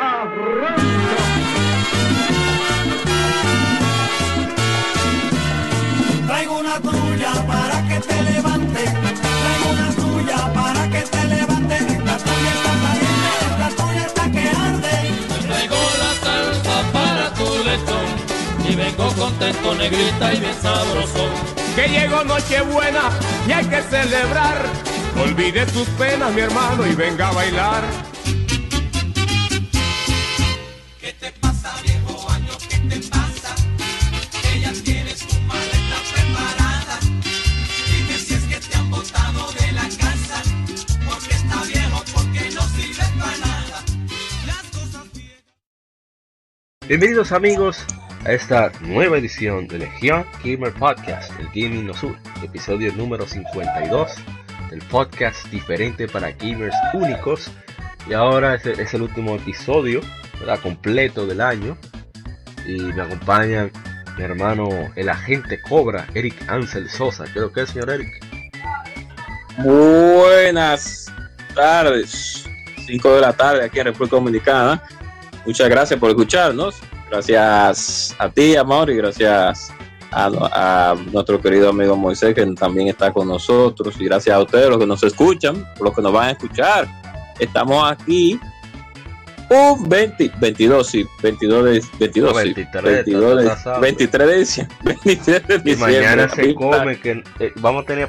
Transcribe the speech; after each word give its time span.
Arranca. 0.00 1.16
Traigo 6.26 6.58
una 6.58 6.80
tuya 6.80 7.32
para 7.46 7.88
que 7.88 8.00
te 8.00 8.22
levante. 8.22 8.82
Traigo 8.84 9.68
una 9.72 9.90
tuya 10.02 10.52
para 10.52 10.90
que 10.90 11.02
te 11.02 11.24
levante. 11.24 11.80
La 12.04 12.16
tuya 12.18 12.52
está 12.58 12.72
caliente, 12.84 13.30
la 13.58 13.68
tuya 13.70 14.06
está 14.06 14.30
que 14.30 14.48
arde. 14.48 14.96
Traigo 15.46 15.76
la 16.02 16.10
salsa 16.24 16.76
para 16.92 17.34
tu 17.34 17.48
lechón 17.64 18.08
y 18.68 18.74
vengo 18.74 19.12
contento, 19.14 19.74
negrita 19.74 20.34
y 20.34 20.40
bien 20.40 20.54
sabroso. 20.60 21.28
Que 21.74 21.88
llegó 21.88 22.24
Nochebuena 22.24 23.10
y 23.46 23.52
hay 23.52 23.66
que 23.66 23.82
celebrar. 23.82 24.58
Olvide 25.22 25.66
sus 25.70 25.88
penas, 25.90 26.32
mi 26.32 26.42
hermano, 26.42 26.86
y 26.86 26.94
venga 26.94 27.28
a 27.28 27.32
bailar. 27.32 27.82
Bienvenidos 46.88 47.32
amigos 47.32 47.84
a 48.24 48.30
esta 48.30 48.70
nueva 48.80 49.18
edición 49.18 49.66
de 49.66 49.80
Legion 49.80 50.24
Gamer 50.44 50.72
Podcast, 50.72 51.32
el 51.40 51.46
Gaming 51.46 51.84
No 51.84 51.92
Sur, 51.92 52.16
episodio 52.44 52.92
número 52.92 53.26
52 53.26 54.14
del 54.70 54.78
podcast 54.82 55.46
diferente 55.46 56.06
para 56.06 56.30
gamers 56.30 56.76
únicos. 56.94 57.50
Y 58.08 58.12
ahora 58.12 58.54
es, 58.54 58.94
el 58.94 59.02
último 59.02 59.34
episodio, 59.34 60.00
¿verdad? 60.38 60.60
completo 60.60 61.26
del 61.26 61.40
año. 61.40 61.76
Y 62.64 62.78
me 62.78 63.02
acompaña 63.02 63.68
mi 64.16 64.22
hermano, 64.22 64.68
el 64.94 65.08
agente 65.08 65.60
Cobra, 65.60 66.06
Eric 66.14 66.36
Ansel 66.48 66.88
Sosa. 66.88 67.24
Creo 67.32 67.52
que 67.52 67.62
es, 67.62 67.70
señor 67.70 67.90
Eric. 67.90 68.24
Buenas 69.58 71.12
tardes, 71.52 72.48
5 72.86 73.14
de 73.16 73.20
la 73.20 73.32
tarde 73.32 73.64
aquí 73.64 73.80
en 73.80 73.86
República 73.86 74.14
Dominicana. 74.14 74.80
Muchas 75.46 75.68
gracias 75.68 75.98
por 76.00 76.10
escucharnos. 76.10 76.76
Gracias 77.10 78.14
a 78.18 78.28
ti, 78.28 78.56
amor, 78.56 78.90
y 78.90 78.96
gracias 78.96 79.72
a, 80.10 80.26
a 80.52 80.94
nuestro 81.12 81.40
querido 81.40 81.68
amigo 81.70 81.96
Moisés, 81.96 82.34
que 82.34 82.44
también 82.54 82.88
está 82.88 83.12
con 83.12 83.28
nosotros. 83.28 83.94
Y 84.00 84.06
gracias 84.06 84.34
a 84.36 84.40
ustedes, 84.40 84.68
los 84.68 84.78
que 84.78 84.86
nos 84.86 85.02
escuchan, 85.04 85.66
los 85.80 85.94
que 85.94 86.02
nos 86.02 86.12
van 86.12 86.28
a 86.28 86.30
escuchar. 86.32 86.88
Estamos 87.38 87.90
aquí 87.90 88.40
un 89.48 89.88
20, 89.88 90.32
22, 90.40 90.86
sí, 90.86 91.06
22 91.22 91.64
de, 91.64 91.82
22, 92.00 92.32
No, 92.34 92.38
sí, 92.40 92.44
23, 92.46 92.82
22 92.84 93.36
de, 93.36 93.42
está 93.42 93.52
atrasado. 93.52 93.80
23 93.80 94.26
de 94.28 94.38
diciembre. 94.38 94.76
23 95.04 95.46
de 95.46 95.54
Y 95.54 95.58
diciembre. 95.60 96.00
mañana 96.00 96.28
se 96.28 96.54
come, 96.54 96.98
que 97.00 97.22
eh, 97.38 97.52
vamos 97.56 97.84
a 97.84 97.86
tener 97.86 98.08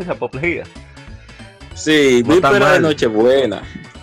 esa 0.00 0.12
apoplejía. 0.12 0.62
Sí, 1.74 2.22
No 2.24 2.34
víspera 2.34 2.72
de. 2.74 2.80
Nochebuena. 2.80 3.62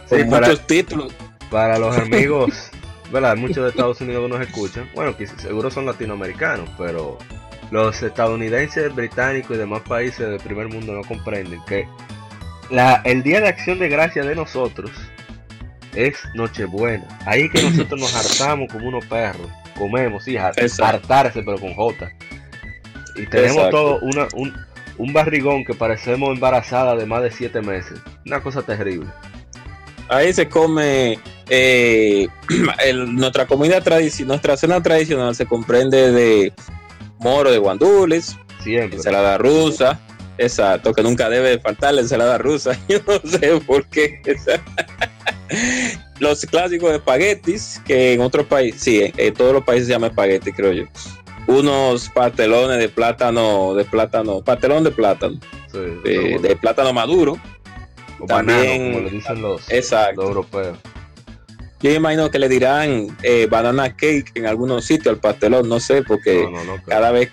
Sí, 0.10 0.18
con 0.18 0.30
para- 0.30 0.48
muchos 0.48 0.68
títulos. 0.68 1.14
Para 1.50 1.78
los 1.80 1.98
amigos, 2.00 2.70
¿verdad? 3.12 3.36
Muchos 3.36 3.64
de 3.64 3.70
Estados 3.70 4.02
Unidos 4.02 4.24
que 4.24 4.38
nos 4.38 4.48
escuchan, 4.48 4.90
bueno, 4.94 5.16
que 5.16 5.28
seguro 5.28 5.72
son 5.72 5.86
latinoamericanos, 5.86 6.70
pero 6.78 7.18
los 7.72 8.02
estadounidenses, 8.02 8.94
británicos 8.94 9.56
y 9.56 9.60
demás 9.60 9.82
países 9.82 10.28
del 10.28 10.40
primer 10.40 10.68
mundo 10.70 10.94
no 10.94 11.02
comprenden 11.04 11.60
que 11.66 11.88
la, 12.70 13.02
el 13.04 13.24
día 13.24 13.42
de 13.42 13.48
acción 13.48 13.80
de 13.80 13.90
gracia 13.90 14.24
de 14.24 14.36
nosotros 14.36 14.92
es 15.96 16.18
Nochebuena. 16.36 17.08
Ahí 17.26 17.44
es 17.44 17.52
que 17.52 17.64
nosotros 17.64 18.00
nos 18.00 18.16
hartamos 18.42 18.72
como 18.72 18.88
unos 18.88 19.06
perros, 19.06 19.48
comemos, 19.78 20.24
sí, 20.24 20.38
Exacto. 20.38 20.86
hartarse, 20.86 21.44
pero 21.44 21.60
con 21.60 21.74
J. 21.74 22.10
Y 23.16 23.26
tenemos 23.26 23.58
Exacto. 23.58 23.78
todo 23.78 24.00
una, 24.02 24.28
un, 24.34 24.54
un 24.98 25.14
barrigón 25.14 25.66
que 25.66 25.74
parecemos 25.74 26.30
embarazada 26.30 26.96
de 26.96 27.06
más 27.06 27.24
de 27.24 27.32
siete 27.32 27.62
meses. 27.62 28.00
Una 28.26 28.42
cosa 28.42 28.62
terrible. 28.62 29.10
Ahí 30.10 30.34
se 30.34 30.48
come 30.48 31.20
eh, 31.50 32.28
el- 32.86 33.16
nuestra 33.16 33.46
comida 33.48 33.82
tradicional, 33.82 34.28
nuestra 34.30 34.58
cena 34.58 34.82
tradicional 34.82 35.36
se 35.36 35.46
comprende 35.46 36.12
de 36.12 36.54
moro 37.20 37.52
de 37.52 37.58
guandules, 37.58 38.38
Siempre. 38.64 38.98
ensalada 38.98 39.38
rusa, 39.38 40.00
exacto, 40.38 40.94
que 40.94 41.02
nunca 41.04 41.30
debe 41.30 41.60
faltar 41.60 41.94
la 41.94 42.02
ensalada 42.02 42.38
rusa, 42.38 42.78
yo 42.88 43.00
no 43.08 43.30
sé 43.30 43.60
por 43.66 43.86
qué. 43.88 44.22
Los 46.20 46.46
clásicos 46.46 46.92
espaguetis, 46.94 47.82
que 47.86 48.14
en 48.14 48.22
otros 48.22 48.46
países, 48.46 48.82
sí, 48.82 49.12
en, 49.18 49.34
todos 49.34 49.54
los 49.54 49.64
países 49.64 49.88
se 49.88 49.94
llama 49.94 50.08
espagueti, 50.08 50.52
creo 50.52 50.74
yo. 50.74 50.84
Unos 51.48 52.10
pastelones 52.10 52.78
de 52.78 52.90
plátano, 52.90 53.74
de 53.74 53.86
plátano, 53.86 54.42
pastelón 54.42 54.84
de 54.84 54.92
plátano, 54.92 55.40
Sí, 55.72 55.78
de, 56.42 56.58
plátano 56.60 56.92
maduro, 56.94 57.38
o 58.20 58.26
también- 58.26 58.58
banano, 58.58 58.84
como 58.94 59.00
le 59.06 59.10
dicen 59.12 59.42
los, 59.42 59.72
exacto. 59.72 60.22
los 60.22 60.30
europeos. 60.30 60.78
Yo 61.82 61.92
imagino 61.92 62.30
que 62.30 62.40
le 62.40 62.50
dirán 62.50 63.16
eh, 63.24 63.48
banana 63.50 63.90
cake 63.96 64.32
en 64.36 64.46
algunos 64.48 64.84
sitios 64.86 65.14
al 65.16 65.20
pastelón, 65.22 65.70
no 65.70 65.80
sé, 65.80 66.04
porque 66.04 66.44
No, 66.44 66.52
no, 66.52 66.58
no, 66.66 66.84
claro. 66.84 66.84
cada 66.88 67.12
vez 67.12 67.30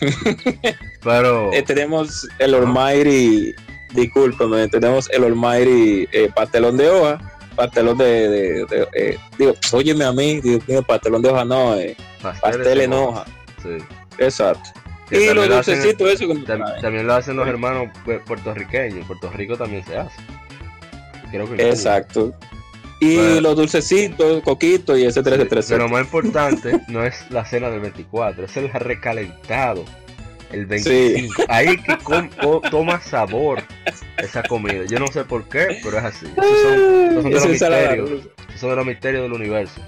Pero 1.02 1.52
eh, 1.52 1.62
tenemos 1.62 2.28
el 2.38 2.54
Almighty, 2.54 3.54
discúlpame, 3.94 4.68
tenemos 4.68 5.08
el 5.10 5.24
Almighty 5.24 6.06
eh, 6.12 6.28
pastelón 6.34 6.76
de 6.76 6.88
hoja, 6.90 7.18
pastelón 7.56 7.98
de, 7.98 8.28
de- 8.28 8.64
de, 8.66 9.18
digo, 9.38 9.54
óyeme 9.72 10.04
a 10.04 10.12
mí, 10.12 10.40
digo, 10.40 10.82
pastelón 10.82 11.22
de 11.22 11.30
hoja 11.30 11.44
no, 11.44 11.74
eh, 11.76 11.96
pastel 12.40 12.80
en 12.82 12.92
hoja, 12.92 13.24
Sí. 13.62 13.78
exacto. 14.18 14.70
Que 15.08 15.16
Y 15.16 15.18
los 15.18 15.26
también, 15.28 15.48
lo 15.48 15.54
dulcecitos, 15.56 16.10
eso 16.10 16.28
que 16.28 16.34
nos 16.34 16.44
tam- 16.44 16.64
traen. 16.64 16.82
también 16.82 17.06
lo 17.06 17.14
hacen 17.14 17.34
los 17.36 17.48
hermanos 17.48 17.88
pu- 18.04 18.22
puertorriqueños. 18.24 18.98
En 18.98 19.04
Puerto 19.06 19.30
Rico 19.30 19.56
también 19.56 19.82
se 19.86 19.96
hace. 19.96 20.14
Creo 21.30 21.48
que 21.48 21.56
Cuba. 21.56 21.62
Y 23.00 23.16
Bueno. 23.16 23.40
los 23.42 23.56
dulcecitos, 23.56 24.42
coquitos 24.42 24.98
y 24.98 25.04
etcétera, 25.04 25.36
Sí, 25.36 25.42
etcétera, 25.42 25.62
Pero 25.68 25.84
lo 25.84 25.88
más 25.90 26.02
importante 26.02 26.80
no 26.88 27.04
es 27.04 27.14
la 27.30 27.44
cena 27.44 27.70
del 27.70 27.80
24, 27.80 28.44
es 28.44 28.56
el 28.56 28.70
recalentado. 28.70 29.84
El 30.50 30.64
25. 30.66 31.44
Ahí 31.48 31.76
que 31.76 31.98
toma 32.70 33.00
sabor 33.02 33.62
esa 34.16 34.42
comida. 34.42 34.84
Yo 34.88 34.98
no 34.98 35.06
sé 35.08 35.22
por 35.24 35.44
qué, 35.48 35.78
pero 35.84 35.98
es 35.98 36.04
así. 36.04 36.26
Esos 36.26 36.62
son, 36.62 36.80
esos 37.10 37.22
son 37.22 37.30
de 37.30 37.30
los 37.34 37.48
misterios. 37.48 38.10
Esos 38.48 38.60
son 38.60 38.70
de 38.70 38.76
los 38.76 38.86
misterios 38.86 39.22
del 39.24 39.32
universo. 39.34 39.80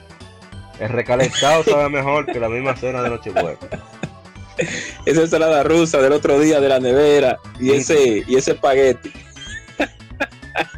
El 0.78 0.90
recalentado 0.90 1.64
sabe 1.64 1.88
mejor 1.88 2.26
que 2.26 2.38
la 2.38 2.48
misma 2.50 2.76
cena 2.76 3.02
de 3.02 3.08
Nochebuena. 3.08 3.56
esa 5.06 5.20
ensalada 5.22 5.62
rusa 5.62 5.98
del 6.02 6.12
otro 6.12 6.38
día 6.38 6.60
de 6.60 6.68
la 6.68 6.78
nevera 6.78 7.38
y 7.58 7.70
Sí. 7.70 7.72
ese 7.72 8.24
y 8.26 8.36
ese 8.36 8.52
espagueti. 8.52 9.10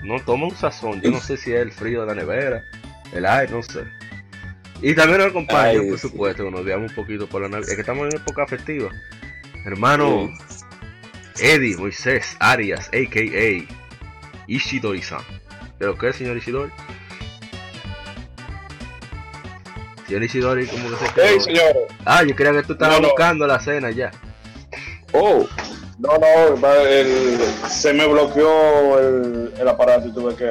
No 0.05 0.21
toma 0.21 0.47
un 0.47 0.57
sazón. 0.57 1.01
Yo 1.01 1.11
no 1.11 1.21
sé 1.21 1.37
si 1.37 1.53
es 1.53 1.61
el 1.61 1.73
frío 1.73 2.01
de 2.03 2.07
la 2.09 2.15
nevera, 2.15 2.65
el 3.13 3.25
aire, 3.27 3.53
no 3.53 3.63
sé. 3.63 3.85
Y 4.81 4.95
también 4.95 5.19
nos 5.21 5.29
acompaña, 5.31 5.81
por 5.89 5.99
sí. 5.99 6.09
supuesto, 6.09 6.45
que 6.45 6.51
nos 6.51 6.65
veamos 6.65 6.91
un 6.91 6.97
poquito 6.97 7.29
por 7.29 7.43
la 7.43 7.49
Navidad. 7.49 7.69
Es 7.71 7.75
que 7.77 7.83
estamos 7.83 8.09
en 8.13 8.21
época 8.21 8.47
festiva. 8.47 8.91
Hermano 9.65 10.29
Eddie 11.41 11.77
Moisés 11.77 12.37
Arias, 12.41 12.89
a.k.a. 12.89 13.65
Ishidori-san. 14.49 15.21
¿Pero 15.79 15.97
qué, 15.97 16.13
señor 16.13 16.37
Ishidori? 16.37 16.71
Señor 20.07 20.23
Ishidori, 20.25 20.67
¿cómo 20.67 20.91
que 20.91 20.97
se 21.07 21.15
quedó? 21.15 21.27
Hey, 21.27 21.41
señor. 21.41 21.73
Ah, 22.05 22.23
yo 22.25 22.35
creía 22.35 22.53
que 22.53 22.63
tú 22.65 22.73
estabas 22.75 22.97
No, 22.97 23.03
no. 23.03 23.09
buscando 23.09 23.47
la 23.47 23.61
cena 23.61 23.91
ya. 23.91 24.11
Oh, 25.13 25.47
No, 25.99 26.19
no, 26.19 26.67
el- 26.87 27.39
se 27.69 27.93
me 27.93 28.07
bloqueó 28.07 28.99
el, 28.99 29.53
el 29.59 29.69
aparato 29.69 30.09
y 30.09 30.13
tuve 30.13 30.35
que. 30.35 30.51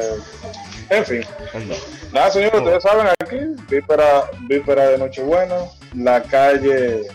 En 0.90 1.06
fin. 1.06 1.22
Anda. 1.54 1.76
Nada, 2.14 2.32
señor, 2.32 2.52
Oh. 2.56 2.58
ustedes 2.60 2.84
saben 2.84 3.08
aquí, 3.22 3.38
víspera, 3.70 4.30
víspera 4.48 4.90
de 4.90 4.98
Nochebuena, 4.98 5.56
la 5.96 6.22
calle 6.24 7.08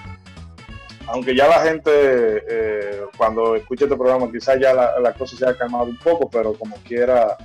aunque 1.08 1.36
ya 1.36 1.46
la 1.46 1.60
gente, 1.60 1.88
eh, 1.92 3.02
cuando 3.16 3.54
escuche 3.54 3.84
este 3.84 3.96
programa, 3.96 4.28
quizás 4.32 4.58
ya 4.60 4.74
la, 4.74 4.98
la 4.98 5.12
cosa 5.14 5.36
se 5.36 5.46
ha 5.46 5.56
calmado 5.56 5.84
un 5.84 5.96
poco, 5.98 6.28
pero 6.28 6.52
como 6.54 6.74
quiera, 6.78 7.36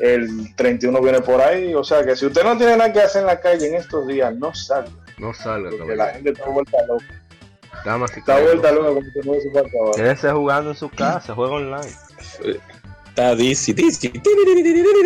el 0.00 0.54
31 0.54 1.00
viene 1.00 1.20
por 1.20 1.40
ahí. 1.40 1.74
O 1.74 1.82
sea 1.82 2.04
que 2.04 2.14
si 2.14 2.26
usted 2.26 2.44
no 2.44 2.56
tiene 2.56 2.76
nada 2.76 2.92
que 2.92 3.00
hacer 3.00 3.22
en 3.22 3.26
la 3.26 3.40
calle 3.40 3.66
en 3.66 3.74
estos 3.74 4.06
días, 4.06 4.32
no 4.36 4.54
salga. 4.54 4.92
No 5.18 5.34
salga, 5.34 5.70
Porque 5.76 5.96
la 5.96 6.06
gente 6.10 6.30
está 6.30 6.48
vuelta 6.48 6.76
loca. 6.86 7.04
Damas 7.84 8.10
y 8.16 8.20
Está 8.20 8.40
vuelta 8.40 8.72
loca 8.72 8.88
como 8.88 9.02
se 9.02 9.22
mueve 9.22 9.42
su 9.42 9.50
falta. 9.50 9.70
Quédese 9.96 10.30
jugando 10.30 10.70
en 10.70 10.76
su 10.76 10.88
casa, 10.88 11.34
juega 11.34 11.54
online. 11.54 11.92
Está 13.08 13.34
Dizzy, 13.34 13.72
Dizzy. 13.72 14.12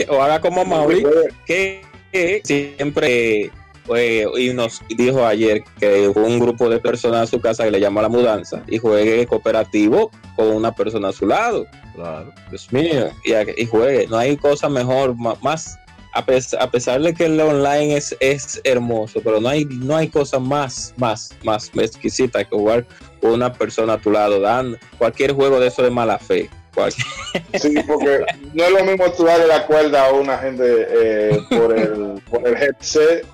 O 0.08 0.22
haga 0.22 0.40
como 0.40 0.64
Mauri, 0.64 1.04
que 1.46 1.82
que 2.12 2.42
siempre 2.44 3.50
fue 3.84 4.26
y 4.38 4.52
nos 4.52 4.80
dijo 4.88 5.26
ayer 5.26 5.64
que 5.80 6.08
un 6.08 6.38
grupo 6.38 6.68
de 6.68 6.78
personas 6.78 7.22
a 7.22 7.26
su 7.26 7.40
casa 7.40 7.64
que 7.64 7.70
le 7.70 7.80
llama 7.80 8.02
la 8.02 8.08
mudanza 8.08 8.62
y 8.68 8.78
juegue 8.78 9.26
cooperativo 9.26 10.10
con 10.36 10.48
una 10.48 10.72
persona 10.72 11.08
a 11.08 11.12
su 11.12 11.26
lado. 11.26 11.66
Claro. 11.94 12.32
Dios 12.50 12.72
mío, 12.72 13.08
y, 13.24 13.66
juegue. 13.66 14.06
No 14.06 14.18
hay 14.18 14.36
cosa 14.36 14.68
mejor, 14.68 15.16
más, 15.42 15.78
a, 16.12 16.24
pes- 16.24 16.54
a 16.54 16.70
pesar 16.70 17.00
de 17.00 17.14
que 17.14 17.24
el 17.26 17.40
online 17.40 17.96
es, 17.96 18.14
es 18.20 18.60
hermoso, 18.64 19.20
pero 19.24 19.40
no 19.40 19.48
hay, 19.48 19.64
no 19.64 19.96
hay 19.96 20.08
cosa 20.08 20.38
más, 20.38 20.92
más, 20.96 21.30
más 21.42 21.70
exquisita 21.74 22.44
que 22.44 22.54
jugar 22.56 22.86
con 23.20 23.32
una 23.32 23.52
persona 23.52 23.94
a 23.94 23.98
tu 23.98 24.10
lado, 24.10 24.40
dando 24.40 24.78
cualquier 24.98 25.32
juego 25.32 25.58
de 25.60 25.68
eso 25.68 25.82
de 25.82 25.90
mala 25.90 26.18
fe. 26.18 26.50
Cualquier- 26.74 27.06
Sí, 27.60 27.74
porque 27.86 28.24
no 28.54 28.64
es 28.64 28.70
lo 28.72 28.84
mismo 28.84 29.10
tú 29.12 29.24
darle 29.24 29.46
la 29.46 29.66
cuerda 29.66 30.06
a 30.08 30.12
una 30.12 30.38
gente 30.38 30.64
eh, 30.90 31.38
por, 31.50 31.78
el, 31.78 32.20
por 32.30 32.46
el 32.46 32.56
headset 32.56 33.26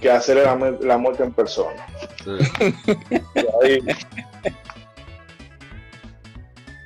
que 0.00 0.10
hacerle 0.10 0.44
la, 0.44 0.56
la 0.80 0.96
muerte 0.98 1.22
en 1.24 1.32
persona. 1.32 1.86
Sí. 2.24 2.30
Y 3.34 3.38
ahí- 3.66 3.96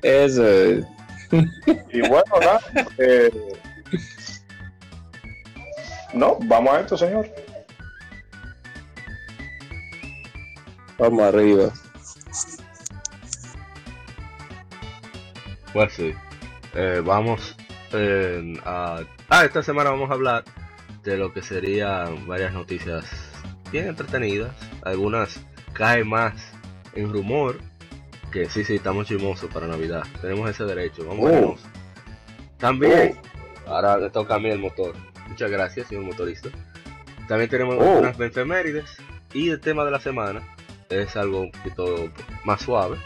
Eso 0.03 0.47
es. 0.47 0.85
y 1.93 2.01
bueno, 2.01 2.25
nada, 2.41 2.61
eh, 2.99 3.31
no, 6.15 6.39
vamos 6.47 6.75
a 6.75 6.81
esto, 6.81 6.97
señor. 6.97 7.29
Vamos 10.99 11.23
arriba. 11.23 11.73
Pues 15.73 15.93
sí. 15.93 16.15
Eh, 16.75 17.03
vamos 17.05 17.57
eh, 17.93 18.55
a... 18.65 19.01
Ah, 19.29 19.45
esta 19.45 19.63
semana 19.63 19.91
vamos 19.91 20.11
a 20.11 20.15
hablar 20.15 20.45
de 21.03 21.17
lo 21.17 21.33
que 21.33 21.43
serían 21.43 22.27
varias 22.27 22.53
noticias 22.53 23.05
bien 23.73 23.89
entretenidas. 23.89 24.55
Algunas 24.83 25.41
caen 25.73 26.09
más 26.09 26.35
en 26.95 27.13
rumor. 27.13 27.59
Que 28.31 28.49
sí, 28.49 28.65
sí, 28.65 28.77
estamos 28.77 29.07
chismosos 29.07 29.53
para 29.53 29.67
Navidad. 29.67 30.05
Tenemos 30.21 30.49
ese 30.49 30.65
derecho. 30.65 31.07
Vamos 31.07 31.31
Oh. 31.33 31.57
También, 32.59 33.21
ahora 33.67 33.99
le 33.99 34.11
toca 34.11 34.37
a 34.37 34.39
mí 34.39 34.49
el 34.49 34.59
motor. 34.59 34.95
Muchas 35.29 35.51
gracias, 35.51 35.89
señor 35.89 36.05
motorista. 36.05 36.49
También 37.29 37.51
tenemos 37.51 37.77
Oh. 37.79 37.99
unas 37.99 38.19
efemérides. 38.21 38.97
Y 39.33 39.51
el 39.51 39.61
tema 39.61 39.85
de 39.85 39.91
la 39.91 39.99
semana 40.01 40.43
es 40.91 41.17
algo 41.17 41.41
un 41.41 41.51
poquito 41.51 42.11
más 42.45 42.63
suave 42.63 42.99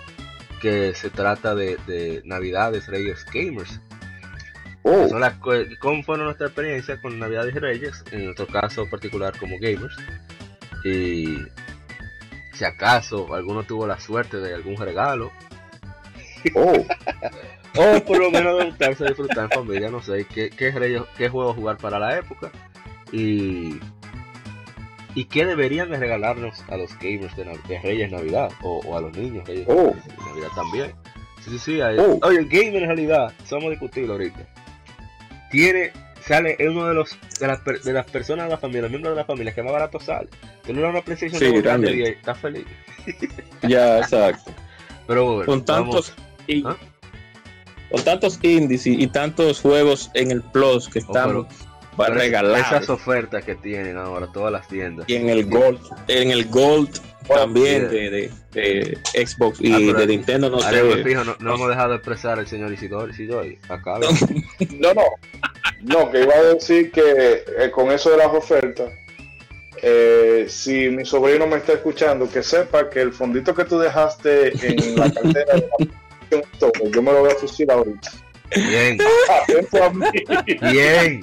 que 0.60 0.94
se 0.94 1.08
trata 1.08 1.54
de, 1.54 1.78
de 1.86 2.20
Navidades 2.24 2.86
Reyes 2.88 3.24
Gamers. 3.32 3.80
Oh, 4.82 5.08
son 5.08 5.20
las 5.20 5.34
¿Cómo 5.80 6.02
fueron 6.02 6.26
nuestra 6.26 6.46
experiencia 6.48 7.00
con 7.00 7.18
Navidades 7.18 7.54
y 7.54 7.58
Reyes? 7.58 8.04
En 8.12 8.24
nuestro 8.26 8.46
caso 8.46 8.88
particular 8.90 9.38
como 9.38 9.56
gamers. 9.60 9.96
Y 10.84 11.38
si 12.52 12.64
acaso 12.64 13.34
alguno 13.34 13.62
tuvo 13.62 13.86
la 13.86 13.98
suerte 14.00 14.38
de 14.38 14.54
algún 14.54 14.76
regalo. 14.76 15.30
oh. 16.54 16.84
O 17.76 18.04
por 18.04 18.18
lo 18.18 18.30
menos 18.30 18.58
de 18.58 18.64
gustarse 18.66 19.04
disfrutar 19.06 19.44
en 19.44 19.50
familia. 19.50 19.90
No 19.90 20.02
sé 20.02 20.26
qué, 20.32 20.50
qué, 20.50 20.72
reyes- 20.72 21.04
qué 21.16 21.28
juego 21.28 21.54
jugar 21.54 21.76
para 21.78 21.98
la 21.98 22.18
época. 22.18 22.50
Y... 23.12 23.78
¿Y 25.14 25.24
qué 25.24 25.44
deberían 25.46 25.90
de 25.90 25.96
regalarnos 25.98 26.62
a 26.68 26.76
los 26.76 26.96
gamers 26.98 27.34
de, 27.36 27.46
Nav- 27.46 27.62
de 27.66 27.78
Reyes 27.80 28.10
Navidad? 28.12 28.50
O, 28.62 28.78
o 28.86 28.96
a 28.96 29.00
los 29.00 29.16
niños 29.16 29.46
Reyes 29.48 29.66
Oh. 29.68 29.94
Navidad 30.28 30.48
también. 30.54 30.92
Sí, 31.44 31.50
sí, 31.50 31.58
sí. 31.58 31.80
hay- 31.80 31.98
Oh. 31.98 32.18
Oye, 32.22 32.38
el 32.38 32.48
gamer 32.48 32.82
en 32.82 32.86
realidad, 32.88 33.32
somos 33.44 33.70
discutirlo 33.70 34.12
ahorita. 34.12 34.40
Tiene, 35.50 35.92
sale, 36.20 36.56
es 36.58 36.68
uno 36.68 36.86
de 36.86 36.94
los 36.94 37.18
de 37.40 37.46
las, 37.46 37.60
per- 37.60 37.80
de 37.80 37.92
las 37.92 38.04
personas 38.10 38.46
de 38.46 38.50
la 38.50 38.58
familia, 38.58 38.88
miembros 38.88 39.14
de 39.14 39.20
la 39.20 39.24
familia 39.24 39.54
que 39.54 39.62
más 39.62 39.72
barato 39.72 39.98
sale. 39.98 40.28
Das 40.66 40.76
una 40.76 41.00
PlayStation 41.00 41.38
Sí, 41.40 41.52
de 41.52 41.62
realmente. 41.62 41.98
y 41.98 42.02
estás 42.02 42.38
feliz. 42.38 42.64
Ya, 43.62 43.98
exacto. 43.98 44.52
Pero 45.06 45.24
bueno, 45.36 45.46
Con 45.46 45.64
tantos, 45.64 46.12
y- 46.46 46.62
¿Ah? 46.66 46.76
Con 47.90 48.02
tantos 48.02 48.38
indies 48.42 48.86
y, 48.86 49.02
y 49.02 49.06
tantos 49.06 49.60
juegos 49.60 50.10
en 50.14 50.30
el 50.30 50.42
Plus 50.42 50.88
que 50.88 50.98
están 51.00 51.26
pero- 51.28 51.48
para 51.96 52.14
regalar. 52.14 52.60
esas 52.60 52.88
ofertas 52.90 53.44
que 53.44 53.56
tienen 53.56 53.96
ahora 53.96 54.28
todas 54.32 54.52
las 54.52 54.68
tiendas. 54.68 55.08
y 55.08 55.16
en 55.16 55.28
el 55.30 55.46
Gold, 55.46 55.80
en 56.06 56.30
el 56.30 56.44
Gold 56.46 56.90
también 57.26 57.82
yeah. 57.82 57.88
de, 57.90 58.10
de- 58.10 58.30
de 58.52 59.26
Xbox 59.26 59.60
y 59.60 59.72
Ah, 59.72 59.78
de 59.96 60.06
Nintendo 60.06 60.48
no 60.48 60.58
me 60.58 60.62
sé. 60.62 61.02
fijo, 61.04 61.24
no, 61.24 61.36
no 61.40 61.54
hemos 61.56 61.68
dejado 61.68 61.90
de 61.90 61.96
expresar 61.96 62.38
al 62.38 62.46
señor 62.46 62.72
Isidori. 62.72 63.12
Isidori, 63.12 63.58
acá. 63.68 63.98
No, 64.78 64.94
no. 64.94 65.02
No, 65.82 66.10
que 66.10 66.22
iba 66.22 66.34
a 66.34 66.42
decir 66.54 66.90
que 66.92 67.44
eh, 67.58 67.70
con 67.72 67.90
eso 67.90 68.10
de 68.10 68.16
las 68.16 68.28
ofertas, 68.28 68.90
eh, 69.82 70.46
si 70.48 70.88
mi 70.90 71.04
sobrino 71.04 71.46
me 71.46 71.56
está 71.58 71.74
escuchando, 71.74 72.28
que 72.28 72.42
sepa 72.42 72.88
que 72.90 73.00
el 73.00 73.12
fondito 73.12 73.54
que 73.54 73.64
tú 73.64 73.78
dejaste 73.78 74.52
en 74.66 74.96
la 74.98 75.10
cartera 75.12 75.54
de 75.54 75.68
la 75.78 75.86
PlayStation, 76.28 76.92
yo 76.92 77.02
me 77.02 77.12
lo 77.12 77.20
voy 77.20 77.30
a 77.30 77.34
fusilar 77.34 77.78
ahorita. 77.78 78.10
Bien, 78.54 78.98
Atento 79.42 79.84
a 79.84 79.90
mí. 79.90 80.06
bien. 80.72 81.20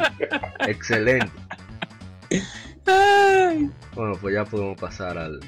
Excelente. 0.68 1.31
Bueno, 3.96 4.13
pues 4.22 4.36
ya 4.36 4.46
podemos 4.46 4.80
pasar 4.80 5.18
al, 5.18 5.40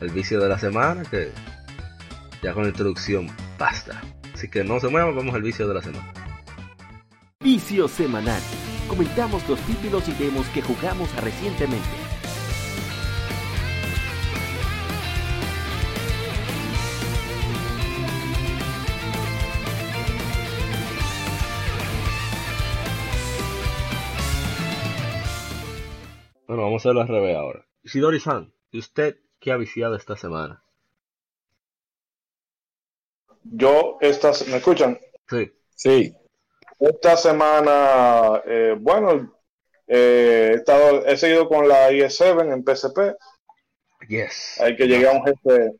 al 0.00 0.08
vicio 0.10 0.40
de 0.40 0.48
la 0.48 0.58
semana, 0.58 1.02
que 1.10 1.30
ya 2.42 2.52
con 2.54 2.62
la 2.62 2.70
introducción 2.70 3.28
basta. 3.58 4.00
Así 4.34 4.48
que 4.48 4.64
no 4.64 4.80
se 4.80 4.88
muevan, 4.88 5.16
vamos 5.16 5.34
al 5.34 5.42
vicio 5.42 5.66
de 5.68 5.74
la 5.74 5.82
semana. 5.82 6.12
Vicio 7.40 7.88
semanal. 7.88 8.40
Comentamos 8.88 9.46
los 9.48 9.58
títulos 9.60 10.08
y 10.08 10.12
demos 10.12 10.46
que 10.48 10.62
jugamos 10.62 11.14
recientemente. 11.22 12.05
Vamos 26.66 26.84
a 26.84 26.88
hacerlo 26.88 27.00
al 27.02 27.08
revés 27.08 27.36
ahora. 27.36 27.64
Isidori-san, 27.84 28.52
¿y 28.72 28.78
usted 28.78 29.18
qué 29.38 29.52
ha 29.52 29.56
viciado 29.56 29.94
esta 29.94 30.16
semana? 30.16 30.62
Yo, 33.44 33.98
estas, 34.00 34.46
¿me 34.48 34.56
escuchan? 34.56 34.98
Sí. 35.28 35.52
Sí. 35.74 36.14
Esta 36.78 37.16
semana, 37.16 38.42
eh, 38.44 38.76
bueno, 38.78 39.32
eh, 39.86 40.50
he, 40.52 40.56
estado, 40.56 41.06
he 41.06 41.16
seguido 41.16 41.48
con 41.48 41.68
la 41.68 41.90
IE7 41.90 42.52
en 42.52 42.64
PSP. 42.64 43.16
Yes. 44.08 44.60
Hay 44.60 44.76
que 44.76 44.86
llegar 44.86 45.14
a 45.14 45.18
un 45.18 45.24
jefe, 45.24 45.70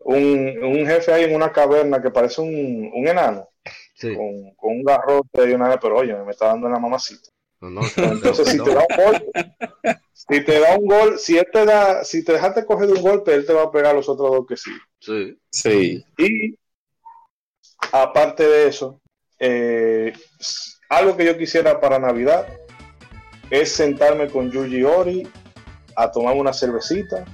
un, 0.00 0.64
un 0.64 0.86
jefe 0.86 1.12
ahí 1.12 1.24
en 1.24 1.34
una 1.34 1.52
caverna 1.52 2.00
que 2.00 2.10
parece 2.10 2.40
un, 2.40 2.90
un 2.94 3.06
enano, 3.08 3.48
Sí. 3.94 4.14
con, 4.14 4.54
con 4.56 4.72
un 4.72 4.84
garrote 4.84 5.48
y 5.50 5.52
una 5.52 5.78
pero 5.78 5.96
oye, 5.98 6.14
me 6.14 6.32
está 6.32 6.46
dando 6.46 6.68
la 6.68 6.78
mamacita. 6.78 7.30
No, 7.60 7.70
no, 7.70 7.82
Entonces, 7.96 8.48
si 8.48 8.58
te 8.62 8.74
da 8.74 8.86
un 8.88 9.04
golpe, 9.04 9.52
si 10.12 10.44
te 10.44 10.60
da 10.60 10.76
un 10.76 10.86
gol, 10.86 11.18
si 11.18 11.38
él 11.38 11.46
te 11.52 11.64
da, 11.64 12.04
si 12.04 12.24
te 12.24 12.32
dejaste 12.32 12.66
coger 12.66 12.90
un 12.90 13.00
golpe, 13.00 13.34
él 13.34 13.46
te 13.46 13.52
va 13.52 13.64
a 13.64 13.72
pegar 13.72 13.94
los 13.94 14.08
otros 14.08 14.30
dos 14.30 14.46
que 14.46 14.56
sí. 14.56 14.70
Sí. 15.00 15.38
Sí. 15.50 16.04
Y 16.18 16.58
aparte 17.92 18.46
de 18.46 18.68
eso, 18.68 19.00
eh, 19.38 20.12
algo 20.88 21.16
que 21.16 21.24
yo 21.24 21.36
quisiera 21.36 21.80
para 21.80 21.98
Navidad 21.98 22.46
es 23.50 23.72
sentarme 23.72 24.28
con 24.28 24.50
Yuji 24.50 24.84
Ori 24.84 25.28
a 25.96 26.10
tomar 26.10 26.34
una 26.36 26.52
cervecita 26.52 27.24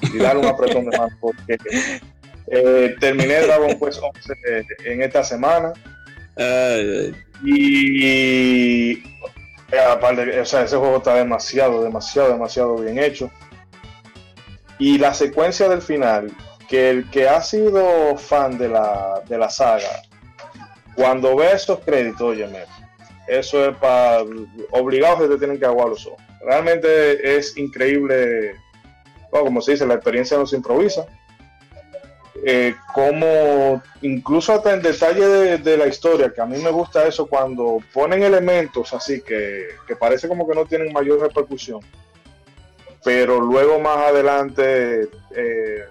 y 0.00 0.18
darle 0.18 0.42
un 0.42 0.48
apretón 0.48 0.88
de 0.88 0.96
mano 0.96 1.16
porque 1.20 1.58
eh, 2.48 2.94
terminé 3.00 3.40
Dragon 3.40 3.78
Quest 3.78 4.00
11 4.02 4.66
en 4.84 5.02
esta 5.02 5.24
semana 5.24 5.72
Ay, 6.36 7.14
y 7.42 8.04
eh, 8.04 9.02
aparte, 9.74 10.40
o 10.40 10.44
sea, 10.44 10.62
ese 10.62 10.76
juego 10.76 10.98
está 10.98 11.14
demasiado, 11.14 11.82
demasiado, 11.82 12.32
demasiado 12.32 12.76
bien 12.76 12.98
hecho. 12.98 13.30
Y 14.78 14.98
la 14.98 15.14
secuencia 15.14 15.68
del 15.68 15.82
final, 15.82 16.30
que 16.68 16.90
el 16.90 17.10
que 17.10 17.28
ha 17.28 17.40
sido 17.40 18.16
fan 18.16 18.58
de 18.58 18.68
la, 18.68 19.22
de 19.26 19.38
la 19.38 19.48
saga, 19.48 20.02
cuando 20.94 21.36
ve 21.36 21.52
esos 21.52 21.80
créditos, 21.80 22.22
óyeme, 22.22 22.64
eso 23.26 23.68
es 23.68 23.76
para 23.76 24.24
obligados 24.70 25.22
que 25.22 25.28
te 25.28 25.38
tienen 25.38 25.58
que 25.58 25.66
aguar 25.66 25.88
los 25.88 26.06
ojos. 26.06 26.22
Realmente 26.44 27.36
es 27.36 27.56
increíble, 27.56 28.54
como 29.30 29.60
se 29.60 29.72
dice, 29.72 29.86
la 29.86 29.94
experiencia 29.94 30.38
no 30.38 30.46
se 30.46 30.56
improvisa. 30.56 31.06
Eh, 32.44 32.74
como 32.92 33.82
incluso 34.02 34.52
hasta 34.52 34.74
en 34.74 34.82
detalle 34.82 35.58
de, 35.58 35.76
la 35.76 35.86
historia, 35.86 36.32
que 36.32 36.40
a 36.40 36.46
mí 36.46 36.58
me 36.58 36.70
gusta 36.70 37.06
eso 37.06 37.26
cuando 37.26 37.78
ponen 37.92 38.22
elementos 38.22 38.92
así 38.92 39.20
que, 39.20 39.68
que 39.86 39.96
parece 39.96 40.28
como 40.28 40.46
que 40.46 40.54
no 40.54 40.64
tienen 40.66 40.92
mayor 40.92 41.20
repercusión, 41.20 41.80
pero 43.04 43.40
luego 43.40 43.78
más 43.78 43.98
adelante 43.98 45.08
eh, 45.34 45.84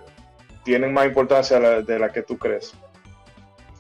tienen 0.64 0.94
más 0.94 1.06
importancia 1.06 1.60
de 1.60 2.00
la 2.00 2.12
que 2.12 2.24
tú 2.24 2.38
crees. 2.38 2.74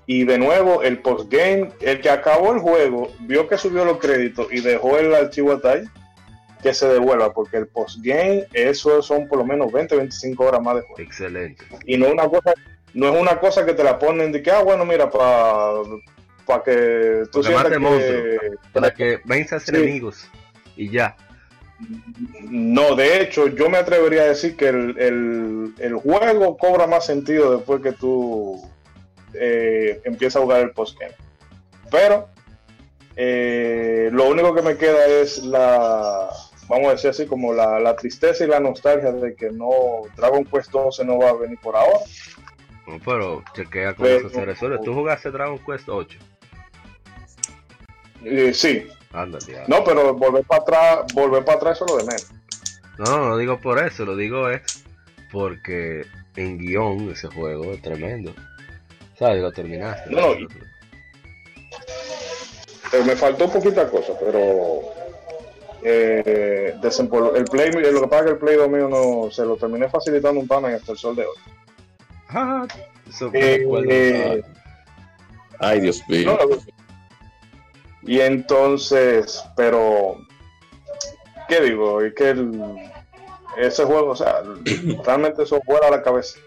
Y 0.08 0.24
de 0.24 0.38
nuevo, 0.38 0.84
el 0.84 1.00
postgame, 1.00 1.72
el 1.82 2.00
que 2.00 2.10
acabó 2.10 2.54
el 2.54 2.60
juego, 2.60 3.12
vio 3.22 3.48
que 3.48 3.58
subió 3.58 3.84
los 3.86 3.98
créditos 3.98 4.48
y 4.52 4.62
dejó 4.62 5.00
el 5.00 5.16
archivo 5.16 5.54
hasta 5.54 5.72
ahí, 5.72 5.86
que 6.62 6.74
se 6.74 6.88
devuelva, 6.88 7.34
porque 7.34 7.58
el 7.58 7.68
postgame, 7.68 8.46
eso 8.54 9.02
son 9.02 9.28
por 9.28 9.38
lo 9.40 9.46
menos 9.46 9.72
20, 9.72 9.96
25 9.96 10.44
horas 10.46 10.62
más 10.62 10.76
de 10.76 10.82
juego. 10.82 11.00
Excelente. 11.00 11.64
Y 11.86 11.98
no 11.98 12.08
es 12.08 12.14
una 12.14 12.28
cosa, 12.28 12.54
no 12.94 13.14
es 13.14 13.22
una 13.22 13.40
cosa 13.40 13.66
que 13.66 13.74
te 13.74 13.84
la 13.84 14.00
ponen 14.00 14.32
de 14.32 14.42
que, 14.42 14.52
ah, 14.52 14.64
bueno, 14.64 14.86
mira, 14.86 15.10
para 15.10 15.84
que 16.64 17.24
tú 17.32 17.42
Porque 17.42 17.48
sientas 17.50 17.80
monstruos. 17.80 18.24
Para 18.74 18.92
que... 18.94 19.18
que 19.18 19.22
venzas 19.26 19.64
Sí. 19.64 19.76
enemigos. 19.76 20.28
Y 20.76 20.90
ya. 20.90 21.16
No, 22.50 22.96
de 22.96 23.22
hecho, 23.22 23.48
yo 23.48 23.70
me 23.70 23.78
atrevería 23.78 24.22
a 24.24 24.28
decir 24.28 24.56
que 24.56 24.70
el, 24.70 24.98
el- 24.98 25.74
el 25.80 25.94
juego 25.96 26.58
cobra 26.58 26.88
más 26.88 27.06
sentido 27.06 27.58
después 27.58 27.82
que 27.82 27.92
tú 27.92 28.62
eh, 29.34 30.00
empiezas 30.06 30.38
a 30.38 30.44
jugar 30.46 30.62
el 30.62 30.72
postgame. 30.72 31.14
Pero 31.92 32.30
eh, 33.18 34.10
lo 34.12 34.30
único 34.30 34.54
que 34.56 34.62
me 34.62 34.78
queda 34.78 35.06
es 35.06 35.40
la, 35.44 36.30
vamos 36.68 36.88
a 36.88 36.92
decir 36.92 37.10
así, 37.12 37.26
como 37.26 37.54
la, 37.54 37.80
la 37.80 37.96
tristeza 37.96 38.44
y 38.44 38.48
la 38.48 38.60
nostalgia 38.60 39.12
de 39.12 39.36
que 39.36 39.52
no 39.52 39.70
Dragon 40.16 40.44
Quest 40.46 40.72
12 40.72 41.06
no 41.06 41.18
va 41.20 41.30
a 41.30 41.34
venir 41.34 41.58
por 41.60 41.76
ahora. 41.76 42.00
No, 42.88 43.00
pero 43.04 43.44
chequea 43.54 43.96
cómo 43.96 44.08
Pero- 44.08 44.28
eso 44.28 44.30
se 44.30 44.46
resuelve. 44.46 44.80
Tú 44.84 44.94
jugaste 44.94 45.32
Dragon 45.32 45.58
Quest 45.60 45.90
8. 45.90 46.20
Eh, 48.24 48.54
sí, 48.54 48.88
Ándale. 49.14 49.64
no, 49.68 49.84
pero 49.84 50.14
volver 50.16 50.44
para 50.46 50.62
atrás, 50.62 51.14
volver 51.14 51.46
para 51.46 51.58
atrás 51.58 51.76
eso 51.78 51.86
es 51.86 51.92
lo 51.92 51.98
de 51.98 52.04
menos. 52.06 52.32
No, 52.98 53.18
no 53.18 53.30
lo 53.30 53.38
digo 53.38 53.60
por 53.60 53.78
eso, 53.80 54.06
lo 54.06 54.16
digo 54.16 54.50
es 54.50 54.84
porque 55.32 56.06
en 56.36 56.58
guion 56.58 57.12
ese 57.12 57.28
juego 57.28 57.72
es 57.74 57.82
tremendo. 57.82 58.34
¿Sabes? 59.20 59.42
Lo 59.42 59.52
terminaste. 59.52 60.10
No, 60.12 60.22
no, 60.22 60.34
y- 60.34 60.48
Eh, 62.94 63.04
me 63.06 63.16
faltó 63.16 63.50
poquita 63.52 63.90
cosa, 63.90 64.14
pero 64.20 64.82
eh, 65.88 66.76
desempol- 66.82 67.36
el 67.36 67.46
play, 67.46 67.70
lo 67.72 68.02
que 68.02 68.08
pasa 68.08 68.22
es 68.22 68.26
que 68.26 68.32
el 68.32 68.38
play 68.40 68.56
2 68.56 68.70
mío 68.70 68.90
no 68.90 69.30
se 69.32 69.46
lo 69.46 69.56
terminé 69.56 69.88
facilitando 69.88 70.40
un 70.40 70.48
pana 70.48 70.72
y 70.72 70.74
hasta 70.74 70.94
el 70.94 70.98
sol 70.98 71.16
de 71.16 71.24
hoy. 71.26 71.36
Ah, 72.30 72.66
eso 73.08 73.30
Eh, 73.34 73.64
eh, 73.88 74.42
Ay, 75.60 75.80
Dios 75.82 76.02
mío. 76.10 76.38
no, 76.40 76.58
y 78.02 78.20
entonces, 78.20 79.44
pero 79.56 80.18
¿qué 81.48 81.62
digo? 81.62 82.02
Es 82.02 82.14
que 82.16 82.30
el- 82.32 82.62
ese 83.58 83.84
juego, 83.86 84.10
o 84.12 84.16
sea, 84.16 84.42
realmente 85.06 85.44
eso 85.44 85.60
fuera 85.66 85.88
a 85.88 85.92
la 85.92 86.02
cabeza. 86.02 86.40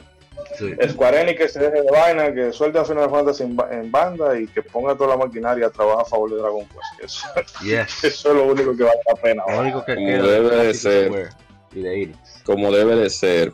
Sí. 0.59 0.75
Square 0.89 1.21
Enix 1.23 1.39
que 1.39 1.49
se 1.49 1.61
deje 1.61 1.83
de 1.83 1.91
vaina, 1.91 2.33
que 2.35 2.53
suelte 2.53 2.79
a 2.79 2.85
Final 2.85 3.11
Fantasy 3.11 3.45
en, 3.45 3.57
en 3.71 3.91
banda 3.93 4.39
y 4.39 4.47
que 4.49 4.63
ponga 4.63 4.97
toda 4.97 5.11
la 5.11 5.25
maquinaria 5.25 5.67
a 5.67 5.71
trabajar 5.71 6.03
a 6.03 6.05
favor 6.05 6.31
de 6.31 6.37
Dragon 6.37 6.67
Quest. 6.67 7.05
Eso, 7.37 7.65
Yes. 7.65 8.05
eso 8.05 8.29
es 8.31 8.35
lo 8.35 8.45
único 8.47 8.77
que 8.77 8.83
vale 8.83 8.99
la 9.07 9.15
pena. 9.15 9.43
Lo 9.49 9.61
único 9.61 9.85
que 9.85 9.95
Como 9.95 10.07
queda 10.07 10.23
debe 10.27 10.57
de 10.67 10.75
ser. 10.75 11.07
Square 11.09 11.29
y 11.75 11.83
de 11.83 12.03
Enix. 12.03 12.43
Como 12.45 12.73
debe 12.73 12.97
de 12.97 13.11
ser. 13.11 13.53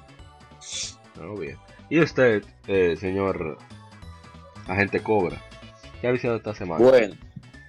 No, 1.21 1.35
bien. 1.37 1.59
Y 1.91 2.01
usted, 2.01 2.43
eh, 2.67 2.97
señor 2.99 3.59
agente 4.67 5.03
Cobra, 5.03 5.41
¿qué 6.01 6.09
ha 6.09 6.13
visitado 6.13 6.37
esta 6.37 6.55
semana? 6.55 6.83
Bueno, 6.83 7.15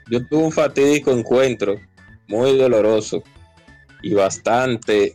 yo 0.10 0.26
tuve 0.28 0.44
un 0.44 0.52
fatídico 0.52 1.12
encuentro, 1.12 1.76
muy 2.28 2.58
doloroso 2.58 3.22
y 4.02 4.14
bastante, 4.14 5.14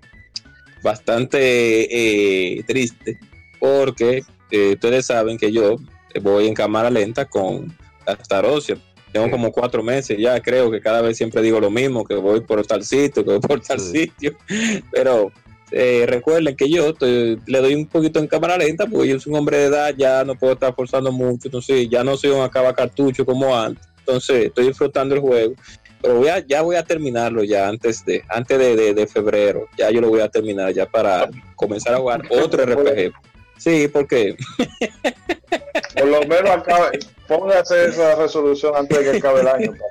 bastante 0.83 2.57
eh, 2.57 2.63
triste, 2.63 3.17
porque 3.59 4.23
eh, 4.51 4.73
ustedes 4.73 5.05
saben 5.07 5.37
que 5.37 5.51
yo 5.51 5.77
voy 6.21 6.47
en 6.47 6.53
cámara 6.53 6.89
lenta 6.89 7.25
con 7.25 7.75
Astarosia. 8.05 8.77
Tengo 9.11 9.27
Sí. 9.27 9.31
como 9.31 9.51
cuatro 9.51 9.83
meses 9.83 10.17
ya, 10.19 10.39
creo 10.41 10.71
que 10.71 10.81
cada 10.81 11.01
vez 11.01 11.17
siempre 11.17 11.41
digo 11.41 11.59
lo 11.59 11.69
mismo, 11.69 12.03
que 12.03 12.15
voy 12.15 12.41
por 12.41 12.65
tal 12.65 12.83
sitio, 12.83 13.23
que 13.23 13.31
voy 13.31 13.39
por 13.39 13.59
tal 13.61 13.79
Sí. 13.79 13.99
sitio, 13.99 14.35
pero 14.91 15.31
eh, 15.71 16.05
recuerden 16.07 16.55
que 16.55 16.69
yo 16.69 16.89
estoy- 16.89 17.39
le 17.47 17.59
doy 17.61 17.73
un 17.75 17.87
poquito 17.87 18.19
en 18.19 18.27
cámara 18.27 18.57
lenta 18.57 18.85
porque 18.85 19.07
yo 19.09 19.19
soy 19.19 19.31
un 19.33 19.39
hombre 19.39 19.57
de 19.57 19.65
edad, 19.65 19.93
ya 19.97 20.23
no 20.23 20.35
puedo 20.35 20.53
estar 20.53 20.75
forzando 20.75 21.11
mucho, 21.11 21.47
entonces 21.47 21.87
ya 21.89 22.03
no 22.03 22.15
soy 22.17 22.29
un 22.31 22.41
acaba 22.41 22.73
cartucho 22.75 23.25
como 23.25 23.55
antes, 23.55 23.83
entonces 23.99 24.45
estoy 24.47 24.67
disfrutando 24.67 25.15
el 25.15 25.21
juego, 25.21 25.53
pero 26.03 26.15
voy 26.19 26.27
a, 26.27 26.39
ya 26.45 26.61
voy 26.61 26.75
a 26.75 26.83
terminarlo 26.83 27.43
ya 27.43 27.67
antes 27.67 28.05
de 28.05 28.21
antes 28.29 28.59
de, 28.59 28.75
de- 28.75 28.93
de 28.93 29.07
febrero, 29.07 29.67
ya 29.77 29.89
yo 29.89 30.01
lo 30.01 30.09
voy 30.09 30.19
a 30.19 30.29
terminar 30.29 30.71
ya 30.73 30.85
para 30.85 31.27
comenzar 31.55 31.95
a 31.95 31.97
jugar 31.97 32.21
otro 32.29 32.63
RPG. 32.65 33.11
Sí, 33.57 33.87
porque 33.87 34.35
Por 35.95 36.07
lo 36.07 36.19
menos 36.27 36.49
acabe, 36.51 36.99
póngase 37.27 37.85
esa 37.85 38.15
resolución 38.15 38.73
antes 38.75 38.97
de 38.99 39.11
que 39.11 39.17
acabe 39.17 39.41
el 39.41 39.47
año. 39.47 39.71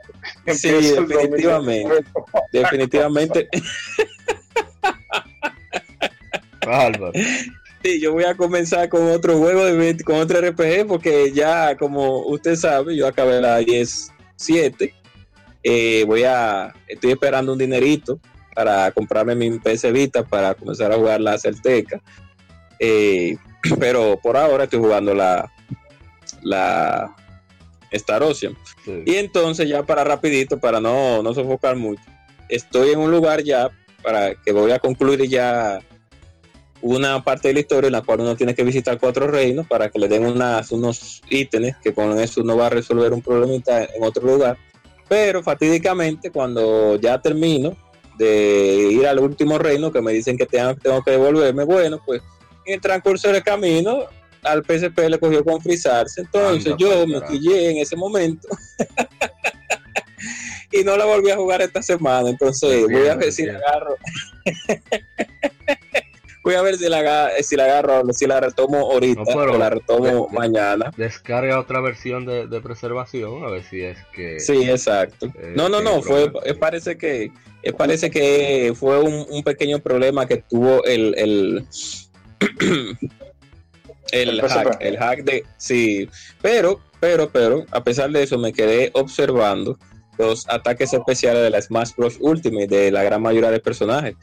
Sí, 0.55 0.69
definitivamente. 0.71 2.05
2023. 2.13 2.53
definitivamente 2.53 3.49
Bárbaro. 6.65 7.13
Sí, 7.83 8.01
yo 8.01 8.13
voy 8.13 8.23
a 8.25 8.37
comenzar 8.37 8.89
con 8.89 9.11
otro 9.11 9.37
juego 9.39 9.65
de 9.65 9.73
20 9.73 10.05
con 10.05 10.17
otro 10.17 10.41
RPG 10.41 10.87
porque 10.87 11.33
ya 11.33 11.77
como 11.77 12.25
usted 12.27 12.55
sabe, 12.55 12.95
yo 12.95 13.09
acabé 13.09 13.41
la 13.41 13.61
10-7. 13.61 14.93
Eh, 15.63 16.05
voy 16.07 16.25
a 16.25 16.75
estoy 16.89 17.13
esperando 17.13 17.53
un 17.53 17.59
dinerito 17.59 18.19
para 18.55 18.91
comprarme 18.93 19.35
mi 19.35 19.59
PC 19.59 19.93
Vita 19.93 20.25
para 20.25 20.55
comenzar 20.55 20.93
a 20.93 20.97
jugar 20.97 21.21
la 21.21 21.39
Celteca. 21.39 22.01
Eh, 22.79 23.37
pero 23.79 24.19
por 24.23 24.37
ahora 24.37 24.65
estoy 24.65 24.81
jugando 24.81 25.15
la 25.15 25.51
la 26.43 27.15
Star 27.91 28.23
Ocean. 28.23 28.57
Sí. 28.85 29.03
Y 29.07 29.15
entonces 29.17 29.69
ya 29.69 29.85
para 29.85 30.05
rapidito, 30.05 30.59
para 30.59 30.81
no, 30.81 31.23
no 31.23 31.35
sofocar 31.35 31.77
mucho, 31.77 32.03
estoy 32.49 32.91
en 32.91 32.99
un 32.99 33.11
lugar 33.11 33.43
ya 33.43 33.71
para 34.03 34.35
que 34.35 34.53
voy 34.53 34.73
a 34.73 34.79
concluir 34.79 35.29
ya 35.29 35.81
una 36.81 37.23
parte 37.23 37.49
de 37.49 37.55
la 37.55 37.61
historia 37.61 37.87
en 37.87 37.93
la 37.93 38.03
cual 38.03 38.21
uno 38.21 38.37
tiene 38.37 38.55
que 38.55 38.65
visitar 38.65 38.99
cuatro 38.99 39.29
reinos 39.29 39.67
para 39.69 39.89
que 39.89 40.01
le 40.01 40.09
den 40.09 40.27
unas, 40.27 40.73
unos 40.73 41.23
ítems 41.31 41.77
que 41.77 41.95
con 41.95 42.19
eso 42.19 42.43
uno 42.43 42.57
va 42.57 42.67
a 42.67 42.71
resolver 42.71 43.13
un 43.13 43.23
problemita 43.23 43.85
en 43.85 44.03
otro 44.03 44.27
lugar. 44.27 44.59
Pero 45.13 45.43
fatídicamente 45.43 46.31
cuando 46.31 46.97
ya 46.97 47.21
termino 47.21 47.77
de 48.17 48.89
ir 48.93 49.07
al 49.07 49.19
último 49.19 49.59
reino 49.59 49.93
que 49.93 50.01
me 50.01 50.11
dicen 50.11 50.39
que 50.39 50.47
tengo, 50.47 50.75
tengo 50.77 51.03
que 51.03 51.11
devolverme, 51.11 51.65
bueno, 51.65 52.01
pues 52.07 52.23
en 52.65 52.73
el 52.73 52.81
transcurso 52.81 53.31
del 53.31 53.43
camino 53.43 54.07
al 54.43 54.65
PSP 54.65 55.11
le 55.11 55.19
cogió 55.19 55.45
con 55.45 55.61
frizarse. 55.61 56.23
Entonces 56.23 56.73
Anda, 56.73 56.79
yo 56.79 56.89
pa'l 56.89 57.09
me 57.09 57.23
quillé 57.27 57.73
en 57.73 57.77
ese 57.77 57.95
momento. 57.95 58.49
y 60.73 60.83
no 60.83 60.97
la 60.97 61.05
volví 61.05 61.31
a 61.31 61.37
jugar 61.37 61.61
esta 61.61 61.83
semana. 61.83 62.31
Entonces 62.31 62.85
voy 62.85 63.07
a 63.07 63.15
ver 63.15 63.31
si 63.31 63.47
agarro. 63.47 63.97
voy 66.45 66.55
a 66.55 66.63
ver 66.63 66.77
si 66.77 66.89
la, 66.89 66.99
aga- 66.99 67.31
si 67.43 67.57
la 67.57 67.65
agarro, 67.65 68.03
si 68.13 68.27
la 68.27 68.41
retomo 68.41 68.91
ahorita 68.93 69.21
No, 69.21 69.27
pero- 69.27 69.55
o 69.55 69.59
la 69.59 69.71
retomo 69.71 70.29
de- 70.31 70.37
mañana. 70.37 70.93
Descarga 70.97 71.59
otra 71.61 71.81
versión 71.81 72.27
de, 72.27 72.47
de 72.47 72.61
preservación, 72.61 73.45
a 73.45 73.51
ver 73.51 73.63
si 73.65 73.83
es 73.83 73.99
que... 74.15 74.41
Sí, 74.41 74.69
exacto. 74.69 75.27
Eh, 75.27 75.53
no, 75.57 75.69
no, 75.69 75.81
no, 75.81 76.03
fue, 76.03 76.31
eh, 76.45 76.55
parece 76.55 76.97
que, 76.99 77.31
eh, 77.63 77.73
parece 77.73 78.11
que 78.11 78.73
fue 78.75 79.01
un, 79.01 79.27
un 79.31 79.43
pequeño 79.43 79.79
problema 79.79 80.27
que 80.27 80.39
tuvo 80.39 80.85
el, 80.85 81.15
el, 81.17 81.67
el, 84.13 84.29
El 84.31 84.41
hack, 84.43 84.77
el 84.81 84.99
hack 84.99 85.25
de, 85.25 85.45
sí, 85.57 86.09
pero, 86.41 86.81
pero, 87.01 87.31
pero, 87.31 87.65
a 87.71 87.83
pesar 87.83 88.11
de 88.11 88.23
eso 88.23 88.39
me 88.39 88.53
quedé 88.53 88.91
observando 88.95 89.79
los 90.19 90.49
ataques 90.49 90.93
especiales 90.93 91.43
de 91.43 91.51
la 91.51 91.61
Smash 91.63 91.93
Bros. 91.97 92.17
Ultimate 92.21 92.67
de 92.69 92.91
la 92.91 93.03
gran 93.03 93.23
mayoría 93.23 93.51
de 93.51 93.61
personajes 93.61 94.15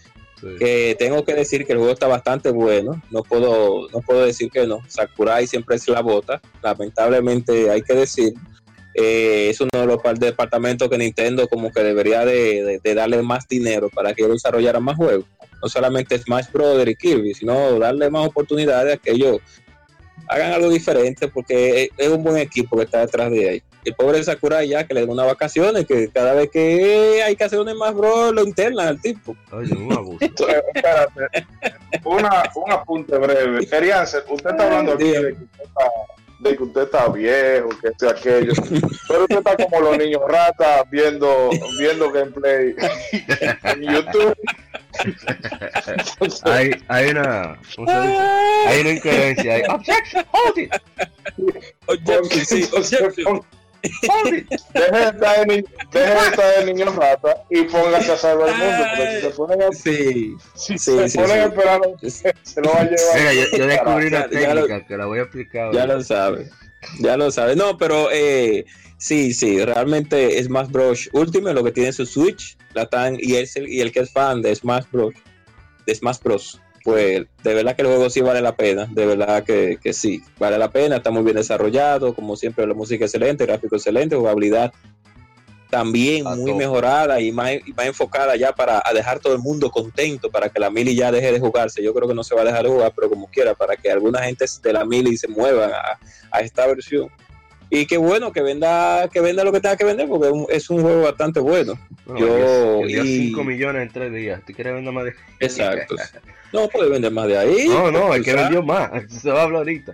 Que 0.57 0.95
tengo 0.97 1.23
que 1.25 1.33
decir 1.33 1.65
que 1.65 1.73
el 1.73 1.79
juego 1.79 1.93
está 1.93 2.07
bastante 2.07 2.49
bueno. 2.51 3.01
No 3.11 3.23
puedo, 3.23 3.89
no 3.89 3.99
puedo 4.01 4.25
decir 4.25 4.49
que 4.49 4.65
no. 4.67 4.79
Sakurai 4.87 5.45
siempre 5.47 5.75
es 5.75 5.87
la 5.89 6.01
bota. 6.01 6.41
Lamentablemente 6.61 7.69
hay 7.69 7.81
que 7.81 7.93
decir. 7.93 8.33
eh, 8.95 9.49
es 9.49 9.61
uno 9.61 9.69
de 9.73 9.85
los 9.85 10.01
par- 10.01 10.17
departamentos 10.17 10.89
que 10.89 10.97
Nintendo 10.97 11.47
como 11.47 11.71
que 11.71 11.81
debería 11.83 12.25
de, 12.25 12.79
de- 12.83 12.95
darle 12.95 13.21
más 13.21 13.47
dinero 13.47 13.89
para 13.89 14.13
que 14.13 14.23
ellos 14.23 14.33
desarrollaran 14.33 14.83
más 14.83 14.97
juegos. 14.97 15.25
No 15.61 15.69
solamente 15.69 16.17
Smash 16.17 16.47
Brothers 16.51 16.91
y 16.91 16.95
Kirby, 16.95 17.33
sino 17.33 17.77
darle 17.79 18.09
más 18.09 18.25
oportunidades 18.27 18.91
a 18.93 18.95
aquellos 18.95 19.37
hagan 20.27 20.53
algo 20.53 20.69
diferente 20.69 21.27
porque 21.27 21.83
es, 21.83 21.89
es 21.97 22.09
un 22.09 22.23
buen 22.23 22.37
equipo 22.37 22.77
que 22.77 22.83
está 22.83 22.99
detrás 22.99 23.31
de 23.31 23.49
ahí. 23.49 23.63
El 23.85 23.95
pobre 23.95 24.23
Sakurai 24.23 24.67
ya 24.67 24.85
que 24.85 24.93
le 24.93 25.01
den 25.01 25.09
unas 25.09 25.25
vacaciones, 25.25 25.85
que 25.85 26.09
cada 26.09 26.33
vez 26.33 26.49
que 26.51 27.23
hay 27.23 27.35
que 27.35 27.43
hacer 27.43 27.59
un 27.59 27.77
más 27.77 27.93
bro, 27.95 28.31
lo 28.31 28.43
internan 28.43 28.87
al 28.89 29.01
tipo. 29.01 29.35
Oye, 29.51 29.73
un 29.73 29.93
abuso. 29.93 30.19
Espérate, 30.75 31.47
una, 32.03 32.43
un 32.55 32.71
apunte 32.71 33.17
breve. 33.17 33.65
Querían 33.67 34.05
ser, 34.05 34.25
usted 34.29 34.51
está 34.51 34.65
hablando 34.65 34.93
aquí 34.93 35.11
de 35.11 35.33
que 35.35 35.43
usted 35.43 35.63
está, 35.63 35.85
de 36.39 36.57
que 36.57 36.63
usted 36.63 36.81
está 36.81 37.07
viejo, 37.07 37.69
que 37.69 38.05
y 38.05 38.09
aquello, 38.09 38.53
pero 39.07 39.21
usted 39.21 39.37
está 39.37 39.55
como 39.55 39.79
los 39.79 39.97
niños 39.97 40.21
ratas 40.27 40.89
viendo, 40.89 41.49
viendo 41.79 42.11
gameplay 42.11 42.75
en 43.63 43.81
YouTube. 43.81 44.35
Hay, 46.43 46.71
hay 46.87 47.09
una. 47.11 47.59
Hay 48.67 48.81
una 48.81 48.89
incoherencia. 48.91 49.53
Hay, 49.55 49.61
objection, 49.69 50.25
hold 50.31 50.57
it, 50.57 50.73
Objection, 51.87 52.45
sí, 52.45 52.69
objection. 52.73 53.25
hold 53.27 54.33
it. 54.33 54.47
Deje 54.73 54.91
de 54.91 55.03
estar 55.03 55.39
de, 55.39 55.45
ni- 55.45 55.63
deje 55.93 56.13
de 56.13 56.27
estar 56.27 56.55
de 56.65 56.65
niños 56.73 56.95
ratas 56.95 57.35
y 57.49 57.61
póngase 57.63 58.11
a 58.11 58.17
salvar 58.17 58.49
el 58.49 58.55
mundo, 58.57 58.83
porque 58.89 59.15
si 59.15 59.21
se 59.21 59.29
ponen 59.29 59.61
a, 59.63 59.71
Sí, 59.71 60.35
si 60.55 60.77
sí, 60.77 60.79
se 60.79 61.09
sí, 61.09 61.17
ponen 61.17 61.31
sí. 61.31 61.39
a 61.39 61.45
esperar, 61.45 61.81
se 62.43 62.61
lo 62.61 62.69
va 62.71 62.81
a 62.81 62.83
llevar. 62.83 63.15
Mira, 63.15 63.33
yo, 63.33 63.57
yo 63.57 63.67
descubrí 63.67 64.07
una 64.07 64.29
Ya- 64.29 64.39
ya 64.41 64.53
lo- 64.53 64.61
técnica 64.65 64.85
que 64.87 64.97
la 64.97 65.05
voy 65.05 65.19
a 65.19 65.23
aplicar. 65.23 65.71
ya 65.73 65.85
lo 65.85 66.03
sabe. 66.03 66.49
Ya 66.99 67.15
lo 67.17 67.31
sabe. 67.31 67.55
No, 67.55 67.77
pero 67.77 68.09
eh, 68.11 68.65
sí, 68.97 69.33
sí, 69.33 69.63
realmente 69.63 70.41
Smash 70.43 70.67
Bros. 70.69 71.09
Ultimate 71.13 71.53
lo 71.55 71.63
que 71.63 71.71
tiene 71.71 71.93
su 71.93 72.05
Switch, 72.05 72.57
la 72.73 72.85
tan, 72.87 73.17
y, 73.19 73.35
el, 73.35 73.47
y 73.67 73.81
el 73.81 73.91
que 73.91 74.01
es 74.01 74.11
fan 74.11 74.41
de 74.41 74.55
Smash 74.55 74.85
Bros. 74.91 75.13
De 75.85 75.95
Smash 75.95 76.19
Bros. 76.23 76.61
Pues 76.83 77.25
de 77.43 77.53
verdad 77.53 77.75
que 77.75 77.81
el 77.81 77.89
juego 77.89 78.09
sí 78.09 78.21
vale 78.21 78.41
la 78.41 78.55
pena, 78.55 78.87
de 78.89 79.05
verdad 79.05 79.43
que, 79.43 79.77
que 79.83 79.91
sí, 79.91 80.23
vale 80.39 80.57
la 80.57 80.71
pena, 80.71 80.95
está 80.97 81.11
muy 81.11 81.23
bien 81.23 81.35
desarrollado, 81.35 82.15
como 82.15 82.35
siempre 82.37 82.65
la 82.65 82.73
música 82.73 83.03
excelente, 83.05 83.45
gráfico 83.45 83.75
excelente, 83.75 84.15
jugabilidad 84.15 84.71
también 85.69 86.25
A 86.25 86.35
muy 86.35 86.53
mejorada 86.53 87.21
y 87.21 87.31
más, 87.31 87.51
y 87.65 87.73
más 87.73 87.85
enfocada 87.85 88.35
ya 88.35 88.53
para 88.53 88.81
a 88.83 88.91
dejar 88.93 89.19
todo 89.19 89.33
el 89.33 89.39
mundo 89.39 89.69
contento, 89.69 90.31
para 90.31 90.49
que 90.49 90.59
la 90.59 90.71
mili 90.71 90.95
ya 90.95 91.11
deje 91.11 91.31
de 91.31 91.39
jugarse. 91.39 91.83
Yo 91.83 91.93
creo 91.93 92.07
que 92.07 92.15
no 92.15 92.23
se 92.23 92.33
va 92.33 92.41
a 92.41 92.45
dejar 92.45 92.63
de 92.63 92.69
jugar, 92.69 92.91
pero 92.95 93.07
como 93.09 93.27
quiera, 93.27 93.53
para 93.53 93.75
que 93.75 93.91
alguna 93.91 94.23
gente 94.23 94.45
de 94.63 94.73
la 94.73 94.83
mili 94.83 95.15
se 95.15 95.27
muevan 95.27 95.71
a, 95.71 95.99
a 96.31 96.39
esta 96.39 96.65
versión. 96.65 97.09
Y 97.69 97.85
qué 97.85 97.97
bueno 97.97 98.31
que 98.31 98.41
venda, 98.41 99.07
que 99.13 99.21
venda 99.21 99.43
lo 99.43 99.51
que 99.51 99.59
tenga 99.61 99.77
que 99.77 99.85
vender, 99.85 100.07
porque 100.07 100.27
es 100.27 100.33
un- 100.33 100.47
es 100.49 100.69
un 100.71 100.81
juego 100.81 101.01
bastante 101.03 101.39
bueno. 101.39 101.73
Bueno, 102.09 102.27
yo- 102.27 102.81
yo, 102.81 102.87
dio 102.87 103.03
y- 103.03 103.27
5 103.27 103.43
millones 103.43 103.81
en 103.83 103.89
3 103.93 104.13
días. 104.13 104.41
¿Tú 104.45 104.53
quieres 104.53 104.73
vender 104.73 104.93
más 104.93 105.05
de 105.05 105.13
Exacto. 105.39 105.95
No 106.51 106.67
puede 106.67 106.89
vender 106.89 107.11
más 107.11 107.27
de 107.27 107.37
ahí. 107.37 107.67
No, 107.67 107.91
no, 107.91 108.13
el 108.15 108.23
que 108.23 108.33
vendió 108.33 108.63
más. 108.63 108.89
Se 109.09 109.29
va 109.31 109.41
a 109.41 109.43
hablar 109.43 109.59
ahorita. 109.59 109.93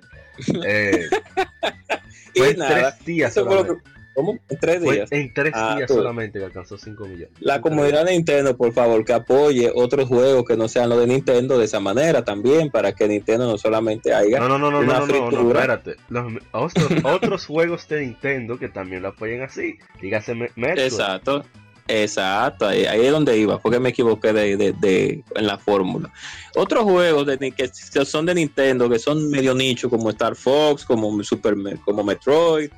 Eh, 0.65 1.07
Y 2.34 2.39
fue 2.39 2.50
en 2.51 2.57
nada, 2.60 2.93
3 2.98 3.05
días 3.05 3.31
eso 3.31 3.45
fue 3.45 3.55
lo 3.55 3.62
solamente. 3.62 3.84
que- 3.89 3.95
¿Cómo? 4.15 4.39
En 4.48 4.60
tres 4.60 4.81
Fue 4.81 4.93
días. 4.95 5.12
en 5.12 5.34
3 5.34 5.51
Ah, 5.53 5.75
días 5.75 5.88
tú. 5.89 5.95
solamente 5.95 6.39
que 6.39 6.45
alcanzó 6.45 6.77
5 6.77 7.03
millones. 7.05 7.31
La 7.41 7.55
tres 7.55 7.63
comunidad 7.63 8.05
de 8.05 8.12
Nintendo, 8.13 8.55
por 8.55 8.72
favor, 8.72 9.03
que 9.03 9.12
apoye 9.12 9.69
otros 9.75 10.07
juegos 10.07 10.45
que 10.45 10.55
no 10.55 10.69
sean 10.69 10.88
los 10.88 11.00
de 11.01 11.07
Nintendo 11.07 11.57
de 11.60 11.65
esa 11.65 11.81
manera 11.81 12.24
también, 12.24 12.69
para 12.69 12.93
que 12.93 13.10
Nintendo 13.10 13.45
no 13.45 13.57
solamente 13.57 14.13
haya 14.13 14.39
No, 14.39 14.48
no, 14.48 14.57
no, 14.57 14.72
no, 14.72 14.79
una 14.79 15.00
no, 15.00 15.05
no, 15.07 15.31
no, 15.31 15.50
espérate. 15.51 15.95
Los, 16.07 16.31
otros, 16.53 16.88
otros 17.03 17.45
juegos 17.45 17.89
de 17.89 18.01
Nintendo 18.05 18.57
que 18.57 18.69
también 18.69 19.01
lo 19.01 19.10
apoyen 19.10 19.41
así. 19.41 19.77
Dígase 20.01 20.34
Me- 20.34 20.50
Metroid. 20.55 20.86
Exacto, 20.86 21.43
exacto, 21.87 22.67
ahí, 22.67 22.85
ahí 22.85 23.05
es 23.05 23.11
donde 23.11 23.37
iba, 23.37 23.59
porque 23.59 23.79
me 23.79 23.89
equivoqué 23.89 24.33
de, 24.33 24.57
de- 24.57 24.73
de- 24.73 25.23
en 25.35 25.47
la 25.47 25.57
fórmula. 25.57 26.11
Otros 26.55 26.83
juegos 26.83 27.25
de, 27.25 27.37
que, 27.51 27.69
son 28.05 28.25
de 28.25 28.33
Nintendo, 28.35 28.89
que 28.89 28.97
son 28.99 29.29
medio 29.29 29.53
nicho, 29.53 29.89
como 29.89 30.09
Star 30.09 30.35
Fox, 30.35 30.85
como 30.85 31.21
Super 31.23 31.55
como 31.83 32.03
Metroid, 32.03 32.69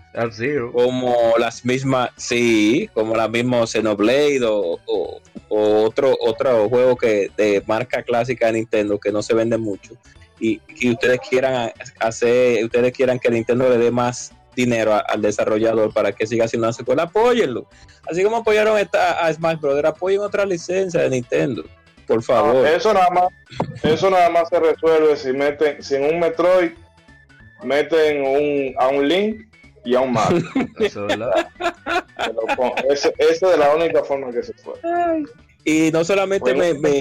como 0.72 1.16
las 1.38 1.64
mismas, 1.64 2.10
sí, 2.18 2.90
como 2.94 3.16
la 3.16 3.28
misma 3.28 3.66
Xenoblade 3.68 4.44
o, 4.46 4.80
o- 4.86 5.22
o 5.50 5.84
otro, 5.84 6.18
otro 6.20 6.68
juego 6.68 6.96
que 6.98 7.32
de 7.38 7.64
marca 7.68 8.04
clásica 8.04 8.48
de 8.48 8.54
Nintendo 8.54 9.00
que 9.00 9.12
no 9.12 9.22
se 9.22 9.34
vende 9.34 9.58
mucho 9.58 9.94
y 10.40 10.58
que 10.60 10.92
ustedes 10.92 11.20
quieran 11.28 11.72
hacer, 12.00 12.64
ustedes 12.66 12.92
quieran 12.94 13.18
que 13.18 13.30
Nintendo 13.32 13.70
le 13.70 13.78
dé 13.78 13.90
más 13.92 14.34
dinero 14.58 14.94
a- 14.94 15.00
al 15.00 15.22
desarrollador 15.22 15.94
para 15.94 16.12
que 16.12 16.26
siga 16.28 16.46
haciendo 16.46 16.68
una 16.68 16.74
secuela, 16.74 17.04
apóyenlo. 17.04 17.70
Así 18.10 18.24
como 18.24 18.38
apoyaron 18.38 18.78
esta, 18.78 19.26
a 19.26 19.32
Smash 19.32 19.60
Bros., 19.60 19.82
apoyen 19.86 20.20
otra 20.20 20.46
licencia 20.46 21.02
de 21.02 21.10
Nintendo, 21.12 21.64
por 22.08 22.22
favor. 22.24 22.66
Eso 22.66 22.92
nada 22.94 23.10
más, 23.12 23.28
eso 23.84 24.10
nada 24.10 24.30
más 24.32 24.50
se 24.50 24.60
resuelve 24.60 25.16
si 25.16 25.32
meten, 25.32 25.82
si 25.84 25.96
en 25.96 26.06
un 26.16 26.20
Metroid 26.20 26.72
meten 27.64 28.24
un, 28.26 28.74
a 28.80 28.88
un 28.88 29.08
Link 29.08 29.42
y 29.86 29.96
a 29.96 30.02
un 30.02 30.12
Mario. 30.12 30.42
Eso 30.80 31.08
es 31.08 31.18
Ese- 32.90 33.14
Esa 33.20 33.54
es 33.54 33.58
la 33.60 33.74
única 33.76 34.04
forma 34.04 34.32
que 34.32 34.42
se 34.44 34.54
puede. 34.54 34.80
Y 35.64 35.92
no 35.92 36.04
solamente 36.04 36.54
me, 36.56 36.74
me- 36.74 37.00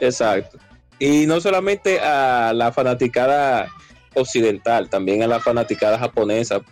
Exacto. 0.00 0.58
Y 0.98 1.26
no 1.26 1.40
solamente 1.40 2.00
a 2.00 2.52
la 2.54 2.72
fanaticada 2.72 3.68
occidental, 4.20 4.88
también 4.88 5.22
a 5.22 5.26
la 5.26 5.40
fanaticada 5.40 5.98
japonesa. 5.98 6.62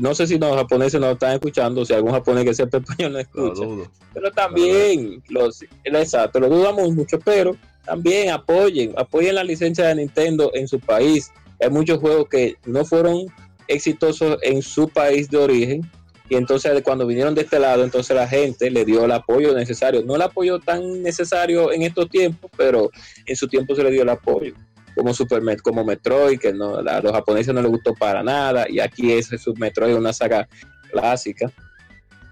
No 0.00 0.14
sé 0.14 0.26
si 0.26 0.38
los 0.38 0.54
japoneses 0.54 1.00
nos 1.00 1.12
están 1.12 1.32
escuchando, 1.32 1.84
si 1.84 1.92
algún 1.92 2.12
japonés 2.12 2.44
que 2.44 2.54
sepa 2.54 2.78
español 2.86 3.12
no 3.12 3.18
escucha. 3.18 3.90
pero 4.14 4.30
también, 4.30 5.22
los, 5.28 5.64
exacto, 5.84 6.40
lo 6.40 6.48
dudamos 6.48 6.92
mucho, 6.94 7.18
pero 7.18 7.56
también 7.84 8.30
apoyen, 8.30 8.92
apoyen 8.96 9.34
la 9.34 9.44
licencia 9.44 9.86
de 9.86 9.96
Nintendo 9.96 10.50
en 10.54 10.68
su 10.68 10.78
país. 10.80 11.30
Hay 11.60 11.70
muchos 11.70 11.98
juegos 11.98 12.28
que 12.28 12.56
no 12.64 12.84
fueron 12.84 13.26
exitosos 13.68 14.38
en 14.42 14.62
su 14.62 14.88
país 14.88 15.28
de 15.28 15.38
origen. 15.38 15.90
Y 16.28 16.36
entonces 16.36 16.80
cuando 16.82 17.06
vinieron 17.06 17.34
de 17.34 17.42
este 17.42 17.58
lado, 17.58 17.84
entonces 17.84 18.16
la 18.16 18.26
gente 18.26 18.70
le 18.70 18.84
dio 18.84 19.04
el 19.04 19.12
apoyo 19.12 19.54
necesario. 19.54 20.02
No 20.02 20.16
el 20.16 20.22
apoyo 20.22 20.60
tan 20.60 21.02
necesario 21.02 21.72
en 21.72 21.82
estos 21.82 22.08
tiempos, 22.08 22.50
pero 22.56 22.90
en 23.26 23.36
su 23.36 23.48
tiempo 23.48 23.74
se 23.74 23.82
le 23.82 23.90
dio 23.90 24.02
el 24.02 24.08
apoyo. 24.08 24.54
Como 25.02 25.14
Super 25.14 25.42
Met- 25.42 25.62
como 25.62 25.84
Metroid, 25.84 26.38
que 26.38 26.52
no, 26.52 26.76
a 26.76 27.00
los 27.00 27.10
japoneses 27.10 27.52
no 27.52 27.60
les 27.60 27.72
gustó 27.72 27.92
para 27.92 28.22
nada. 28.22 28.66
Y 28.68 28.78
aquí 28.78 29.10
es 29.12 29.26
Super 29.26 29.58
Metroid, 29.58 29.96
una 29.96 30.12
saga 30.12 30.48
clásica 30.92 31.50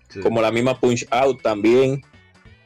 Sí. 0.08 0.20
como 0.20 0.40
la 0.40 0.52
misma 0.52 0.78
Punch 0.78 1.04
Out 1.10 1.42
también. 1.42 2.00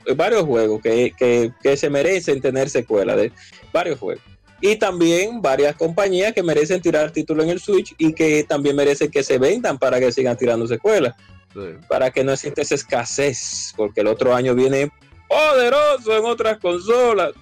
Hay 0.07 0.15
Varios 0.15 0.43
juegos 0.43 0.83
que, 0.83 1.15
que- 1.19 1.53
que 1.63 1.75
se 1.79 1.89
merecen 1.89 2.43
tener 2.43 2.69
secuela 2.69 3.17
de 3.17 3.33
varios 3.73 3.99
juegos. 3.99 4.23
Y 4.61 4.77
también 4.77 5.41
varias 5.41 5.75
compañías 5.75 6.35
que 6.35 6.43
merecen 6.43 6.83
tirar 6.83 7.11
título 7.11 7.43
en 7.43 7.49
el 7.49 7.59
Switch 7.61 7.95
y 7.97 8.13
que 8.13 8.45
también 8.45 8.77
merecen 8.77 9.11
que 9.11 9.23
se 9.23 9.39
vendan 9.39 9.79
para 9.79 9.99
que 10.01 10.13
sigan 10.13 10.37
tirando 10.37 10.67
secuelas, 10.67 11.15
Sí. 11.55 11.61
para 11.89 12.11
que 12.11 12.23
no 12.25 12.33
exista 12.33 12.61
esa 12.61 12.75
escasez, 12.75 13.73
porque 13.75 14.03
el 14.03 14.09
otro 14.09 14.35
año 14.35 14.55
viene 14.55 14.91
poderoso 15.35 16.17
en 16.17 16.25
otras 16.25 16.59
consolas. 16.59 17.33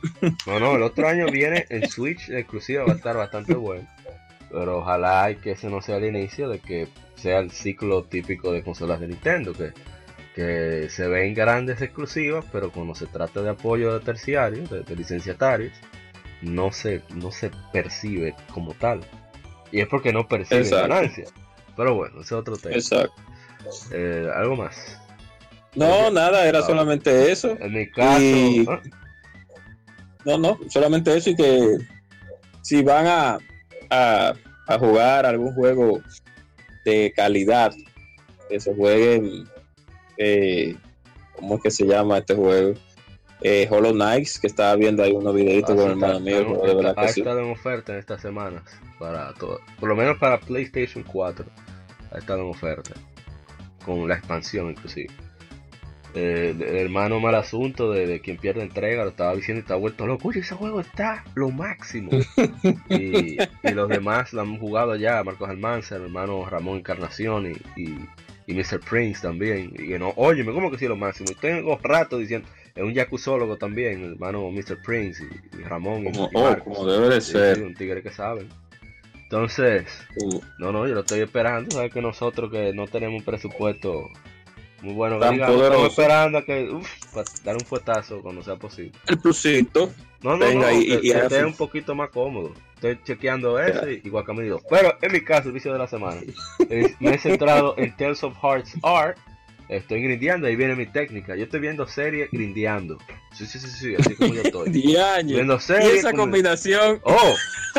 No, 0.46 0.58
no, 0.58 0.76
el 0.76 0.82
otro 0.82 1.08
año 1.08 1.26
viene 1.26 1.66
el 1.68 1.88
Switch 1.88 2.28
exclusivo, 2.30 2.86
va 2.86 2.92
a 2.92 2.96
estar 2.96 3.16
bastante 3.16 3.54
bueno. 3.54 3.88
Pero 4.50 4.78
ojalá 4.78 5.30
y 5.30 5.36
que 5.36 5.52
ese 5.52 5.68
no 5.68 5.80
sea 5.80 5.96
el 5.96 6.04
inicio 6.04 6.48
de 6.48 6.58
que 6.58 6.88
sea 7.16 7.38
el 7.38 7.50
ciclo 7.50 8.04
típico 8.04 8.52
de 8.52 8.62
consolas 8.62 9.00
de 9.00 9.08
Nintendo, 9.08 9.52
que, 9.52 9.72
que 10.34 10.88
se 10.90 11.08
ven 11.08 11.34
grandes 11.34 11.80
exclusivas, 11.80 12.44
pero 12.52 12.70
cuando 12.70 12.94
se 12.94 13.06
trata 13.06 13.42
de 13.42 13.50
apoyo 13.50 13.98
de 13.98 14.04
terciarios, 14.04 14.68
de, 14.70 14.82
de 14.82 14.96
licenciatarios, 14.96 15.72
no 16.42 16.72
se, 16.72 17.02
no 17.14 17.30
se 17.30 17.50
percibe 17.72 18.34
como 18.52 18.74
tal. 18.74 19.00
Y 19.70 19.80
es 19.80 19.88
porque 19.88 20.12
no 20.12 20.28
perciben 20.28 20.68
ganancias. 20.68 21.32
Pero 21.76 21.94
bueno, 21.94 22.16
ese 22.16 22.26
es 22.26 22.32
otro 22.32 22.56
tema. 22.56 22.74
Exacto. 22.74 23.14
Eh, 23.90 24.28
Algo 24.34 24.56
más. 24.56 25.00
No, 25.74 26.10
nada, 26.10 26.46
era 26.46 26.62
solamente 26.62 27.30
eso. 27.32 27.56
En 27.60 27.72
mi 27.72 27.90
caso, 27.90 28.20
Y- 28.22 28.66
No, 30.24 30.38
no, 30.38 30.58
solamente 30.68 31.16
eso 31.16 31.30
y 31.30 31.36
que 31.36 31.78
si 32.62 32.82
van 32.82 33.06
a, 33.06 33.38
a, 33.90 34.34
a 34.68 34.78
jugar 34.78 35.26
algún 35.26 35.52
juego 35.54 36.00
de 36.84 37.12
calidad, 37.16 37.72
que 38.48 38.60
se 38.60 38.74
jueguen, 38.74 39.48
eh, 40.18 40.76
¿cómo 41.34 41.56
es 41.56 41.62
que 41.62 41.70
se 41.70 41.86
llama 41.86 42.18
este 42.18 42.34
juego? 42.34 42.74
Eh, 43.40 43.66
Hollow 43.68 43.92
Knights, 43.92 44.38
que 44.38 44.46
estaba 44.46 44.76
viendo 44.76 45.02
ahí 45.02 45.10
unos 45.10 45.34
videitos 45.34 45.70
Ah, 45.70 45.74
con 45.74 45.84
el 45.86 45.90
hermano 45.92 46.20
mío, 46.20 46.60
de 46.64 46.74
verdad 46.76 46.94
ha 46.96 47.06
estado 47.06 47.40
en 47.40 47.50
oferta 47.50 47.92
en 47.92 47.98
estas 47.98 48.20
semanas 48.22 48.62
para 49.00 49.34
todo, 49.34 49.58
por 49.80 49.88
lo 49.88 49.96
menos 49.96 50.18
para 50.18 50.38
PlayStation 50.38 51.02
4 51.02 51.44
ha 52.12 52.18
estado 52.18 52.42
en 52.42 52.50
oferta 52.50 52.92
con 53.84 54.06
la 54.06 54.14
expansión 54.14 54.70
inclusive. 54.70 55.12
Eh, 56.14 56.54
el 56.58 56.76
hermano 56.76 57.20
mal 57.20 57.34
asunto 57.34 57.90
de, 57.90 58.06
de 58.06 58.20
quien 58.20 58.36
pierde 58.36 58.60
entrega 58.62 59.02
lo 59.04 59.10
estaba 59.10 59.34
diciendo 59.34 59.60
y 59.60 59.62
está 59.62 59.76
vuelto 59.76 60.06
loco. 60.06 60.28
Oye, 60.28 60.40
ese 60.40 60.54
juego 60.54 60.80
está 60.80 61.24
lo 61.34 61.48
máximo. 61.50 62.10
y, 62.90 63.36
y 63.40 63.70
los 63.72 63.88
demás 63.88 64.32
lo 64.34 64.42
han 64.42 64.58
jugado 64.58 64.94
ya, 64.96 65.22
Marcos 65.24 65.48
Almanza, 65.48 65.96
el 65.96 66.02
hermano 66.02 66.44
Ramón 66.44 66.78
Encarnación 66.78 67.50
y, 67.52 67.80
y, 67.82 67.96
y 68.46 68.54
Mr. 68.54 68.80
Prince 68.80 69.22
también. 69.22 69.72
Y 69.74 69.88
que 69.88 69.98
no, 69.98 70.12
oye, 70.16 70.44
¿cómo 70.44 70.70
que 70.70 70.78
sí 70.78 70.86
lo 70.86 70.96
máximo? 70.96 71.28
Y 71.32 71.34
tengo 71.34 71.78
rato 71.82 72.18
diciendo, 72.18 72.46
es 72.74 72.82
un 72.82 72.92
yacuzólogo 72.92 73.56
también, 73.56 74.02
el 74.04 74.12
hermano 74.12 74.50
Mr. 74.50 74.82
Prince 74.84 75.24
y, 75.24 75.56
y 75.60 75.62
Ramón 75.62 76.04
Como, 76.04 76.26
y 76.26 76.36
oh, 76.36 76.58
como 76.58 76.86
debe 76.86 77.14
de 77.14 77.20
ser. 77.22 77.56
sí, 77.56 77.62
un 77.62 77.74
tigre 77.74 78.02
que 78.02 78.10
saben. 78.10 78.48
Entonces, 79.24 79.86
Uh, 80.22 80.40
no, 80.58 80.72
no, 80.72 80.86
yo 80.86 80.94
lo 80.94 81.00
estoy 81.00 81.20
esperando. 81.20 81.70
Sabes 81.70 81.90
que 81.90 82.02
nosotros 82.02 82.50
que 82.50 82.74
no 82.74 82.86
tenemos 82.86 83.20
un 83.20 83.24
presupuesto 83.24 84.10
muy 84.82 84.94
bueno, 84.94 85.18
Tan 85.18 85.32
digamos, 85.34 85.54
poderoso. 85.56 85.86
estamos 85.86 85.98
esperando 85.98 86.38
a 86.38 86.44
que, 86.44 86.70
uf, 86.70 86.88
para 87.14 87.24
dar 87.44 87.54
un 87.56 87.60
fuetazo 87.64 88.20
cuando 88.20 88.42
sea 88.42 88.56
posible. 88.56 88.92
el 89.08 89.18
plusito. 89.18 89.90
No, 90.22 90.36
no, 90.36 90.46
Venga, 90.46 90.70
no, 90.70 90.78
y- 90.78 90.86
que, 90.86 91.00
y 91.02 91.10
esté 91.10 91.44
un 91.44 91.54
poquito 91.54 91.94
más 91.94 92.10
cómodo. 92.10 92.52
Estoy 92.74 92.98
chequeando 93.04 93.58
eso 93.60 93.88
y 93.90 94.00
igual 94.04 94.24
que 94.26 94.32
me 94.32 94.42
digo. 94.44 94.60
Pero 94.68 94.96
en 95.00 95.12
mi 95.12 95.20
caso, 95.22 95.48
el 95.48 95.54
vicio 95.54 95.72
de 95.72 95.78
la 95.78 95.86
semana, 95.88 96.20
me 97.00 97.14
he 97.14 97.18
centrado 97.18 97.74
en 97.78 97.96
Tales 97.96 98.22
of 98.24 98.34
Hearts 98.42 98.74
Art. 98.82 99.16
Estoy 99.68 100.02
grindeando, 100.02 100.46
ahí 100.48 100.56
viene 100.56 100.74
mi 100.76 100.86
técnica. 100.86 101.34
Yo 101.34 101.44
estoy 101.44 101.60
viendo 101.60 101.86
series 101.86 102.28
grindeando. 102.30 102.98
Sí, 103.32 103.46
sí, 103.46 103.58
sí, 103.58 103.68
sí, 103.68 103.94
así 103.98 104.14
como 104.16 104.34
yo 104.34 104.42
estoy. 104.42 104.70
Viendo 105.24 105.56
Y 105.56 105.60
series. 105.60 105.94
esa 105.94 106.10
como- 106.10 106.24
combinación. 106.24 107.00
Oh, 107.04 107.34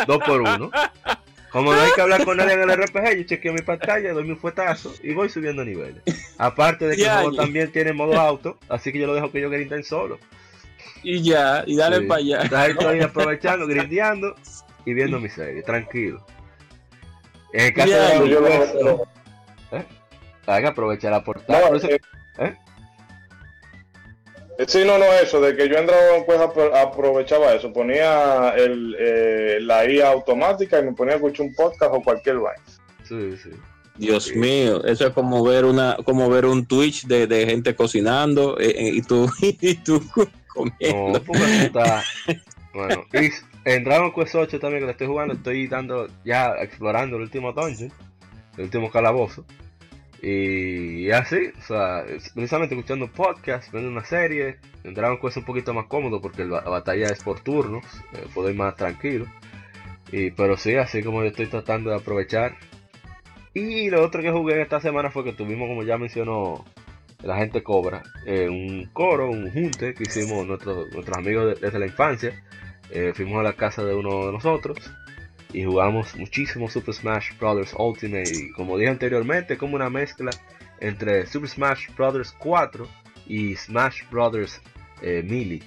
dos 0.07 0.17
por 0.25 0.41
uno. 0.41 0.71
Como 1.53 1.71
no 1.73 1.79
hay 1.79 1.91
que 1.93 2.01
hablar 2.01 2.25
con 2.25 2.35
nadie 2.35 2.53
en 2.53 2.69
el 2.69 2.75
RPG, 2.83 3.15
yo 3.17 3.23
chequeo 3.23 3.53
mi 3.53 3.61
pantalla, 3.61 4.11
doy 4.11 4.23
mi 4.25 4.35
fuetazo 4.35 4.93
y 5.03 5.13
voy 5.13 5.29
subiendo 5.29 5.63
niveles. 5.63 6.01
Aparte 6.39 6.87
de 6.87 6.95
que 6.97 7.03
el 7.03 7.11
juego 7.11 7.35
también 7.35 7.71
tiene 7.71 7.93
modo 7.93 8.19
auto, 8.19 8.57
así 8.69 8.91
que 8.91 8.99
yo 8.99 9.05
lo 9.07 9.13
dejo 9.13 9.31
que 9.31 9.39
yo 9.39 9.49
grinden 9.51 9.83
solo. 9.83 10.17
Y 11.03 11.21
ya, 11.21 11.63
y 11.67 11.75
dale 11.77 11.99
Sí. 11.99 12.05
para 12.05 12.19
allá. 12.21 12.35
Entonces 12.41 12.57
ahí 12.57 12.71
estoy 12.71 13.01
aprovechando, 13.03 13.67
grindeando 13.67 14.35
y 14.85 14.93
viendo 14.95 15.19
mi 15.19 15.29
serie, 15.29 15.61
tranquilo. 15.61 16.25
En 17.53 17.65
el 17.67 17.73
caso 17.73 17.89
Ya, 17.89 18.19
de 18.19 18.29
Yo, 18.29 18.39
lo- 18.41 19.03
¿eh? 19.77 19.85
hay 20.47 20.61
que 20.63 20.67
aprovechar 20.67 21.11
la 21.11 21.23
portada. 21.23 21.59
no, 21.61 21.67
por 21.67 21.77
eso- 21.77 21.87
eh, 21.89 22.01
¿eh? 22.39 22.55
Eh, 24.57 24.65
Sí, 24.67 24.83
no, 24.85 24.97
no, 24.97 25.05
eso, 25.05 25.39
de 25.41 25.55
que 25.55 25.67
yo 25.69 25.77
entraba 25.77 26.01
pues 26.25 26.39
apro- 26.39 26.75
aprovechaba 26.75 27.53
eso, 27.53 27.71
ponía 27.73 28.49
el, 28.55 28.95
eh, 28.99 29.57
la 29.61 29.85
IA 29.89 30.09
automática 30.11 30.79
y 30.79 30.83
me 30.83 30.93
ponía 30.93 31.13
a 31.13 31.17
escuchar 31.17 31.45
un 31.47 31.55
podcast 31.55 31.91
o 31.93 32.01
cualquier 32.01 32.37
vaina. 32.37 32.61
Sí, 33.07 33.35
sí. 33.41 33.49
Dios 33.95 34.33
mío, 34.35 34.83
eso 34.85 35.05
es 35.07 35.13
como 35.13 35.43
ver 35.43 35.65
una, 35.65 35.97
como 36.03 36.27
ver 36.29 36.45
un 36.47 36.65
Twitch 36.65 37.05
de, 37.05 37.27
de 37.27 37.45
gente 37.45 37.75
cocinando 37.75 38.59
eh, 38.59 38.69
eh, 38.75 38.89
y 38.93 39.01
tú, 39.03 39.29
y 39.41 39.75
tú 39.75 40.01
comiendo. 40.47 41.21
No, 41.27 41.45
está. 41.45 42.03
Bueno, 42.73 43.05
y 43.13 43.29
en 43.65 43.83
Dragon 43.83 44.11
Quest 44.11 44.33
8 44.33 44.59
también 44.59 44.81
que 44.81 44.85
lo 44.85 44.91
estoy 44.93 45.05
jugando, 45.07 45.35
estoy 45.35 45.67
dando, 45.67 46.07
ya 46.25 46.55
explorando 46.59 47.17
el 47.17 47.21
último 47.21 47.53
dungeon, 47.53 47.91
el 48.57 48.63
último 48.63 48.89
calabozo. 48.89 49.45
Y 50.25 51.11
así, 51.11 51.51
o 51.59 51.61
sea, 51.61 52.05
precisamente 52.33 52.75
escuchando 52.75 53.09
podcast, 53.11 53.69
viendo 53.73 53.89
una 53.91 54.05
serie. 54.05 54.57
En 54.85 54.93
Dragon 54.93 55.17
Quest 55.19 55.31
es 55.31 55.37
un 55.37 55.43
poquito 55.45 55.73
más 55.73 55.87
cómodo 55.87 56.21
porque 56.21 56.45
la 56.45 56.61
la 56.61 56.69
batalla 56.69 57.07
es 57.07 57.21
por 57.21 57.41
turnos, 57.41 57.83
eh, 58.13 58.25
puedo 58.33 58.49
ir 58.49 58.55
más 58.55 58.75
tranquilo. 58.77 59.25
Y, 60.13 60.31
pero 60.31 60.55
sí, 60.55 60.75
así 60.75 61.03
como 61.03 61.21
yo 61.23 61.27
estoy 61.27 61.47
tratando 61.47 61.89
de 61.89 61.97
aprovechar. 61.97 62.55
Y 63.53 63.89
lo 63.89 64.01
otro 64.01 64.21
que 64.21 64.31
jugué 64.31 64.61
esta 64.61 64.79
semana 64.79 65.11
fue 65.11 65.25
que 65.25 65.33
tuvimos, 65.33 65.67
como 65.67 65.83
ya 65.83 65.97
mencionó 65.97 66.63
la 67.21 67.37
gente 67.37 67.61
Cobra, 67.61 68.01
eh, 68.25 68.47
un 68.49 68.89
coro, 68.93 69.29
un 69.29 69.51
junte 69.51 69.93
que 69.93 70.03
hicimos 70.03 70.47
nuestros, 70.47 70.89
nuestros 70.93 71.17
amigos 71.17 71.47
de- 71.59 71.65
desde 71.67 71.79
la 71.79 71.85
infancia. 71.85 72.41
Eh, 72.91 73.11
fuimos 73.13 73.39
a 73.39 73.43
la 73.43 73.53
casa 73.53 73.83
de 73.83 73.93
uno 73.93 74.27
de 74.27 74.31
nosotros 74.31 74.77
y 75.53 75.63
jugamos 75.63 76.15
muchísimo 76.15 76.69
Super 76.69 76.93
Smash 76.93 77.37
Bros. 77.39 77.73
Ultimate. 77.77 78.31
Y 78.33 78.51
como 78.51 78.77
dije 78.77 78.89
anteriormente, 78.89 79.57
como 79.57 79.75
una 79.75 79.89
mezcla 79.89 80.31
entre 80.79 81.25
Super 81.27 81.49
Smash 81.49 81.87
Bros. 81.95 82.35
4 82.37 82.87
y 83.27 83.55
Smash 83.55 84.03
Bros. 84.09 84.61
Eh, 85.01 85.23
Melee. 85.23 85.61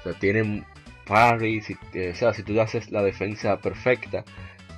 O 0.00 0.02
sea, 0.02 0.18
tienen 0.18 0.64
parries, 1.06 1.70
y, 1.70 1.76
eh, 1.94 2.10
o 2.10 2.14
sea, 2.14 2.32
si 2.32 2.42
tú 2.42 2.60
haces 2.60 2.90
la 2.90 3.02
defensa 3.02 3.58
perfecta, 3.60 4.24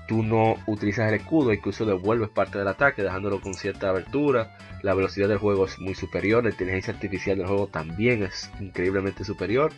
tú 0.09 0.23
no 0.23 0.57
utilizas 0.67 1.09
el 1.09 1.21
escudo, 1.21 1.53
incluso 1.53 1.85
devuelves 1.85 2.31
parte 2.31 2.59
del 2.59 2.69
ataque, 2.69 3.03
dejándolo 3.03 3.41
con 3.41 3.55
cierta 3.55 3.91
abertura. 3.91 4.57
La 4.83 4.95
velocidad 4.95 5.29
del 5.29 5.39
juego 5.39 5.67
es 5.67 5.79
muy 5.79 5.95
superior, 5.95 6.45
la 6.45 6.51
inteligencia 6.51 6.93
artificial 6.93 7.39
del 7.39 7.47
juego 7.47 7.67
también 7.67 8.23
es 8.23 8.51
increíblemente 8.61 9.25
superior. 9.25 9.73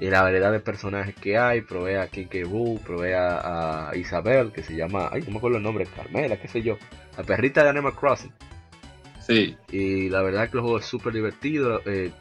Y 0.00 0.10
la 0.10 0.22
variedad 0.22 0.52
de 0.52 0.60
personajes 0.60 1.14
que 1.16 1.36
hay, 1.36 1.60
provee 1.62 1.94
a 1.96 2.06
King 2.08 2.26
K. 2.26 2.38
Rool, 2.44 2.78
provee 2.80 3.12
a, 3.14 3.88
a 3.90 3.96
Isabel, 3.96 4.52
que 4.52 4.62
se 4.62 4.76
llama, 4.76 5.08
ay, 5.12 5.22
no 5.22 5.32
me 5.32 5.36
acuerdo 5.38 5.56
el 5.56 5.62
nombre, 5.64 5.86
Carmela, 5.86 6.36
qué 6.40 6.46
sé 6.46 6.62
yo, 6.62 6.76
la 7.16 7.24
perrita 7.24 7.64
de 7.64 7.70
Animal 7.70 7.94
Crossing. 7.94 8.32
Sí. 9.26 9.56
Y 9.70 10.08
la 10.08 10.22
verdad 10.22 10.48
que 10.50 10.56
el 10.56 10.62
juego 10.62 10.78
es 10.78 10.84
súper 10.86 11.12
divertido. 11.12 11.80
eh, 11.86 12.12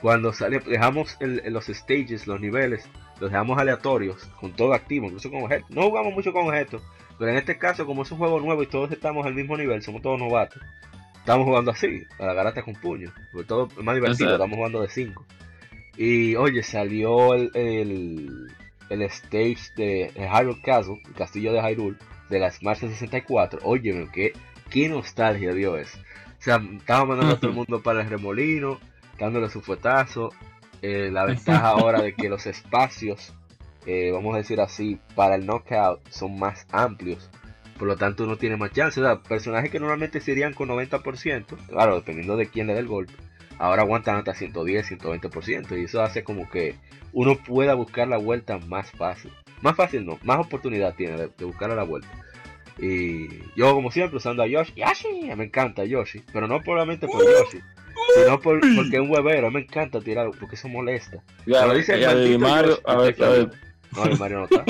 cuando 0.00 0.32
sale, 0.32 0.60
dejamos 0.60 1.16
el- 1.20 1.42
los 1.52 1.66
stages, 1.66 2.26
los 2.26 2.38
niveles, 2.40 2.88
los 3.20 3.30
dejamos 3.30 3.58
aleatorios, 3.58 4.24
con 4.40 4.52
todo 4.52 4.74
activo, 4.74 5.06
incluso 5.06 5.30
con 5.30 5.42
objetos. 5.44 5.70
No 5.70 5.82
jugamos 5.82 6.12
mucho 6.14 6.32
con 6.32 6.46
objetos, 6.46 6.82
pero 7.18 7.30
en 7.30 7.38
este 7.38 7.56
caso, 7.58 7.86
como 7.86 8.02
es 8.02 8.10
un 8.12 8.18
juego 8.18 8.38
nuevo 8.40 8.62
y 8.62 8.66
todos 8.66 8.90
estamos 8.92 9.24
al 9.26 9.34
mismo 9.34 9.56
nivel, 9.56 9.82
somos 9.82 10.02
todos 10.02 10.18
novatos, 10.18 10.60
estamos 11.18 11.46
jugando 11.46 11.70
así, 11.70 12.04
a 12.18 12.26
la 12.26 12.34
garata 12.34 12.62
con 12.62 12.74
puño. 12.74 13.10
Porque 13.32 13.46
todo 13.48 13.68
es 13.76 13.82
más 13.84 13.94
divertido, 13.94 14.28
estamos 14.36 14.56
jugando 14.56 14.82
de 14.82 14.88
5. 14.88 15.24
Y 15.96 16.36
oye, 16.36 16.62
salió 16.62 17.34
el, 17.34 17.50
el, 17.54 18.52
el 18.90 19.02
stage 19.02 19.72
de 19.76 20.12
Hyrule 20.16 20.60
Castle, 20.62 21.00
el 21.06 21.14
castillo 21.14 21.52
de 21.52 21.60
Hyrule, 21.60 21.96
de 22.28 22.38
las 22.38 22.56
Smash 22.56 22.80
64. 22.80 23.60
Oye, 23.62 24.08
qué, 24.12 24.32
qué 24.70 24.88
nostalgia 24.88 25.52
dio 25.52 25.76
eso. 25.76 25.98
O 26.38 26.42
sea, 26.42 26.60
estaba 26.76 27.04
mandando 27.06 27.34
a 27.34 27.40
todo 27.40 27.50
el 27.50 27.56
mundo 27.56 27.82
para 27.82 28.02
el 28.02 28.10
remolino, 28.10 28.78
dándole 29.18 29.48
su 29.48 29.60
fuetazo. 29.60 30.30
Eh, 30.82 31.10
la 31.10 31.24
ventaja 31.24 31.68
ahora 31.68 32.02
de 32.02 32.14
que 32.14 32.28
los 32.28 32.46
espacios, 32.46 33.32
eh, 33.86 34.10
vamos 34.12 34.34
a 34.34 34.38
decir 34.38 34.60
así, 34.60 35.00
para 35.14 35.36
el 35.36 35.46
knockout 35.46 36.06
son 36.10 36.38
más 36.38 36.66
amplios. 36.70 37.30
Por 37.78 37.88
lo 37.88 37.96
tanto, 37.96 38.24
uno 38.24 38.36
tiene 38.36 38.56
más 38.56 38.72
chance. 38.72 39.00
O 39.00 39.04
sea, 39.04 39.22
personajes 39.22 39.70
que 39.70 39.80
normalmente 39.80 40.20
se 40.20 40.32
irían 40.32 40.52
con 40.52 40.68
90%, 40.68 41.44
claro, 41.68 41.96
dependiendo 41.96 42.36
de 42.36 42.46
quién 42.46 42.66
le 42.66 42.74
dé 42.74 42.80
el 42.80 42.86
golpe, 42.86 43.14
ahora 43.58 43.82
aguantan 43.82 44.16
hasta 44.16 44.34
110, 44.34 44.90
120%. 44.98 45.78
Y 45.78 45.84
eso 45.84 46.02
hace 46.02 46.24
como 46.24 46.48
que 46.50 46.74
uno 47.12 47.36
pueda 47.36 47.74
buscar 47.74 48.08
la 48.08 48.18
vuelta 48.18 48.58
más 48.58 48.90
fácil. 48.90 49.32
Más 49.62 49.76
fácil 49.76 50.04
no, 50.04 50.18
más 50.22 50.38
oportunidad 50.38 50.94
tiene 50.94 51.16
de, 51.16 51.30
de 51.36 51.44
buscar 51.44 51.70
a 51.70 51.74
la 51.74 51.82
vuelta. 51.82 52.08
Y 52.78 53.28
yo, 53.56 53.72
como 53.74 53.90
siempre, 53.90 54.18
usando 54.18 54.42
a 54.42 54.46
Yoshi. 54.46 54.74
Yoshi, 54.76 55.30
me 55.34 55.44
encanta 55.44 55.84
Yoshi. 55.84 56.22
Pero 56.32 56.46
no 56.46 56.62
solamente 56.62 57.06
por 57.06 57.24
Yoshi, 57.24 57.60
sino 58.14 58.40
por, 58.40 58.60
porque 58.60 58.96
es 58.96 59.00
un 59.00 59.10
huevero. 59.10 59.50
Me 59.50 59.60
encanta 59.60 60.00
tirar, 60.00 60.30
porque 60.38 60.56
eso 60.56 60.68
molesta. 60.68 61.22
Ya, 61.46 61.62
Pero 61.62 61.74
dice 61.74 61.94
el 61.94 62.00
ya 62.00 62.14
de 62.14 62.14
maldito 62.14 62.38
Mario, 62.38 62.70
Yoshi, 62.70 62.82
a 62.86 62.96
ver, 62.96 63.22
a 63.22 63.28
ver. 63.28 63.50
No, 63.94 64.04
el 64.04 64.18
Mario 64.18 64.38
no 64.40 64.44
está. 64.44 64.64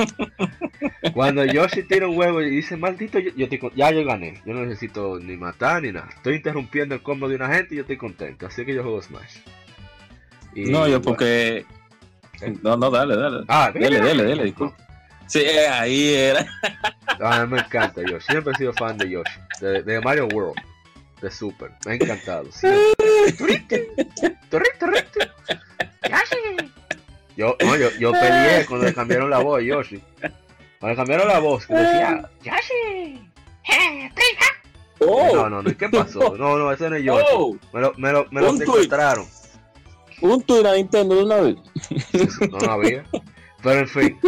Cuando 1.13 1.45
Yoshi 1.45 1.83
tira 1.85 2.07
un 2.09 2.17
huevo 2.19 2.43
y 2.43 2.51
dice, 2.51 2.77
maldito, 2.77 3.19
yo, 3.19 3.31
yo 3.35 3.49
con- 3.59 3.73
ya 3.75 3.91
yo 3.91 4.05
gané. 4.05 4.41
Yo 4.45 4.53
no 4.55 4.65
necesito 4.65 5.19
ni 5.19 5.37
matar 5.37 5.83
ni 5.83 5.93
nada. 5.93 6.09
Estoy 6.15 6.37
interrumpiendo 6.37 6.95
el 6.95 7.03
combo 7.03 7.29
de 7.29 7.37
una 7.37 7.49
gente 7.55 7.75
y 7.75 7.77
yo 7.79 7.83
estoy 7.83 7.97
contento. 7.97 8.47
Así 8.47 8.65
que 8.65 8.75
yo 8.75 8.83
juego 8.83 9.01
Smash. 9.03 9.39
Y, 10.55 10.65
No, 10.71 10.87
yo 10.87 11.01
bueno. 11.01 11.03
porque. 11.03 11.65
No, 12.63 12.77
no, 12.77 12.91
dale, 12.91 13.17
dale. 13.17 13.45
Ah, 13.49 13.71
Dele, 13.73 14.01
dele, 14.01 14.23
dele, 14.25 14.45
disculpa. 14.45 14.77
Sí, 15.27 15.41
eh, 15.41 15.67
ahí 15.69 16.15
era. 16.15 16.47
A 17.21 17.41
mí 17.47 17.53
me 17.55 17.59
encanta 17.61 18.01
Yoshi. 18.03 18.27
Siempre 18.31 18.53
he 18.53 18.57
sido 18.59 18.73
fan 18.75 18.97
de 18.99 19.11
Yoshi. 19.11 19.41
De, 19.61 19.83
de 19.83 20.01
Mario 20.01 20.29
World. 20.33 20.55
De 21.21 21.31
Super. 21.31 21.73
Me 21.85 21.93
ha 21.93 21.95
encantado. 21.97 22.51
siempre. 22.53 22.83
Turrito, 23.39 23.77
turrito, 24.51 24.79
turrito. 24.79 25.21
Yoshi. 26.09 26.73
Yo, 27.37 27.57
no, 27.65 27.77
yo, 27.77 27.91
yo 27.99 28.13
peleé 28.13 28.65
cuando 28.69 28.87
le 28.87 28.95
cambiaron 28.95 29.29
la 29.31 29.39
voz 29.39 29.61
a 29.61 29.63
Yoshi. 29.63 30.03
Cuando 30.81 30.89
le 30.89 30.97
cambiaron 30.97 31.29
la 31.29 31.39
voz, 31.39 31.67
que 31.67 31.75
decía 31.75 32.31
Yoshi. 32.43 33.21
Eh. 33.69 34.11
Oh, 35.01 35.31
No, 35.35 35.51
no, 35.51 35.63
no. 35.63 35.77
¿Qué 35.77 35.89
pasó? 35.89 36.37
No, 36.39 36.57
no, 36.57 36.73
ese 36.73 36.89
no 36.89 36.97
es 36.97 37.05
Yoshi. 37.05 37.27
oh, 37.35 37.57
Me 37.73 37.81
lo, 37.81 37.93
me 37.97 38.13
lo, 38.13 38.27
me 38.31 38.41
lo 38.41 38.57
secuestraron. 38.57 39.27
un 40.23 40.43
tuit 40.43 40.65
a 40.65 40.75
Nintendo 40.75 41.15
de 41.17 41.25
una 41.25 41.37
vez. 41.37 41.57
No 42.51 42.59
lo 42.59 42.73
había. 42.73 43.05
Pero 43.63 43.81
en 43.81 43.89
fin, 43.89 44.19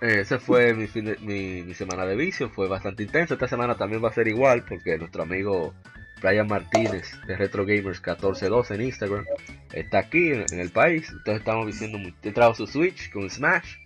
eh, 0.00 0.20
ese 0.22 0.38
fue 0.38 0.74
mi, 0.74 0.86
fin 0.88 1.04
de- 1.04 1.16
mi, 1.18 1.62
mi 1.62 1.74
semana 1.74 2.04
de 2.06 2.16
vicio, 2.16 2.50
fue 2.50 2.66
bastante 2.66 3.04
intenso. 3.04 3.34
Esta 3.34 3.46
semana 3.46 3.76
también 3.76 4.02
va 4.02 4.08
a 4.08 4.12
ser 4.12 4.26
igual 4.26 4.64
porque 4.64 4.98
nuestro 4.98 5.22
amigo 5.22 5.74
Brian 6.20 6.46
Martínez 6.48 7.06
de 7.26 7.36
Retro 7.36 7.64
Gamers 7.64 7.98
1412 8.00 8.74
en 8.74 8.80
Instagram 8.82 9.24
está 9.72 9.98
aquí 10.00 10.32
en, 10.32 10.44
en 10.52 10.60
el 10.60 10.70
país. 10.70 11.08
Entonces 11.10 11.40
estamos 11.40 11.66
diciendo, 11.66 11.98
muy- 11.98 12.14
él 12.22 12.34
trajo 12.34 12.54
su 12.54 12.66
Switch 12.66 13.10
con 13.12 13.28
Smash 13.30 13.76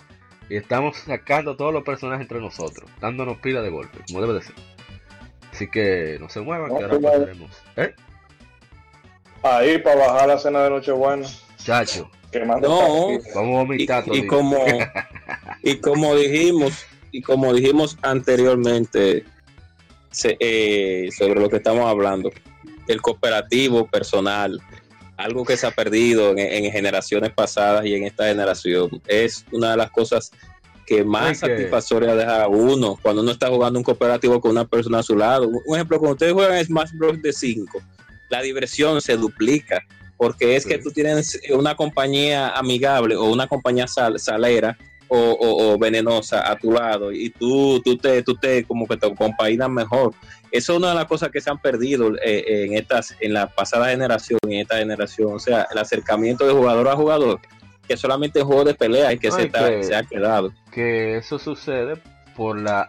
y 0.48 0.56
estamos 0.56 0.96
sacando 0.98 1.56
todos 1.56 1.72
los 1.72 1.82
personajes 1.84 2.22
entre 2.22 2.40
nosotros, 2.40 2.90
dándonos 3.00 3.38
pila 3.38 3.62
de 3.62 3.70
golpe, 3.70 3.98
como 4.08 4.20
debe 4.20 4.34
de 4.34 4.42
ser. 4.42 4.54
Así 5.52 5.68
que 5.68 6.18
no 6.20 6.28
se 6.28 6.40
muevan, 6.40 6.76
que 6.76 6.82
ahora 6.84 6.98
pasaremos. 7.00 7.50
¿Eh? 7.76 7.94
Ahí 9.42 9.78
para 9.78 9.96
bajar 10.06 10.28
la 10.28 10.38
cena 10.38 10.64
de 10.64 10.70
Nochebuena. 10.70 11.26
Chacho, 11.56 12.10
Quemando 12.32 12.68
No. 12.68 13.18
vamos 13.34 13.36
a 13.36 13.40
Y, 13.42 13.52
vomitar 13.52 14.02
y 14.06 14.08
todito. 14.08 14.26
como 14.36 14.64
y 15.62 15.76
como 15.76 16.16
dijimos 16.16 16.84
y 17.12 17.22
como 17.22 17.54
dijimos 17.54 17.96
anteriormente 18.02 19.24
se- 20.14 20.36
eh, 20.40 21.08
sobre 21.16 21.40
lo 21.40 21.48
que 21.50 21.56
estamos 21.56 21.86
hablando 21.86 22.30
el 22.88 23.00
cooperativo 23.02 23.86
personal 23.86 24.60
algo 25.16 25.44
que 25.44 25.56
se 25.56 25.66
ha 25.66 25.70
perdido 25.70 26.30
en, 26.32 26.38
en 26.40 26.70
generaciones 26.72 27.32
pasadas 27.32 27.86
y 27.86 27.94
en 27.94 28.04
esta 28.04 28.26
generación 28.26 28.90
es 29.06 29.44
una 29.52 29.70
de 29.72 29.76
las 29.76 29.90
cosas 29.90 30.30
que 30.86 31.02
más 31.04 31.38
satisfactoria 31.38 32.14
deja 32.14 32.42
a 32.42 32.48
uno 32.48 32.98
cuando 33.00 33.22
uno 33.22 33.30
está 33.30 33.48
jugando 33.48 33.78
un 33.78 33.84
cooperativo 33.84 34.40
con 34.40 34.50
una 34.50 34.66
persona 34.66 34.98
a 34.98 35.02
su 35.02 35.16
lado. 35.16 35.48
Un 35.48 35.76
ejemplo, 35.76 35.98
cuando 35.98 36.12
ustedes 36.14 36.32
juegan 36.34 36.62
Smash 36.62 36.90
Bros. 36.94 37.22
de 37.22 37.32
5, 37.32 37.80
la 38.28 38.42
diversión 38.42 39.00
se 39.00 39.16
duplica, 39.16 39.82
porque 40.18 40.56
es 40.56 40.64
Sí. 40.64 40.68
que 40.70 40.78
tú 40.78 40.90
tienes 40.90 41.40
una 41.54 41.74
compañía 41.74 42.48
amigable 42.50 43.16
o 43.16 43.24
una 43.32 43.46
compañía 43.46 43.86
sal- 43.86 44.18
salera 44.18 44.76
o, 45.14 45.32
o- 45.32 45.72
o 45.74 45.78
venenosa 45.78 46.50
a 46.50 46.56
tu 46.56 46.72
lado 46.72 47.12
y 47.12 47.30
tú, 47.30 47.80
tú, 47.84 47.96
te, 47.96 48.22
tú 48.22 48.34
te 48.36 48.64
como 48.64 48.86
que 48.86 48.96
te 48.96 49.06
acompañas 49.06 49.68
mejor. 49.70 50.12
Eso 50.50 50.72
es 50.72 50.78
una 50.78 50.90
de 50.90 50.94
las 50.94 51.06
cosas 51.06 51.30
que 51.30 51.40
se 51.40 51.50
han 51.50 51.58
perdido 51.60 52.14
eh, 52.24 52.64
en 52.64 52.74
estas 52.74 53.16
en 53.20 53.32
la 53.32 53.46
pasada 53.48 53.88
generación 53.90 54.38
y 54.48 54.54
en 54.56 54.60
esta 54.62 54.76
generación. 54.78 55.32
O 55.34 55.38
sea, 55.38 55.66
el 55.72 55.78
acercamiento 55.78 56.46
de 56.46 56.52
jugador 56.52 56.88
a 56.88 56.96
jugador, 56.96 57.40
que 57.88 57.96
solamente 57.96 58.38
es 58.40 58.44
juego 58.44 58.64
de 58.64 58.74
pelea 58.74 59.12
y 59.12 59.18
que, 59.18 59.30
se, 59.30 59.40
Ay, 59.40 59.46
está- 59.46 59.68
que- 59.70 59.82
se 59.84 59.94
ha 59.96 60.02
quedado. 60.04 60.52
que 60.72 61.16
eso 61.16 61.38
sucede 61.38 61.94
por 62.36 62.58
la 62.58 62.88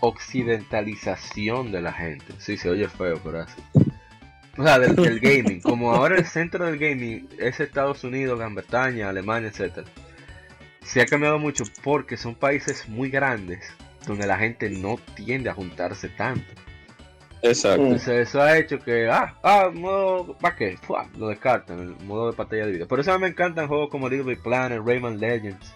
occidentalización 0.00 1.72
de 1.72 1.80
la 1.80 1.92
gente. 1.92 2.26
Sí, 2.38 2.56
se 2.56 2.70
oye 2.70 2.88
feo, 2.88 3.20
pero 3.22 3.40
así. 3.42 3.60
O 4.58 4.62
sea, 4.62 4.78
del, 4.78 4.96
del 4.96 5.20
gaming. 5.20 5.60
Como 5.60 5.92
ahora 5.94 6.16
el 6.16 6.24
centro 6.26 6.64
del 6.64 6.78
gaming 6.78 7.28
es 7.38 7.60
Estados 7.60 8.04
Unidos, 8.04 8.38
Gran 8.38 8.54
Bretaña, 8.54 9.08
Alemania, 9.10 9.48
etcétera. 9.50 9.86
Se 10.86 11.00
ha 11.02 11.06
cambiado 11.06 11.38
mucho 11.38 11.64
porque 11.82 12.16
son 12.16 12.34
países 12.34 12.88
muy 12.88 13.10
grandes 13.10 13.66
donde 14.06 14.26
la 14.26 14.38
gente 14.38 14.70
no 14.70 14.98
tiende 15.16 15.50
a 15.50 15.54
juntarse 15.54 16.08
tanto. 16.08 16.46
Exacto. 17.42 17.82
Entonces 17.82 18.28
eso 18.28 18.40
ha 18.40 18.56
hecho 18.56 18.78
que, 18.78 19.08
ah, 19.10 19.36
ah, 19.42 19.70
modo, 19.72 20.36
¿para 20.38 20.56
qué? 20.56 20.76
Fua, 20.80 21.08
lo 21.18 21.28
descartan, 21.28 21.80
el 21.80 22.06
modo 22.06 22.30
de 22.30 22.36
pantalla 22.36 22.66
dividida. 22.66 22.86
Por 22.86 23.00
eso 23.00 23.12
a 23.12 23.18
mí 23.18 23.22
me 23.22 23.28
encantan 23.28 23.68
juegos 23.68 23.90
como 23.90 24.08
Little 24.08 24.34
Big 24.34 24.42
Planet, 24.42 24.80
Rayman 24.84 25.18
Legends. 25.18 25.74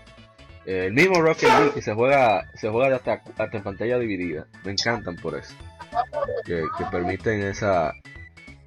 eh, 0.65 0.87
el 0.87 0.93
mismo 0.93 1.21
Rocket 1.21 1.49
League 1.49 1.73
que 1.75 1.83
se 1.83 1.93
juega, 1.93 2.49
se 2.55 2.69
juega 2.69 2.97
hasta, 2.97 3.23
hasta 3.37 3.57
en 3.57 3.63
pantalla 3.63 3.99
dividida. 3.99 4.47
Me 4.65 4.73
encantan 4.73 5.17
por 5.17 5.37
eso. 5.37 5.55
Que, 6.47 6.65
que 6.79 6.85
permiten 6.91 7.43
esa 7.43 7.95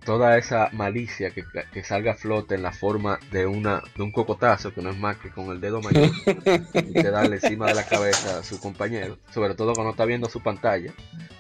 toda 0.06 0.38
esa 0.38 0.70
malicia 0.74 1.32
que, 1.32 1.44
que 1.72 1.84
salga 1.84 2.12
a 2.12 2.16
flote 2.16 2.56
en 2.56 2.64
la 2.64 2.72
forma 2.72 3.20
de 3.32 3.46
una 3.46 3.82
de 3.96 4.04
un 4.04 4.12
cocotazo 4.12 4.74
que 4.74 4.82
no 4.82 4.90
es 4.90 4.98
más 4.98 5.18
que 5.18 5.30
con 5.30 5.50
el 5.50 5.62
dedo 5.62 5.82
mayor 5.82 6.10
y 6.74 6.94
que 6.94 7.10
darle 7.12 7.36
encima 7.38 7.68
de 7.68 7.76
la 7.76 7.86
cabeza 7.86 8.40
a 8.40 8.44
su 8.44 8.60
compañero, 8.60 9.18
sobre 9.34 9.56
todo 9.56 9.74
cuando 9.74 9.92
está 9.92 10.06
viendo 10.06 10.30
su 10.30 10.42
pantalla. 10.42 10.92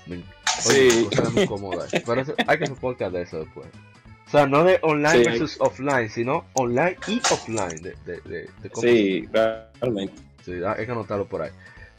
Oye, 0.07 0.23
Sí. 0.59 1.09
muy 1.33 1.45
cómoda. 1.47 1.85
Pero 2.05 2.21
eso- 2.21 2.35
hay 2.47 2.59
que 2.59 2.65
podcast 2.71 3.13
de 3.13 3.21
eso 3.23 3.39
después. 3.39 3.67
O 4.27 4.29
sea, 4.29 4.47
no 4.47 4.63
de 4.63 4.79
online 4.81 5.09
Sí, 5.11 5.17
hay- 5.17 5.23
versus 5.25 5.57
offline, 5.59 6.09
sino 6.09 6.45
online 6.53 6.97
y 7.07 7.19
offline. 7.31 7.81
De, 7.81 7.95
de, 8.05 8.21
de, 8.21 8.49
de 8.61 8.69
cómo- 8.69 8.87
Sí, 8.87 9.27
realmente. 9.31 10.13
Sí, 10.43 10.53
hay 10.65 10.85
que 10.85 10.91
anotarlo 10.91 11.25
por 11.27 11.41
ahí. 11.41 11.51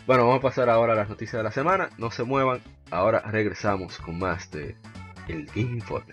Bueno, 0.06 0.24
vamos 0.26 0.40
a 0.40 0.42
pasar 0.42 0.68
ahora 0.68 0.92
a 0.92 0.96
las 0.96 1.08
noticias 1.08 1.38
de 1.38 1.44
la 1.44 1.52
semana. 1.52 1.90
No 1.98 2.10
se 2.10 2.24
muevan. 2.24 2.60
Ahora 2.90 3.20
regresamos 3.20 3.98
con 3.98 4.18
más 4.18 4.50
de 4.50 4.76
El 5.28 5.46
Game 5.46 5.72
Informe. 5.76 6.12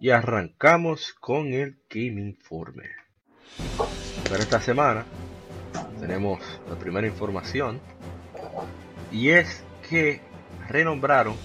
Y 0.00 0.10
arrancamos 0.10 1.14
con 1.14 1.52
el 1.52 1.78
Game 1.88 2.20
Informe. 2.20 2.84
Para 4.28 4.42
esta 4.42 4.60
semana 4.60 5.04
tenemos 6.00 6.40
la 6.68 6.76
primera 6.76 7.06
información 7.06 7.80
y 9.10 9.30
es 9.30 9.62
que 9.88 10.20
renombraron 10.68 11.36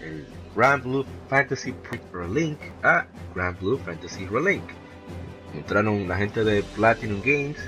el 0.00 0.26
Grand 0.54 0.82
Blue 0.82 1.06
Fantasy 1.28 1.74
Relink 2.12 2.58
a 2.82 3.06
Grand 3.34 3.58
Blue 3.58 3.78
Fantasy 3.78 4.26
Relink. 4.26 4.64
Mostraron 5.54 6.08
la 6.08 6.16
gente 6.16 6.44
de 6.44 6.62
Platinum 6.62 7.20
Games, 7.20 7.58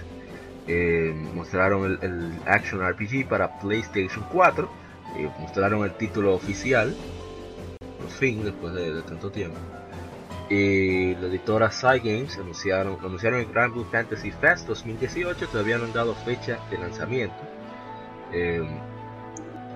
eh, 0.67 1.15
mostraron 1.35 1.99
el, 2.01 2.33
Action 2.47 2.81
RPG 2.81 3.29
para 3.29 3.59
PlayStation 3.59 4.25
4, 4.33 4.69
eh, 5.17 5.31
mostraron 5.39 5.85
el 5.85 5.93
título 5.95 6.35
oficial, 6.35 6.95
por 8.05 8.11
fin, 8.13 8.45
después 8.45 8.75
de, 8.75 9.01
tanto 9.03 9.31
tiempo. 9.31 9.57
Y 10.51 11.15
la 11.15 11.27
editora 11.29 11.71
Cygames 11.71 12.37
anunciaron, 12.37 12.99
anunciaron 13.01 13.41
el 13.41 13.47
Grand 13.47 13.73
Blue 13.73 13.87
Fantasy 13.91 14.31
Fest 14.31 14.67
2018, 14.69 15.49
todavía 15.49 15.79
no 15.79 15.85
han 15.85 15.93
dado 15.95 16.15
fecha 16.15 16.59
de 16.71 16.77
lanzamiento. 16.79 17.35
Eh, 18.31 18.63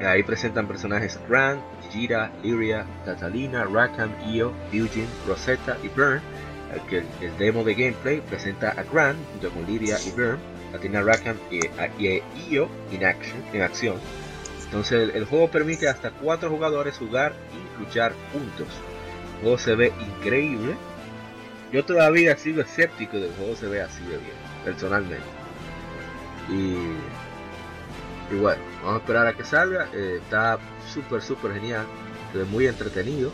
ahí 0.05 0.23
presentan 0.25 0.69
personajes 0.69 1.19
Grant, 1.27 1.63
Gira, 1.91 2.31
Lyria, 2.43 2.85
Catalina, 3.07 3.65
Rackham, 3.65 4.11
Io, 4.31 4.53
Eugene, 4.71 5.09
Rosetta 5.27 5.79
y 5.83 5.89
Byrne. 5.89 6.21
El, 6.91 7.07
el 7.27 7.39
demo 7.39 7.65
de 7.65 7.73
gameplay 7.75 8.21
presenta 8.21 8.69
a 8.73 8.83
Grant 8.83 9.19
junto 9.33 9.49
con 9.51 9.65
Lyria 9.65 9.97
y 10.07 10.11
Byrne, 10.11 10.39
Catalina 10.73 11.01
Rackham 11.01 11.37
y, 11.51 11.67
a- 11.67 11.91
y 11.99 12.23
Io 12.51 12.69
en, 12.93 13.05
action, 13.07 13.43
en 13.55 13.63
acción. 13.63 13.97
Entonces 14.69 15.15
el, 15.15 15.25
juego 15.25 15.49
permite 15.49 15.89
hasta 15.89 16.11
cuatro 16.11 16.51
jugadores 16.51 16.99
jugar 16.99 17.33
y 17.55 17.83
luchar 17.83 18.13
juntos. 18.33 18.69
El 19.37 19.43
juego 19.43 19.59
se 19.59 19.75
ve 19.75 19.93
increíble. 20.19 20.75
Yo 21.73 21.85
todavía 21.85 22.37
sigo 22.37 22.61
escéptico 22.61 23.17
del 23.19 23.33
juego 23.33 23.57
se 23.57 23.67
ve 23.67 23.81
así 23.81 24.03
de 24.03 24.19
bien, 24.19 24.37
personalmente. 24.65 25.25
Y, 26.51 26.77
bueno, 28.37 28.63
vamos 28.83 28.97
a 28.97 28.99
esperar 28.99 29.27
a 29.27 29.33
que 29.35 29.45
salga. 29.45 29.89
Eh, 29.95 30.21
está 30.23 30.59
súper, 30.93 31.23
súper 31.23 31.55
genial. 31.55 31.87
Se 32.33 32.45
muy 32.45 32.67
entretenido. 32.67 33.33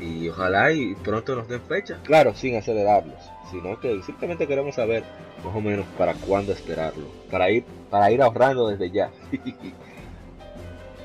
y 0.00 0.28
ojalá 0.28 0.72
y 0.72 0.94
pronto 0.94 1.34
nos 1.34 1.48
den 1.48 1.60
fecha. 1.62 1.98
Claro, 2.04 2.34
sin 2.34 2.56
acelerarlos, 2.56 3.20
sino 3.50 3.78
que 3.80 4.00
simplemente 4.02 4.46
queremos 4.46 4.76
saber 4.76 5.04
más 5.44 5.54
o 5.54 5.60
menos 5.60 5.86
para 5.98 6.14
cuándo 6.14 6.52
esperarlo, 6.52 7.06
para 7.30 7.50
ir, 7.50 7.64
para 7.90 8.10
ir 8.10 8.22
ahorrando 8.22 8.68
desde 8.68 8.90
ya. 8.90 9.10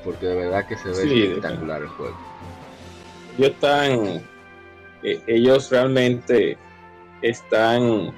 Porque 0.04 0.26
de 0.26 0.34
verdad 0.34 0.66
que 0.66 0.76
se 0.76 0.88
ve 0.88 0.94
Sí, 0.94 1.22
espectacular 1.24 1.82
el 1.82 1.88
juego. 1.88 2.16
ellos 3.36 3.50
están, 3.50 4.22
eh, 5.02 5.20
ellos 5.26 5.70
realmente 5.70 6.56
están 7.22 8.12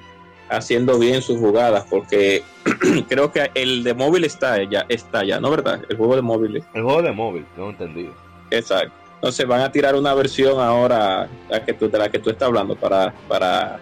haciendo 0.49 0.99
bien 0.99 1.23
sus 1.23 1.39
jugadas 1.39 1.87
porque 1.89 2.43
creo 3.09 3.33
que 3.33 3.51
el 3.55 3.85
de 3.85 3.95
móvil 3.95 4.25
está 4.25 4.63
ya, 4.65 4.85
está 4.89 5.25
ya, 5.25 5.41
¿no 5.41 5.51
verdad? 5.51 5.81
El 5.89 5.97
juego 5.97 6.17
de 6.17 6.23
móvil, 6.23 6.57
El 6.57 6.83
juego 6.83 7.03
de 7.03 7.13
móvil, 7.13 7.47
tengo 7.55 7.71
entendido. 7.71 8.13
exacto. 8.51 8.93
Entonces 9.17 9.47
van 9.47 9.61
a 9.61 9.71
tirar 9.71 9.95
una 9.97 10.15
versión 10.15 10.59
ahora 10.59 11.29
la 11.51 11.63
que 11.63 11.75
tú, 11.75 11.91
de 11.91 11.99
la 11.99 12.11
que 12.11 12.19
tú 12.19 12.31
estás 12.31 12.49
hablando 12.49 12.75
para 12.75 13.13
para 13.29 13.79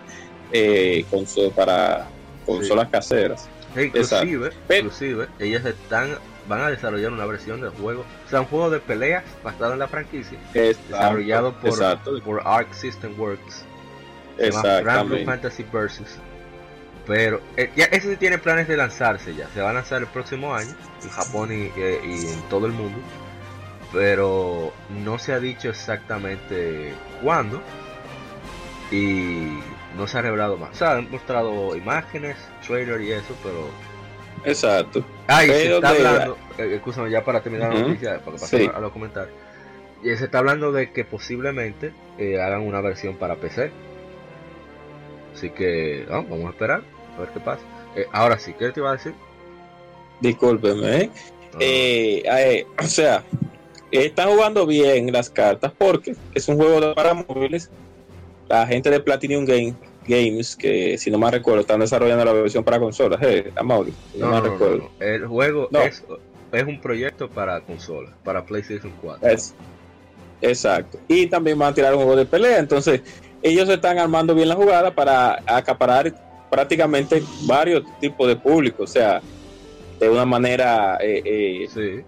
eh, 0.50 1.04
para 1.54 2.08
consolas 2.44 2.88
caseras. 2.88 3.48
E 3.76 3.84
inclusive, 3.84 4.50
inclusive, 4.68 5.28
ellos 5.38 5.64
están 5.64 6.16
van 6.48 6.60
a 6.60 6.70
desarrollar 6.70 7.12
una 7.12 7.26
versión 7.26 7.60
del 7.60 7.70
juego, 7.70 8.04
o 8.26 8.30
sea, 8.30 8.40
un 8.40 8.46
juego 8.46 8.70
de 8.70 8.80
peleas 8.80 9.24
basado 9.44 9.74
en 9.74 9.78
la 9.78 9.88
franquicia, 9.88 10.38
desarrollado 10.52 11.52
por, 11.60 11.70
Exacto, 11.70 12.20
por 12.24 12.42
Arc 12.44 12.72
System 12.72 13.18
Works. 13.18 13.64
Exactamente. 14.38 15.24
Fantasy 15.24 15.64
Versus. 15.72 16.16
Pero 17.06 17.40
eh, 17.56 17.70
ya 17.74 17.86
ese 17.86 18.10
sí 18.10 18.16
tiene 18.16 18.38
planes 18.38 18.68
de 18.68 18.76
lanzarse 18.76 19.34
ya. 19.34 19.48
Se 19.48 19.62
va 19.62 19.70
a 19.70 19.72
lanzar 19.72 20.02
el 20.02 20.08
próximo 20.08 20.54
año 20.54 20.74
en 21.02 21.08
Japón 21.08 21.50
y, 21.50 21.72
eh, 21.80 22.00
y 22.04 22.26
en 22.32 22.42
todo 22.50 22.66
el 22.66 22.72
mundo. 22.72 22.98
Pero 23.92 24.72
no 25.04 25.18
se 25.18 25.32
ha 25.32 25.40
dicho 25.40 25.70
exactamente 25.70 26.92
cuándo. 27.22 27.62
Y 28.90 29.58
no 29.96 30.06
se 30.06 30.18
ha 30.18 30.22
revelado 30.22 30.58
más. 30.58 30.70
O 30.70 30.74
sea, 30.74 30.92
han 30.92 31.10
mostrado 31.10 31.74
imágenes, 31.74 32.36
trailer 32.66 33.00
y 33.00 33.12
eso, 33.12 33.34
pero. 33.42 33.70
Exacto. 34.44 35.02
Ah, 35.28 35.44
y 35.44 35.48
se 35.48 35.74
está 35.74 35.92
de- 35.92 35.98
hablando. 36.08 36.38
eh, 36.58 36.72
escúchame, 36.76 37.10
ya 37.10 37.22
para 37.22 37.40
terminar 37.42 37.70
la 37.72 37.78
Ujú. 37.80 37.88
noticia, 37.90 38.18
para 38.20 38.32
pasar 38.38 38.60
Sí. 38.60 38.70
a 38.74 38.80
los 38.80 38.92
comentarios. 38.92 39.34
Y 40.02 40.16
se 40.16 40.24
está 40.24 40.38
hablando 40.38 40.72
de 40.72 40.90
que 40.92 41.04
posiblemente 41.04 41.92
eh, 42.18 42.40
hagan 42.40 42.62
una 42.62 42.80
versión 42.80 43.16
para 43.16 43.36
PC. 43.36 43.70
Así 45.34 45.50
que 45.50 46.06
ah, 46.10 46.24
vamos 46.28 46.46
a 46.46 46.50
esperar 46.50 46.82
a 47.16 47.20
ver 47.20 47.28
qué 47.30 47.40
pasa. 47.40 47.62
Eh, 47.94 48.06
ahora 48.12 48.38
sí, 48.38 48.54
¿qué 48.58 48.70
te 48.70 48.80
iba 48.80 48.90
a 48.90 48.94
decir? 48.94 49.12
Discúlpeme, 50.20 50.96
¿eh? 51.02 51.10
No, 51.52 51.58
Eh, 51.60 52.22
eh, 52.26 52.66
o 52.78 52.82
sea, 52.86 53.22
están 53.90 54.28
jugando 54.30 54.66
bien 54.66 55.12
las 55.12 55.30
cartas 55.30 55.72
porque 55.76 56.14
es 56.34 56.48
un 56.48 56.56
juego 56.56 56.94
para 56.94 57.14
móviles. 57.14 57.70
La 58.48 58.66
gente 58.66 58.90
de 58.90 59.00
Platinum 59.00 59.44
Game, 59.44 59.74
Games, 60.08 60.56
que 60.56 60.96
si 60.98 61.10
no 61.10 61.18
me 61.18 61.30
recuerdo, 61.30 61.60
están 61.60 61.80
desarrollando 61.80 62.24
la 62.24 62.32
versión 62.32 62.64
para 62.64 62.78
consolas. 62.80 63.20
Eh, 63.22 63.52
si 63.54 63.64
no, 63.64 63.64
no, 63.64 63.74
me 63.74 63.84
no, 64.18 64.30
no, 64.30 64.40
recuerdo. 64.40 64.76
no. 64.98 65.04
El 65.06 65.26
juego 65.26 65.68
es, 65.84 66.02
es 66.52 66.64
un 66.64 66.80
proyecto 66.80 67.28
para 67.28 67.60
consolas, 67.60 68.12
para 68.24 68.44
PlayStation 68.44 68.92
4. 69.02 69.28
Es- 69.28 69.54
exacto. 70.40 70.98
Y 71.08 71.26
también 71.26 71.58
van 71.58 71.72
a 71.72 71.74
tirar 71.74 71.92
un 71.92 71.98
juego 71.98 72.16
de 72.16 72.26
pelea. 72.26 72.58
Entonces, 72.58 73.02
ellos 73.42 73.68
están 73.68 73.98
armando 73.98 74.34
bien 74.34 74.48
la 74.48 74.54
jugada 74.56 74.94
para 74.94 75.42
acaparar 75.46 76.12
prácticamente 76.50 77.22
varios 77.46 77.84
tipos 78.00 78.26
de 78.26 78.36
público. 78.36 78.84
O 78.84 78.86
sea, 78.86 79.20
de 80.00 80.08
una 80.08 80.24
manera, 80.24 80.96
eh, 81.00 81.22
eh, 81.24 81.68
Sí. 81.72 82.02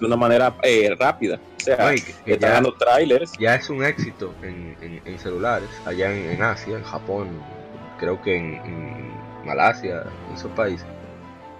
De 0.00 0.06
una 0.06 0.16
manera 0.16 0.54
eh, 0.62 0.94
rápida. 0.98 1.38
O 1.56 1.60
sea, 1.60 1.76
que- 1.94 2.32
están 2.32 2.50
ya- 2.50 2.54
dando 2.54 2.74
trailers. 2.74 3.32
ya 3.38 3.54
es 3.56 3.68
un 3.70 3.84
éxito 3.84 4.34
en, 4.42 4.76
en- 4.80 5.02
en 5.04 5.18
celulares, 5.18 5.68
allá 5.84 6.12
en, 6.12 6.30
en 6.30 6.42
Asia, 6.42 6.76
en 6.76 6.84
Japón, 6.84 7.28
creo 7.98 8.20
que 8.22 8.36
en, 8.36 9.10
Malasia, 9.44 10.02
en 10.28 10.34
esos 10.36 10.50
países. 10.52 10.86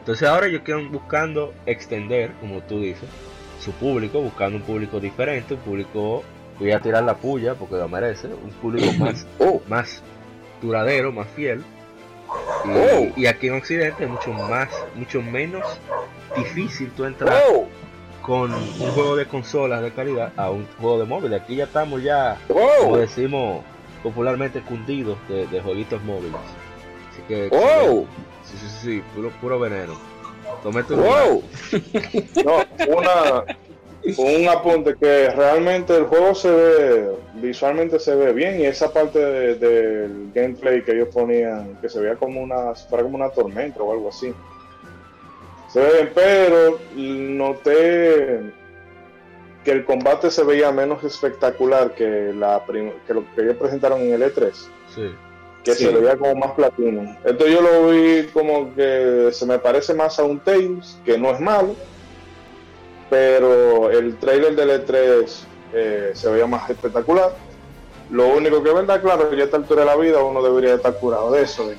Entonces 0.01 0.29
ahora 0.29 0.46
ellos 0.46 0.62
quieren 0.64 0.90
buscando 0.92 1.53
extender, 1.66 2.33
como 2.40 2.61
tú 2.62 2.81
dices, 2.81 3.09
su 3.61 3.72
público, 3.72 4.20
buscando 4.20 4.57
un 4.59 4.62
público 4.62 5.01
diferente, 5.01 5.55
un 5.55 5.61
público, 5.61 6.22
voy 6.59 6.72
a 6.72 6.81
tirar 6.81 7.03
la 7.05 7.14
puya 7.16 7.55
porque 7.55 7.77
lo 7.77 7.88
merece, 7.88 8.29
un 8.29 8.51
público 8.61 8.92
más, 8.99 9.27
Oh, 9.38 9.61
más 9.68 10.03
duradero, 10.62 11.11
más 11.12 11.27
fiel. 11.35 11.64
Y, 12.64 12.68
Oh. 12.68 13.12
y 13.16 13.27
aquí 13.27 13.46
en 13.49 13.55
Occidente 13.55 14.05
es 14.05 14.11
mucho 14.11 14.33
más, 14.33 14.68
mucho 14.94 15.22
menos 15.22 15.64
difícil 16.37 16.90
tú 16.96 17.05
entrar 17.05 17.33
oh, 17.51 17.66
con 18.27 18.53
un 18.53 18.93
juego 18.93 19.15
de 19.17 19.27
consolas 19.27 19.81
de 19.83 19.93
calidad 19.93 20.33
a 20.37 20.51
un 20.51 20.67
juego 20.81 20.99
de 20.99 21.05
móvil. 21.05 21.33
Aquí 21.35 21.55
ya 21.57 21.65
estamos 21.65 22.03
ya, 22.03 22.39
como 22.49 22.93
oh, 22.93 22.97
decimos 22.97 23.62
popularmente, 24.03 24.61
cundidos 24.62 25.17
de, 25.29 25.47
de 25.47 25.61
jueguitos 25.61 26.03
móviles. 26.03 26.41
Así 27.12 27.23
que, 27.29 27.49
oh, 27.53 28.05
sí, 28.45 28.57
sí, 28.59 28.67
sí, 28.83 29.03
puro, 29.15 29.31
puro 29.41 29.59
veneno. 29.61 29.95
Tome 30.62 30.83
tu 30.83 30.97
wow. 30.97 31.43
No, 32.45 32.57
una, 32.97 33.45
un 34.19 34.49
apunte 34.49 34.95
que 35.01 35.31
realmente 35.31 35.97
el 35.97 36.05
juego 36.05 36.35
se 36.35 36.51
ve, 36.51 37.09
visualmente 37.35 37.99
se 37.99 38.15
ve 38.15 38.33
bien 38.33 38.61
y 38.61 38.65
esa 38.67 38.93
parte 38.93 39.19
de- 39.19 39.55
del 39.57 40.31
gameplay 40.35 40.83
que 40.83 40.93
ellos 40.93 41.09
ponían, 41.12 41.77
que 41.81 41.89
se 41.89 42.01
veía 42.01 42.17
como 42.17 42.41
una, 42.43 42.73
como 42.91 43.17
una 43.17 43.31
tormenta 43.31 43.83
o 43.83 43.93
algo 43.93 44.09
así. 44.09 44.33
Se 45.77 45.83
ve 45.83 45.93
bien, 45.93 46.12
pero 46.15 46.79
noté 46.95 48.41
que 49.62 49.73
el 49.73 49.85
combate 49.85 50.31
se 50.31 50.43
veía 50.43 50.73
menos 50.73 51.05
espectacular 51.05 51.95
que, 51.95 52.33
la 52.35 52.62
que 53.07 53.12
lo 53.12 53.25
que 53.35 53.43
ellos 53.43 53.57
presentaron 53.59 54.01
en 54.01 54.15
el 54.15 54.23
E3 54.23 54.53
Sí. 54.95 55.15
que 55.65 55.73
Sí. 55.75 55.85
se 55.85 55.91
veía 55.93 56.17
como 56.17 56.35
más 56.37 56.53
platino. 56.53 57.15
Esto 57.27 57.47
yo 57.47 57.61
lo 57.61 57.91
vi 57.91 58.23
como 58.33 58.75
que 58.75 59.29
se 59.33 59.45
me 59.45 59.59
parece 59.59 59.93
más 59.93 60.19
a 60.19 60.25
un 60.25 60.41
Tales, 60.41 60.99
que 61.05 61.19
no 61.19 61.31
es 61.33 61.41
malo, 61.41 61.77
pero 63.11 63.91
el 63.91 64.17
trailer 64.17 64.57
del 64.57 64.71
E3 64.71 65.45
eh, 65.75 66.11
se 66.15 66.31
veía 66.31 66.47
más 66.47 66.71
espectacular. 66.71 67.33
Lo 68.09 68.29
único 68.29 68.62
que 68.62 68.73
verdad, 68.73 69.03
claro, 69.03 69.29
que 69.29 69.37
ya 69.37 69.43
a 69.43 69.45
esta 69.45 69.59
altura 69.59 69.81
de 69.83 69.87
la 69.89 69.97
vida 69.97 70.23
uno 70.25 70.43
debería 70.43 70.77
estar 70.77 70.95
curado 70.95 71.33
de 71.33 71.43
eso, 71.43 71.69
de 71.69 71.77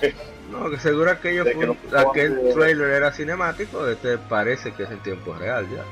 que 0.00 0.14
No, 0.60 0.70
que 0.70 0.78
seguro 0.78 1.10
aquello 1.10 1.44
fue, 1.44 1.52
que 1.58 1.66
no 1.66 1.76
aquel 1.98 2.52
trailer 2.54 2.90
era 2.90 3.12
cinemático, 3.12 3.86
este 3.88 4.18
parece 4.18 4.72
que 4.72 4.82
es 4.84 4.90
en 4.90 4.98
tiempo 5.02 5.34
real 5.34 5.66
ya. 5.70 5.82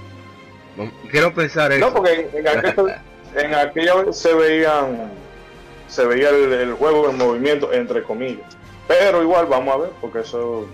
Quiero 1.11 1.33
pensar 1.35 1.73
eso. 1.73 1.87
No, 1.87 1.93
porque 1.95 2.29
en, 2.33 2.47
aquella, 3.57 3.95
en 4.05 4.13
se 4.15 4.35
veían 4.35 5.11
se 5.89 6.05
veía 6.07 6.29
el, 6.31 6.53
el 6.53 6.73
juego 6.75 7.09
en 7.11 7.17
movimiento, 7.19 7.73
entre 7.73 8.03
comillas. 8.03 8.47
Pero 8.87 9.23
igual 9.23 9.47
vamos 9.47 9.75
a 9.75 9.79
ver, 9.79 9.91
porque 10.01 10.21
eso 10.21 10.67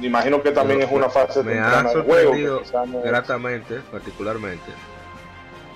imagino 0.00 0.42
que 0.42 0.50
también 0.50 0.80
Pero 0.80 0.90
es 0.90 0.96
una 0.96 1.08
fase 1.10 1.42
me 1.44 1.58
ha 1.60 1.82
del 1.82 2.02
juego. 2.02 2.22
sorprendido 2.30 2.62
no 2.86 2.98
es- 2.98 3.04
gratamente, 3.04 3.80
particularmente, 3.92 4.72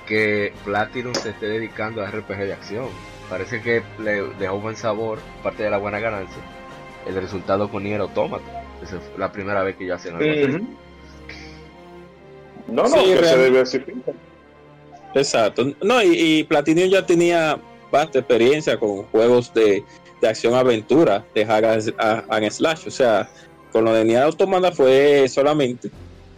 que 0.06 0.52
Platinum 0.64 1.14
se 1.14 1.30
esté 1.30 1.46
dedicando 1.46 2.02
a 2.02 2.10
RPG 2.10 2.38
de 2.38 2.52
acción. 2.52 2.88
Parece 3.28 3.60
que 3.60 3.82
le 3.98 4.22
dejó 4.38 4.58
buen 4.60 4.76
sabor, 4.76 5.18
parte 5.42 5.62
de 5.64 5.70
la 5.70 5.78
buena 5.78 5.98
ganancia, 5.98 6.42
el 7.06 7.14
resultado 7.14 7.70
con 7.70 7.84
Nier 7.84 8.00
Automata. 8.00 8.64
Esa 8.82 8.98
fue 9.00 9.18
la 9.18 9.30
primera 9.32 9.62
vez 9.62 9.76
que 9.76 9.86
ya 9.86 9.94
hacen 9.94 10.16
algo 10.16 10.30
así. 10.30 10.44
Ujú. 10.56 10.66
No, 12.68 12.82
no, 12.82 12.88
Sí, 12.88 13.04
que 13.14 13.24
se 13.24 13.44
diversifica. 13.44 14.12
Exacto. 15.14 15.72
No, 15.82 16.02
y, 16.02 16.08
y 16.40 16.44
Platinum 16.44 16.88
ya 16.90 17.06
tenía 17.06 17.58
vasta 17.90 18.18
experiencia 18.18 18.78
con 18.78 19.04
juegos 19.04 19.52
de, 19.54 19.84
de 20.20 20.28
acción-aventura, 20.28 21.24
de 21.34 21.46
hack 21.46 21.64
and- 22.28 22.50
slash. 22.50 22.86
O 22.86 22.90
sea, 22.90 23.28
con 23.72 23.84
lo 23.84 23.92
de 23.92 24.04
Nier 24.04 24.22
Automata 24.22 24.72
fue 24.72 25.28
solamente, 25.28 25.90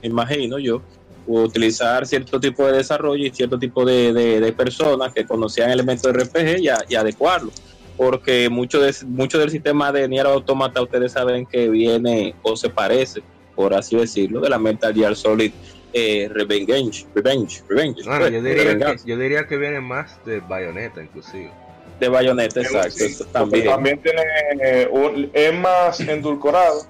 me 0.02 0.08
imagino 0.08 0.58
yo, 0.58 0.82
utilizar 1.26 2.06
cierto 2.06 2.38
tipo 2.38 2.66
de 2.66 2.78
desarrollo 2.78 3.24
y 3.26 3.30
cierto 3.30 3.58
tipo 3.58 3.84
de, 3.84 4.12
de- 4.12 4.40
de 4.40 4.52
personas 4.52 5.12
que 5.12 5.26
conocían 5.26 5.70
elementos 5.70 6.12
de 6.12 6.18
RPG 6.24 6.60
y, 6.60 6.68
a- 6.68 6.84
y 6.88 6.94
adecuarlo. 6.94 7.50
Porque 7.98 8.48
mucho, 8.48 8.80
de, 8.80 8.94
mucho 9.06 9.38
del 9.38 9.50
sistema 9.50 9.92
de 9.92 10.08
Nier 10.08 10.24
Automata 10.26 10.80
ustedes 10.80 11.12
saben 11.12 11.44
que 11.44 11.68
viene 11.68 12.34
o 12.42 12.56
se 12.56 12.70
parece, 12.70 13.22
por 13.54 13.74
así 13.74 13.96
decirlo, 13.96 14.40
de 14.40 14.48
la 14.48 14.58
Metal 14.58 14.94
Gear 14.94 15.14
Solid 15.16 15.52
eh, 15.92 16.30
Revenge, 16.32 17.06
Revenge, 17.14 17.62
Revenge. 17.68 18.02
Bueno, 18.04 18.28
yo 18.28 18.40
diría, 18.42 18.62
que, 18.62 18.68
venganza. 18.68 19.04
yo 19.06 19.16
diría 19.18 19.46
que 19.46 19.56
viene 19.56 19.80
más 19.80 20.24
de 20.24 20.40
Bayonetta, 20.40 21.02
inclusive. 21.02 21.50
de 21.98 22.08
bayoneta, 22.08 22.60
Sí, 22.60 22.66
exacto. 22.66 22.90
sí, 22.90 23.24
también. 23.32 23.64
también 23.66 24.00
tiene 24.00 24.22
eh, 24.62 24.88
un- 24.90 25.30
es 25.32 25.54
más 25.58 25.98
endulcorado. 26.00 26.86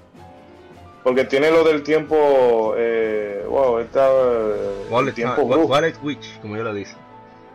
Porque 1.02 1.24
tiene 1.24 1.50
lo 1.50 1.64
del 1.64 1.82
tiempo. 1.84 2.74
Eh, 2.76 3.42
wow, 3.48 3.78
está. 3.78 4.06
eh, 4.10 4.82
el 4.84 4.88
Bullet, 4.90 5.12
tiempo. 5.12 5.42
Bullet 5.44 5.94
Witch, 6.02 6.38
como 6.42 6.56
yo 6.56 6.64
lo 6.64 6.74
dice. 6.74 6.92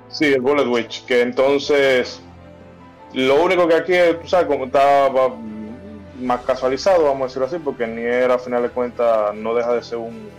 Sí, 0.09 0.25
el 0.33 0.41
Bullet 0.41 0.65
Witch. 0.65 1.05
Que 1.05 1.21
entonces. 1.21 2.19
Lo 3.13 3.43
único 3.43 3.67
que 3.67 3.75
aquí, 3.75 3.93
tú 4.21 4.27
sabes, 4.27 4.47
como 4.47 4.65
está 4.65 5.07
va- 5.09 5.33
más 6.19 6.41
casualizado, 6.41 7.03
vamos 7.03 7.21
a 7.21 7.25
decirlo 7.25 7.45
así, 7.47 7.57
porque 7.59 7.85
Nier 7.85 8.31
a 8.31 8.39
final 8.39 8.63
de 8.63 8.69
cuentas 8.69 9.33
no 9.35 9.53
deja 9.53 9.73
de 9.73 9.83
ser 9.83 9.97
un, 9.97 10.29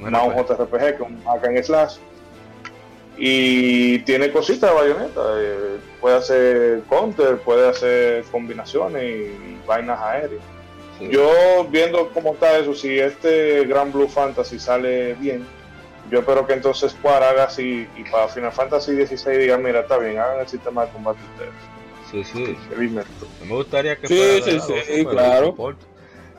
Bueno, 0.00 0.18
más 0.18 0.26
un 0.36 0.44
pues, 0.44 0.58
JRPG 0.58 0.96
que 0.96 1.02
un 1.02 1.22
hack 1.24 1.44
and 1.46 1.62
slash. 1.62 1.96
Y 3.16 3.98
tiene 4.00 4.30
cositas 4.30 4.70
de 4.70 4.76
bayoneta. 4.76 5.20
eh, 5.38 5.78
puede 6.00 6.16
hacer 6.16 6.82
counter, 6.88 7.38
puede 7.38 7.68
hacer 7.68 8.22
combinaciones 8.30 9.02
y 9.02 9.58
vainas 9.66 9.98
aéreas. 10.00 10.40
Sí. 10.98 11.08
Yo 11.10 11.30
viendo 11.70 12.10
cómo 12.10 12.34
está 12.34 12.58
eso, 12.58 12.74
si 12.74 12.98
este 12.98 13.64
Gran 13.64 13.92
Blue 13.92 14.08
Fantasy 14.08 14.58
sale 14.58 15.14
bien, 15.14 15.44
yo 16.10 16.20
espero 16.20 16.46
que 16.46 16.52
entonces 16.54 16.92
Square 16.92 17.24
haga 17.24 17.44
así 17.44 17.86
y 17.96 18.04
para 18.10 18.28
Final 18.28 18.52
Fantasy 18.52 18.92
16 18.92 19.38
diga, 19.38 19.58
mira, 19.58 19.80
está 19.80 19.98
bien, 19.98 20.18
hagan 20.18 20.40
el 20.40 20.48
sistema 20.48 20.86
de 20.86 20.92
combate 20.92 21.18
ustedes. 21.34 21.52
Sí, 22.10 22.24
sí. 22.24 22.56
Me 23.46 23.54
gustaría 23.54 23.96
que 23.96 24.06
Sí, 24.08 24.14
fuera 24.42 24.60
sí, 24.60 24.72
sí, 24.86 25.04
claro. 25.04 25.54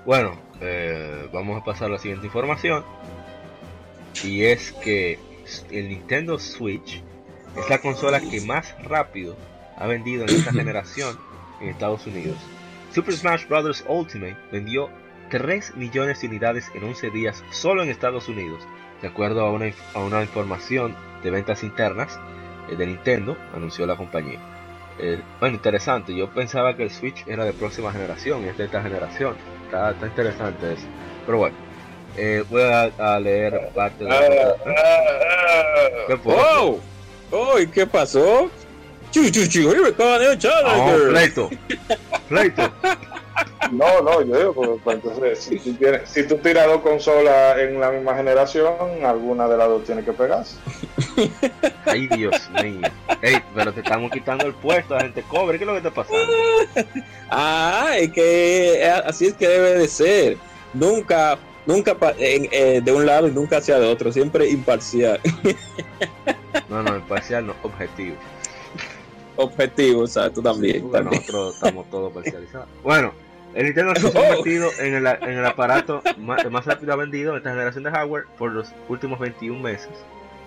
Bueno, 0.06 0.40
eh, 0.62 1.30
vamos 1.32 1.62
a 1.62 1.64
pasar 1.64 1.88
a 1.88 1.92
la 1.94 2.00
siguiente 2.00 2.26
información. 2.26 2.84
Y 4.24 4.44
es 4.44 4.72
que 4.72 5.20
el 5.72 5.90
Nintendo 5.90 6.40
Switch 6.40 7.04
es 7.56 7.70
la 7.70 7.80
consola 7.80 8.20
que 8.20 8.42
más 8.42 8.76
rápido 8.84 9.36
ha 9.78 9.88
vendido 9.88 10.24
en 10.24 10.30
esta 10.30 10.52
generación 10.54 11.18
en 11.62 11.70
Estados 11.70 12.06
Unidos. 12.08 12.38
Super 12.94 13.14
Smash 13.16 13.48
Bros. 13.48 13.84
Ultimate 13.88 14.38
vendió 14.52 14.90
3 15.30 15.76
millones 15.76 16.22
de 16.22 16.28
unidades 16.28 16.72
en 16.74 16.84
11 16.84 17.12
días 17.12 17.44
solo 17.52 17.84
en 17.84 17.90
Estados 17.90 18.28
Unidos, 18.28 18.64
de 19.02 19.08
acuerdo 19.08 19.46
a 19.46 19.52
una, 19.52 19.72
a 19.94 20.00
una 20.00 20.22
información 20.24 20.96
de 21.24 21.30
ventas 21.30 21.64
internas 21.64 22.20
eh, 22.70 22.76
de 22.76 22.88
Nintendo, 22.88 23.38
anunció 23.54 23.86
la 23.86 23.96
compañía. 23.96 24.40
Eh, 25.02 25.20
bueno, 25.40 25.56
interesante. 25.56 26.14
Yo 26.16 26.30
pensaba 26.30 26.76
que 26.76 26.84
el 26.84 26.92
Switch 26.92 27.24
era 27.28 27.46
de 27.46 27.54
próxima 27.54 27.92
generación 27.92 28.44
y 28.46 28.50
es 28.50 28.58
de 28.58 28.66
esta 28.66 28.82
generación. 28.82 29.36
Está, 29.66 29.92
está 29.92 30.08
interesante 30.08 30.74
eso. 30.74 30.86
Pero 31.26 31.38
bueno, 31.38 31.56
eh, 32.18 32.44
voy 32.50 32.64
a, 32.64 32.92
a 32.98 33.20
leer 33.20 33.70
parte 33.74 34.04
de 34.04 34.12
Ah, 34.12 34.22
la. 34.22 34.56
ah, 34.72 36.06
¿Qué 36.08 36.18
fue? 36.18 36.36
¡Oh! 37.32 37.60
¿y 37.60 37.68
qué 37.68 37.86
pasó? 37.86 38.50
Chu, 39.12 39.30
chu, 39.32 39.48
chu, 39.48 39.70
here 39.72 39.82
we 39.82 39.92
go, 39.92 40.18
new 40.20 40.32
Ah, 40.32 40.38
challenger. 40.38 41.10
pleito. 41.10 41.50
Pleito. 42.30 42.72
No, 43.72 44.02
no, 44.02 44.22
yo 44.22 44.38
digo, 44.38 44.54
pues, 44.54 44.70
pues, 44.84 44.96
entonces, 44.96 45.40
si 45.40 45.60
tú, 45.60 45.74
tienes, 45.74 46.10
si 46.10 46.28
tú 46.28 46.38
tiras 46.38 46.66
dos 46.66 46.82
consolas 46.82 47.58
en 47.60 47.80
la 47.80 47.92
misma 47.92 48.16
generación, 48.16 48.74
alguna 49.06 49.48
de 49.48 49.58
las 49.58 49.68
dos 49.68 49.84
tiene 49.84 50.04
que 50.04 50.12
pegarse. 50.12 50.58
Ay, 51.86 52.08
Dios 52.08 52.50
mío. 52.64 52.82
Ey, 53.22 53.38
pero 53.54 53.72
te 53.72 53.82
estamos 53.82 54.12
quitando 54.12 54.46
el 54.46 54.54
puesto, 54.54 54.96
la 54.96 55.02
gente 55.02 55.24
cobre. 55.24 55.58
¿Qué 55.58 55.64
es 55.64 55.68
lo 55.68 55.74
que 55.74 55.88
está 55.88 55.92
pasando? 55.92 56.34
Ah, 57.32 57.92
es 57.96 58.12
que 58.12 58.84
eh, 58.84 58.90
así 58.90 59.28
es 59.28 59.36
que 59.36 59.48
debe 59.48 59.76
de 59.76 59.88
ser. 59.88 60.38
Nunca, 60.74 61.38
nunca 61.68 61.96
eh, 62.18 62.82
de 62.84 62.92
un 62.92 63.06
lado 63.06 63.28
y 63.28 63.32
nunca 63.32 63.58
hacia 63.58 63.78
el 63.78 63.84
otro, 63.84 64.12
siempre 64.12 64.50
imparcial. 64.50 65.20
No, 66.68 66.82
no, 66.82 66.96
imparcial, 66.96 67.46
no, 67.46 67.56
objetivo. 67.62 68.16
Objetivo, 69.36 70.02
o 70.02 70.08
sea, 70.08 70.32
tú 70.32 70.42
también. 70.42 70.82
Porque 70.82 70.98
también. 70.98 71.22
nosotros 71.22 71.56
estamos 71.56 71.90
todos 71.92 72.12
parcializados. 72.12 72.68
Bueno, 72.84 73.14
el 73.56 73.66
Nintendo 73.66 73.96
se 73.96 74.08
ha 74.08 74.10
Oh. 74.10 74.14
convertido 74.14 74.70
en 74.80 74.94
el, 74.96 75.08
en 75.08 75.38
el 75.38 75.46
aparato 75.46 76.02
más, 76.18 76.50
más 76.52 76.66
rápido 76.66 76.96
vendido 76.98 77.32
en 77.32 77.38
esta 77.38 77.52
generación 77.52 77.84
de 77.84 77.92
hardware 77.92 78.26
por 78.38 78.52
los 78.52 78.72
últimos 78.88 79.20
21 79.20 79.60
meses, 79.60 79.90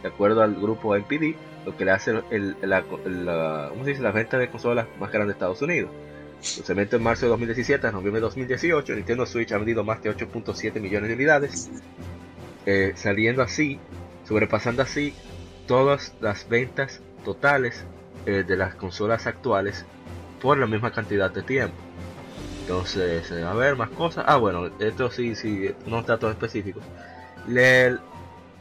de 0.03 0.09
acuerdo 0.09 0.42
al 0.42 0.55
grupo 0.55 0.94
NPD, 0.96 1.34
lo 1.64 1.76
que 1.76 1.84
le 1.84 1.90
hace 1.92 2.22
el, 2.30 2.57
la, 2.62 2.82
¿cómo 2.82 3.84
se 3.84 3.90
dice? 3.90 4.03
la 4.03 4.12
venta 4.12 4.38
de 4.38 4.48
consolas 4.48 4.86
más 4.98 5.11
grande 5.12 5.28
de 5.28 5.32
Estados 5.32 5.62
Unidos. 5.62 5.90
Mete 6.74 6.96
en 6.96 7.03
marzo 7.05 7.26
de 7.26 7.30
2017 7.30 7.86
a 7.86 7.92
noviembre 7.92 8.20
de 8.20 8.22
2018, 8.26 8.94
Nintendo 8.96 9.26
Switch 9.26 9.53
ha 9.53 9.59
vendido 9.59 9.84
más 9.84 10.03
de 10.03 10.11
8.7 10.11 10.80
millones 10.80 11.09
de 11.09 11.14
unidades, 11.14 11.70
eh, 12.66 12.92
saliendo 12.96 13.42
así, 13.42 13.78
sobrepasando 14.26 14.82
así 14.82 15.14
todas 15.68 16.14
las 16.20 16.48
ventas 16.48 17.00
totales 17.24 17.84
eh, 18.26 18.42
de 18.46 18.57
las 18.57 18.74
consolas 18.74 19.28
actuales 19.28 19.86
por 20.40 20.59
la 20.59 20.66
misma 20.66 20.90
cantidad 20.90 21.30
de 21.30 21.42
tiempo. 21.42 21.76
Entonces, 22.62 23.30
eh, 23.30 23.42
a 23.44 23.52
ver, 23.54 23.76
más 23.76 23.90
cosas. 23.90 24.24
Ah, 24.26 24.36
bueno, 24.36 24.70
esto 24.78 25.10
sí, 25.10 25.34
sí, 25.34 25.70
unos 25.86 26.06
datos 26.06 26.30
específicos. 26.30 26.82
Le- 27.46 27.98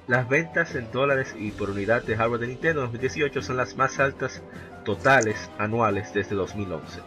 las 0.08 0.28
ventas 0.28 0.76
en 0.76 0.92
dólares 0.92 1.36
y 1.38 1.52
por 1.52 1.70
unidad 1.70 2.04
de 2.04 2.18
hardware 2.18 2.42
de 2.42 2.48
Nintendo 2.48 2.82
en 2.82 2.88
2018 2.88 3.42
son 3.42 3.58
las 3.58 3.78
más 3.78 4.00
altas 4.00 4.42
totales 4.84 5.50
anuales 5.58 6.14
desde 6.14 6.36
2011. 6.36 7.00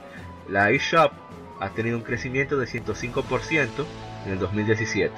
La 0.48 0.70
eShop 0.70 1.12
ha 1.60 1.70
tenido 1.70 1.96
un 1.96 2.02
crecimiento 2.04 2.56
de 2.56 2.66
105% 2.66 3.84
en 4.26 4.32
el 4.32 4.38
2017. 4.38 5.12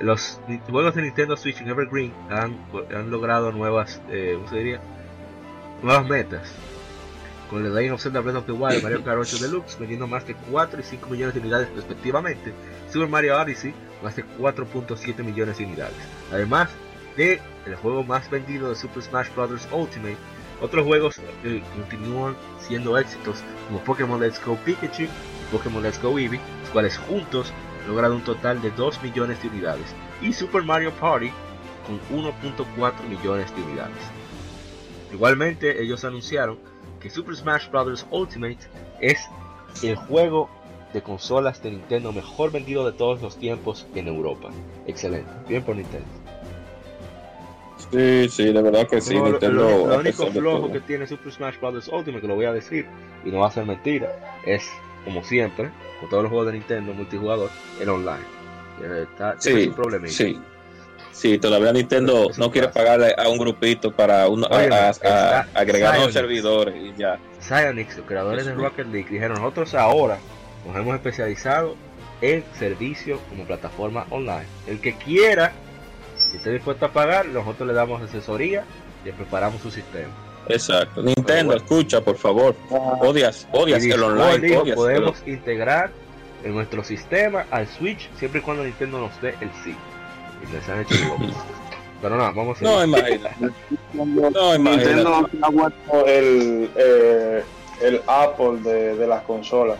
Los 0.00 0.40
juegos 0.70 0.94
de 0.94 1.02
Nintendo 1.02 1.36
Switch 1.36 1.60
en 1.60 1.68
Evergreen 1.68 2.12
han, 2.30 2.56
han 2.96 3.10
logrado 3.10 3.52
nuevas, 3.52 4.00
eh, 4.10 4.34
¿cómo 4.36 4.48
se 4.48 4.56
diría? 4.56 4.80
nuevas 5.82 6.08
metas. 6.08 6.54
Con 7.50 7.64
The 7.64 7.68
Legend 7.68 7.94
of 7.94 8.00
Zelda 8.00 8.20
Breath 8.20 8.36
of 8.36 8.46
the 8.46 8.52
Wild 8.52 8.82
Mario 8.82 9.02
Kart 9.02 9.18
8 9.18 9.38
Deluxe 9.38 9.76
vendiendo 9.76 10.06
más 10.06 10.24
de 10.24 10.34
4 10.34 10.80
y 10.80 10.82
5 10.84 11.10
millones 11.10 11.34
de 11.34 11.40
unidades 11.40 11.68
respectivamente. 11.74 12.54
Super 12.92 13.08
Mario 13.08 13.36
Odyssey 13.36 13.74
más 14.02 14.14
de 14.14 14.24
4.7 14.24 15.24
millones 15.24 15.58
de 15.58 15.64
unidades. 15.64 15.96
Además 16.32 16.70
de 17.16 17.40
el 17.66 17.74
juego 17.74 18.04
más 18.04 18.30
vendido 18.30 18.68
de 18.68 18.76
Super 18.76 19.02
Smash 19.02 19.28
Bros. 19.34 19.66
Ultimate, 19.72 20.16
otros 20.60 20.86
juegos 20.86 21.20
eh, 21.44 21.62
continúan 21.76 22.36
siendo 22.60 22.96
éxitos 22.96 23.42
como 23.66 23.82
Pokémon 23.84 24.20
Let's 24.20 24.40
Go 24.44 24.56
Pikachu 24.64 25.02
y 25.04 25.08
Pokémon 25.50 25.82
Let's 25.82 26.00
Go 26.00 26.18
Eevee, 26.18 26.40
los 26.60 26.70
cuales 26.70 26.98
juntos 26.98 27.52
han 27.82 27.88
logrado 27.88 28.14
un 28.14 28.22
total 28.22 28.62
de 28.62 28.70
2 28.70 29.02
millones 29.02 29.42
de 29.42 29.48
unidades. 29.48 29.94
Y 30.22 30.32
Super 30.32 30.62
Mario 30.62 30.92
Party 30.92 31.30
con 31.86 32.00
1.4 32.16 33.08
millones 33.08 33.54
de 33.56 33.62
unidades. 33.62 33.96
Igualmente, 35.12 35.82
ellos 35.82 36.04
anunciaron 36.04 36.58
que 37.00 37.10
Super 37.10 37.34
Smash 37.34 37.70
Bros. 37.70 38.06
Ultimate 38.10 38.58
es 39.00 39.18
el 39.82 39.96
juego 39.96 40.48
de 40.92 41.02
consolas 41.02 41.62
de 41.62 41.70
Nintendo 41.70 42.12
mejor 42.12 42.50
vendido 42.50 42.84
de 42.84 42.92
todos 42.92 43.22
los 43.22 43.36
tiempos 43.36 43.86
en 43.94 44.08
Europa. 44.08 44.50
Excelente, 44.86 45.30
bien 45.48 45.62
por 45.62 45.76
Nintendo. 45.76 46.06
Sí, 47.90 48.28
sí, 48.28 48.52
de 48.52 48.62
verdad 48.62 48.86
que 48.88 49.00
sí. 49.00 49.14
No, 49.14 49.30
Nintendo, 49.30 49.86
lo, 49.86 49.98
único 49.98 50.26
flojo 50.26 50.70
que 50.70 50.80
tiene 50.80 51.06
Super 51.06 51.32
Smash 51.32 51.58
Bros. 51.60 51.88
Ultimate, 51.88 52.20
que 52.20 52.28
lo 52.28 52.34
voy 52.34 52.44
a 52.44 52.52
decir 52.52 52.86
y 53.24 53.30
no 53.30 53.40
va 53.40 53.48
a 53.48 53.50
ser 53.50 53.64
mentira, 53.64 54.38
es 54.44 54.68
como 55.04 55.24
siempre, 55.24 55.70
con 56.00 56.10
todos 56.10 56.24
los 56.24 56.30
juegos 56.30 56.48
de 56.48 56.52
Nintendo 56.54 56.92
multijugador, 56.92 57.50
el 57.80 57.88
online. 57.88 58.24
Eh, 58.82 59.06
Está, 59.10 59.40
Sí, 59.40 59.66
su 59.66 59.74
problemita. 59.74 60.14
sí. 60.14 60.40
Sí, 61.12 61.38
todavía 61.38 61.72
Nintendo 61.72 62.30
no 62.38 62.50
quiere 62.50 62.68
clásico. 62.68 62.72
pagarle 62.84 63.14
a 63.18 63.28
un 63.28 63.38
grupito 63.38 63.90
para 63.92 64.28
uno, 64.28 64.46
a- 64.50 64.56
Oye, 64.56 64.68
a- 64.74 64.86
a- 64.86 64.90
está 64.90 65.48
agregar 65.54 65.98
unos 65.98 66.12
servidores 66.12 66.74
y 66.76 66.94
ya. 66.98 67.18
Psyonix, 67.40 67.96
los 67.96 68.06
creadores 68.06 68.46
de. 68.46 68.54
Rocket 68.54 68.86
League, 68.86 69.08
dijeron 69.10 69.38
nosotros 69.38 69.74
ahora 69.74 70.18
nos 70.66 70.76
hemos 70.76 70.94
especializado 70.94 71.74
en 72.22 72.44
servicio 72.58 73.18
como 73.28 73.44
plataforma 73.44 74.06
online. 74.10 74.46
El 74.66 74.80
que 74.80 74.94
quiera, 74.94 75.52
si 76.16 76.36
esté 76.36 76.50
dispuesto 76.52 76.86
a 76.86 76.92
pagar, 76.92 77.26
nosotros 77.26 77.66
le 77.66 77.74
damos 77.74 78.00
asesoría 78.02 78.64
y 79.02 79.06
le 79.06 79.12
preparamos 79.14 79.60
su 79.62 79.70
sistema. 79.70 80.12
Exacto. 80.48 81.02
Nintendo, 81.02 81.52
bueno. 81.52 81.62
escucha, 81.62 82.00
por 82.02 82.16
favor. 82.16 82.54
Odias, 82.70 83.46
odias 83.52 83.84
Y 83.84 83.90
el 83.90 84.02
online. 84.02 84.38
dijo, 84.38 84.60
odias 84.62 84.68
el- 84.68 84.74
podemos 84.74 85.22
integrar 85.26 85.90
en 86.44 86.54
nuestro 86.54 86.82
sistema 86.84 87.44
al 87.50 87.66
Switch 87.68 88.08
siempre 88.16 88.40
y 88.40 88.42
cuando 88.42 88.64
Nintendo 88.64 88.98
nos 89.00 89.20
dé 89.20 89.34
el 89.40 89.50
sí. 89.64 89.74
Y 90.48 90.52
les 90.52 90.68
han 90.68 90.80
hecho 90.80 90.94
el 90.94 91.32
Pero 92.02 92.16
nada, 92.16 92.30
vamos 92.32 92.60
a 92.60 92.64
No, 92.64 92.84
imagínate. 92.84 93.34
No. 93.92 94.58
Nintendo 94.58 95.28
ha 95.42 95.50
vuelto 95.50 96.06
el, 96.06 96.70
eh, 96.76 97.42
el 97.82 98.00
Apple 98.06 98.58
de, 98.62 98.96
de 98.96 99.06
las 99.06 99.22
consolas. 99.24 99.78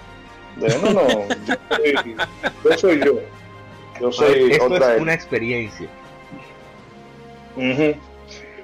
De, 0.57 0.69
no, 0.81 0.91
no, 0.93 1.09
yo 1.47 1.57
soy 1.77 1.95
yo. 1.95 2.77
Soy 2.79 2.99
yo. 3.05 3.21
Yo 4.01 4.13
soy 4.13 4.51
Esto 4.53 4.65
otra. 4.65 4.95
es 4.97 5.01
una 5.01 5.15
experiencia. 5.15 5.89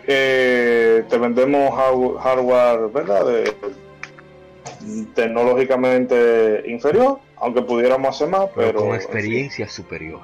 Eh, 0.09 1.05
te 1.09 1.18
vendemos 1.18 1.70
hard- 1.72 2.18
hardware, 2.22 2.88
¿verdad? 2.92 3.26
De- 3.26 3.55
tecnológicamente 5.14 6.62
inferior, 6.66 7.18
aunque 7.38 7.62
pudiéramos 7.62 8.14
hacer 8.14 8.28
más, 8.28 8.47
pero, 8.55 8.68
pero. 8.68 8.78
con 8.80 8.94
experiencia 8.94 9.68
superior. 9.68 10.20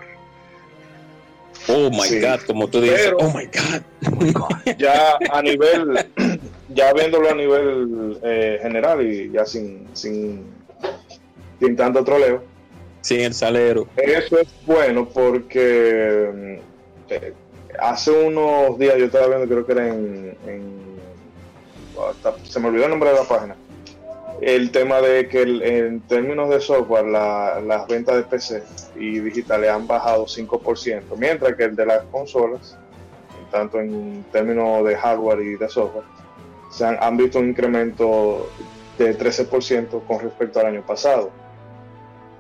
Oh 1.69 1.91
my 1.91 2.03
Sí. 2.09 2.21
God, 2.21 2.41
como 2.47 2.69
tú 2.69 2.81
dices. 2.81 3.01
Pero- 3.05 3.17
oh 3.19 3.33
my 3.33 3.47
God. 3.47 4.75
ya 4.79 5.17
a 5.31 5.43
nivel, 5.43 6.07
ya 6.75 6.93
viéndolo 6.93 7.31
a 7.31 7.35
nivel 7.35 8.19
eh, 8.23 8.59
general 8.63 9.07
y 9.07 9.31
ya 9.31 9.45
sin, 9.47 9.87
sin, 9.93 10.45
sin 11.61 11.77
tanto 11.77 12.03
troleo, 12.05 12.43
Sin 13.03 13.21
el 13.21 13.35
salero. 13.35 13.87
eso 13.97 14.39
es 14.41 14.49
bueno 14.67 15.09
porque 15.09 16.31
mm, 16.35 17.13
eh, 17.13 17.33
hace 17.81 18.11
unos 18.11 18.79
días 18.79 18.97
yo 18.99 19.05
estaba 19.07 19.29
viendo, 19.29 19.47
creo 19.47 19.65
que 19.67 19.73
era 19.73 19.89
en, 19.89 20.37
se 22.49 22.59
me 22.61 22.69
olvidó 22.69 22.85
el 22.85 22.91
nombre 22.91 23.11
de 23.11 23.17
la 23.17 23.25
página, 23.25 23.57
el 24.43 24.73
tema 24.73 25.01
de 25.01 25.29
que 25.29 25.43
el- 25.43 25.63
en 25.63 26.01
términos 26.01 26.51
de 26.51 26.61
software 26.61 27.07
la- 27.07 27.61
las 27.65 27.87
ventas 27.87 28.17
de 28.17 28.23
PC 28.25 28.65
y 28.97 29.21
digitales 29.21 29.71
han 29.71 29.87
bajado 29.87 30.27
5%, 30.27 31.15
mientras 31.17 31.55
que 31.55 31.65
el 31.65 31.77
de 31.77 31.87
las 31.87 32.03
consolas, 32.11 32.77
tanto 33.53 33.79
en 33.79 34.25
términos 34.33 34.85
de 34.85 34.97
hardware 34.97 35.41
y 35.43 35.55
de 35.55 35.69
software, 35.69 36.05
se 36.71 36.85
han, 36.85 37.17
visto 37.17 37.39
un 37.39 37.51
incremento 37.51 38.51
de 38.99 39.15
13% 39.15 40.01
con 40.01 40.21
respecto 40.21 40.59
al 40.59 40.67
año 40.67 40.83
pasado. 40.83 41.31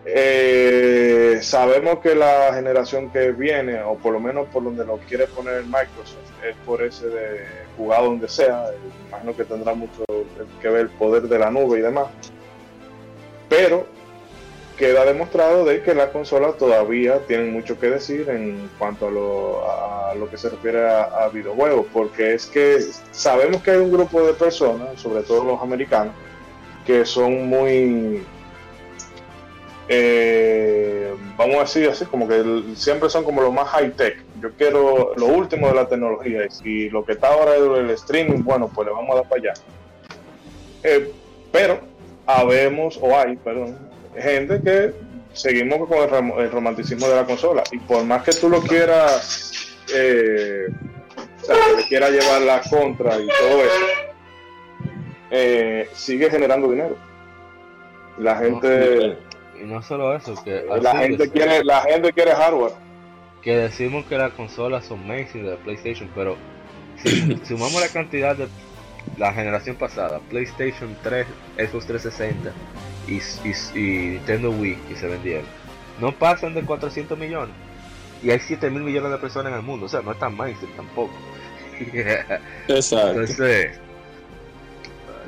Eh, 0.05 1.39
sabemos 1.43 2.01
que 2.01 2.17
la 2.17 2.53
generación 2.53 3.11
que 3.11 3.31
viene, 3.31 3.81
o 3.81 3.95
por 3.95 4.13
lo 4.13 4.19
menos 4.19 4.49
por 4.49 4.65
donde 4.65 4.85
lo 4.85 4.97
quiere 4.99 5.29
poner 5.29 5.63
Microsoft, 5.65 6.17
es 6.45 6.57
por 6.67 6.83
ese 6.83 7.07
de 7.07 7.62
jugar 7.77 8.03
donde 8.03 8.29
sea. 8.29 8.67
Imagino 9.09 9.37
que 9.37 9.45
tendrá 9.45 9.75
mucho 9.75 10.05
que 10.61 10.69
ver 10.69 10.83
el 10.83 10.91
poder 10.91 11.23
de 11.23 11.39
la 11.39 11.51
nube 11.51 11.79
y 11.79 11.83
demás. 11.83 12.07
Pero 13.49 13.87
queda 14.77 15.05
demostrado 15.05 15.65
de 15.65 15.83
que 15.83 15.95
las 15.95 16.09
consolas 16.09 16.57
todavía 16.57 17.19
tienen 17.27 17.53
mucho 17.53 17.79
que 17.79 17.89
decir 17.89 18.29
en 18.31 18.71
cuanto 18.79 19.09
a 19.09 19.11
lo, 19.11 19.71
a 19.71 20.15
lo 20.15 20.29
que 20.31 20.39
se 20.39 20.49
refiere 20.49 20.89
a, 20.89 21.29
videojuegos, 21.29 21.87
porque 21.93 22.35
es 22.35 22.47
que 22.47 22.81
sabemos 23.13 23.63
que 23.63 23.73
hay 23.73 23.79
un 23.79 23.93
grupo 23.93 24.23
de 24.23 24.33
personas, 24.33 25.01
sobre 25.01 25.23
todo 25.23 25.45
los 25.45 25.63
americanos, 25.63 26.15
que 26.87 27.05
son 27.05 27.47
muy 27.47 28.25
eh, 29.89 31.15
vamos 31.37 31.57
a 31.57 31.61
decir 31.61 31.89
así, 31.89 32.05
como 32.07 32.27
que 32.27 32.65
siempre 32.75 33.11
son 33.11 33.25
como 33.25 33.43
lo 33.43 33.53
más 33.53 33.69
high 33.69 33.91
tech. 33.93 34.17
Yo 34.43 34.51
quiero 34.59 35.13
lo 35.17 35.27
último 35.27 35.69
de 35.69 35.75
la 35.75 35.87
tecnología 35.87 36.45
y 36.47 36.51
si 36.51 36.91
lo 36.91 37.05
que 37.05 37.13
está 37.13 37.29
ahora 37.29 37.55
es 37.55 37.63
el 37.63 37.91
streaming, 37.91 38.43
bueno, 38.43 38.69
pues 38.75 38.89
le 38.89 38.93
vamos 38.95 39.11
a 39.13 39.15
dar 39.21 39.29
para 39.29 39.41
allá. 39.41 39.53
Eh, 40.83 41.13
pero 41.53 41.79
habemos, 42.27 42.99
o 43.01 43.17
hay, 43.17 43.37
perdón, 43.37 43.79
gente 44.19 44.61
que 44.61 44.93
seguimos 45.33 45.89
con 45.89 45.99
el, 45.99 46.11
rom- 46.11 46.39
el 46.41 46.51
romanticismo 46.51 47.07
de 47.09 47.15
la 47.17 47.25
consola 47.25 47.63
y 47.71 47.79
por 47.79 48.03
más 48.05 48.23
que 48.25 48.33
tú 48.33 48.49
lo 48.49 48.61
quieras, 48.61 49.79
eh, 49.95 50.67
o 51.43 51.45
sea, 51.45 51.57
que 51.71 51.77
le 51.77 51.89
quieras 51.89 52.11
llevar 52.11 52.43
la 52.43 52.61
contra 52.69 53.19
y 53.21 53.27
todo 53.29 53.61
eso, 53.63 53.85
eh, 55.31 55.89
sigue 55.93 56.29
generando 56.31 56.69
dinero. 56.69 56.97
La 58.19 58.37
gente... 58.37 59.17
Y 59.61 59.65
no 59.65 59.81
solo 59.83 60.17
eso, 60.17 60.35
que 60.43 60.65
La 60.81 60.97
gente 60.97 61.31
quiere, 61.31 61.63
la 61.65 61.83
gente 61.83 62.13
quiere 62.13 62.33
hardware. 62.33 62.73
Que 63.43 63.57
decimos 63.57 64.07
que 64.07 64.17
las 64.17 64.33
consolas 64.33 64.85
son 64.85 65.07
mainstream 65.07 65.47
de 65.47 65.57
PlayStation, 65.57 66.09
pero 66.15 66.37
si 67.03 67.37
sumamos 67.45 67.81
la 67.81 67.89
cantidad 67.89 68.37
de 68.37 68.49
la 69.19 69.33
generación 69.33 69.77
pasada, 69.77 70.21
PlayStation 70.31 70.97
3, 71.03 71.27
Xbox 71.57 71.87
360 71.87 72.53
y, 73.09 73.15
y, 73.15 73.79
y 73.79 74.09
Nintendo 74.11 74.51
Wii 74.51 74.77
que 74.89 74.97
se 74.97 75.09
vendieron, 75.09 75.45
no 76.01 76.13
pasan 76.13 76.55
de 76.55 76.63
400 76.63 77.19
millones. 77.19 77.55
Y 78.23 78.31
hay 78.31 78.39
7 78.39 78.71
mil 78.71 78.85
millones 78.85 79.11
de 79.11 79.19
personas 79.19 79.53
en 79.53 79.59
el 79.59 79.65
mundo, 79.65 79.87
o 79.87 79.89
sea, 79.89 80.01
no 80.01 80.13
es 80.13 80.19
tan 80.19 80.37
mainstream 80.37 80.75
tampoco. 80.77 81.13
Exacto. 82.69 83.11
Entonces, 83.11 83.81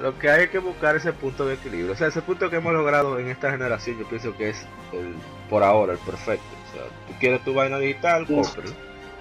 lo 0.00 0.16
que 0.18 0.30
hay 0.30 0.44
es 0.44 0.50
que 0.50 0.58
buscar 0.58 0.94
ese 0.94 1.12
punto 1.12 1.44
de 1.46 1.54
equilibrio. 1.54 1.92
O 1.92 1.96
sea, 1.96 2.06
ese 2.06 2.22
punto 2.22 2.48
que 2.50 2.56
hemos 2.56 2.72
logrado 2.72 3.18
en 3.18 3.28
esta 3.28 3.50
generación, 3.50 3.98
yo 3.98 4.08
pienso 4.08 4.36
que 4.36 4.50
es 4.50 4.66
el, 4.92 5.14
por 5.50 5.64
ahora 5.64 5.94
el 5.94 5.98
perfecto. 5.98 6.44
Sea, 6.74 6.82
tú 7.08 7.14
quieres 7.20 7.42
tu 7.44 7.54
vaina 7.54 7.78
digital, 7.78 8.26
cómpralo. 8.26 8.72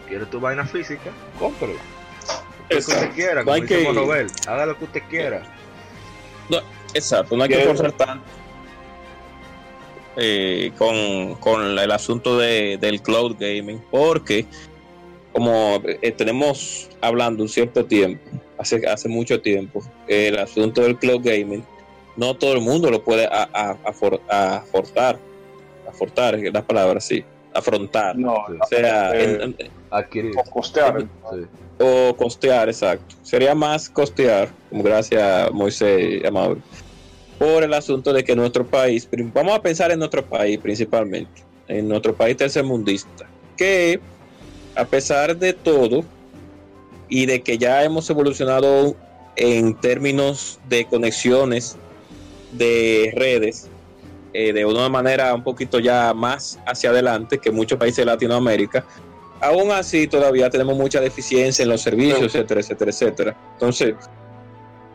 Quieres 0.07 0.29
tu 0.29 0.39
vaina 0.39 0.65
física, 0.65 1.11
cómpralo. 1.39 1.73
Lo 1.73 2.67
que 2.69 2.75
usted 2.77 3.11
quiera, 3.13 3.43
como 3.43 3.53
hay 3.55 3.61
dice 3.61 3.77
que- 3.77 3.83
Monobel, 3.83 4.27
haga 4.47 4.65
lo 4.65 4.77
que 4.77 4.83
usted 4.85 5.01
quiera. 5.09 5.43
Exacto, 6.95 7.35
no 7.35 7.43
hay 7.43 7.49
que 7.49 7.59
forzar 7.59 7.91
tanto 7.93 8.23
eh, 10.15 10.71
con, 10.77 11.35
con 11.35 11.77
el 11.79 11.91
asunto 11.91 12.37
de, 12.37 12.77
del 12.79 13.01
cloud 13.01 13.35
gaming, 13.39 13.81
porque 13.89 14.45
como 15.31 15.81
eh, 15.85 16.11
tenemos 16.11 16.87
hablando 17.01 17.41
un 17.41 17.49
cierto 17.49 17.83
tiempo, 17.85 18.21
hace, 18.59 18.85
hace 18.87 19.09
mucho 19.09 19.41
tiempo, 19.41 19.81
el 20.07 20.37
asunto 20.37 20.81
del 20.81 20.97
cloud 20.99 21.21
gaming, 21.23 21.65
no 22.15 22.35
todo 22.35 22.53
el 22.53 22.61
mundo 22.61 22.91
lo 22.91 23.03
puede 23.03 23.25
a, 23.25 23.49
a, 23.51 23.75
afor- 23.91 24.21
afortar, 24.29 25.17
afortar, 25.89 26.35
es 26.35 26.53
la 26.53 26.61
palabra, 26.61 26.99
sí, 26.99 27.25
afrontar. 27.53 28.17
No, 28.17 28.33
O 28.33 28.67
sea, 28.69 29.11
eh, 29.13 29.55
Adquirir. 29.91 30.33
o 30.37 30.43
costear. 30.49 31.01
Sí. 31.01 31.45
o 31.79 32.15
costear, 32.15 32.69
exacto. 32.69 33.15
Sería 33.23 33.53
más 33.55 33.89
costear, 33.89 34.49
como 34.69 34.83
gracias 34.83 35.51
Moisés 35.51 36.21
y 36.21 36.27
Amado, 36.27 36.57
por 37.39 37.63
el 37.63 37.73
asunto 37.73 38.13
de 38.13 38.23
que 38.23 38.35
nuestro 38.35 38.65
país, 38.65 39.07
vamos 39.33 39.55
a 39.55 39.61
pensar 39.61 39.91
en 39.91 39.99
nuestro 39.99 40.23
país 40.25 40.59
principalmente, 40.59 41.41
en 41.67 41.87
nuestro 41.87 42.13
país 42.15 42.37
tercermundista, 42.37 43.27
que 43.57 43.99
a 44.75 44.85
pesar 44.85 45.35
de 45.37 45.53
todo 45.53 46.03
y 47.09 47.25
de 47.25 47.41
que 47.41 47.57
ya 47.57 47.83
hemos 47.83 48.09
evolucionado 48.09 48.95
en 49.35 49.75
términos 49.75 50.59
de 50.69 50.85
conexiones 50.85 51.75
de 52.53 53.11
redes, 53.15 53.67
eh, 54.33 54.51
de 54.53 54.65
una 54.65 54.89
manera 54.89 55.33
un 55.33 55.43
poquito 55.43 55.79
ya 55.79 56.13
más 56.13 56.59
hacia 56.65 56.89
adelante 56.89 57.37
que 57.37 57.51
muchos 57.51 57.77
países 57.77 57.97
de 57.97 58.05
Latinoamérica, 58.05 58.83
aún 59.41 59.71
así 59.71 60.07
todavía 60.07 60.49
tenemos 60.49 60.75
mucha 60.77 60.99
deficiencia 61.01 61.63
en 61.63 61.69
los 61.69 61.81
servicios, 61.81 62.21
etcétera, 62.23 62.61
etcétera, 62.61 62.91
etcétera. 62.91 63.37
Entonces, 63.53 63.95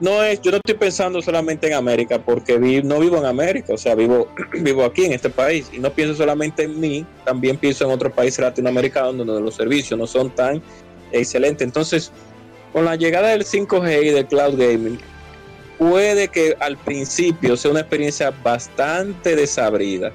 no 0.01 0.23
es, 0.23 0.41
yo 0.41 0.53
no 0.53 0.59
estoy 0.59 0.75
pensando 0.77 1.21
solamente 1.21 1.67
en 1.67 1.75
América 1.75 2.21
porque 2.25 2.57
vi- 2.57 2.83
no 2.83 3.01
vivo 3.01 3.17
en 3.19 3.27
América, 3.27 3.73
o 3.75 3.77
sea, 3.77 3.95
vivo, 3.97 4.29
vivo 4.61 4.85
aquí 4.85 5.05
en 5.05 5.13
este 5.13 5.29
país 5.29 5.69
y 5.73 5.79
no 5.81 5.91
pienso 5.93 6.15
solamente 6.15 6.63
en 6.65 6.79
mí, 6.79 7.05
también 7.25 7.57
pienso 7.57 7.85
en 7.85 7.91
otros 7.91 8.13
países 8.13 8.39
latinoamericanos 8.41 9.17
donde 9.27 9.41
los 9.41 9.55
servicios 9.57 9.99
no 9.99 10.07
son 10.07 10.31
tan 10.31 10.63
excelentes. 11.11 11.67
Entonces, 11.67 12.13
con 12.73 12.85
la 12.85 12.95
llegada 12.97 13.29
del 13.29 13.45
5G 13.45 14.05
y 14.05 14.11
del 14.11 14.27
cloud 14.27 14.57
gaming, 14.57 14.99
puede 15.79 16.29
que 16.29 16.57
al 16.61 16.77
principio 16.77 17.57
sea 17.57 17.71
una 17.71 17.81
experiencia 17.81 18.31
bastante 18.31 19.37
desabrida 19.37 20.13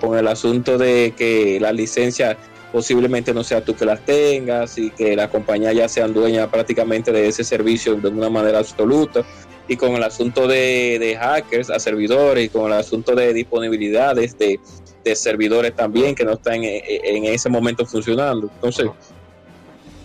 con 0.00 0.18
el 0.18 0.26
asunto 0.26 0.76
de 0.76 1.14
que 1.16 1.58
la 1.60 1.72
licencia 1.72 2.36
posiblemente 2.72 3.32
no 3.32 3.44
sea 3.44 3.64
tú 3.64 3.74
que 3.74 3.86
las 3.86 4.04
tengas 4.04 4.76
y 4.76 4.90
que 4.90 5.16
la 5.16 5.30
compañía 5.30 5.72
ya 5.72 5.88
sean 5.88 6.12
dueña 6.12 6.50
prácticamente 6.50 7.12
de 7.12 7.28
ese 7.28 7.44
servicio 7.44 7.94
de 7.94 8.08
una 8.08 8.28
manera 8.28 8.58
absoluta 8.58 9.24
y 9.68 9.76
con 9.76 9.92
el 9.94 10.02
asunto 10.02 10.46
de, 10.46 10.98
de 10.98 11.16
hackers 11.16 11.70
a 11.70 11.78
servidores 11.78 12.44
y 12.44 12.48
con 12.48 12.66
el 12.66 12.78
asunto 12.78 13.14
de 13.14 13.32
disponibilidades 13.32 14.36
de, 14.36 14.60
de 15.04 15.16
servidores 15.16 15.74
también 15.74 16.14
que 16.14 16.24
no 16.24 16.32
están 16.32 16.64
en, 16.64 16.82
en 16.84 17.24
ese 17.24 17.48
momento 17.48 17.86
funcionando. 17.86 18.50
Entonces, 18.54 18.86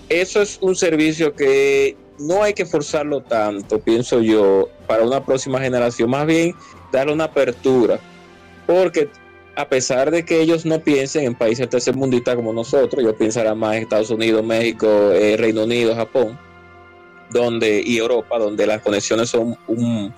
eso 0.10 0.42
es 0.42 0.58
un 0.62 0.76
servicio 0.76 1.34
que 1.36 1.96
no 2.22 2.44
hay 2.44 2.54
que 2.54 2.66
forzarlo 2.66 3.22
tanto, 3.22 3.80
pienso 3.80 4.22
yo, 4.22 4.70
para 4.88 5.04
una 5.04 5.26
próxima 5.26 5.60
generación, 5.60 6.10
más 6.10 6.26
bien 6.26 6.56
darle 6.92 7.14
una 7.14 7.26
apertura, 7.26 8.00
porque 8.66 9.10
a 9.56 9.68
pesar 9.68 10.12
de 10.12 10.24
que 10.24 10.42
ellos 10.42 10.66
no 10.66 10.80
piensen 10.80 11.26
en 11.26 11.36
países 11.36 11.70
tercermundistas 11.70 12.36
como 12.36 12.54
nosotros, 12.54 13.04
ellos 13.04 13.16
pensarán 13.18 13.58
más 13.58 13.76
en 13.76 13.84
Estados 13.84 14.10
Unidos, 14.10 14.44
México, 14.44 15.12
eh, 15.12 15.36
Reino 15.38 15.64
Unido, 15.64 15.96
Japón, 15.96 16.40
donde 17.30 17.82
y 17.86 17.98
Europa, 17.98 18.38
donde 18.38 18.66
las 18.68 18.82
conexiones 18.82 19.30
son 19.30 19.58
un, 19.68 20.14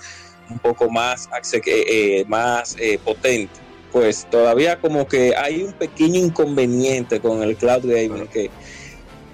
un 0.50 0.60
poco 0.60 0.90
más, 0.90 1.30
eh, 1.54 1.62
eh, 1.66 2.26
más 2.28 2.76
eh, 2.80 3.00
potentes. 3.04 3.60
Pues 3.92 4.28
todavía 4.30 4.80
como 4.80 5.08
que 5.08 5.36
hay 5.36 5.62
un 5.62 5.74
pequeño 5.74 6.20
inconveniente 6.20 7.20
con 7.20 7.44
el 7.44 7.56
cloud 7.56 7.84
gaming 7.86 8.28
que, 8.28 8.50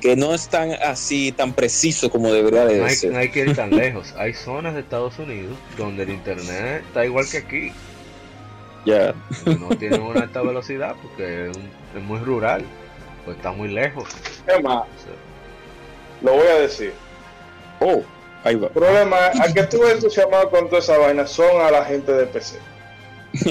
que 0.01 0.15
no 0.15 0.33
es 0.33 0.47
tan 0.47 0.71
así, 0.73 1.31
tan 1.31 1.53
preciso 1.53 2.09
como 2.09 2.31
debería 2.31 2.65
de 2.65 2.77
No 2.79 2.85
hay, 2.85 2.95
ser. 2.95 3.11
no 3.11 3.19
hay 3.19 3.29
que 3.29 3.39
ir 3.41 3.55
tan 3.55 3.71
lejos. 3.71 4.13
Hay 4.17 4.33
zonas 4.33 4.73
de 4.73 4.79
Estados 4.81 5.19
Unidos 5.19 5.57
donde 5.77 6.03
el 6.03 6.09
internet 6.11 6.83
está 6.87 7.05
igual 7.05 7.25
que 7.29 7.37
aquí. 7.39 7.71
Ya. 8.85 9.13
No 9.45 9.69
tienen 9.77 10.01
una 10.01 10.21
alta 10.21 10.41
velocidad 10.41 10.95
porque 11.01 11.49
es, 11.49 11.57
un- 11.57 11.69
es 11.97 12.01
muy 12.03 12.19
rural. 12.19 12.63
Pues 13.25 13.35
está 13.37 13.51
muy 13.51 13.67
lejos. 13.69 14.07
Es 14.47 14.63
más, 14.63 14.83
O 14.83 15.03
sea, 15.03 15.13
lo 16.21 16.33
voy 16.33 16.47
a 16.47 16.55
decir. 16.61 16.93
Oh, 17.81 18.01
ahí 18.43 18.55
va. 18.55 18.67
El 18.67 18.73
problema 18.73 19.17
es 19.33 19.39
a 19.41 19.53
que 19.53 19.63
tú 19.63 19.83
entusiasmado 19.85 20.49
con 20.49 20.67
toda 20.69 20.79
esa 20.79 20.97
vaina 20.97 21.27
son 21.27 21.61
a 21.61 21.69
la 21.71 21.83
gente 21.85 22.11
de 22.13 22.25
PC. 22.25 22.57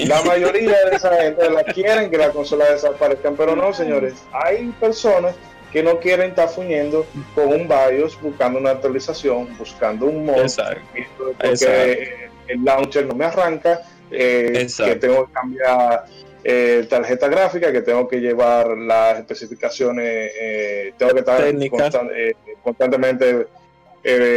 La 0.07 0.21
mayoría 0.25 0.75
de 0.89 0.95
esa 0.95 1.15
gente 1.21 1.49
la 1.49 1.63
quieren 1.63 2.09
que 2.09 2.17
la 2.17 2.31
consola 2.31 2.65
desaparezcan, 2.71 3.35
pero 3.37 3.55
no, 3.55 3.71
señores. 3.73 4.15
Hay 4.33 4.67
personas 4.79 5.35
que 5.71 5.83
no 5.83 5.99
quieren 5.99 6.29
estar 6.29 6.49
fuñendo 6.49 7.05
con 7.35 7.47
un 7.47 7.67
BIOS, 7.67 8.19
buscando 8.21 8.59
una 8.59 8.71
actualización, 8.71 9.55
buscando 9.57 10.07
un 10.07 10.25
mod, 10.25 10.39
Exacto. 10.39 10.81
porque 11.17 11.47
Exacto. 11.47 12.27
el 12.47 12.63
launcher 12.63 13.05
no 13.05 13.15
me 13.15 13.25
arranca, 13.25 13.81
eh, 14.11 14.67
que 14.77 14.95
tengo 14.95 15.27
que 15.27 15.33
cambiar 15.33 16.05
eh, 16.43 16.87
tarjeta 16.89 17.27
gráfica, 17.27 17.71
que 17.71 17.81
tengo 17.81 18.07
que 18.07 18.21
llevar 18.21 18.69
las 18.77 19.19
especificaciones, 19.19 20.31
eh, 20.39 20.93
tengo 20.97 21.13
que 21.13 21.19
estar 21.19 21.41
eh, 21.43 22.35
constantemente 22.63 23.47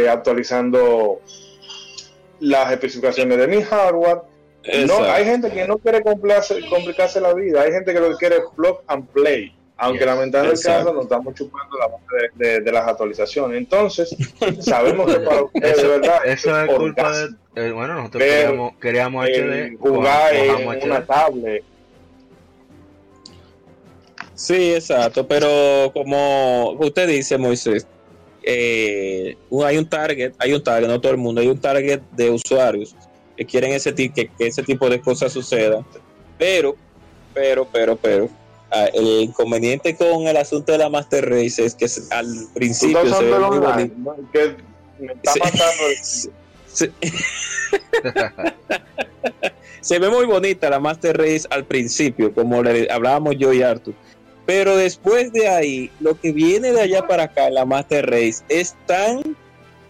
actualizando 0.09 1.21
las 2.41 2.71
especificaciones 2.73 3.37
de 3.37 3.47
mi 3.47 3.61
hardware. 3.61 4.17
No, 4.17 4.69
Exacto. 4.69 5.11
hay 5.11 5.25
gente 5.25 5.51
que 5.51 5.67
no 5.67 5.77
quiere 5.77 6.01
complicarse, 6.01 6.59
complicarse 6.69 7.21
la 7.21 7.33
vida, 7.33 7.61
hay 7.61 7.71
gente 7.71 7.93
que 7.93 7.99
lo 7.99 8.09
que 8.11 8.15
quiere 8.17 8.37
es 8.37 8.43
plug 8.55 8.81
and 8.87 9.07
play. 9.09 9.55
Aunque 9.83 9.99
Yes. 9.99 10.07
lamentando 10.07 10.51
el 10.51 10.59
caso, 10.59 10.93
nos 10.93 11.03
estamos 11.03 11.33
chupando 11.35 11.77
la 11.77 11.87
base 11.87 12.31
de, 12.35 12.47
de- 12.49 12.59
de 12.61 12.71
las 12.71 12.87
actualizaciones. 12.87 13.57
Entonces, 13.57 14.15
sabemos 14.59 15.11
que 15.13 15.19
para 15.19 15.43
ustedes, 15.43 15.77
de 15.81 15.87
verdad, 15.87 16.19
Eso 16.25 16.59
es 16.61 16.73
culpa 16.73 17.11
de. 17.17 17.29
eh, 17.55 17.71
bueno, 17.71 17.93
nosotros 17.95 18.23
queríamos, 18.23 18.73
queríamos 18.81 19.27
el 19.27 19.75
HD. 19.75 19.77
jugar 19.79 20.35
en 20.35 20.67
una 20.83 20.97
HD. 20.99 21.05
tablet. 21.07 21.63
Sí, 24.35 24.73
exacto, 24.73 25.27
pero 25.27 25.91
como 25.93 26.71
usted 26.71 27.07
dice, 27.07 27.37
Moisés, 27.37 27.85
eh, 28.41 29.37
hay 29.63 29.77
un 29.77 29.87
target, 29.87 30.33
hay 30.39 30.53
un 30.53 30.63
target, 30.63 30.87
no 30.87 30.99
todo 30.99 31.11
el 31.11 31.17
mundo, 31.19 31.39
hay 31.39 31.47
un 31.47 31.59
target 31.59 32.01
de 32.11 32.29
usuarios 32.31 32.95
que 33.37 33.45
quieren 33.45 33.71
ese 33.73 33.93
que, 33.93 34.09
que 34.11 34.31
ese 34.39 34.63
tipo 34.63 34.89
de 34.89 34.99
cosas 34.99 35.31
sucedan, 35.31 35.85
pero, 36.37 36.75
pero, 37.33 37.65
pero, 37.71 37.95
pero, 37.95 38.29
el 38.93 39.05
inconveniente 39.21 39.95
con 39.95 40.27
el 40.27 40.37
asunto 40.37 40.71
de 40.71 40.77
la 40.79 40.89
Master 40.89 41.29
Race 41.29 41.63
es 41.63 41.75
que 41.75 41.87
al 42.11 42.27
principio 42.53 42.99
estás 43.01 43.17
se 43.19 43.23
ve 43.25 43.31
usando 43.31 43.35
el 43.35 43.59
muy 43.59 43.67
online, 43.67 43.91
bonito. 43.95 44.21
¿no? 44.23 44.31
Que 44.31 44.55
me 44.99 45.13
está 45.13 45.31
Sí. 45.33 45.39
matando 45.39 45.87
el- 45.89 46.33
Se, 46.73 46.91
se 49.81 49.99
ve 49.99 50.09
muy 50.09 50.25
bonita 50.25 50.69
la 50.69 50.79
Master 50.79 51.17
Race 51.17 51.45
al 51.49 51.65
principio, 51.65 52.33
como 52.33 52.63
le 52.63 52.89
hablábamos 52.91 53.35
yo 53.37 53.53
y 53.53 53.61
Arthur. 53.61 53.93
Pero 54.45 54.75
después 54.75 55.31
de 55.31 55.47
ahí, 55.47 55.91
lo 55.99 56.19
que 56.19 56.31
viene 56.31 56.71
de 56.73 56.81
allá 56.81 57.07
para 57.07 57.23
acá, 57.23 57.49
la 57.49 57.65
Master 57.65 58.09
Race, 58.09 58.43
es 58.49 58.75
tan 58.85 59.21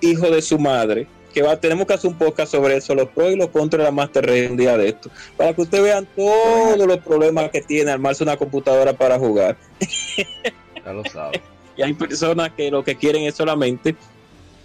hijo 0.01 0.29
de 0.29 0.41
su 0.41 0.59
madre 0.59 1.07
que 1.33 1.41
va, 1.41 1.59
tenemos 1.59 1.85
que 1.87 1.93
hacer 1.93 2.09
un 2.11 2.17
podcast 2.17 2.51
sobre 2.51 2.77
eso, 2.77 2.93
los 2.95 3.09
pros 3.09 3.31
y 3.31 3.35
los 3.35 3.49
contras 3.49 3.79
de 3.79 3.83
la 3.85 3.91
Master 3.91 4.25
Race 4.25 4.47
un 4.49 4.55
día 4.57 4.77
de 4.77 4.89
esto, 4.89 5.09
para 5.35 5.53
que 5.53 5.61
ustedes 5.63 5.83
vean 5.83 6.07
todos 6.15 6.77
los 6.87 6.97
problemas 6.99 7.49
que 7.49 7.61
tiene 7.61 7.91
armarse 7.91 8.23
una 8.23 8.37
computadora 8.37 8.93
para 8.93 9.17
jugar. 9.19 9.57
Ya 10.85 10.91
lo 10.91 11.03
sabes. 11.05 11.39
Y 11.77 11.81
hay 11.81 11.93
personas 11.93 12.51
que 12.57 12.69
lo 12.69 12.83
que 12.83 12.95
quieren 12.95 13.23
es 13.23 13.35
solamente 13.35 13.95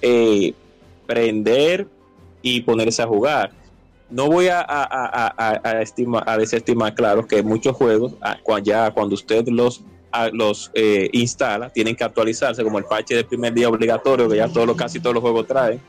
eh, 0.03 0.53
prender 1.07 1.87
y 2.43 2.61
ponerse 2.63 3.03
a 3.03 3.07
jugar. 3.07 3.53
No 4.11 4.27
voy 4.27 4.49
a, 4.49 4.61
a, 4.61 4.83
a, 4.83 5.35
a- 5.37 5.61
a 5.63 5.83
estima- 5.83 6.25
a 6.27 6.37
desestimar, 6.37 6.95
claro, 6.95 7.27
que 7.27 7.43
muchos 7.43 7.77
juegos, 7.77 8.15
ah, 8.21 8.37
ya 8.65 8.91
cuando 8.91 9.15
usted 9.15 9.47
los, 9.49 9.83
ah, 10.11 10.29
los 10.33 10.71
eh, 10.75 11.09
instala, 11.13 11.71
tienen 11.71 11.95
que 11.95 12.03
actualizarse, 12.05 12.65
como 12.65 12.79
el 12.79 12.85
parche 12.85 13.15
del 13.15 13.27
primer 13.27 13.53
día 13.55 13.69
obligatorio, 13.69 14.29
que 14.29 14.37
ya 14.37 14.49
todos 14.49 14.67
los, 14.67 14.77
casi 14.77 14.99
todos 14.99 15.15
los 15.15 15.23
juegos 15.23 15.47
traen. 15.47 15.81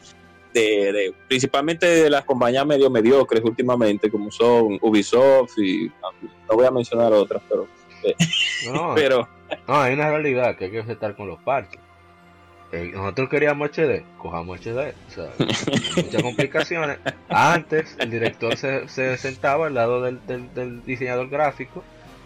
De, 0.53 0.91
de- 0.91 1.13
principalmente 1.27 1.85
de 1.85 2.09
las 2.09 2.25
compañías 2.25 2.65
medio 2.65 2.89
mediocres 2.89 3.43
últimamente, 3.43 4.09
como 4.09 4.31
son 4.31 4.79
Ubisoft 4.81 5.57
y 5.59 5.91
no 6.49 6.55
voy 6.55 6.65
a 6.65 6.71
mencionar 6.71 7.13
otras, 7.13 7.41
pero, 7.47 7.67
No, 8.73 8.93
pero 8.95 9.27
no, 9.67 9.79
hay 9.81 9.93
una 9.93 10.09
realidad 10.09 10.55
que 10.57 10.65
hay 10.65 10.71
que 10.71 10.79
aceptar 10.79 11.15
con 11.15 11.27
los 11.27 11.39
parches. 11.43 11.79
Eh, 12.71 12.91
nosotros 12.93 13.29
queríamos 13.29 13.69
HD, 13.71 14.03
cojamos 14.19 14.59
HD. 14.59 14.93
O 15.07 15.11
sea, 15.11 15.29
muchas 16.03 16.21
complicaciones. 16.21 16.97
Antes, 17.27 17.95
el 17.99 18.11
director 18.11 18.55
se, 18.57 18.87
se 18.87 19.17
sentaba 19.17 19.67
al 19.67 19.73
lado 19.75 20.01
del, 20.01 20.19
del- 20.27 20.53
del 20.53 20.83
diseñador 20.85 21.29
gráfico, 21.29 21.83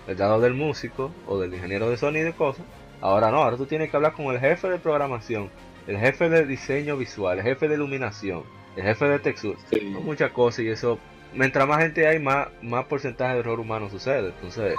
al 0.08 0.18
lado 0.18 0.40
del 0.42 0.54
músico 0.54 1.12
o 1.28 1.40
del 1.40 1.54
ingeniero 1.54 1.90
de 1.90 1.98
sonido 1.98 2.28
y 2.30 2.34
cosas. 2.34 2.64
Ahora 3.02 3.32
no, 3.32 3.44
ahora 3.44 3.58
tú 3.58 3.66
tienes 3.66 3.90
que 3.90 3.96
hablar 3.98 4.14
con 4.14 4.28
el 4.28 4.40
jefe 4.40 4.70
de 4.70 4.80
programación, 4.80 5.50
el 5.88 5.98
jefe 5.98 6.30
de 6.30 6.46
diseño 6.46 6.98
visual, 6.98 7.40
el 7.40 7.44
jefe 7.44 7.68
de 7.68 7.76
iluminación, 7.76 8.44
el 8.76 8.84
jefe 8.84 9.06
de 9.06 9.20
textura. 9.20 9.58
Son 9.72 10.06
muchas 10.06 10.32
cosas 10.32 10.60
y 10.62 10.70
eso, 10.70 11.00
mientras 11.34 11.68
más 11.68 11.82
gente 11.82 12.08
hay, 12.08 12.20
más, 12.20 12.48
más 12.62 12.86
porcentaje 12.86 13.34
de 13.34 13.40
error 13.42 13.60
humano 13.60 13.90
sucede. 13.90 14.30
Entonces, 14.30 14.76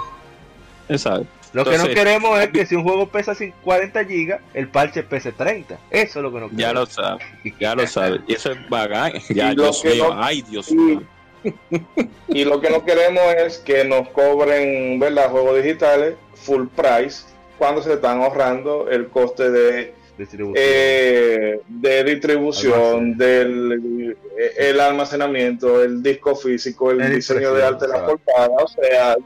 exacto. 0.89 1.27
lo 1.53 1.65
que 1.65 1.77
no 1.77 1.85
queremos 1.85 2.39
es 2.39 2.49
que 2.49 2.65
si 2.65 2.75
un 2.75 2.83
juego 2.83 3.07
pesa 3.09 3.33
cin- 3.33 3.53
40 3.63 4.05
gigas, 4.05 4.41
el 4.53 4.67
parche 4.69 5.03
pese 5.03 5.31
30. 5.31 5.77
Eso 5.89 6.19
es 6.19 6.23
lo 6.23 6.31
que 6.31 6.39
no 6.39 6.49
Ya 6.51 6.69
queremos. 6.69 6.73
lo 6.97 7.03
sabe, 7.03 7.23
ya 7.59 7.75
lo 7.75 7.87
sabe. 7.87 8.21
Y 8.27 8.33
eso 8.33 8.51
es 8.51 8.69
vagán. 8.69 9.13
Ya, 9.29 9.51
Y 9.51 9.55
lo 9.55 9.63
Dios 9.63 9.85
mío, 9.85 10.07
no- 10.13 10.23
ay, 10.23 10.41
Dios 10.43 10.71
y- 10.71 10.75
mío. 10.75 11.01
Y 12.27 12.43
lo 12.43 12.59
que 12.59 12.69
no 12.71 12.83
queremos 12.83 13.21
es 13.37 13.59
que 13.59 13.85
nos 13.85 14.09
cobren, 14.09 14.99
¿verdad? 14.99 15.29
Juegos 15.29 15.61
digitales 15.63 16.15
full 16.33 16.65
price 16.75 17.23
cuando 17.57 17.81
se 17.83 17.93
están 17.93 18.21
ahorrando 18.21 18.89
el 18.89 19.07
coste 19.07 19.51
de, 19.51 19.93
Distribución. 20.17 20.63
eh, 20.65 21.59
de 21.67 22.03
distribución, 22.05 23.17
del 23.17 24.15
eh, 24.37 24.53
el 24.69 24.79
almacenamiento, 24.79 25.83
el 25.83 26.01
disco 26.01 26.35
físico, 26.35 26.91
el 26.91 27.01
El 27.01 27.15
diseño 27.15 27.53
de 27.53 27.63
arte 27.63 27.85
de 27.85 27.91
la 27.93 28.05
portada. 28.05 28.47
O 28.63 28.67
sea, 28.67 29.17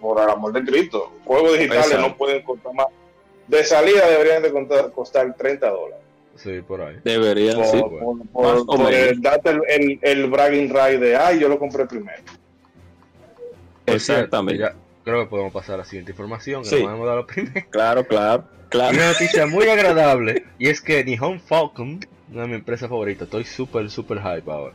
por 0.00 0.20
el 0.20 0.28
amor 0.30 0.52
de 0.52 0.64
Cristo, 0.64 1.12
juegos 1.24 1.52
digitales 1.58 1.86
Exacto. 1.86 2.08
no 2.08 2.16
pueden 2.16 2.42
costar 2.42 2.74
más. 2.74 2.86
De 3.46 3.62
salida 3.64 4.08
deberían 4.08 4.42
de 4.42 4.50
contar- 4.52 4.90
costar 4.92 5.34
30 5.36 5.68
dólares. 5.70 5.98
Sí, 6.36 6.60
por 6.66 6.80
ahí. 6.80 6.96
Deberían, 7.04 7.56
Por, 7.56 7.66
sí. 7.66 7.80
por- 7.80 8.00
por- 8.28 8.42
Más 8.44 8.60
o 8.62 8.66
por 8.66 8.78
menos. 8.78 8.92
el- 8.94 9.20
darte 9.20 9.50
el, 9.50 9.60
el, 9.68 9.98
el 10.02 10.26
bragging 10.30 10.70
right 10.70 10.98
de, 10.98 11.16
ay, 11.16 11.38
yo 11.38 11.48
lo 11.48 11.58
compré 11.58 11.86
primero. 11.86 12.22
Exactamente. 13.86 14.58
cierto, 14.62 14.78
ya 14.78 14.82
creo 15.04 15.24
que 15.24 15.30
podemos 15.30 15.52
pasar 15.52 15.74
a 15.74 15.78
la 15.78 15.84
siguiente 15.84 16.12
información. 16.12 16.62
Que 16.62 16.68
Sí. 16.70 16.82
nos 16.84 16.94
hemos 16.94 17.06
dado 17.06 17.26
primero. 17.26 17.66
Claro, 17.70 18.04
claro, 18.06 18.44
Una 18.74 19.12
noticia 19.12 19.46
muy 19.46 19.68
agradable. 19.68 20.46
Y 20.58 20.68
es 20.68 20.80
que 20.80 21.04
Nihon 21.04 21.40
Falcon, 21.40 22.00
una 22.30 22.42
de 22.42 22.48
mis 22.48 22.56
empresas 22.56 22.88
favoritas, 22.88 23.26
estoy 23.26 23.44
súper, 23.44 23.90
súper 23.90 24.18
hype 24.18 24.50
ahora. 24.50 24.74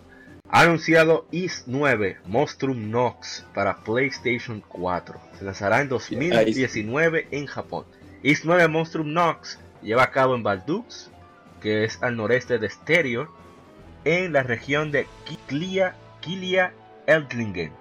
Ha 0.49 0.61
anunciado 0.61 1.27
Is 1.31 1.63
9 1.65 2.17
Monstrum 2.25 2.91
Nox 2.91 3.45
para 3.55 3.77
PlayStation 3.77 4.63
4. 4.67 5.19
Se 5.39 5.45
lanzará 5.45 5.81
en 5.81 5.89
2019 5.89 7.27
en 7.31 7.47
Japón. 7.47 7.85
Is 8.21 8.45
9 8.45 8.67
Monstrum 8.67 9.11
Nox 9.11 9.59
lleva 9.81 10.03
a 10.03 10.11
cabo 10.11 10.35
en 10.35 10.43
Valdux, 10.43 11.09
que 11.59 11.83
es 11.83 12.01
al 12.03 12.15
noreste 12.15 12.59
de 12.59 12.69
Stereo, 12.69 13.33
en 14.05 14.31
la 14.31 14.43
región 14.43 14.91
de 14.91 15.07
Kilia, 15.25 15.95
Kilia 16.21 16.71
Eldlingen. 17.07 17.71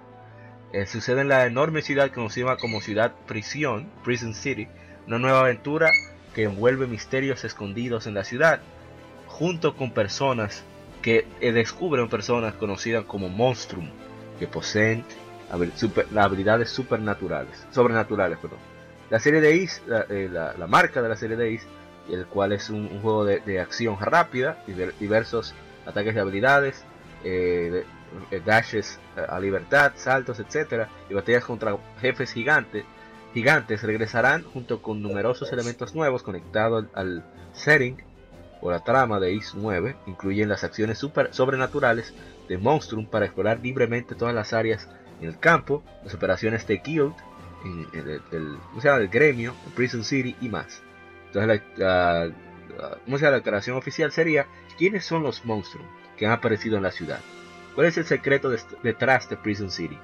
Eh, 0.73 0.85
sucede 0.87 1.21
en 1.21 1.29
la 1.29 1.45
enorme 1.45 1.81
ciudad 1.81 2.11
conocida 2.11 2.57
como 2.57 2.81
ciudad 2.81 3.13
prisión, 3.27 3.89
Prison 4.03 4.33
City, 4.33 4.67
una 5.07 5.19
nueva 5.19 5.39
aventura 5.41 5.89
que 6.35 6.43
envuelve 6.43 6.85
misterios 6.87 7.43
escondidos 7.43 8.05
en 8.07 8.13
la 8.13 8.23
ciudad, 8.23 8.59
junto 9.27 9.75
con 9.75 9.91
personas 9.91 10.63
que 11.01 11.25
eh, 11.41 11.51
descubren 11.51 12.09
personas 12.09 12.53
conocidas 12.55 13.05
como 13.05 13.29
Monstrum, 13.29 13.89
que 14.39 14.47
poseen 14.47 15.03
super- 15.75 16.07
habilidades 16.17 16.69
supernaturales, 16.69 17.65
sobrenaturales. 17.71 18.37
Perdón. 18.37 18.59
La 19.09 19.19
serie 19.19 19.39
de 19.41 19.55
Is, 19.55 19.81
la, 19.87 20.05
eh, 20.09 20.29
la- 20.31 20.53
la 20.57 20.67
marca 20.67 21.01
de 21.01 21.09
la 21.09 21.15
serie 21.15 21.37
de 21.37 21.51
Is, 21.51 21.65
el 22.11 22.25
cual 22.25 22.51
es 22.51 22.69
un, 22.69 22.87
juego 23.01 23.25
de, 23.25 23.59
acción 23.59 23.97
rápida, 23.99 24.63
diver- 24.67 24.93
diversos 24.99 25.53
ataques 25.85 26.13
de 26.15 26.21
habilidades, 26.21 26.83
eh, 27.23 27.83
dashes 28.45 28.99
a 29.29 29.39
libertad, 29.39 29.91
saltos, 29.95 30.39
etcétera, 30.39 30.87
y 31.09 31.13
batallas 31.13 31.43
contra 31.45 31.77
jefes 32.01 32.31
gigantes, 32.33 32.85
gigantes 33.37 33.83
regresarán 33.83 34.43
junto 34.43 34.81
con 34.81 35.03
numerosos 35.03 35.53
elementos 35.53 35.93
nuevos 35.93 36.23
conectados 36.23 36.85
al, 36.95 37.23
setting 37.53 37.95
o 38.61 38.71
la 38.71 38.83
trama 38.83 39.19
de 39.19 39.31
Is 39.33 39.53
9, 39.53 39.95
incluyen 40.07 40.49
las 40.49 40.63
acciones 40.63 40.97
super, 40.97 41.31
sobrenaturales 41.31 42.15
de 42.49 42.57
Monstrum 42.57 43.05
para 43.05 43.25
explorar 43.25 43.59
libremente 43.59 44.15
todas 44.15 44.33
las 44.33 44.53
áreas 44.53 44.89
en 45.21 45.27
el 45.29 45.37
campo, 45.37 45.83
las 46.03 46.15
operaciones 46.15 46.65
de 46.65 46.77
Guild, 46.83 47.13
en, 47.63 47.87
en 47.93 48.09
el, 48.09 48.21
del, 48.31 48.57
del 48.81 49.07
gremio, 49.07 49.53
Prison 49.75 50.03
City 50.03 50.35
y 50.41 50.49
más. 50.49 50.81
Entonces 51.27 51.61
la, 51.77 52.25
la- 52.25 53.31
declaración 53.31 53.77
oficial 53.77 54.11
sería 54.11 54.47
¿quiénes 54.79 55.05
son 55.05 55.21
los 55.21 55.45
Monstrum 55.45 55.85
que 56.17 56.25
han 56.25 56.31
aparecido 56.31 56.77
en 56.77 56.83
la 56.83 56.91
ciudad? 56.91 57.19
¿Cuál 57.75 57.85
es 57.85 57.97
el 57.99 58.05
secreto 58.05 58.49
de- 58.49 58.59
detrás 58.81 59.29
de 59.29 59.37
Prison 59.37 59.69
City? 59.69 59.99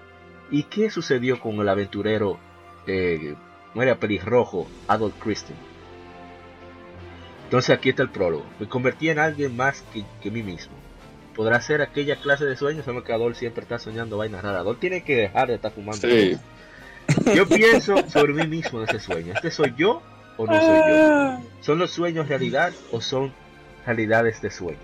¿Y 0.52 0.64
qué 0.64 0.92
sucedió 0.92 1.40
con 1.40 1.56
el 1.56 1.70
aventurero 1.70 2.38
eh, 2.88 3.36
¿cómo 3.72 3.84
era? 3.84 3.96
pelirrojo 3.96 4.68
Adolf 4.88 5.16
Christian? 5.20 5.58
Entonces 7.46 7.76
aquí 7.76 7.90
está 7.90 8.04
el 8.04 8.10
prólogo. 8.10 8.46
Me 8.60 8.68
convertí 8.68 9.10
en 9.10 9.20
alguien 9.20 9.56
más 9.56 9.84
que, 9.94 10.04
que 10.22 10.32
mí 10.32 10.42
mismo. 10.42 10.74
¿Podrá 11.36 11.62
ser 11.62 11.82
aquella 11.82 12.16
clase 12.16 12.46
de 12.46 12.56
sueños? 12.56 12.86
Sabemos 12.86 13.04
que 13.04 13.14
Adolf 13.14 13.38
siempre 13.38 13.64
está 13.64 13.80
soñando 13.80 14.18
vainas 14.18 14.42
raras. 14.44 14.62
Adolf 14.62 14.80
tiene 14.80 15.04
que 15.04 15.16
dejar 15.16 15.48
de 15.48 15.56
estar 15.56 15.72
fumando. 15.72 16.08
Sí. 16.08 16.38
Yo 17.36 17.48
pienso 17.48 17.96
sobre 18.10 18.34
mí 18.34 18.48
mismo 18.48 18.82
en 18.82 18.90
ese 18.90 19.00
sueño. 19.00 19.34
¿Este 19.34 19.52
soy 19.52 19.74
yo 19.78 20.02
o 20.38 20.46
no 20.46 20.60
soy 20.60 20.80
yo? 20.90 21.40
¿Son 21.62 21.80
los 21.80 21.92
sueños 21.92 22.28
realidad 22.28 22.74
o 22.92 23.02
son 23.02 23.34
realidades 23.86 24.42
de 24.42 24.52
sueños? 24.52 24.82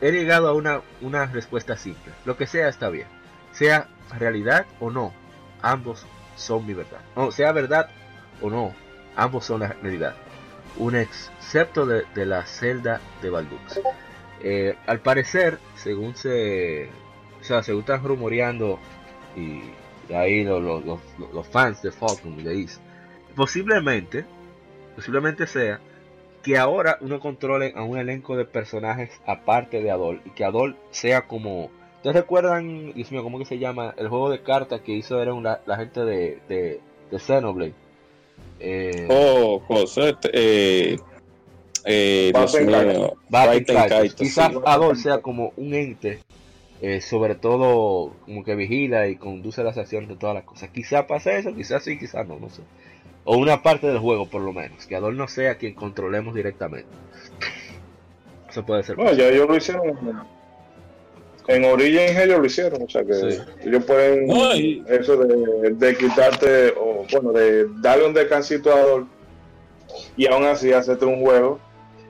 He 0.00 0.12
llegado 0.12 0.48
a 0.48 0.52
una, 0.52 0.82
una 1.00 1.26
respuesta 1.26 1.76
simple. 1.76 2.12
Lo 2.24 2.36
que 2.36 2.46
sea 2.46 2.68
está 2.68 2.88
bien. 2.88 3.06
Sea 3.52 3.88
realidad 4.18 4.66
o 4.78 4.90
no, 4.90 5.12
ambos 5.62 6.06
son 6.40 6.66
mi 6.66 6.74
verdad. 6.74 7.00
O 7.14 7.30
sea 7.32 7.52
verdad 7.52 7.90
o 8.40 8.50
no, 8.50 8.74
ambos 9.16 9.44
son 9.44 9.60
la 9.60 9.68
realidad. 9.82 10.14
Un 10.76 10.96
excepto 10.96 11.84
de, 11.86 12.04
de 12.14 12.26
la 12.26 12.44
celda 12.46 13.00
de 13.22 13.30
Baldux. 13.30 13.80
Eh, 14.42 14.76
al 14.86 15.00
parecer, 15.00 15.58
según 15.76 16.16
se, 16.16 16.88
o 17.40 17.44
sea, 17.44 17.62
según 17.62 17.80
están 17.80 18.02
rumoreando 18.02 18.78
y, 19.36 19.60
ahí 20.14 20.42
los, 20.44 20.62
los, 20.62 20.84
los- 21.32 21.46
fans 21.48 21.82
de 21.82 21.92
Falcon 21.92 22.42
de 22.42 22.54
Is, 22.56 22.80
posiblemente, 23.36 24.24
posiblemente 24.96 25.46
sea 25.46 25.80
que 26.42 26.56
ahora 26.56 26.96
uno 27.00 27.20
controle 27.20 27.74
a 27.76 27.82
un 27.82 27.98
elenco 27.98 28.36
de 28.36 28.44
personajes 28.46 29.10
aparte 29.26 29.82
de 29.82 29.90
Adol 29.90 30.22
y 30.24 30.30
que 30.30 30.44
Adol 30.44 30.76
sea 30.90 31.26
como 31.26 31.70
¿Ustedes 32.00 32.16
recuerdan, 32.16 32.94
Dios 32.94 33.12
mío, 33.12 33.22
cómo 33.22 33.38
que 33.38 33.44
se 33.44 33.58
llama? 33.58 33.92
El 33.98 34.08
juego 34.08 34.30
de 34.30 34.42
cartas 34.42 34.80
que 34.80 34.92
hizo 34.92 35.20
era 35.20 35.34
la 35.66 35.76
gente 35.76 36.00
de, 36.00 36.38
de, 36.48 36.80
de 37.10 37.18
Xenoblade. 37.18 37.74
Eh, 38.58 39.06
Oh, 39.10 39.60
José, 39.68 40.16
eh, 40.32 40.96
eh, 41.84 42.32
Dios 42.34 42.54
mío, 42.54 42.70
Kaitos. 42.70 43.12
Baten 43.28 43.52
Baten 43.60 43.64
Kaitos. 43.76 43.98
Kaitos, 43.98 44.14
Quizás. 44.18 44.52
Adol 44.64 44.96
sea 44.96 45.18
como 45.18 45.52
un 45.58 45.74
ente, 45.74 46.20
eh, 46.80 47.02
sobre 47.02 47.34
todo 47.34 48.14
como 48.24 48.44
que 48.44 48.54
vigila 48.54 49.06
y 49.08 49.16
conduce 49.16 49.62
las 49.62 49.76
acciones 49.76 50.08
de 50.08 50.16
todas 50.16 50.34
las 50.34 50.44
cosas. 50.44 50.70
Quizás 50.70 51.04
pase 51.04 51.36
eso, 51.36 51.54
quizás 51.54 51.84
sí, 51.84 51.98
quizás 51.98 52.26
no, 52.26 52.38
no 52.38 52.48
sé. 52.48 52.62
O 53.24 53.36
una 53.36 53.62
parte 53.62 53.88
del 53.88 53.98
juego 53.98 54.24
por 54.24 54.40
lo 54.40 54.54
menos, 54.54 54.86
que 54.86 54.96
Adol 54.96 55.18
no 55.18 55.28
sea 55.28 55.56
quien 55.58 55.74
controlemos 55.74 56.34
directamente. 56.34 56.88
Eso 58.48 58.64
puede 58.64 58.82
ser. 58.84 58.96
Bueno, 58.96 59.12
ya 59.12 59.28
ellos 59.28 59.46
lo 59.46 59.56
hicieron. 59.56 60.39
En 61.48 61.64
Origin 61.64 61.98
ellos 62.18 62.38
lo 62.38 62.44
hicieron, 62.46 62.82
o 62.82 62.88
sea 62.88 63.02
que 63.04 63.14
Sí. 63.14 63.38
ellos 63.64 63.84
pueden 63.84 64.26
No, 64.26 64.54
y- 64.54 64.84
eso 64.88 65.16
de, 65.16 65.70
de 65.70 65.96
quitarte, 65.96 66.74
o 66.78 67.04
bueno, 67.10 67.32
de 67.32 67.66
darle 67.80 68.06
un 68.06 68.14
descansito 68.14 68.72
a 68.72 68.78
Adol 68.80 69.06
y 70.16 70.26
aún 70.26 70.44
así 70.44 70.72
hacerte 70.72 71.04
un 71.04 71.20
juego 71.20 71.58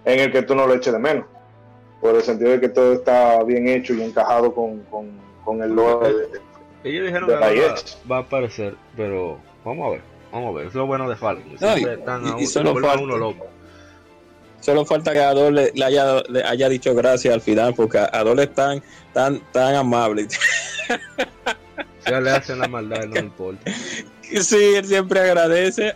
en 0.04 0.20
el 0.20 0.32
que 0.32 0.42
tú 0.42 0.54
no 0.54 0.66
lo 0.66 0.74
eches 0.74 0.92
de 0.92 0.98
menos. 0.98 1.24
Por 2.00 2.14
el 2.14 2.22
sentido 2.22 2.50
de 2.50 2.60
que 2.60 2.68
todo 2.68 2.92
está 2.94 3.42
bien 3.44 3.68
hecho 3.68 3.94
y 3.94 4.02
encajado 4.02 4.54
con, 4.54 4.80
con, 4.84 5.10
con 5.44 5.62
el 5.62 5.70
lore 5.74 6.12
de- 6.12 6.40
Ellos 6.84 7.06
dijeron 7.06 7.28
de 7.28 7.34
que 7.38 7.74
va, 8.10 8.16
a 8.16 8.20
aparecer, 8.20 8.74
pero 8.96 9.38
vamos 9.64 9.86
a 9.86 9.90
ver. 9.92 10.00
Vamos 10.32 10.54
a 10.54 10.58
ver, 10.58 10.66
eso 10.66 10.70
es 10.70 10.74
lo 10.76 10.86
bueno 10.86 11.08
de 11.10 11.16
Falcon. 11.16 11.44
No, 11.60 11.76
y- 11.78 11.84
están 11.84 12.24
y- 12.26 12.30
a 12.30 12.40
y 12.42 12.46
solo 12.46 12.72
uno 12.72 13.16
loco. 13.16 13.46
Solo 14.60 14.84
falta 14.84 15.12
que 15.12 15.20
Adol 15.20 15.54
le, 15.54 15.72
le 15.74 15.84
haya, 15.84 16.22
le 16.28 16.44
haya 16.44 16.68
dicho 16.68 16.94
gracias 16.94 17.32
al 17.34 17.40
final, 17.40 17.74
porque 17.74 17.98
Adol 17.98 18.40
es 18.40 18.54
tan, 18.54 18.82
tan, 19.12 19.40
tan 19.52 19.74
amable. 19.74 20.26
Si 22.04 22.10
le 22.14 22.30
hacen 22.30 22.58
la 22.58 22.66
maldad, 22.66 23.04
no 23.06 23.20
importa. 23.20 23.70
sí, 24.22 24.74
él 24.74 24.86
siempre 24.86 25.20
agradece. 25.20 25.94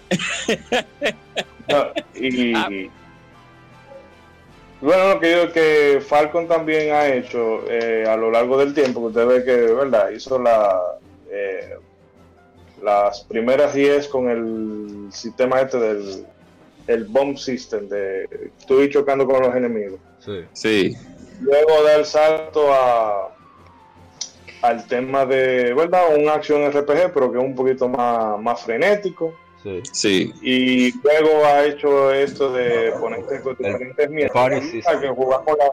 No, 1.66 1.86
y 2.14 2.54
Ah. 2.54 2.68
bueno, 4.82 5.08
lo 5.14 5.20
que 5.20 5.32
yo 5.32 5.52
que 5.52 6.02
Falcon 6.06 6.46
también 6.46 6.92
ha 6.94 7.08
hecho 7.08 7.64
eh, 7.70 8.04
a 8.06 8.16
lo 8.16 8.30
largo 8.30 8.58
del 8.58 8.74
tiempo, 8.74 9.00
que 9.00 9.06
usted 9.06 9.26
ve 9.26 9.44
que, 9.44 9.56
¿verdad? 9.72 10.10
Hizo 10.10 10.38
la, 10.38 10.78
eh, 11.30 11.74
las 12.82 13.22
primeras 13.22 13.72
10 13.72 14.06
con 14.08 14.28
el 14.28 15.10
sistema 15.10 15.62
este 15.62 15.78
del 15.78 16.26
el 16.86 17.04
bomb 17.04 17.36
system, 17.36 17.88
de 17.88 18.50
tú 18.66 18.80
ir 18.80 18.90
chocando 18.90 19.26
con 19.26 19.42
los 19.42 19.54
enemigos. 19.54 20.00
Sí. 20.20 20.44
Sí, 20.52 20.96
Luego 21.40 21.82
da 21.82 21.96
el 21.96 22.04
salto 22.04 22.72
a 22.72 23.34
al 24.62 24.86
tema 24.86 25.26
de, 25.26 25.74
¿verdad? 25.74 26.16
Un 26.16 26.26
acción 26.28 26.70
RPG, 26.70 27.12
pero 27.12 27.30
que 27.30 27.38
es 27.38 27.44
un 27.44 27.54
poquito 27.54 27.86
más, 27.86 28.40
más 28.40 28.62
frenético. 28.62 29.34
Sí. 29.62 29.80
sí. 29.92 30.34
y 30.42 30.92
luego 31.02 31.42
ha 31.46 31.64
hecho 31.64 32.12
esto 32.12 32.52
de 32.52 32.92
ponerte 33.00 33.40
con 33.40 33.56
diferentes 33.56 34.10
mierdas 34.10 34.34
party 34.34 34.82
que 35.00 35.08
jugar 35.08 35.40
con 35.42 35.56
la, 35.56 35.72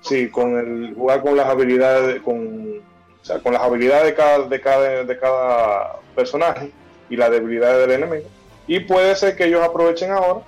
sí 0.00 0.28
con 0.30 0.56
el 0.56 0.94
jugar 0.94 1.22
con 1.22 1.36
las 1.36 1.46
habilidades 1.46 2.22
con 2.22 2.78
o 3.20 3.24
sea, 3.24 3.40
con 3.40 3.54
las 3.54 3.62
habilidades 3.62 4.04
de 4.04 4.14
cada 4.14 4.46
de 4.46 4.60
cada 4.60 5.02
de 5.02 5.18
cada 5.18 5.98
personaje 6.14 6.70
y 7.10 7.16
las 7.16 7.32
debilidades 7.32 7.88
del 7.88 8.00
enemigo 8.00 8.28
y 8.66 8.80
puede 8.80 9.14
ser 9.16 9.36
que 9.36 9.44
ellos 9.44 9.62
aprovechen 9.62 10.10
ahora 10.10 10.40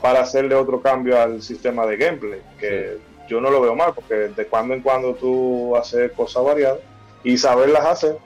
para 0.00 0.20
hacerle 0.20 0.54
otro 0.54 0.80
cambio 0.80 1.20
al 1.20 1.42
sistema 1.42 1.86
de 1.86 1.96
gameplay 1.96 2.40
que 2.58 2.98
yo 3.28 3.40
no 3.40 3.50
lo 3.50 3.60
veo 3.60 3.74
mal 3.74 3.92
porque 3.94 4.14
de 4.14 4.46
cuando 4.46 4.74
en 4.74 4.80
cuando 4.82 5.14
tú 5.14 5.74
haces 5.76 6.12
cosas 6.12 6.44
variadas 6.44 6.78
y 7.24 7.36
saberlas 7.36 7.84
hacer 7.86 8.18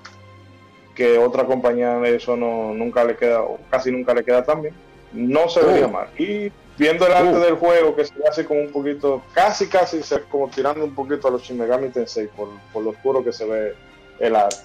que 0.94 1.16
otra 1.18 1.44
compañía 1.44 1.98
eso 2.07 2.36
no 2.36 2.74
nunca 2.74 3.05
le 3.05 3.16
queda 3.16 3.40
o 3.42 3.59
casi 3.70 3.90
nunca 3.90 4.12
le 4.12 4.24
queda 4.24 4.44
tan 4.44 4.62
bien 4.62 4.74
no 5.12 5.48
se 5.48 5.61
vería 5.62 5.86
Uh. 5.86 5.90
mal 5.90 6.09
y 6.18 6.53
viendo 6.76 7.07
el 7.07 7.12
arte 7.12 7.36
Uh. 7.36 7.40
del 7.40 7.55
juego 7.55 7.96
que 7.96 8.05
se 8.05 8.14
hace 8.28 8.44
como 8.44 8.61
un 8.61 8.70
poquito 8.72 9.22
casi 9.32 9.66
casi 9.68 10.03
se, 10.03 10.20
como 10.24 10.48
tirando 10.48 10.84
un 10.84 10.94
poquito 10.94 11.28
a 11.28 11.30
los 11.30 11.42
Shin 11.42 11.59
Megami 11.59 11.88
Tensei 11.88 12.26
por, 12.26 12.48
por 12.72 12.82
lo 12.82 12.90
oscuro 12.90 13.24
que 13.24 13.32
se 13.32 13.46
ve 13.46 13.74
el 14.18 14.36
arte 14.36 14.57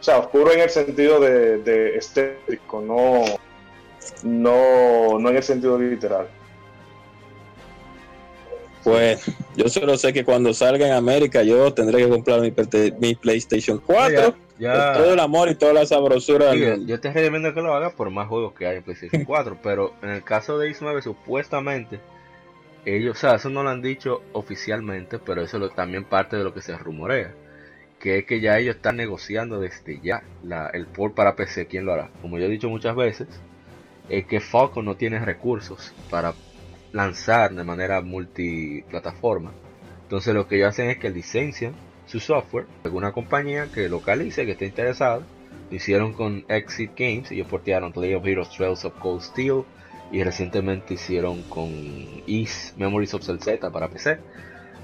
o 0.00 0.02
sea 0.02 0.18
oscuro 0.18 0.52
en 0.52 0.60
el 0.60 0.70
sentido 0.70 1.20
de, 1.20 1.58
de 1.58 1.96
estético 1.96 2.80
no 2.80 3.22
no 4.22 5.18
no 5.18 5.30
en 5.30 5.36
el 5.36 5.42
sentido 5.42 5.78
literal 5.78 6.28
Pues 8.82 9.30
yo 9.56 9.68
solo 9.68 9.96
sé 9.96 10.12
que 10.12 10.24
cuando 10.24 10.52
salga 10.52 10.86
en 10.86 10.92
América 10.92 11.42
yo 11.42 11.72
tendré 11.72 12.02
que 12.04 12.08
comprar 12.08 12.40
mi, 12.40 13.14
PlayStation 13.14 13.78
4. 13.80 14.36
Ya, 14.58 14.76
con 14.76 14.92
todo 14.92 15.12
el 15.14 15.20
amor 15.20 15.48
y 15.48 15.54
toda 15.56 15.72
la 15.72 15.86
sabrosura. 15.86 16.50
del 16.50 16.58
Sí, 16.60 16.66
mundo. 16.66 16.86
yo 16.86 17.00
te 17.00 17.12
recomiendo 17.12 17.52
que 17.54 17.62
lo 17.62 17.74
hagas 17.74 17.94
por 17.94 18.10
más 18.10 18.28
juegos 18.28 18.54
que 18.54 18.66
hay 18.66 18.76
en 18.76 18.84
PlayStation 18.84 19.22
4, 19.24 19.58
pero 19.62 19.96
en 20.02 20.10
el 20.10 20.22
caso 20.24 20.58
de 20.58 20.70
X9 20.70 21.02
supuestamente 21.02 22.00
ellos, 22.84 23.16
o 23.16 23.20
sea, 23.20 23.36
eso 23.36 23.48
no 23.50 23.62
lo 23.62 23.70
han 23.70 23.82
dicho 23.82 24.28
oficialmente, 24.32 25.18
pero 25.18 25.42
eso 25.42 25.58
lo, 25.58 25.70
también 25.72 26.04
parte 26.04 26.36
de 26.36 26.44
lo 26.44 26.52
que 26.54 26.62
se 26.62 26.76
rumorea, 26.76 27.36
que 27.98 28.18
es 28.18 28.26
que 28.26 28.40
ya 28.40 28.58
ellos 28.58 28.76
están 28.76 28.96
negociando 28.96 29.60
desde 29.60 30.00
ya 30.02 30.22
la, 30.42 30.68
el 30.68 30.86
port 30.88 31.14
para 31.14 31.36
PC, 31.36 31.66
¿quién 31.66 31.86
lo 31.86 31.94
hará? 31.94 32.10
Como 32.20 32.38
yo 32.38 32.46
he 32.46 32.48
dicho 32.50 32.68
muchas 32.68 32.94
veces, 32.96 33.28
es 34.08 34.26
que 34.26 34.40
Falcon 34.40 34.84
no 34.84 34.96
tiene 34.96 35.18
recursos 35.18 35.92
para 36.10 36.34
lanzar 36.92 37.54
de 37.54 37.64
manera 37.64 38.00
multiplataforma. 38.00 39.52
Entonces 40.02 40.34
lo 40.34 40.46
que 40.46 40.56
ellos 40.56 40.68
hacen 40.68 40.90
es 40.90 40.98
que 40.98 41.10
licencian 41.10 41.74
su 42.06 42.20
software 42.20 42.66
a 42.82 42.86
alguna 42.86 43.12
compañía 43.12 43.68
que 43.72 43.88
localice, 43.88 44.44
que 44.44 44.52
esté 44.52 44.66
interesada. 44.66 45.20
Lo 45.70 45.76
hicieron 45.76 46.12
con 46.12 46.44
Exit 46.48 46.92
Games, 46.96 47.32
ellos 47.32 47.48
portearon 47.48 47.92
Legend 47.96 48.20
of 48.20 48.26
Heroes 48.26 48.50
Trails 48.50 48.84
of 48.84 48.94
Cold 48.98 49.22
Steel 49.22 49.64
y 50.12 50.22
recientemente 50.22 50.94
hicieron 50.94 51.42
con 51.44 51.70
Is 52.26 52.74
Memories 52.76 53.14
of 53.14 53.22
Z 53.22 53.70
para 53.72 53.88
PC. 53.88 54.18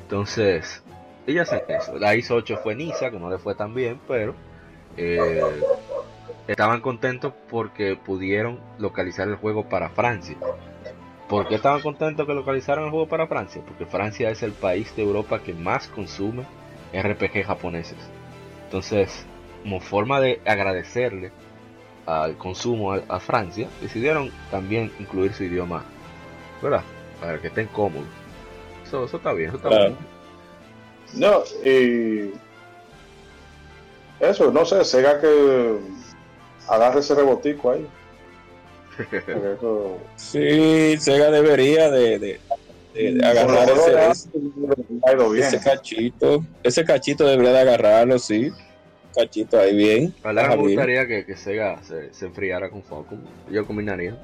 Entonces, 0.03 0.83
ellos 1.27 1.53
hacen 1.53 1.63
eso. 1.69 1.99
La 1.99 2.15
IS 2.17 2.31
8 2.31 2.59
fue 2.63 2.75
Nisa, 2.75 3.11
que 3.11 3.19
no 3.21 3.31
le 3.31 3.39
fue 3.39 3.55
tan 3.55 3.75
bien, 3.75 4.01
pero 4.09 4.35
eh, 4.97 5.41
estaban 6.53 6.81
contentos 6.81 7.33
porque 7.49 7.97
pudieron 7.97 8.61
localizar 8.79 9.29
el 9.29 9.37
juego 9.37 9.69
para 9.69 9.91
Francia. 9.91 10.37
¿Por 11.29 11.47
qué 11.47 11.55
estaban 11.55 11.81
contentos 11.81 12.27
que 12.27 12.35
localizaron 12.35 12.85
el 12.87 12.91
juego 12.91 13.07
para 13.07 13.29
Francia? 13.29 13.63
Porque 13.65 13.87
Francia 13.87 14.31
es 14.31 14.43
el 14.43 14.53
país 14.53 14.95
de 14.97 15.03
Europa 15.03 15.41
que 15.41 15.55
más 15.55 15.87
consume 15.89 16.45
RPG 16.93 17.45
japoneses. 17.45 17.99
Entonces, 18.65 19.25
como 19.63 19.79
forma 19.81 20.21
de 20.21 20.41
agradecerle 20.45 21.31
al 22.07 22.37
consumo 22.37 22.93
a, 22.95 23.03
a 23.09 23.21
Francia, 23.21 23.69
decidieron 23.81 24.33
también 24.51 24.91
incluir 24.99 25.33
su 25.33 25.45
idioma, 25.45 25.85
¿verdad? 26.61 26.83
Para 27.21 27.39
que 27.41 27.47
estén 27.47 27.69
cómodos. 27.69 28.09
Eso, 28.85 29.05
eso 29.05 29.19
está 29.19 29.33
bien, 29.33 29.51
eso 29.51 29.57
está 29.59 29.69
Claro. 29.69 29.85
bien. 29.85 29.99
No, 31.15 31.43
y 31.65 32.33
eso, 34.19 34.51
no 34.51 34.65
sé, 34.65 34.85
Sega 34.85 35.21
que 35.21 35.79
agarre 36.71 37.01
ese 37.01 37.15
rebotico 37.15 37.71
ahí. 37.73 37.87
eso- 39.57 39.99
Sí, 40.17 40.97
Sega 40.99 41.31
debería 41.31 41.91
de, 41.91 42.19
de- 42.19 42.41
de- 42.95 43.13
de 43.15 43.21
con 43.21 43.25
agarrar 43.25 43.71
ese, 43.71 44.11
ese, 44.11 44.29
ha 45.07 45.13
ido 45.13 45.31
bien. 45.31 45.47
ese 45.47 45.61
cachito. 45.61 46.45
Ese 46.63 46.85
cachito 46.85 47.27
debería 47.27 47.53
de 47.53 47.61
agarrarlo, 47.61 48.19
sí. 48.19 48.51
Cachito 49.15 49.59
ahí 49.59 49.75
bien. 49.77 50.15
Ojalá 50.21 50.43
Ajá, 50.43 50.57
me 50.57 50.63
gustaría 50.63 51.07
que, 51.07 51.25
que 51.25 51.37
Sega 51.37 51.83
se, 51.83 52.13
se 52.13 52.27
enfriara 52.27 52.71
con 52.71 52.83
Falcon. 52.83 53.21
Yo 53.51 53.67
combinaría. 53.67 54.17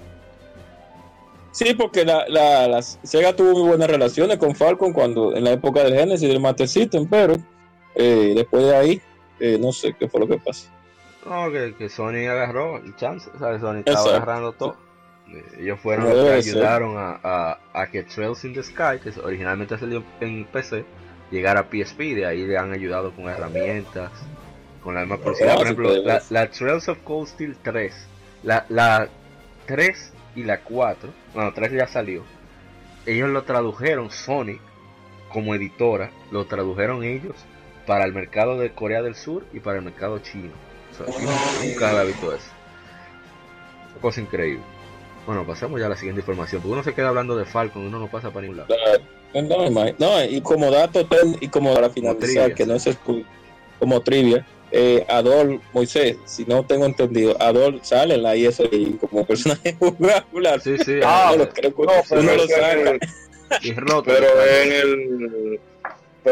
Sí, 1.52 1.74
porque 1.74 2.04
la, 2.04 2.26
la, 2.28 2.68
la 2.68 2.82
Sega 2.82 3.34
tuvo 3.34 3.52
muy 3.52 3.68
buenas 3.68 3.88
relaciones 3.88 4.36
con 4.36 4.54
Falcon 4.54 4.92
cuando 4.92 5.34
en 5.34 5.42
la 5.44 5.52
época 5.52 5.82
del 5.82 5.94
Genesis 5.94 6.24
y 6.24 6.28
del 6.28 6.40
Master 6.40 6.68
System, 6.68 7.06
pero 7.08 7.34
eh, 7.94 8.32
después 8.36 8.64
de 8.64 8.76
ahí, 8.76 9.00
eh, 9.40 9.56
no 9.58 9.72
sé 9.72 9.94
qué 9.98 10.06
fue 10.08 10.20
lo 10.20 10.28
que 10.28 10.36
pasó. 10.38 10.68
No, 11.28 11.50
que, 11.50 11.74
que 11.76 11.88
Sony 11.88 12.26
agarró 12.28 12.78
el 12.78 12.94
chance, 12.96 13.30
¿sabes? 13.38 13.60
Sony 13.60 13.78
estaba 13.78 13.98
Exacto. 14.00 14.16
agarrando 14.16 14.52
todo. 14.52 14.76
Eh, 15.28 15.44
Ellos 15.60 15.80
fueron 15.80 16.04
los 16.08 16.24
que 16.24 16.32
ayudaron 16.34 16.96
a, 16.96 17.18
a, 17.22 17.58
a 17.72 17.86
que 17.90 18.04
Trails 18.04 18.44
in 18.44 18.54
the 18.54 18.62
Sky, 18.62 19.00
que 19.02 19.12
originalmente 19.20 19.76
salió 19.76 20.04
en 20.20 20.44
PC, 20.44 20.84
llegara 21.30 21.60
a 21.60 21.64
PSP. 21.64 21.98
De 22.14 22.26
ahí 22.26 22.46
le 22.46 22.56
han 22.56 22.72
ayudado 22.72 23.12
con 23.12 23.28
herramientas, 23.28 24.12
con 24.82 24.94
la 24.94 25.00
misma 25.00 25.16
publicidad. 25.18 25.52
Ah, 25.52 25.56
Por 25.56 25.64
ejemplo, 25.66 25.96
la, 25.96 26.14
ver. 26.14 26.22
la 26.30 26.50
Trails 26.50 26.88
of 26.88 26.98
Cold 27.02 27.28
Steel 27.28 27.56
3, 27.62 27.94
la, 28.44 28.64
la 28.68 29.08
3 29.66 30.12
y 30.36 30.44
la 30.44 30.60
4, 30.60 31.10
bueno, 31.34 31.52
3 31.52 31.72
ya 31.72 31.86
salió. 31.88 32.22
Ellos 33.04 33.28
lo 33.30 33.42
tradujeron, 33.42 34.10
Sony, 34.10 34.58
como 35.28 35.54
editora, 35.56 36.10
lo 36.30 36.46
tradujeron 36.46 37.02
ellos 37.02 37.34
para 37.86 38.04
el 38.04 38.12
mercado 38.12 38.58
de 38.58 38.72
Corea 38.72 39.02
del 39.02 39.14
Sur 39.16 39.44
y 39.52 39.60
para 39.60 39.78
el 39.78 39.84
mercado 39.84 40.18
chino. 40.20 40.52
O 41.00 41.12
sea, 41.12 41.20
yo 41.20 41.64
nunca 41.68 41.90
había 41.90 42.02
visto 42.04 42.32
eso. 42.34 42.44
Una 43.92 44.00
cosa 44.00 44.20
increíble. 44.20 44.62
Bueno, 45.26 45.44
pasamos 45.46 45.80
ya 45.80 45.86
a 45.86 45.88
la 45.88 45.96
siguiente 45.96 46.20
información, 46.20 46.62
porque 46.62 46.72
uno 46.72 46.82
se 46.84 46.94
queda 46.94 47.08
hablando 47.08 47.36
de 47.36 47.44
Falcon 47.44 47.82
y 47.82 47.86
uno 47.86 47.98
no 47.98 48.08
pasa 48.08 48.30
para 48.30 48.42
ningún 48.42 48.58
lado. 48.58 48.68
No, 49.34 49.70
no, 49.70 49.84
no, 49.98 50.24
y 50.24 50.40
como 50.40 50.70
dato 50.70 51.04
ten- 51.06 51.36
y 51.40 51.48
como 51.48 51.74
para 51.74 51.90
finalizar, 51.90 52.54
que 52.54 52.64
no 52.64 52.74
es 52.74 52.88
como 53.78 54.00
trivia, 54.02 54.46
eh, 54.70 55.04
Adol 55.08 55.60
Moisés, 55.72 56.16
si 56.24 56.44
no 56.44 56.64
tengo 56.64 56.86
entendido, 56.86 57.36
Adol 57.40 57.80
sale 57.82 58.14
en 58.14 58.22
la 58.22 58.36
ISI 58.36 58.98
como 59.00 59.26
personaje 59.26 59.74
jugable. 59.80 60.60
Sí, 60.62 60.78
sí, 60.78 61.00
Ah, 61.04 61.32
creo 61.52 61.74
que 61.74 61.82
No, 61.82 61.92
uno 62.20 62.32
lo 62.34 62.46
que- 62.46 62.52
saca. 62.54 62.98
y 63.62 63.72
roto. 63.72 64.04
pero 64.04 64.26
en 64.44 64.72
el. 64.72 65.60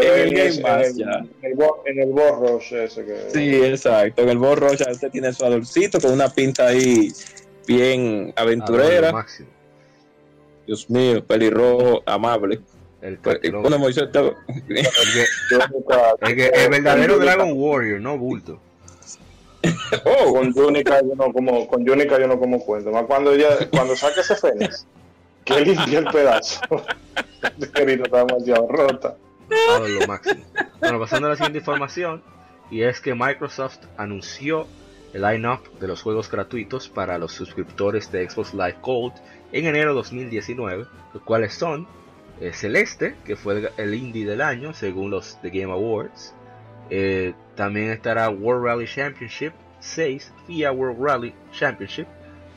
Pero 0.01 0.14
En 0.14 0.20
el 0.28 0.30
Game 0.34 0.47
ese- 0.49 0.61
Pass, 0.62 0.86
en 0.88 0.97
ya. 0.97 1.05
el, 1.05 1.28
en 1.42 1.53
el, 1.53 1.66
en 1.86 2.01
el 2.01 2.11
Boss 2.12 2.38
Rush 2.51 2.74
ese 2.74 3.05
que. 3.05 3.30
Sí, 3.32 3.55
exacto. 3.64 4.22
En 4.22 4.28
el 4.28 4.38
Borro 4.38 4.72
ya 4.74 4.90
usted 4.90 5.11
tiene 5.11 5.32
su 5.32 5.45
adolcito 5.45 6.01
con 6.01 6.12
una 6.12 6.28
pinta 6.28 6.66
ahí 6.66 7.12
bien 7.66 8.32
aventurera. 8.36 9.24
Dios 10.66 10.88
mío, 10.90 11.24
pelirrojo, 11.24 12.03
amable. 12.07 12.61
El, 13.03 13.18
Bueno, 13.53 13.78
Moisés, 13.78 14.11
te- 14.11 14.18
el 14.18 14.34
que- 14.66 14.82
Yo 15.51 15.59
nunca- 15.72 16.14
el 16.22 16.34
que- 16.36 16.47
el 16.49 16.70
verdadero 16.70 17.18
Dragon 17.18 17.53
Warrior, 17.55 18.01
no 18.01 18.16
bulto. 18.18 18.59
oh, 20.05 20.32
Con 20.32 20.53
Junica 20.53 21.01
yo 21.03 21.14
no 21.14 21.32
como, 21.32 21.66
con 21.68 21.86
Junica 21.86 22.18
yo 22.18 22.26
no 22.26 22.38
como 22.38 22.59
cuento. 22.64 22.90
Más 22.90 23.05
cuando 23.05 23.32
ella, 23.32 23.49
cuando 23.70 23.95
saque 23.95 24.20
ese 24.20 24.34
Fénix, 24.36 24.86
que 25.45 25.61
limpia 25.61 25.99
el 26.01 26.07
pedazo. 26.07 26.61
Querido, 27.74 28.05
está 28.05 28.24
demasiado 28.24 28.68
rota. 28.68 29.16
Máximo. 30.07 30.45
Bueno, 30.80 30.99
pasando 30.99 31.26
a 31.26 31.30
la 31.30 31.36
siguiente 31.36 31.59
información, 31.59 32.22
y 32.70 32.82
es 32.82 33.01
que 33.01 33.14
Microsoft 33.14 33.78
anunció 33.97 34.66
el 35.12 35.22
line-up 35.22 35.78
de 35.78 35.86
los 35.86 36.03
juegos 36.03 36.30
gratuitos 36.30 36.88
para 36.88 37.18
los 37.18 37.32
suscriptores 37.32 38.11
de 38.11 38.28
Xbox 38.28 38.53
Live 38.53 38.76
Gold 38.82 39.12
en 39.53 39.66
enero 39.66 39.95
2019, 39.95 40.86
los 41.12 41.22
cuales 41.22 41.55
son 41.55 41.86
eh, 42.40 42.53
Celeste, 42.53 43.14
que 43.24 43.36
fue 43.36 43.55
el, 43.55 43.68
el 43.76 43.95
indie 43.95 44.26
del 44.26 44.40
año 44.40 44.74
según 44.74 45.11
los 45.11 45.40
The 45.40 45.51
Game 45.51 45.72
Awards. 45.72 46.34
Eh, 46.90 47.32
también 47.55 47.90
estará 47.90 48.28
World 48.28 48.64
Rally 48.64 48.86
Championship 48.86 49.53
6, 49.80 50.32
FIA 50.47 50.72
World 50.72 51.01
Rally 51.01 51.34
Championship. 51.53 52.07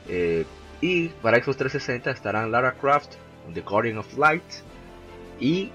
eh, 0.08 0.44
y 0.80 1.08
para 1.08 1.38
Xbox 1.42 1.56
360 1.58 2.10
estarán 2.12 2.52
Lara 2.52 2.72
Croft, 2.72 3.14
The 3.52 3.62
Guardian 3.62 3.98
of 3.98 4.16
Light 4.16 4.42
y 5.40 5.72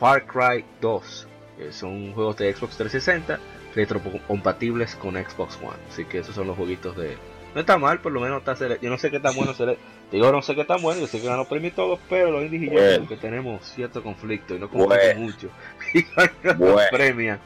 Far 0.00 0.26
Cry 0.26 0.64
2. 0.80 1.26
que 1.58 1.72
son 1.72 2.12
juegos 2.14 2.38
de 2.38 2.52
Xbox 2.54 2.76
360 2.78 3.38
retrocompatibles 3.74 4.96
con 4.96 5.14
Xbox 5.14 5.56
One. 5.62 5.76
Así 5.90 6.04
que 6.06 6.18
esos 6.18 6.34
son 6.34 6.46
los 6.46 6.56
jueguitos 6.56 6.96
de. 6.96 7.16
No 7.54 7.60
está 7.60 7.76
mal, 7.78 8.00
por 8.00 8.12
lo 8.12 8.20
menos 8.20 8.38
está. 8.46 8.56
Yo 8.80 8.88
no 8.90 8.96
sé 8.98 9.10
qué 9.10 9.20
tan 9.20 9.34
bueno 9.34 9.52
Celeste. 9.54 9.82
Digo, 10.10 10.32
no 10.32 10.40
sé 10.40 10.54
qué 10.54 10.64
tan 10.64 10.80
bueno. 10.82 11.00
Yo 11.00 11.06
sé 11.06 11.20
que 11.20 11.26
ganó 11.26 11.44
premios 11.44 11.74
todos, 11.74 11.98
pero 12.08 12.30
los 12.30 12.44
indies 12.44 12.72
Bueno. 12.72 13.06
que 13.08 13.16
tenemos 13.16 13.64
cierto 13.66 14.02
conflicto 14.02 14.54
y 14.54 14.58
no 14.58 14.70
conflicto 14.70 14.96
Bueno. 15.04 15.20
mucho. 15.20 15.48
Y 15.94 16.02
cuando 16.04 16.32
Bueno. 16.56 16.76
nos 16.76 16.88
premian. 16.90 17.40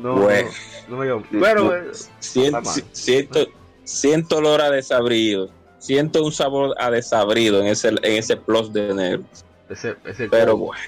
No, 0.00 0.14
Bueno. 0.14 0.48
no, 0.88 0.94
no 0.94 0.96
me 0.98 1.06
llevo. 1.06 1.22
Pero 1.40 1.74
eh, 1.76 1.90
Siento, 2.20 2.70
siento, 2.92 3.46
siento 3.84 4.36
olor 4.36 4.60
a 4.60 4.70
desabrido. 4.70 5.50
Siento 5.78 6.22
un 6.24 6.30
sabor 6.32 6.74
a 6.78 6.90
desabrido 6.90 7.60
en 7.60 7.66
ese, 7.68 7.88
en 7.88 7.98
ese 8.04 8.36
plus 8.36 8.72
de 8.72 8.90
enero. 8.90 9.22
ese, 9.70 9.96
ese 10.04 10.28
Pero 10.28 10.56
bueno, 10.56 10.82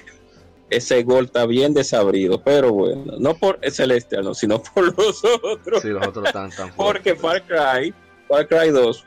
ese 0.71 1.03
gol 1.03 1.25
está 1.25 1.45
bien 1.45 1.73
desabrido. 1.73 2.41
Pero 2.41 2.71
bueno, 2.71 3.13
no 3.19 3.35
por 3.35 3.59
el 3.61 3.71
Celestial, 3.71 4.23
no, 4.23 4.33
sino 4.33 4.63
por 4.73 4.97
los 4.97 5.23
otros. 5.23 5.81
Sí, 5.83 5.89
los 5.89 6.07
otros 6.07 6.25
están 6.25 6.49
tan 6.49 6.73
Porque. 6.73 7.15
Far 7.15 7.43
Cry, 7.45 7.93
Far 8.27 8.47
Cry 8.47 8.69
2 8.69 9.05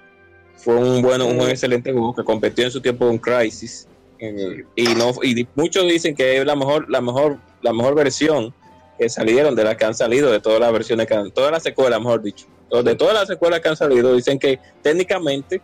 fue 0.56 0.76
un 0.76 1.02
bueno, 1.02 1.26
un 1.26 1.40
excelente 1.48 1.92
juego 1.92 2.14
que 2.14 2.22
competió 2.22 2.64
en 2.64 2.70
su 2.70 2.80
tiempo 2.80 3.06
con 3.06 3.18
Crisis. 3.18 3.88
eh, 4.18 4.64
y 4.76 4.84
no 4.94 5.12
y 5.22 5.46
muchos 5.56 5.84
dicen 5.84 6.14
que 6.14 6.38
es 6.38 6.46
la 6.46 6.54
mejor, 6.54 6.88
la 6.88 7.00
mejor, 7.00 7.38
la 7.62 7.72
mejor 7.72 7.94
versión 7.94 8.54
que 8.98 9.08
salieron 9.08 9.56
de 9.56 9.64
las 9.64 9.76
que 9.76 9.84
han 9.84 9.94
salido, 9.94 10.30
de 10.30 10.40
todas 10.40 10.60
las 10.60 10.72
versiones 10.72 11.06
que 11.06 11.14
han, 11.14 11.30
todas 11.32 11.50
las 11.50 11.62
secuelas, 11.62 11.98
mejor 11.98 12.22
dicho. 12.22 12.46
De 12.84 12.94
todas 12.94 13.14
las 13.14 13.28
secuelas 13.28 13.60
que 13.60 13.68
han 13.68 13.76
salido, 13.76 14.14
dicen 14.14 14.38
que 14.38 14.58
técnicamente, 14.82 15.60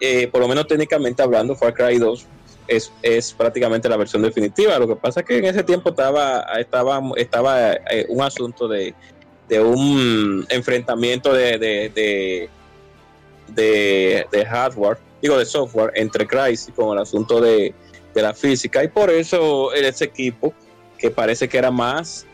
eh, 0.00 0.28
por 0.28 0.40
lo 0.40 0.48
menos 0.48 0.66
técnicamente 0.66 1.22
hablando, 1.22 1.54
Far 1.54 1.74
Cry 1.74 1.98
2 1.98 2.26
es, 2.68 2.92
es 3.02 3.32
prácticamente 3.32 3.88
la 3.88 3.96
versión 3.96 4.22
definitiva. 4.22 4.78
Lo 4.78 4.88
que 4.88 4.96
pasa 4.96 5.20
es 5.20 5.26
que 5.26 5.38
en 5.38 5.44
ese 5.44 5.62
tiempo 5.62 5.90
estaba, 5.90 6.40
estaba, 6.58 7.00
estaba 7.16 7.72
eh, 7.72 8.06
un 8.08 8.22
asunto 8.22 8.68
de, 8.68 8.94
de 9.48 9.60
un 9.60 10.46
enfrentamiento 10.48 11.32
de, 11.32 11.58
de, 11.58 12.48
de, 13.48 14.46
hardware, 14.46 14.98
digo 15.20 15.38
de 15.38 15.44
software, 15.44 15.92
entre 15.94 16.26
Crysis 16.26 16.72
con 16.74 16.96
el 16.96 17.02
asunto 17.02 17.40
de, 17.40 17.74
la 18.14 18.32
física. 18.32 18.84
Y 18.84 18.88
por 18.88 19.10
eso 19.10 19.72
ese 19.72 20.04
equipo, 20.04 20.54
que 20.98 21.10
parece 21.10 21.48
que 21.48 21.58
era 21.58 21.72
más 21.72 22.26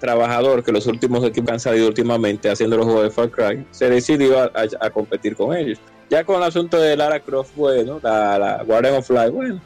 trabajador 0.00 0.64
que 0.64 0.72
los 0.72 0.86
últimos 0.86 1.22
equipos 1.24 1.46
que 1.46 1.52
han 1.52 1.60
salido 1.60 1.86
últimamente 1.86 2.50
haciendo 2.50 2.76
los 2.76 2.86
juegos 2.86 3.04
de 3.04 3.10
Far 3.10 3.30
Cry, 3.30 3.66
se 3.70 3.88
decidió 3.88 4.50
a 4.54 4.90
competir 4.90 5.36
con 5.36 5.56
ellos. 5.56 5.78
Ya 6.10 6.24
con 6.24 6.36
el 6.36 6.42
asunto 6.42 6.78
de 6.78 6.96
Lara 6.96 7.20
Croft, 7.20 7.54
bueno, 7.54 8.00
la, 8.02 8.38
la 8.38 8.62
Guardian 8.64 8.96
of 8.96 9.08
Light, 9.10 9.32
bueno, 9.32 9.60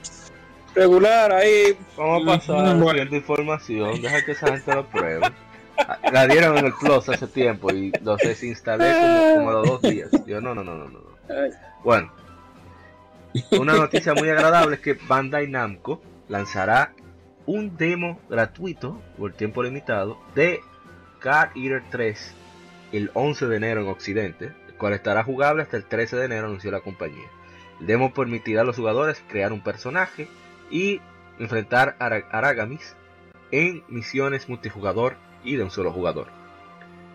regular 0.75 1.33
ahí. 1.33 1.77
Vamos 1.97 2.23
a 2.23 2.37
pasar 2.37 2.67
a 2.67 2.75
la 2.75 3.17
información. 3.17 4.03
Deja 4.03 4.25
que 4.25 4.33
esa 4.33 4.49
gente 4.49 4.75
lo 4.75 4.87
pruebe. 4.87 5.27
La 6.13 6.27
dieron 6.27 6.59
en 6.59 6.67
el 6.67 6.75
Plus 6.75 7.09
hace 7.09 7.27
tiempo 7.27 7.73
y 7.73 7.93
lo 8.03 8.17
desinstalé 8.17 8.93
como, 8.93 9.35
como 9.37 9.51
a 9.51 9.53
los 9.55 9.67
dos 9.67 9.83
días. 9.83 10.11
Yo, 10.27 10.41
no, 10.41 10.55
no, 10.55 10.63
no, 10.63 10.75
no, 10.75 10.89
no. 10.89 11.01
no. 11.01 11.15
Bueno, 11.83 12.13
una 13.59 13.75
noticia 13.75 14.15
muy 14.15 14.29
agradable 14.29 14.77
es 14.77 14.81
que 14.81 14.95
Bandai 14.95 15.49
Namco 15.49 16.01
lanzará 16.29 16.93
un 17.47 17.77
demo 17.77 18.21
gratuito 18.29 19.01
por 19.19 19.33
tiempo 19.33 19.63
limitado 19.63 20.19
de 20.35 20.61
God 21.23 21.57
Eater 21.57 21.83
3 21.91 22.35
el 22.93 23.11
11 23.15 23.47
de 23.47 23.57
enero 23.57 23.81
en 23.81 23.89
Occidente, 23.89 24.53
cual 24.79 24.93
estará 24.95 25.23
jugable 25.25 25.63
hasta 25.63 25.77
el 25.77 25.85
13 25.85 26.17
de 26.17 26.25
enero, 26.27 26.47
anunció 26.47 26.71
la 26.71 26.81
compañía. 26.81 27.27
El 27.81 27.87
demo 27.87 28.13
permitirá 28.15 28.63
a 28.63 28.65
los 28.65 28.77
jugadores 28.77 29.23
crear 29.29 29.53
un 29.53 29.63
personaje 29.63 30.29
y 30.71 31.01
enfrentar 31.39 31.97
a 31.99 32.07
Ara- 32.07 32.29
Aragamis 32.31 32.95
en 33.51 33.83
misiones 33.89 34.49
multijugador 34.49 35.17
y 35.45 35.57
de 35.57 35.65
un 35.65 35.71
solo 35.71 35.93
jugador. 35.93 36.29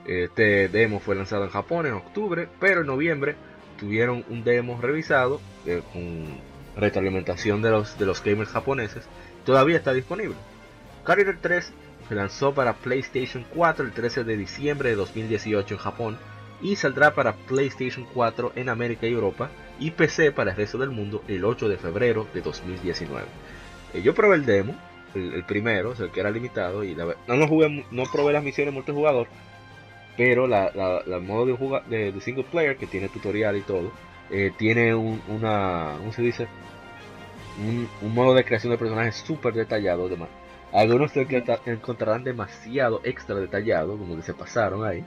Este 0.06 0.70
demo 0.70 1.00
fue 1.00 1.16
lanzado 1.16 1.44
en 1.44 1.50
Japón 1.50 1.86
en 1.86 1.94
octubre, 1.94 2.48
pero 2.60 2.82
en 2.82 2.88
noviembre 2.88 3.36
tuvieron 3.80 4.26
un 4.30 4.44
demo 4.44 4.80
revisado 4.82 5.40
eh, 5.66 5.82
con 5.94 6.28
retroalimentación 6.76 7.62
de 7.62 7.72
los, 7.72 7.98
de 7.98 8.06
los 8.06 8.24
gamers 8.24 8.50
japoneses. 8.50 9.06
Todavía 9.46 9.78
está 9.78 9.94
disponible. 9.94 10.36
Carrier 11.06 11.38
3 11.42 11.72
se 12.08 12.16
lanzó 12.16 12.54
para 12.54 12.74
PlayStation 12.74 13.46
4 13.54 13.86
el 13.86 13.92
13 13.92 14.24
de 14.24 14.38
diciembre 14.38 14.90
de 14.90 14.96
2018 14.96 15.74
en 15.76 15.80
Japón 15.80 16.18
y 16.62 16.76
saldrá 16.76 17.14
para 17.14 17.34
PlayStation 17.34 18.06
4 18.14 18.54
en 18.56 18.70
América 18.70 19.08
y 19.08 19.14
Europa 19.14 19.50
y 19.80 19.92
PC 19.92 20.32
para 20.32 20.52
el 20.52 20.58
resto 20.58 20.78
del 20.78 20.90
mundo 20.90 21.24
el 21.28 21.46
8 21.46 21.70
de 21.70 21.78
febrero 21.78 22.28
de 22.34 22.42
2019. 22.42 23.26
Eh, 23.94 24.02
yo 24.02 24.14
probé 24.14 24.36
el 24.36 24.46
demo, 24.46 24.76
el, 25.16 25.44
primero, 25.46 25.94
el 25.98 26.12
que 26.12 26.20
era 26.20 26.32
limitado, 26.32 26.84
y 26.84 26.96
no, 26.96 27.14
no 27.28 28.04
probé 28.12 28.34
las 28.34 28.44
misiones 28.44 28.74
multijugador, 28.74 29.28
pero 30.20 30.48
la, 30.48 30.70
la, 30.76 31.02
la 31.06 31.20
modo 31.20 31.46
de, 31.46 32.14
single 32.20 32.44
player, 32.44 32.76
que 32.76 32.88
tiene 32.88 33.08
tutorial 33.08 33.56
y 33.56 33.62
todo, 33.62 33.90
eh, 34.30 34.52
tiene 34.58 34.94
un, 34.94 35.22
una, 35.30 35.94
¿cómo 35.98 36.12
se 36.12 36.22
dice? 36.22 36.46
Un, 37.58 38.14
modo 38.14 38.34
de 38.34 38.44
creación 38.44 38.72
de 38.72 38.78
personajes 38.78 39.16
súper 39.16 39.54
detallado. 39.54 40.08
Además. 40.08 40.28
Algunos 40.74 41.14
encontrarán 41.66 42.26
demasiado 42.26 43.00
extra 43.06 43.36
detallado, 43.36 43.98
como 43.98 44.18
que 44.18 44.22
se 44.22 44.34
pasaron 44.34 44.86
ahí. 44.86 45.06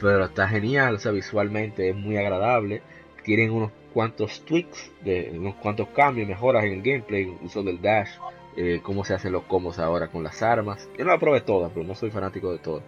Pero 0.00 0.24
está 0.24 0.48
genial, 0.48 0.94
o 0.94 0.98
sea, 0.98 1.12
visualmente 1.12 1.90
es 1.90 1.96
muy 1.96 2.16
agradable. 2.16 2.82
Tienen 3.24 3.50
unos 3.50 3.72
cuantos 3.92 4.44
tweaks, 4.44 4.90
de, 5.04 5.32
unos 5.34 5.56
cuantos 5.56 5.88
cambios, 5.88 6.28
mejoras 6.28 6.64
en 6.64 6.74
el 6.74 6.82
gameplay, 6.82 7.32
uso 7.42 7.62
del 7.62 7.80
dash, 7.82 8.10
eh, 8.56 8.80
cómo 8.82 9.04
se 9.04 9.14
hacen 9.14 9.32
los 9.32 9.44
combos 9.44 9.78
ahora 9.78 10.08
con 10.08 10.22
las 10.22 10.42
armas. 10.42 10.88
Yo 10.96 11.04
no 11.04 11.10
la 11.10 11.18
probé 11.18 11.40
todas, 11.40 11.72
pero 11.72 11.86
no 11.86 11.94
soy 11.94 12.10
fanático 12.10 12.52
de 12.52 12.58
todas. 12.58 12.84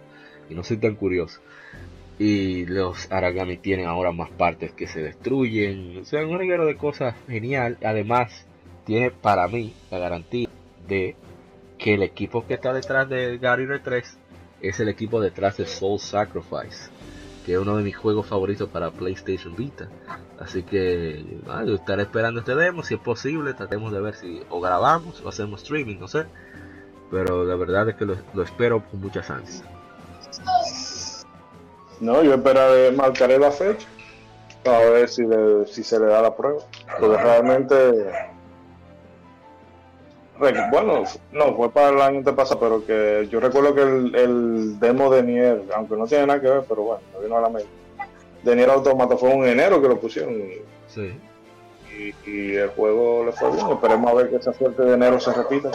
Y 0.49 0.55
no 0.55 0.63
soy 0.63 0.77
tan 0.77 0.95
curioso. 0.95 1.41
Y 2.17 2.65
los 2.65 3.11
Aragami 3.11 3.57
tienen 3.57 3.87
ahora 3.87 4.11
más 4.11 4.29
partes 4.29 4.71
que 4.73 4.87
se 4.87 5.01
destruyen. 5.01 5.97
O 6.01 6.05
sea, 6.05 6.25
un 6.25 6.37
reguero 6.37 6.65
de 6.65 6.75
cosas 6.75 7.15
genial. 7.27 7.77
Además, 7.83 8.45
tiene 8.85 9.11
para 9.11 9.47
mí 9.47 9.73
la 9.89 9.99
garantía 9.99 10.49
de 10.87 11.15
que 11.77 11.95
el 11.95 12.03
equipo 12.03 12.45
que 12.45 12.53
está 12.53 12.73
detrás 12.73 13.09
de 13.09 13.37
Gary 13.37 13.65
3 13.83 14.17
es 14.61 14.79
el 14.79 14.89
equipo 14.89 15.19
detrás 15.19 15.57
de 15.57 15.65
Soul 15.65 15.99
Sacrifice, 15.99 16.91
que 17.45 17.53
es 17.53 17.57
uno 17.59 17.77
de 17.77 17.83
mis 17.83 17.95
juegos 17.97 18.27
favoritos 18.27 18.69
para 18.69 18.91
PlayStation 18.91 19.55
Vita. 19.55 19.87
Así 20.39 20.63
que 20.63 21.23
nada, 21.45 21.65
yo 21.65 21.75
estaré 21.75 22.03
esperando 22.03 22.39
este 22.39 22.55
demo, 22.55 22.83
si 22.83 22.95
es 22.95 22.99
posible, 22.99 23.53
tratemos 23.53 23.91
de 23.91 24.01
ver 24.01 24.15
si 24.15 24.41
o 24.49 24.59
grabamos 24.61 25.21
o 25.21 25.29
hacemos 25.29 25.61
streaming, 25.63 25.97
no 25.99 26.07
sé. 26.07 26.25
Pero 27.11 27.43
la 27.43 27.55
verdad 27.55 27.89
es 27.89 27.95
que 27.95 28.05
lo, 28.05 28.15
lo 28.33 28.43
espero 28.43 28.83
con 28.89 29.01
muchas 29.01 29.29
ansias. 29.29 29.63
No, 31.99 32.23
yo 32.23 32.33
esperaré, 32.33 32.91
marcaré 32.91 33.37
la 33.37 33.51
fecha. 33.51 33.87
a 34.65 34.79
ver 34.79 35.09
si, 35.09 35.23
le- 35.23 35.65
si 35.67 35.83
se 35.83 35.99
le 35.99 36.05
da 36.07 36.21
la 36.21 36.35
prueba. 36.35 36.59
Porque 36.99 37.17
realmente. 37.17 37.75
Bueno, 40.71 41.03
no, 41.31 41.55
fue 41.55 41.69
para 41.71 41.89
el 41.89 42.01
año 42.01 42.17
antepasado, 42.19 42.59
pero 42.59 42.85
que 42.85 43.27
yo 43.31 43.39
recuerdo 43.39 43.75
que 43.75 43.81
el, 43.81 44.15
el 44.15 44.79
demo 44.79 45.09
de 45.11 45.23
Nier, 45.23 45.61
aunque 45.75 45.95
no 45.95 46.07
tiene 46.07 46.25
nada 46.27 46.41
que 46.41 46.47
ver, 46.49 46.63
pero 46.67 46.81
bueno, 46.83 47.01
me 47.15 47.23
vino 47.25 47.37
a 47.37 47.41
la 47.41 47.49
mente. 47.49 47.69
De 48.43 48.55
Nier 48.55 48.69
Automata 48.71 49.15
fue 49.17 49.31
en 49.33 49.45
enero 49.45 49.81
que 49.81 49.87
lo 49.87 49.99
pusieron 49.99 50.33
y, 50.33 50.53
Sí. 50.87 51.13
y- 51.95 52.29
y 52.29 52.55
el 52.55 52.69
juego 52.69 53.25
le 53.25 53.31
fue 53.33 53.51
bien. 53.51 53.69
Esperemos 53.69 54.11
a 54.11 54.15
ver 54.15 54.29
que 54.29 54.37
esa 54.37 54.51
suerte 54.53 54.81
de 54.83 54.93
enero 54.95 55.19
se 55.19 55.31
repita. 55.33 55.69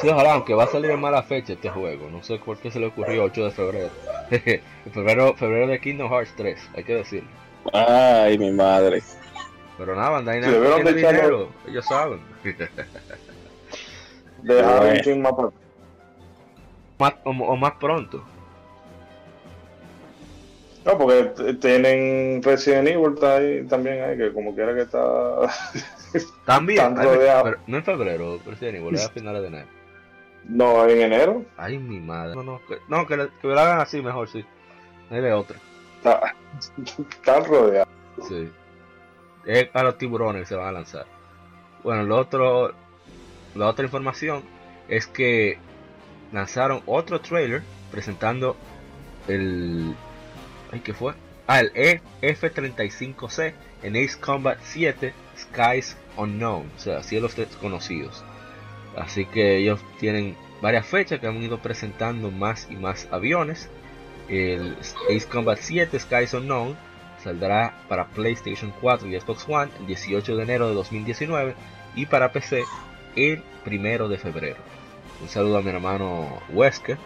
Sí, 0.00 0.08
ojalá, 0.08 0.32
aunque 0.34 0.54
va 0.54 0.64
a 0.64 0.68
salir 0.68 0.90
en 0.90 1.00
mala 1.00 1.22
fecha 1.22 1.52
este 1.52 1.70
juego. 1.70 2.08
No 2.10 2.22
sé 2.22 2.38
por 2.38 2.58
qué 2.58 2.70
se 2.70 2.80
le 2.80 2.86
ocurrió 2.86 3.24
8 3.24 3.44
de 3.44 3.50
febrero. 3.52 3.88
febrero, 4.92 5.34
febrero 5.34 5.68
de 5.68 5.80
Kingdom 5.80 6.10
Hearts 6.10 6.32
3, 6.36 6.58
hay 6.74 6.84
que 6.84 6.94
decirlo. 6.96 7.28
Ay, 7.72 8.36
mi 8.38 8.50
madre. 8.50 9.02
Pero 9.84 9.96
nada, 9.96 10.10
Bandai 10.10 10.40
Namco 10.40 10.74
tiene 10.76 10.92
dinero, 10.92 11.48
ellos 11.66 11.84
saben. 11.86 12.20
Dejar 14.42 14.86
un 14.86 15.00
chin 15.00 15.20
más 15.22 15.32
más, 17.00 17.14
o, 17.24 17.30
o 17.30 17.56
más 17.56 17.72
pronto. 17.80 18.22
No, 20.84 20.96
porque 20.98 21.54
tienen 21.60 22.40
Resident 22.44 22.86
Evil 22.86 23.14
está 23.14 23.38
ahí, 23.38 23.64
también 23.66 24.04
ahí, 24.04 24.16
que 24.16 24.32
como 24.32 24.54
quiera 24.54 24.72
que 24.72 24.82
está. 24.82 25.00
También, 26.46 26.78
Están 26.78 26.98
ay, 27.00 27.06
rodeados. 27.06 27.42
pero 27.42 27.58
no 27.66 27.76
en 27.78 27.84
febrero, 27.84 28.38
Resident 28.46 28.76
Evil, 28.78 28.94
es 28.94 29.06
a 29.06 29.10
finales 29.10 29.42
de 29.42 29.48
enero. 29.48 29.66
no, 30.44 30.88
en 30.88 31.00
enero. 31.00 31.44
Ay, 31.56 31.78
mi 31.78 31.98
madre. 31.98 32.36
No, 32.36 32.44
no, 32.44 32.60
que, 32.68 32.78
no, 32.86 33.04
que, 33.06 33.16
le- 33.16 33.30
que 33.40 33.48
lo 33.48 33.58
hagan 33.58 33.80
así 33.80 34.00
mejor, 34.00 34.28
sí. 34.28 34.44
No 35.10 35.16
hay 35.16 35.22
de 35.22 35.32
otra. 35.32 35.56
Está, 35.96 36.34
están 37.10 37.44
rodeados. 37.46 37.88
Sí. 38.28 38.48
Es 39.46 39.68
a 39.72 39.82
los 39.82 39.98
tiburones 39.98 40.42
que 40.42 40.46
se 40.48 40.54
van 40.54 40.68
a 40.68 40.72
lanzar. 40.72 41.06
Bueno, 41.82 42.04
lo 42.04 42.16
otro, 42.18 42.72
la 43.54 43.66
otra 43.66 43.84
información 43.84 44.44
es 44.88 45.06
que 45.06 45.58
lanzaron 46.32 46.82
otro 46.86 47.20
trailer 47.20 47.62
presentando 47.90 48.56
el. 49.28 49.94
Ay, 50.72 50.80
¿qué 50.80 50.94
fue? 50.94 51.14
Ah, 51.46 51.60
el 51.60 51.72
E- 51.74 52.00
F-35C 52.22 53.52
en 53.82 53.96
Ace 53.96 54.18
Combat 54.18 54.58
7 54.62 55.12
Skies 55.36 55.96
Unknown, 56.16 56.70
o 56.76 56.78
sea, 56.78 57.02
cielos 57.02 57.36
desconocidos. 57.36 58.24
Así 58.96 59.26
que 59.26 59.56
ellos 59.56 59.80
tienen 59.98 60.36
varias 60.60 60.86
fechas 60.86 61.18
que 61.20 61.26
han 61.26 61.42
ido 61.42 61.58
presentando 61.58 62.30
más 62.30 62.68
y 62.70 62.76
más 62.76 63.08
aviones. 63.10 63.68
El 64.28 64.76
Ace 65.08 65.26
Combat 65.28 65.58
7 65.60 65.98
Skies 65.98 66.34
Unknown 66.34 66.76
saldrá 67.22 67.74
para 67.88 68.08
PlayStation 68.08 68.72
4 68.80 69.08
y 69.08 69.20
Xbox 69.20 69.48
One 69.48 69.70
el 69.80 69.86
18 69.86 70.36
de 70.36 70.42
enero 70.42 70.68
de 70.68 70.74
2019 70.74 71.54
y 71.94 72.06
para 72.06 72.32
PC 72.32 72.64
el 73.16 73.42
1 73.66 74.08
de 74.08 74.18
febrero. 74.18 74.56
Un 75.20 75.28
saludo 75.28 75.58
a 75.58 75.62
mi 75.62 75.70
hermano 75.70 76.40
Wesker, 76.52 76.98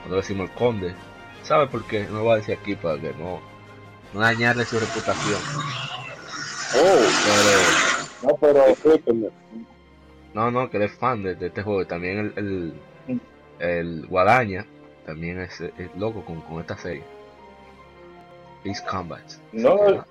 cuando 0.00 0.16
decimos 0.16 0.48
el 0.50 0.56
conde. 0.56 0.94
¿Sabe 1.42 1.66
por 1.66 1.84
qué? 1.84 2.04
No 2.04 2.18
lo 2.18 2.24
voy 2.24 2.34
a 2.34 2.36
decir 2.36 2.56
aquí 2.60 2.76
para 2.76 3.00
que 3.00 3.12
no, 3.14 3.40
no 4.12 4.20
dañarle 4.20 4.64
su 4.64 4.78
reputación. 4.78 5.40
Oh, 6.74 6.98
Pero 7.24 8.22
no, 8.22 8.36
pero. 8.36 9.32
No, 10.34 10.50
no, 10.50 10.70
que 10.70 10.76
él 10.78 10.84
es 10.84 10.92
fan 10.92 11.22
de, 11.22 11.34
de 11.34 11.48
este 11.48 11.62
juego. 11.62 11.84
También 11.86 12.32
el, 12.36 12.72
el, 13.08 13.20
el 13.58 14.06
Guadaña 14.06 14.66
también 15.04 15.40
es, 15.40 15.60
es 15.60 15.94
loco 15.96 16.24
con, 16.24 16.40
con 16.42 16.60
esta 16.60 16.78
serie. 16.78 17.02
Ace 18.64 18.84
Combat. 18.88 19.22
No, 19.52 20.04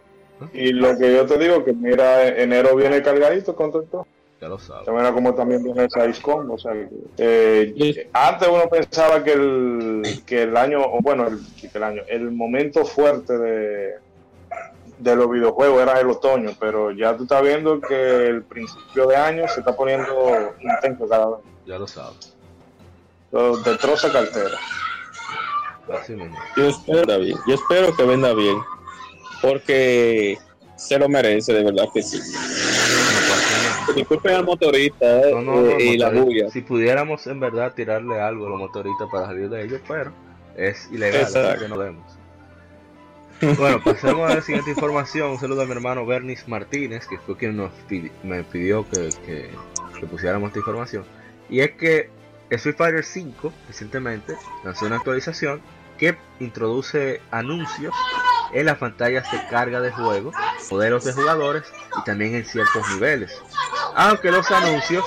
y 0.54 0.72
lo 0.74 0.98
que 0.98 1.14
yo 1.14 1.26
te 1.26 1.38
digo, 1.38 1.64
que 1.64 1.74
mira, 1.74 2.28
enero 2.28 2.76
viene 2.76 3.02
cargadito 3.02 3.56
con 3.56 3.72
todo 3.72 3.84
esto. 3.84 4.08
ya 4.42 4.48
lo 4.48 4.58
sabes. 4.58 4.88
Mira 4.90 5.12
como 5.14 5.36
también 5.36 5.64
viene 5.64 5.86
esa 5.86 6.06
ISCOM. 6.08 6.50
O 6.50 6.58
sea, 6.58 6.74
eh, 7.18 7.74
Sí. 7.78 7.96
antes 8.12 8.48
uno 8.48 8.68
pensaba 8.70 9.24
que 9.24 9.34
el, 9.34 10.02
que 10.26 10.44
el 10.44 10.58
año, 10.58 10.82
o 10.82 11.00
bueno, 11.02 11.28
el 11.28 11.84
año, 11.84 12.02
el 12.08 12.32
momento 12.32 12.84
fuerte 12.86 13.38
de, 13.38 13.94
de 14.98 15.16
los 15.16 15.30
videojuegos 15.30 15.82
era 15.84 16.00
el 16.00 16.10
otoño, 16.10 16.52
pero 16.60 16.90
ya 16.92 17.16
tú 17.16 17.24
estás 17.24 17.44
viendo 17.44 17.80
que 17.80 18.28
el 18.28 18.42
principio 18.44 19.06
de 19.08 19.16
año 19.16 19.48
se 19.48 19.60
está 19.60 19.76
poniendo 19.76 20.56
intenso 20.60 21.08
cada 21.08 21.28
vez. 21.30 21.40
Ya 21.68 21.78
lo 21.78 21.88
sabes. 21.88 22.36
Lo 23.32 23.58
destroza 23.58 24.12
cartera. 24.12 24.58
Así 25.90 26.14
mismo. 26.14 26.38
Yo 26.56 26.68
espero, 26.70 27.20
bien. 27.20 27.38
Yo 27.48 27.56
espero 27.56 27.96
que 27.96 28.04
venda 28.04 28.34
bien. 28.34 28.58
Porque 29.42 30.38
se 30.76 31.00
lo 31.00 31.10
merece, 31.10 31.54
de 31.54 31.64
verdad 31.64 31.86
que 31.94 32.02
sí. 32.04 32.20
No. 33.88 33.94
Disculpen 33.94 34.36
al 34.36 34.46
motorista 34.46 35.22
eh, 35.22 35.32
No, 35.34 35.42
no, 35.42 35.62
no, 35.62 35.70
eh, 35.72 35.84
y 35.84 35.98
la 35.98 36.08
motorista. 36.08 36.24
bulla. 36.26 36.50
Si 36.52 36.62
pudiéramos 36.62 37.26
en 37.28 37.40
verdad 37.40 37.74
tirarle 37.74 38.20
algo 38.20 38.46
a 38.46 38.50
los 38.50 38.60
motoristas 38.60 39.08
para 39.12 39.26
salir 39.28 39.50
de 39.50 39.64
ellos, 39.64 39.82
pero 39.88 40.12
es 40.56 40.88
ilegal, 40.92 41.22
Exacto. 41.22 41.62
que 41.64 41.68
no 41.70 41.78
debemos. 41.80 42.06
Bueno, 43.58 43.82
pasemos 43.84 44.30
a 44.32 44.36
la 44.36 44.42
siguiente 44.42 44.70
información. 44.70 45.32
Un 45.32 45.40
saludo 45.40 45.64
a 45.64 45.66
mi 45.66 45.72
hermano 45.72 46.06
Bernis 46.06 46.48
Martínez, 46.48 47.08
que 47.08 47.18
fue 47.18 47.36
quien 47.36 47.58
nos 47.58 47.72
pidi- 47.90 48.12
me 48.24 48.44
pidió 48.44 48.88
que, 48.88 49.10
que- 49.26 49.50
que 50.00 50.06
pusiéramos 50.06 50.50
esta 50.50 50.60
información. 50.60 51.04
Y 51.50 51.62
es 51.62 51.72
que 51.72 52.10
Street 52.56 52.76
Fighter 52.76 53.06
V 53.06 53.52
recientemente 53.68 54.36
lanzó 54.64 54.86
una 54.86 54.98
actualización 54.98 55.62
que 55.98 56.18
introduce 56.40 57.22
anuncios 57.32 57.94
en 58.54 58.66
las 58.66 58.78
pantallas 58.78 59.32
de 59.32 59.40
carga 59.50 59.80
de 59.80 59.92
juego, 59.92 60.32
modelos 60.70 61.06
de 61.06 61.14
jugadores 61.14 61.64
y 62.00 62.04
también 62.04 62.36
en 62.36 62.46
ciertos 62.46 62.84
niveles. 62.94 63.32
Aunque 63.96 64.32
los 64.32 64.50
anuncios, 64.52 65.06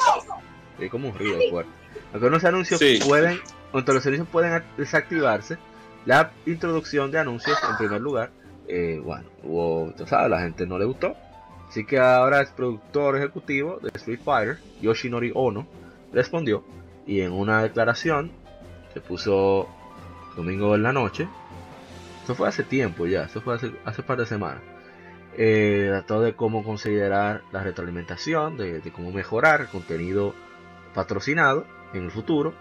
es 0.79 0.91
como 0.91 1.09
un 1.09 1.19
ruido 1.19 1.39
fuerte, 1.51 1.71
aunque 2.13 2.31
los 2.31 2.45
anuncios 2.45 2.81
Sí. 2.81 3.01
pueden, 3.07 3.41
aunque 3.73 3.93
los 3.93 4.07
anuncios 4.07 4.29
pueden 4.29 4.63
desactivarse, 4.77 5.59
la 6.07 6.31
introducción 6.47 7.11
de 7.11 7.19
anuncios 7.19 7.59
en 7.69 7.77
primer 7.77 8.01
lugar, 8.01 8.31
eh, 8.69 9.01
bueno, 9.05 9.25
hubo, 9.43 9.93
tú 9.97 10.07
sabes, 10.07 10.31
la 10.31 10.41
gente 10.41 10.67
no 10.67 10.79
le 10.79 10.85
gustó. 10.85 11.15
Así 11.69 11.85
que 11.85 11.99
ahora 11.99 12.41
el 12.41 12.47
productor 12.49 13.17
ejecutivo 13.17 13.79
de 13.83 13.91
Street 13.95 14.21
Fighter, 14.25 14.59
Yoshinori 14.81 15.33
Ono, 15.35 15.67
respondió 16.13 16.65
y 17.07 17.21
en 17.21 17.33
una 17.33 17.63
declaración 17.63 18.31
que 18.93 19.01
puso 19.01 19.69
domingo 20.37 20.75
en 20.75 20.83
la 20.83 20.93
noche, 20.93 21.29
esto 22.21 22.35
fue 22.35 22.49
hace 22.49 22.63
tiempo 22.63 23.07
ya, 23.07 23.25
esto 23.25 23.41
fue 23.41 23.55
hace, 23.55 23.73
hace 23.85 24.03
par 24.03 24.19
de 24.19 24.27
semanas, 24.27 24.63
eh, 25.37 25.87
trató 25.91 26.21
de 26.21 26.35
cómo 26.35 26.65
considerar 26.65 27.43
la 27.53 27.63
retroalimentación, 27.63 28.57
de, 28.57 28.81
de 28.81 28.93
cómo 28.93 29.11
mejorar 29.11 29.63
el 29.63 29.67
contenido 29.69 30.35
patrocinado 30.95 31.67
en 31.93 32.05
el 32.05 32.11
futuro. 32.11 32.55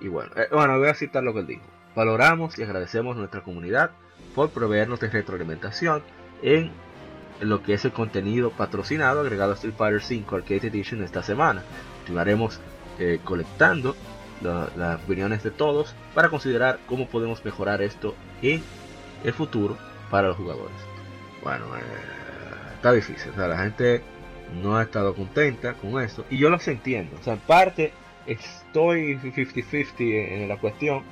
Y 0.00 0.08
bueno, 0.08 0.32
eh, 0.36 0.48
bueno, 0.52 0.78
voy 0.78 0.88
a 0.88 0.94
citar 0.94 1.22
lo 1.22 1.32
que 1.32 1.40
él 1.40 1.46
dijo. 1.46 1.62
Valoramos 1.94 2.58
y 2.58 2.62
agradecemos 2.62 3.16
a 3.16 3.20
nuestra 3.20 3.42
comunidad 3.42 3.92
por 4.34 4.50
proveernos 4.50 5.00
de 5.00 5.08
retroalimentación 5.08 6.02
en 6.42 6.70
lo 7.40 7.62
que 7.62 7.74
es 7.74 7.84
el 7.84 7.92
contenido 7.92 8.50
patrocinado 8.50 9.20
agregado 9.20 9.52
a 9.52 9.54
Street 9.54 9.74
Fighter 9.76 10.02
V 10.02 10.36
Arcade 10.36 10.68
Edition 10.68 11.02
esta 11.02 11.22
semana. 11.22 11.62
Continuaremos 11.98 12.60
eh, 12.98 13.18
colectando 13.24 13.94
la- 14.42 14.68
las 14.76 15.02
opiniones 15.02 15.42
de 15.42 15.50
todos 15.50 15.94
para 16.14 16.28
considerar 16.28 16.78
cómo 16.86 17.06
podemos 17.08 17.44
mejorar 17.44 17.82
esto 17.82 18.14
en 18.42 18.62
el 19.24 19.32
futuro 19.32 19.76
para 20.10 20.28
los 20.28 20.36
jugadores. 20.36 20.76
Bueno, 21.42 21.66
eh, 21.76 21.80
está 22.74 22.92
difícil, 22.92 23.30
o 23.32 23.34
sea, 23.34 23.48
la 23.48 23.58
gente 23.58 24.02
no 24.62 24.76
ha 24.76 24.82
estado 24.82 25.14
contenta 25.14 25.74
con 25.74 26.00
esto 26.02 26.24
y 26.30 26.38
yo 26.38 26.50
los 26.50 26.66
entiendo, 26.68 27.16
o 27.20 27.22
sea, 27.24 27.32
en 27.34 27.40
parte 27.40 27.92
estoy 28.26 29.16
50-50 29.16 29.94
en 30.42 30.48
la 30.48 30.56
cuestión 30.58 31.02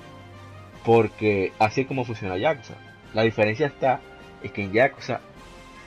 porque 0.85 1.53
así 1.59 1.83
es 1.83 1.87
como 1.87 2.05
funciona 2.05 2.37
Yakuza. 2.37 2.75
La 3.15 3.23
diferencia 3.23 3.67
está 3.67 4.01
es 4.43 4.53
que 4.53 4.63
en 4.65 4.73
Yakuza 4.73 5.21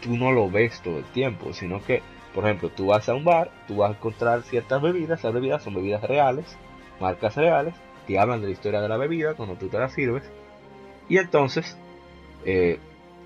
tú 0.01 0.17
no 0.17 0.31
lo 0.31 0.49
ves 0.49 0.81
todo 0.81 0.97
el 0.99 1.05
tiempo, 1.05 1.53
sino 1.53 1.83
que, 1.83 2.01
por 2.37 2.45
ejemplo, 2.45 2.69
tú 2.69 2.85
vas 2.85 3.09
a 3.09 3.15
un 3.15 3.23
bar, 3.25 3.49
tú 3.67 3.77
vas 3.77 3.89
a 3.89 3.93
encontrar 3.95 4.43
ciertas 4.43 4.79
bebidas, 4.79 5.17
esas 5.17 5.33
bebidas 5.33 5.63
son 5.63 5.73
bebidas 5.73 6.03
reales, 6.03 6.55
marcas 6.99 7.35
reales, 7.35 7.73
te 8.05 8.19
hablan 8.19 8.41
de 8.41 8.45
la 8.45 8.53
historia 8.53 8.79
de 8.79 8.87
la 8.87 8.95
bebida 8.97 9.33
cuando 9.33 9.55
tú 9.55 9.69
te 9.69 9.79
la 9.79 9.89
sirves, 9.89 10.21
y 11.09 11.17
entonces, 11.17 11.75
eh, 12.45 12.77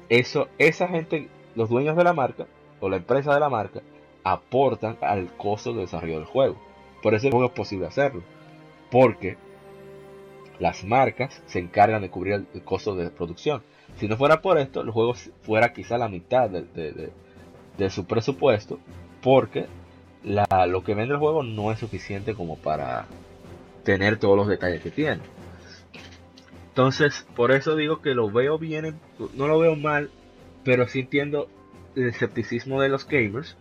eso, 0.07 0.47
esa 0.59 0.87
gente, 0.87 1.27
los 1.55 1.67
dueños 1.67 1.97
de 1.97 2.05
la 2.05 2.13
marca, 2.13 2.47
o 2.79 2.87
la 2.87 2.95
empresa 2.95 3.33
de 3.33 3.41
la 3.41 3.49
marca, 3.49 3.81
aportan 4.23 4.97
al 5.01 5.27
costo 5.35 5.73
de 5.73 5.81
desarrollo 5.81 6.15
del 6.19 6.25
juego. 6.25 6.55
Por 7.03 7.13
eso 7.13 7.29
juego 7.29 7.47
es 7.47 7.51
posible 7.51 7.87
hacerlo, 7.87 8.23
porque 8.89 9.35
las 10.57 10.85
marcas 10.85 11.41
se 11.47 11.59
encargan 11.59 12.01
de 12.01 12.09
cubrir 12.09 12.33
el, 12.35 12.47
el 12.53 12.63
costo 12.63 12.95
de 12.95 13.09
producción. 13.09 13.61
Si 13.97 14.07
no 14.07 14.15
fuera 14.15 14.41
por 14.41 14.57
esto, 14.57 14.79
el 14.79 14.91
juego 14.91 15.15
fuera 15.43 15.73
quizá 15.73 15.97
la 15.97 16.07
mitad 16.07 16.49
de, 16.49 16.61
de- 16.61 16.93
de- 16.93 17.11
de 17.77 17.89
su 17.89 18.05
presupuesto, 18.05 18.79
porque 19.21 19.67
la, 20.23 20.45
lo 20.67 20.83
que 20.83 20.93
vende 20.93 21.13
el 21.13 21.19
juego 21.19 21.43
no 21.43 21.71
es 21.71 21.79
suficiente 21.79 22.33
como 22.35 22.57
para 22.57 23.05
tener 23.83 24.17
todos 24.19 24.37
los 24.37 24.47
detalles 24.47 24.81
que 24.81 24.91
tiene. 24.91 25.21
Entonces, 26.69 27.25
por 27.35 27.51
eso 27.51 27.75
digo 27.75 28.01
que 28.01 28.13
lo 28.13 28.29
veo 28.31 28.57
bien, 28.57 28.85
en- 28.85 28.99
no 29.35 29.47
lo 29.47 29.59
veo 29.59 29.75
mal 29.75 30.09
pero 30.63 30.87
sí 30.87 30.99
entiendo 30.99 31.47
el 31.95 32.07
escepticismo 32.09 32.79
de 32.81 32.89
los 32.89 33.07
gamers 33.07 33.57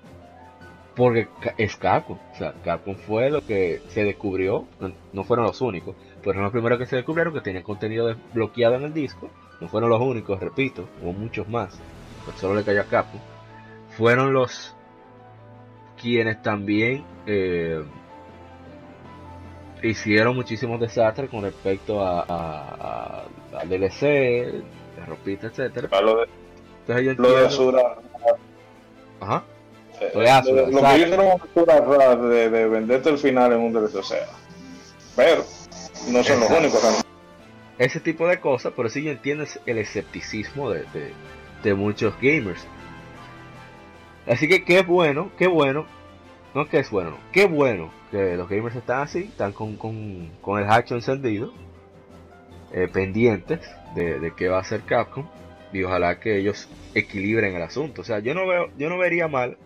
porque 0.94 1.28
es 1.56 1.76
Capcom. 1.76 2.18
O 2.34 2.36
sea, 2.36 2.52
Capcom 2.62 2.94
fue 2.94 3.30
lo 3.30 3.40
que 3.44 3.80
se 3.88 4.04
descubrió, 4.04 4.66
no- 5.14 5.24
fueron 5.24 5.46
los 5.46 5.62
únicos, 5.62 5.96
fueron 6.22 6.42
los 6.42 6.52
primeros 6.52 6.78
que 6.78 6.84
se 6.84 6.96
descubrieron 6.96 7.32
que 7.32 7.40
tenían 7.40 7.62
contenido 7.62 8.06
desbloqueado 8.08 8.74
en 8.74 8.82
el 8.82 8.92
disco. 8.92 9.30
No 9.62 9.68
fueron 9.68 9.88
los 9.88 10.00
únicos, 10.00 10.40
repito, 10.40 10.86
hubo 11.02 11.12
muchos 11.12 11.48
más, 11.48 11.78
pero 12.26 12.36
solo 12.36 12.54
le 12.54 12.64
cayó 12.64 12.82
a 12.82 12.84
Capcom. 12.84 13.20
Fueron 14.00 14.32
los 14.32 14.74
quienes 16.00 16.40
también 16.42 17.04
eh, 17.26 17.84
hicieron 19.82 20.34
muchísimos 20.36 20.80
desastres 20.80 21.28
con 21.28 21.42
respecto 21.42 22.00
a, 22.00 22.20
a, 22.20 22.24
a- 22.26 23.24
a 23.60 23.64
DLC, 23.66 24.00
de 24.00 24.62
ropita, 25.06 25.48
etcétera. 25.48 26.00
Lo 26.00 26.16
de, 26.20 26.26
Entonces 26.80 27.04
yo 27.04 27.22
lo 27.22 27.36
de 27.36 27.46
Asura. 27.46 27.82
Ajá. 29.20 29.44
eh, 30.00 30.10
Lo 30.14 30.20
de 30.20 30.30
Asura, 30.30 30.62
lo 30.62 30.80
que 30.80 30.98
hicieron 30.98 31.26
Asura 31.42 31.80
Ra, 31.80 32.16
de, 32.16 32.48
de 32.48 32.68
venderte 32.68 33.10
el 33.10 33.18
final 33.18 33.52
en 33.52 33.58
un 33.60 33.72
DLC, 33.74 33.94
o 33.96 34.02
sea. 34.02 34.26
Pero 35.14 35.44
no 36.08 36.24
son 36.24 36.40
los 36.40 36.50
únicos. 36.50 36.80
realmente. 36.82 37.08
ese 37.76 38.00
tipo 38.00 38.26
de 38.26 38.40
cosas, 38.40 38.72
pero 38.74 38.88
sí 38.88 39.02
yo 39.02 39.10
entiendo 39.10 39.44
el 39.66 39.76
escepticismo 39.76 40.70
de, 40.70 40.84
de- 40.94 41.12
de 41.62 41.74
muchos 41.74 42.14
gamers. 42.22 42.66
Así 44.30 44.48
que 44.48 44.64
qué 44.64 44.82
bueno, 44.82 45.30
qué 45.36 45.46
bueno, 45.46 45.86
no 46.54 46.68
que 46.68 46.78
es 46.78 46.90
bueno, 46.90 47.10
no, 47.10 47.18
qué 47.32 47.46
bueno 47.46 47.92
que 48.10 48.36
los 48.36 48.48
gamers 48.48 48.76
están 48.76 49.02
así, 49.02 49.20
están 49.24 49.52
con, 49.52 49.76
con, 49.76 50.30
con 50.40 50.60
el 50.62 50.70
hacho 50.70 50.94
encendido, 50.94 51.52
eh, 52.72 52.88
pendientes 52.92 53.60
de, 53.94 54.20
de 54.20 54.32
qué 54.34 54.48
va 54.48 54.58
a 54.58 54.60
hacer 54.60 54.82
Capcom 54.82 55.26
y 55.72 55.82
ojalá 55.82 56.18
que 56.20 56.38
ellos 56.38 56.68
equilibren 56.94 57.54
el 57.54 57.62
asunto. 57.62 58.02
O 58.02 58.04
sea, 58.04 58.18
yo 58.20 58.34
no 58.34 58.46
veo, 58.46 58.70
yo 58.76 58.88
no 58.88 58.98
vería 58.98 59.28
mal 59.28 59.56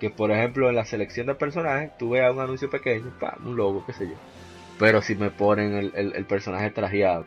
que 0.00 0.10
por 0.10 0.30
ejemplo 0.30 0.68
en 0.68 0.74
la 0.76 0.84
selección 0.84 1.26
de 1.26 1.34
personajes 1.34 1.96
tú 1.98 2.10
veas 2.10 2.32
un 2.32 2.40
anuncio 2.40 2.70
pequeño, 2.70 3.12
pam, 3.20 3.46
un 3.46 3.56
logo, 3.56 3.84
qué 3.86 3.92
sé 3.92 4.06
yo. 4.08 4.14
Pero 4.78 5.02
si 5.02 5.14
me 5.14 5.30
ponen 5.30 5.74
el, 5.74 5.92
el- 5.94 6.26
personaje 6.26 6.70
trajeado, 6.70 7.26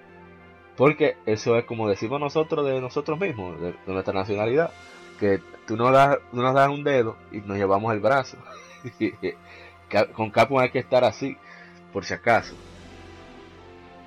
porque 0.77 1.15
eso 1.25 1.57
es 1.57 1.65
como 1.65 1.89
decimos 1.89 2.19
nosotros 2.19 2.65
de 2.65 2.81
nosotros 2.81 3.19
mismos, 3.19 3.59
de 3.61 3.75
nuestra 3.87 4.13
nacionalidad, 4.13 4.71
que 5.19 5.39
tú 5.67 5.75
nos 5.77 5.91
das, 5.91 6.17
tú 6.31 6.37
nos 6.41 6.53
das 6.55 6.69
un 6.69 6.83
dedo 6.83 7.15
y 7.31 7.37
nos 7.41 7.57
llevamos 7.57 7.93
el 7.93 7.99
brazo. 7.99 8.37
Con 10.13 10.31
Capcom 10.31 10.59
hay 10.59 10.69
que 10.69 10.79
estar 10.79 11.03
así, 11.03 11.37
por 11.93 12.03
si 12.05 12.13
acaso. 12.13 12.53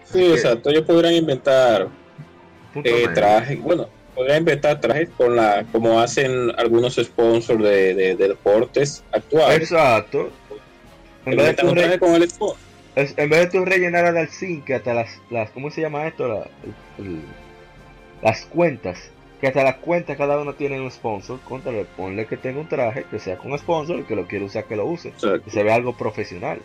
Sí, 0.04 0.24
exacto. 0.32 0.70
Ellos 0.70 0.82
podrían 0.84 1.14
inventar 1.14 1.88
eh, 2.74 3.08
trajes, 3.14 3.61
bueno, 3.61 3.88
podrían 4.14 4.38
inventar 4.38 4.80
trajes 4.80 5.08
con 5.16 5.36
la, 5.36 5.64
como 5.72 6.00
hacen 6.00 6.50
algunos 6.58 6.96
sponsors 6.96 7.62
de, 7.62 7.94
de- 7.94 8.16
de 8.16 8.28
deportes 8.28 9.04
actuales. 9.12 9.58
Exacto. 9.70 10.30
En 11.24 11.36
vez, 11.36 11.56
de 11.56 11.62
re- 11.74 11.98
con 11.98 12.14
el 12.14 12.28
sponsor. 12.28 12.58
es- 12.96 13.14
en 13.16 13.30
vez 13.30 13.40
de 13.52 13.58
tú 13.58 13.64
rellenar 13.64 14.04
al 14.04 14.28
que 14.66 14.74
hasta 14.74 14.94
las, 14.94 15.08
las, 15.30 15.50
¿cómo 15.50 15.70
se 15.70 15.80
llama 15.80 16.06
esto? 16.06 16.26
La- 16.28 16.48
el- 16.98 17.06
el- 17.06 17.22
las 18.20 18.42
cuentas, 18.46 18.98
que 19.41 19.47
hasta 19.47 19.62
las 19.64 19.76
cuentas 19.76 20.16
cada 20.18 20.38
uno 20.38 20.55
tiene 20.55 20.80
un 20.80 20.91
sponsor, 20.91 21.41
contale, 21.41 21.86
ponle 21.97 22.26
que 22.26 22.36
tenga 22.36 22.61
un 22.61 22.68
traje, 22.68 23.05
que 23.11 23.18
sea 23.18 23.36
con 23.38 23.57
sponsor, 23.59 23.97
el 23.97 24.07
que 24.07 24.14
lo 24.16 24.26
quiere 24.26 24.45
usar, 24.45 24.64
que 24.64 24.76
lo 24.76 24.84
use, 24.86 25.09
Exacto. 25.09 25.43
que 25.45 25.51
se 25.51 25.62
vea 25.62 25.74
algo 25.76 25.97
profesional. 25.97 26.61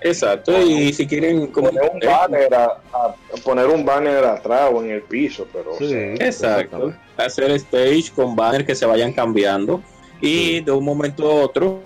Exacto, 0.00 0.60
y 0.62 0.92
si 0.92 1.06
quieren 1.08 1.48
como 1.48 1.70
Poner 1.70 1.90
un 1.92 2.02
eh, 2.02 2.06
banner, 2.06 2.54
a, 2.54 2.64
a- 2.92 3.14
poner 3.44 3.66
un 3.66 3.84
banner 3.84 4.24
atrás 4.24 4.70
o 4.72 4.82
en 4.84 4.90
el 4.92 5.02
piso, 5.02 5.46
pero. 5.52 5.72
o 5.72 5.78
Sí, 5.78 5.88
sea, 5.88 6.14
Exacto. 6.14 6.94
Hacer 7.16 7.50
stage 7.52 8.12
con 8.14 8.36
banners 8.36 8.64
que 8.64 8.76
se 8.76 8.86
vayan 8.86 9.12
cambiando 9.12 9.82
y 10.20 10.60
de 10.60 10.70
un 10.70 10.84
momento 10.84 11.28
a 11.28 11.34
otro, 11.44 11.80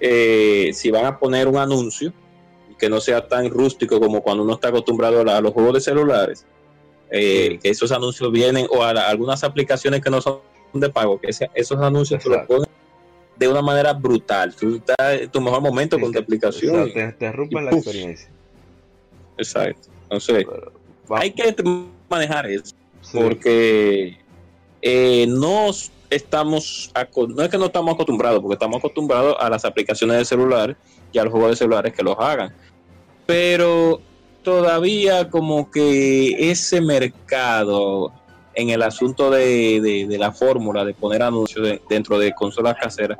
eh, 0.00 0.70
si 0.72 0.90
van 0.92 1.04
a 1.06 1.18
poner 1.18 1.48
un 1.48 1.56
anuncio 1.56 2.12
que 2.78 2.88
no 2.88 3.00
sea 3.00 3.26
tan 3.26 3.48
rústico 3.50 3.98
como 4.00 4.20
cuando 4.22 4.44
uno 4.44 4.54
está 4.54 4.68
acostumbrado 4.68 5.20
a, 5.20 5.24
la- 5.24 5.36
a 5.38 5.40
los 5.40 5.52
juegos 5.52 5.74
de 5.74 5.80
celulares, 5.80 6.46
eh, 7.14 7.58
que 7.62 7.68
esos 7.68 7.92
anuncios 7.92 8.32
vienen 8.32 8.66
o 8.70 8.82
a 8.82 8.94
la- 8.94 9.06
algunas 9.08 9.44
aplicaciones 9.44 10.00
que 10.00 10.08
no 10.10 10.20
son 10.22 10.40
de 10.72 10.88
pago, 10.88 11.20
que 11.20 11.28
ese- 11.28 11.50
esos 11.54 11.78
anuncios 11.80 12.22
te 12.22 12.28
los 12.30 12.46
ponen 12.46 12.68
de 13.36 13.48
una 13.48 13.60
manera 13.60 13.92
brutal. 13.92 14.54
Tú 14.56 14.76
estás 14.76 15.20
en 15.20 15.30
tu 15.30 15.40
mejor 15.40 15.60
momento 15.60 16.00
con 16.00 16.10
tu 16.12 16.18
aplicación. 16.18 16.90
Te, 16.92 17.12
te 17.12 17.32
la 17.32 17.70
experiencia. 17.70 18.28
Exacto. 19.36 19.88
Entonces, 20.04 20.46
Pero, 20.48 20.72
hay 21.16 21.30
que 21.32 21.54
manejar 22.08 22.46
eso. 22.46 22.74
sí, 23.02 23.18
porque 23.20 24.18
eh, 24.80 25.26
no 25.28 25.70
estamos, 26.10 26.92
no 27.28 27.42
es 27.42 27.48
que 27.50 27.58
no 27.58 27.66
estamos 27.66 27.94
acostumbrados, 27.94 28.40
porque 28.40 28.54
estamos 28.54 28.78
acostumbrados 28.78 29.36
a 29.38 29.48
las 29.50 29.64
aplicaciones 29.64 30.16
de 30.18 30.24
celular 30.24 30.76
y 31.12 31.18
a 31.18 31.24
los 31.24 31.32
juegos 31.32 31.50
de 31.50 31.56
celulares 31.56 31.92
que 31.92 32.02
los 32.02 32.16
hagan, 32.18 32.54
pero 33.26 34.00
todavía 34.42 35.30
como 35.30 35.70
que 35.70 36.50
ese 36.50 36.80
mercado 36.80 38.12
en 38.54 38.70
el 38.70 38.82
asunto 38.82 39.30
de, 39.30 39.80
de- 39.80 40.06
de 40.06 40.18
la 40.18 40.32
fórmula 40.32 40.84
de 40.84 40.94
poner 40.94 41.22
anuncios 41.22 41.66
de- 41.66 41.80
dentro 41.88 42.18
de 42.18 42.32
consolas 42.34 42.76
caseras, 42.80 43.18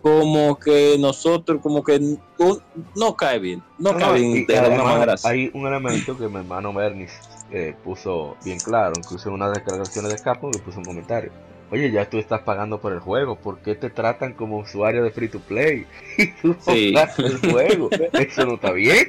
como 0.00 0.58
que 0.58 0.96
nosotros, 0.98 1.60
como 1.62 1.82
que 1.82 1.98
no, 2.00 2.58
no 2.94 3.16
cae 3.16 3.38
bien, 3.38 3.62
no, 3.78 3.92
No, 3.92 3.98
cae 3.98 4.20
bien 4.20 4.46
de 4.46 4.58
alguna 4.58 4.84
manera. 4.84 5.14
Hay 5.24 5.50
un 5.54 5.66
elemento 5.66 6.16
que 6.18 6.28
mi 6.28 6.36
hermano 6.38 6.72
Bernis 6.72 7.12
eh, 7.50 7.74
puso 7.84 8.36
bien 8.44 8.58
claro, 8.60 8.94
incluso 8.98 9.28
en 9.28 9.34
una 9.36 9.46
de 9.48 9.54
las 9.56 9.64
declaraciones 9.64 10.12
de 10.12 10.18
Capcom 10.20 10.52
que 10.52 10.58
puso 10.58 10.78
un 10.78 10.84
comentario. 10.84 11.30
Oye, 11.70 11.90
ya 11.90 12.08
tú 12.08 12.18
estás 12.18 12.42
pagando 12.42 12.80
por 12.80 12.92
el 12.92 13.00
juego, 13.00 13.36
¿por 13.36 13.58
qué 13.58 13.74
te 13.74 13.90
tratan 13.90 14.34
como 14.34 14.58
usuario 14.58 15.02
de 15.02 15.10
free 15.10 15.28
to 15.28 15.40
play? 15.40 15.86
Y 16.18 16.26
tú 16.40 16.56
Sí. 16.60 16.92
pagas 16.92 17.18
el 17.18 17.38
juego, 17.38 17.90
eso 18.14 18.46
no 18.46 18.54
está 18.54 18.70
bien. 18.72 19.08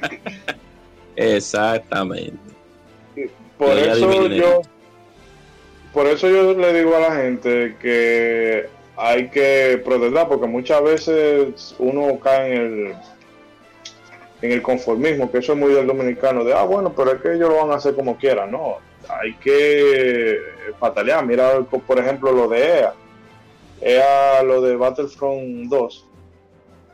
Exactamente. 1.18 2.38
Por 3.57 3.72
eso 3.72 4.28
yo, 4.30 4.61
por 5.91 6.05
eso 6.05 6.30
yo 6.30 6.53
le 6.53 6.74
digo 6.74 6.95
a 6.95 6.99
la 6.99 7.15
gente 7.15 7.76
que 7.82 8.70
hay 8.95 9.30
que 9.30 9.82
protestar, 9.84 10.28
porque 10.28 10.47
muchas 10.47 10.82
veces 10.84 11.76
uno 11.80 12.20
cae 12.20 12.55
en 12.55 12.61
el 12.61 12.95
en 14.41 14.51
el 14.51 14.61
conformismo, 14.61 15.32
que 15.32 15.39
eso 15.39 15.53
es 15.53 15.57
muy 15.57 15.74
del 15.74 15.88
dominicano, 15.88 16.43
de 16.43 16.53
ah 16.53 16.63
bueno, 16.63 16.93
pero 16.95 17.13
es 17.13 17.22
que 17.22 17.34
ellos 17.34 17.49
lo 17.49 17.57
van 17.57 17.72
a 17.72 17.76
hacer 17.76 17.95
como 17.95 18.18
quieran, 18.18 18.51
no, 18.51 18.78
hay 19.09 19.34
que 19.36 20.39
patalear, 20.80 21.26
mira 21.26 21.59
por 21.61 21.97
ejemplo 21.97 22.32
lo 22.32 22.47
de 22.47 22.80
EA, 22.80 22.93
EA 23.82 24.43
lo 24.43 24.61
de 24.61 24.76
Battlefront 24.76 25.70
2, 25.70 26.07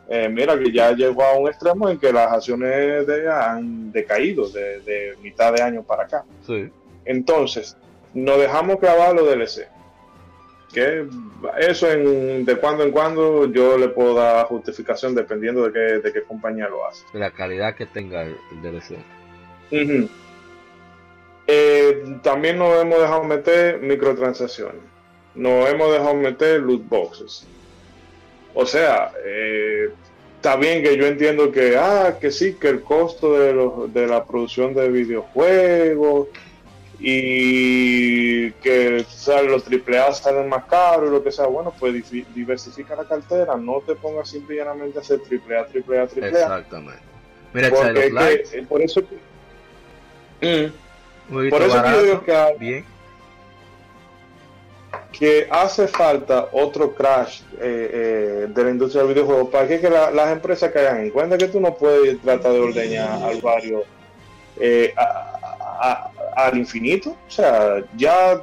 eh, 0.10 0.28
mira 0.30 0.58
que 0.60 0.72
ya 0.72 0.92
llegó 0.92 1.24
a 1.24 1.38
un 1.38 1.48
extremo 1.48 1.90
en 1.90 1.98
que 1.98 2.12
las 2.12 2.32
acciones 2.32 3.08
de 3.08 3.24
EA 3.24 3.54
han 3.54 3.92
decaído 3.92 4.50
de, 4.50 4.80
de 4.82 5.18
mitad 5.22 5.54
de 5.54 5.62
año 5.62 5.84
para 5.84 6.04
acá. 6.04 6.26
Sí, 6.46 6.70
Entonces, 7.06 7.78
nos 8.14 8.38
dejamos 8.38 8.78
clavar 8.80 9.16
los 9.16 9.28
DLC. 9.28 9.68
Que 10.74 11.08
eso 11.60 11.92
en, 11.92 12.46
de 12.46 12.56
cuando 12.58 12.84
en 12.84 12.92
cuando 12.92 13.46
yo 13.52 13.78
le 13.78 13.90
puedo 13.90 14.16
dar 14.16 14.46
justificación 14.48 15.14
dependiendo 15.14 15.64
de 15.68 15.72
qué, 15.72 15.80
de 16.00 16.12
qué 16.12 16.24
compañía 16.24 16.68
lo 16.68 16.86
hace. 16.88 17.06
de 17.14 17.20
la 17.20 17.30
calidad 17.32 17.76
que 17.76 17.86
tenga 17.86 18.24
el, 18.24 18.36
el 18.52 18.62
DLC. 18.62 18.98
Eh, 21.48 22.20
también 22.24 22.58
nos 22.58 22.82
hemos 22.82 23.00
dejado 23.00 23.24
meter 23.24 23.80
microtransacciones. 23.82 24.82
Nos 25.36 25.70
hemos 25.70 25.92
dejado 25.92 26.16
meter 26.16 26.62
loot 26.62 26.88
boxes. 26.88 27.48
O 28.54 28.66
sea, 28.66 29.12
eh, 29.26 29.90
está 30.36 30.56
bien 30.58 30.84
que 30.84 30.96
yo 30.98 31.06
entiendo 31.08 31.52
que, 31.52 31.76
ah, 31.78 32.18
que 32.20 32.32
sí, 32.32 32.54
que 32.54 32.70
el 32.70 32.82
costo 32.82 33.40
de, 33.40 33.54
los- 33.54 33.94
de 33.94 34.08
la 34.08 34.24
producción 34.26 34.74
de 34.74 34.90
videojuegos 34.90 36.28
y 37.00 38.52
que 38.52 39.06
los 39.48 39.68
AAA 39.68 40.14
salen 40.14 40.48
más 40.50 40.66
caros 40.66 41.10
y 41.10 41.12
lo 41.12 41.24
que 41.24 41.32
sea. 41.32 41.48
Bueno, 41.48 41.74
pues 41.80 41.94
diversifica 42.34 42.96
la 42.96 43.04
cartera. 43.06 43.56
No 43.58 43.82
te 43.86 43.96
pongas 43.96 44.30
simple 44.30 44.56
y 44.56 44.58
llanamente 44.60 45.00
a 45.00 45.02
hacer 45.02 45.20
AAA, 45.20 45.68
AAA, 45.74 46.08
AAA. 46.08 46.28
Exactamente. 46.30 47.02
Mira, 47.54 47.70
Porque 47.70 48.06
es 48.40 48.50
que- 48.52 48.62
por 48.64 48.82
eso 48.82 49.02
Mm. 50.42 50.72
Por 51.32 51.46
eso 51.46 51.56
que 51.58 51.90
yo 51.90 52.04
digo 52.04 52.14
barato, 52.22 52.26
que, 52.26 52.36
hay- 52.36 52.58
bien. 52.58 52.86
Que 55.18 55.48
hace 55.50 55.88
falta 55.88 56.50
otro 56.52 56.94
crash 56.94 57.42
eh, 57.62 57.90
eh, 57.94 58.48
de 58.50 58.64
la 58.64 58.70
industria 58.72 59.04
del 59.04 59.14
videojuego 59.14 59.50
para 59.50 59.68
que, 59.68 59.80
que 59.80 59.90
la- 59.90 60.10
las 60.12 60.32
empresas 60.34 60.72
caigan 60.72 61.02
en 61.02 61.12
cuenta 61.12 61.38
que 61.38 61.48
tú 61.48 61.60
no 61.62 61.76
puedes 61.76 62.20
tratar 62.22 62.52
de 62.52 62.60
ordeñar 62.60 63.22
al 63.24 63.40
barrio 63.40 63.84
eh, 64.60 64.92
a- 64.98 65.02
a- 65.82 66.12
a- 66.36 66.46
al 66.48 66.58
infinito. 66.58 67.12
O 67.12 67.32
sea, 67.32 67.84
ya 67.96 68.42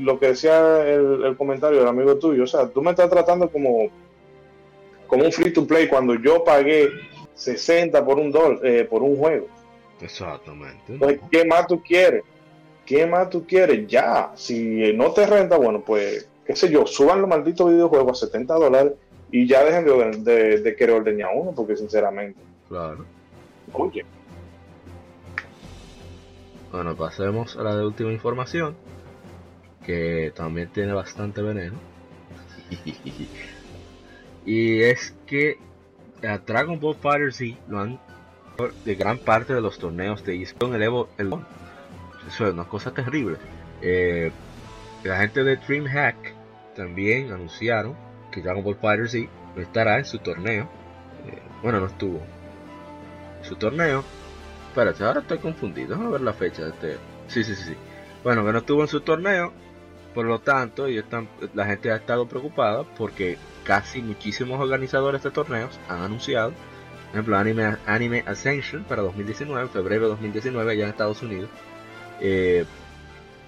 lo 0.00 0.18
que 0.18 0.26
decía 0.28 0.84
el, 0.86 1.24
el 1.24 1.36
comentario 1.36 1.78
del 1.78 1.88
amigo 1.88 2.16
tuyo, 2.16 2.42
o 2.42 2.46
sea, 2.46 2.66
tú 2.68 2.82
me 2.82 2.90
estás 2.90 3.08
tratando 3.08 3.48
como, 3.48 3.88
como 5.06 5.24
un 5.24 5.32
free 5.32 5.52
to 5.52 5.64
play 5.66 5.86
cuando 5.88 6.14
yo 6.16 6.42
pagué 6.42 6.88
60 7.34 8.04
por 8.04 8.18
un 8.18 8.32
dólar, 8.32 8.58
eh, 8.66 8.84
por 8.84 9.02
un 9.04 9.16
juego. 9.16 9.46
Exactamente. 10.00 10.82
Entonces, 10.92 11.20
¿qué 11.30 11.44
más 11.44 11.66
tú 11.68 11.80
quieres? 11.82 12.24
¿Qué 12.88 13.06
más 13.06 13.28
tú 13.28 13.44
quieres? 13.46 13.86
Ya, 13.86 14.32
si 14.34 14.94
no 14.94 15.12
te 15.12 15.26
renta, 15.26 15.58
bueno, 15.58 15.82
pues, 15.84 16.26
qué 16.46 16.56
sé 16.56 16.70
yo, 16.70 16.86
suban 16.86 17.20
los 17.20 17.28
malditos 17.28 17.70
videojuegos 17.70 18.22
a 18.22 18.26
70 18.26 18.54
dólares 18.54 18.92
y 19.30 19.46
ya 19.46 19.62
dejen 19.62 19.84
de, 19.84 20.32
de, 20.32 20.60
de 20.62 20.74
querer 20.74 20.96
ordeñar 20.96 21.28
uno, 21.34 21.52
porque 21.54 21.76
sinceramente, 21.76 22.40
Claro. 22.66 23.04
oye, 23.74 24.06
Bueno, 26.72 26.96
pasemos 26.96 27.56
a 27.58 27.62
la 27.62 27.76
de 27.76 27.84
última 27.84 28.10
información, 28.10 28.74
que 29.84 30.32
también 30.34 30.68
tiene 30.72 30.94
bastante 30.94 31.42
veneno. 31.42 31.76
y 34.46 34.80
es 34.80 35.14
que 35.26 35.58
a 36.26 36.38
Dragon 36.38 36.80
Ball 36.80 36.94
Fighter 36.96 37.32
Z 37.34 37.58
lo 37.68 37.80
han 37.80 37.98
de 38.84 38.94
gran 38.96 39.18
parte 39.18 39.54
de 39.54 39.60
los 39.60 39.78
torneos 39.78 40.24
de 40.24 40.42
eSports 40.42 40.74
el 40.74 40.82
Evo, 40.82 41.08
el 41.18 41.28
eso 42.28 42.46
es 42.46 42.54
una 42.54 42.64
cosa 42.64 42.92
terrible. 42.92 43.36
Eh, 43.82 44.30
la 45.04 45.18
gente 45.18 45.44
de 45.44 45.56
DreamHack 45.56 46.34
también 46.74 47.32
anunciaron 47.32 47.96
que 48.30 48.42
Dragon 48.42 48.62
Ball 48.62 48.76
Fighter 48.76 49.08
Z 49.08 49.28
no 49.56 49.62
estará 49.62 49.98
en 49.98 50.04
su 50.04 50.18
torneo. 50.18 50.68
Eh, 51.26 51.38
bueno, 51.62 51.80
no 51.80 51.86
estuvo 51.86 52.20
en 53.38 53.44
su 53.44 53.56
torneo. 53.56 54.04
Espérate, 54.68 55.04
ahora 55.04 55.20
estoy 55.20 55.38
confundido. 55.38 55.90
Déjame 55.90 56.10
ver 56.10 56.20
la 56.20 56.32
fecha 56.32 56.62
de 56.62 56.68
este. 56.70 56.96
Sí, 57.28 57.44
sí, 57.44 57.54
sí, 57.54 57.64
sí. 57.70 57.76
Bueno, 58.22 58.44
que 58.44 58.52
no 58.52 58.58
estuvo 58.58 58.82
en 58.82 58.88
su 58.88 59.00
torneo. 59.00 59.52
Por 60.14 60.26
lo 60.26 60.40
tanto, 60.40 60.86
ellos 60.86 61.04
están, 61.04 61.28
la 61.54 61.66
gente 61.66 61.92
ha 61.92 61.96
estado 61.96 62.26
preocupada 62.26 62.84
porque 62.96 63.38
casi 63.64 64.02
muchísimos 64.02 64.60
organizadores 64.60 65.22
de 65.22 65.30
torneos 65.30 65.78
han 65.88 66.02
anunciado. 66.02 66.50
Por 66.50 67.14
ejemplo, 67.14 67.36
Anime, 67.36 67.76
Anime 67.86 68.24
Ascension 68.26 68.84
para 68.84 69.02
2019, 69.02 69.68
febrero 69.68 70.04
de 70.04 70.08
2019, 70.10 70.72
allá 70.72 70.84
en 70.84 70.90
Estados 70.90 71.22
Unidos. 71.22 71.50
Eh, 72.20 72.64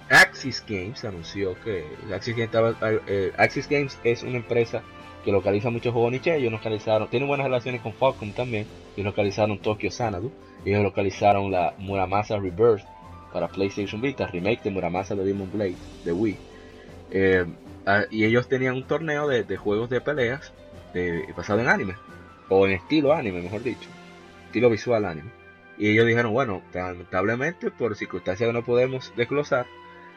Axis 0.09 0.63
Games 0.67 1.03
anunció 1.05 1.55
que 1.63 1.85
Axis 2.13 2.35
Games, 2.35 2.47
estaba- 2.53 2.75
eh, 3.07 3.31
Axis 3.37 3.67
Games 3.69 3.97
es 4.03 4.23
una 4.23 4.37
empresa 4.37 4.81
que 5.23 5.31
localiza 5.31 5.69
muchos 5.69 5.93
juegos 5.93 6.11
niche. 6.11 6.35
Ellos 6.35 6.51
localizaron, 6.51 7.07
tienen 7.09 7.27
buenas 7.29 7.45
relaciones 7.45 7.81
con 7.81 7.93
Falcom 7.93 8.31
también. 8.33 8.65
Y 8.97 9.03
localizaron 9.03 9.59
Tokyo 9.59 9.89
Xanadu. 9.89 10.31
Ellos 10.65 10.83
localizaron 10.83 11.49
la 11.51 11.73
Muramasa 11.77 12.37
Rebirth 12.37 12.83
para 13.31 13.47
PlayStation 13.47 14.01
Vita, 14.01 14.27
remake 14.27 14.63
de 14.63 14.71
Muramasa 14.71 15.15
de 15.15 15.23
Demon 15.23 15.49
Blade 15.51 15.75
de 16.03 16.11
Wii. 16.11 16.37
Eh, 17.11 17.45
ah, 17.85 18.03
y 18.11 18.25
ellos 18.25 18.49
tenían 18.49 18.75
un 18.75 18.83
torneo 18.83 19.27
de, 19.27 19.57
juegos 19.57 19.89
de 19.89 20.01
peleas 20.01 20.51
basado 21.37 21.61
en 21.61 21.69
anime, 21.69 21.95
o 22.49 22.67
en 22.67 22.73
estilo 22.73 23.13
anime, 23.13 23.41
mejor 23.41 23.63
dicho, 23.63 23.87
estilo 24.47 24.69
visual 24.69 25.05
anime. 25.05 25.29
Y 25.81 25.89
ellos 25.89 26.05
dijeron, 26.05 26.31
bueno, 26.31 26.61
lamentablemente 26.73 27.71
por 27.71 27.95
circunstancias 27.95 28.47
que 28.47 28.53
no 28.53 28.63
podemos 28.63 29.11
desglosar, 29.15 29.65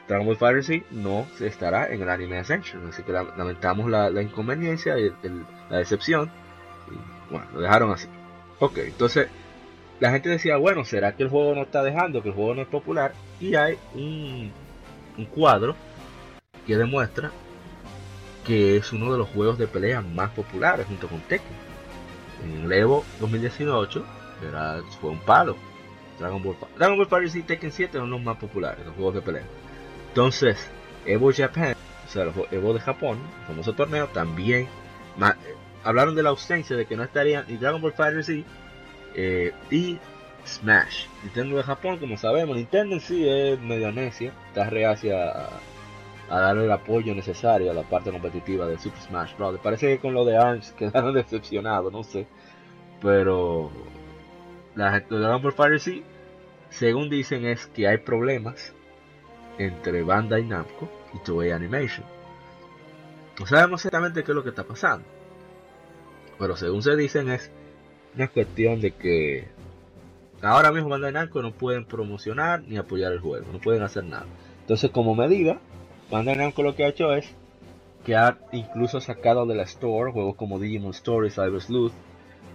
Dragon 0.06 0.26
Ball 0.26 0.36
Fighter 0.36 0.62
Z 0.62 0.84
no 0.90 1.26
se 1.38 1.46
estará 1.46 1.88
en 1.90 2.02
el 2.02 2.10
Anime 2.10 2.36
Ascension, 2.36 2.86
así 2.86 3.02
que 3.02 3.12
la- 3.12 3.32
lamentamos 3.38 3.88
la, 3.90 4.10
la 4.10 4.20
inconveniencia 4.20 4.92
el- 4.96 5.14
la 5.70 5.78
decepción. 5.78 6.30
Y 6.90 7.32
bueno, 7.32 7.46
lo 7.54 7.60
dejaron 7.62 7.90
así. 7.92 8.08
Ok, 8.58 8.76
entonces 8.76 9.28
la 10.00 10.10
gente 10.10 10.28
decía, 10.28 10.58
bueno, 10.58 10.84
¿será 10.84 11.16
que 11.16 11.22
el 11.22 11.30
juego 11.30 11.54
no 11.54 11.62
está 11.62 11.82
dejando, 11.82 12.22
que 12.22 12.28
el 12.28 12.34
juego 12.34 12.54
no 12.54 12.60
es 12.60 12.68
popular? 12.68 13.14
Y 13.40 13.54
hay 13.54 13.78
un, 13.94 14.52
un 15.16 15.24
cuadro 15.24 15.74
que 16.66 16.76
demuestra 16.76 17.30
que 18.46 18.76
es 18.76 18.92
uno 18.92 19.10
de 19.10 19.16
los 19.16 19.30
juegos 19.30 19.56
de 19.56 19.66
pelea 19.66 20.02
más 20.02 20.28
populares 20.32 20.86
junto 20.86 21.08
con 21.08 21.20
Tekken. 21.22 21.56
En 22.44 22.64
el 22.66 22.72
Evo 22.72 23.02
2018 23.18 24.04
era, 24.42 24.82
fue 25.00 25.10
un 25.10 25.18
palo. 25.20 25.56
Dragon 26.18 26.42
Ball, 26.42 26.56
Dragon 26.78 26.96
Ball 26.96 27.06
Fighter 27.08 27.28
Z 27.30 27.38
y 27.40 27.42
Tekken 27.42 27.72
7 27.72 27.98
son 27.98 28.10
los 28.10 28.22
más 28.22 28.36
populares, 28.36 28.84
los 28.86 28.94
juegos 28.94 29.14
de 29.14 29.22
pelea. 29.22 29.42
Entonces, 30.08 30.70
Evo 31.06 31.32
Japan, 31.32 31.74
o 32.06 32.08
sea, 32.08 32.26
Evo 32.52 32.72
de 32.72 32.80
Japón, 32.80 33.18
famoso 33.48 33.72
torneo, 33.72 34.06
también 34.08 34.68
ma- 35.16 35.36
eh, 35.44 35.54
hablaron 35.82 36.14
de 36.14 36.22
la 36.22 36.30
ausencia 36.30 36.76
de 36.76 36.86
que 36.86 36.96
no 36.96 37.02
estarían 37.02 37.44
ni 37.48 37.56
Dragon 37.56 37.80
Ball 37.82 37.92
Fighter 37.92 38.22
Z 38.24 38.42
eh, 39.16 39.52
y 39.70 39.98
Smash. 40.46 41.06
Nintendo 41.24 41.56
de 41.56 41.62
Japón, 41.64 41.98
como 41.98 42.16
sabemos, 42.16 42.56
Nintendo 42.56 42.94
en 42.94 43.00
sí 43.00 43.28
es 43.28 43.58
medio 43.60 43.90
necia, 43.90 44.32
está 44.48 44.70
reacia 44.70 45.30
a, 45.30 45.48
a 46.30 46.38
darle 46.40 46.64
el 46.66 46.72
apoyo 46.72 47.12
necesario 47.14 47.70
a 47.72 47.74
la 47.74 47.82
parte 47.82 48.10
competitiva 48.12 48.66
de 48.66 48.78
Super 48.78 49.00
Smash 49.00 49.36
Bros. 49.36 49.58
Parece 49.60 49.88
que 49.88 49.98
con 49.98 50.14
lo 50.14 50.24
de 50.24 50.36
ARMS 50.36 50.72
quedaron 50.78 51.12
decepcionados, 51.14 51.92
no 51.92 52.04
sé. 52.04 52.26
Pero 53.00 53.70
la 54.74 55.36
Ball 55.36 55.52
Fighter 55.52 55.80
Z, 55.80 56.02
según 56.70 57.08
dicen, 57.08 57.44
es 57.46 57.66
que 57.66 57.86
hay 57.86 57.98
problemas 57.98 58.72
entre 59.58 60.02
Bandai 60.02 60.44
Namco 60.44 60.88
y 61.14 61.18
Toei 61.18 61.52
Animation. 61.52 62.04
No 63.38 63.46
sabemos 63.46 63.80
exactamente 63.80 64.22
qué 64.22 64.32
es 64.32 64.34
lo 64.34 64.42
que 64.42 64.50
está 64.50 64.64
pasando. 64.64 65.06
Pero 66.38 66.56
según 66.56 66.82
se 66.82 66.96
dicen 66.96 67.30
es 67.30 67.50
una 68.14 68.28
cuestión 68.28 68.80
de 68.80 68.92
que 68.92 69.48
ahora 70.42 70.72
mismo 70.72 70.88
Bandai 70.88 71.12
Namco 71.12 71.42
no 71.42 71.52
pueden 71.52 71.84
promocionar 71.84 72.62
ni 72.62 72.76
apoyar 72.76 73.12
el 73.12 73.20
juego, 73.20 73.46
no 73.52 73.58
pueden 73.58 73.82
hacer 73.82 74.04
nada. 74.04 74.26
Entonces 74.60 74.90
como 74.90 75.14
medida, 75.14 75.58
Bandai 76.10 76.36
Namco 76.36 76.62
lo 76.62 76.74
que 76.74 76.84
ha 76.84 76.88
hecho 76.88 77.14
es 77.14 77.28
que 78.04 78.16
ha 78.16 78.38
incluso 78.52 79.00
sacado 79.00 79.46
de 79.46 79.54
la 79.54 79.62
store 79.62 80.12
juegos 80.12 80.36
como 80.36 80.58
Digimon 80.58 80.90
Story, 80.90 81.30
Cyber 81.30 81.60
Sleuth, 81.60 81.92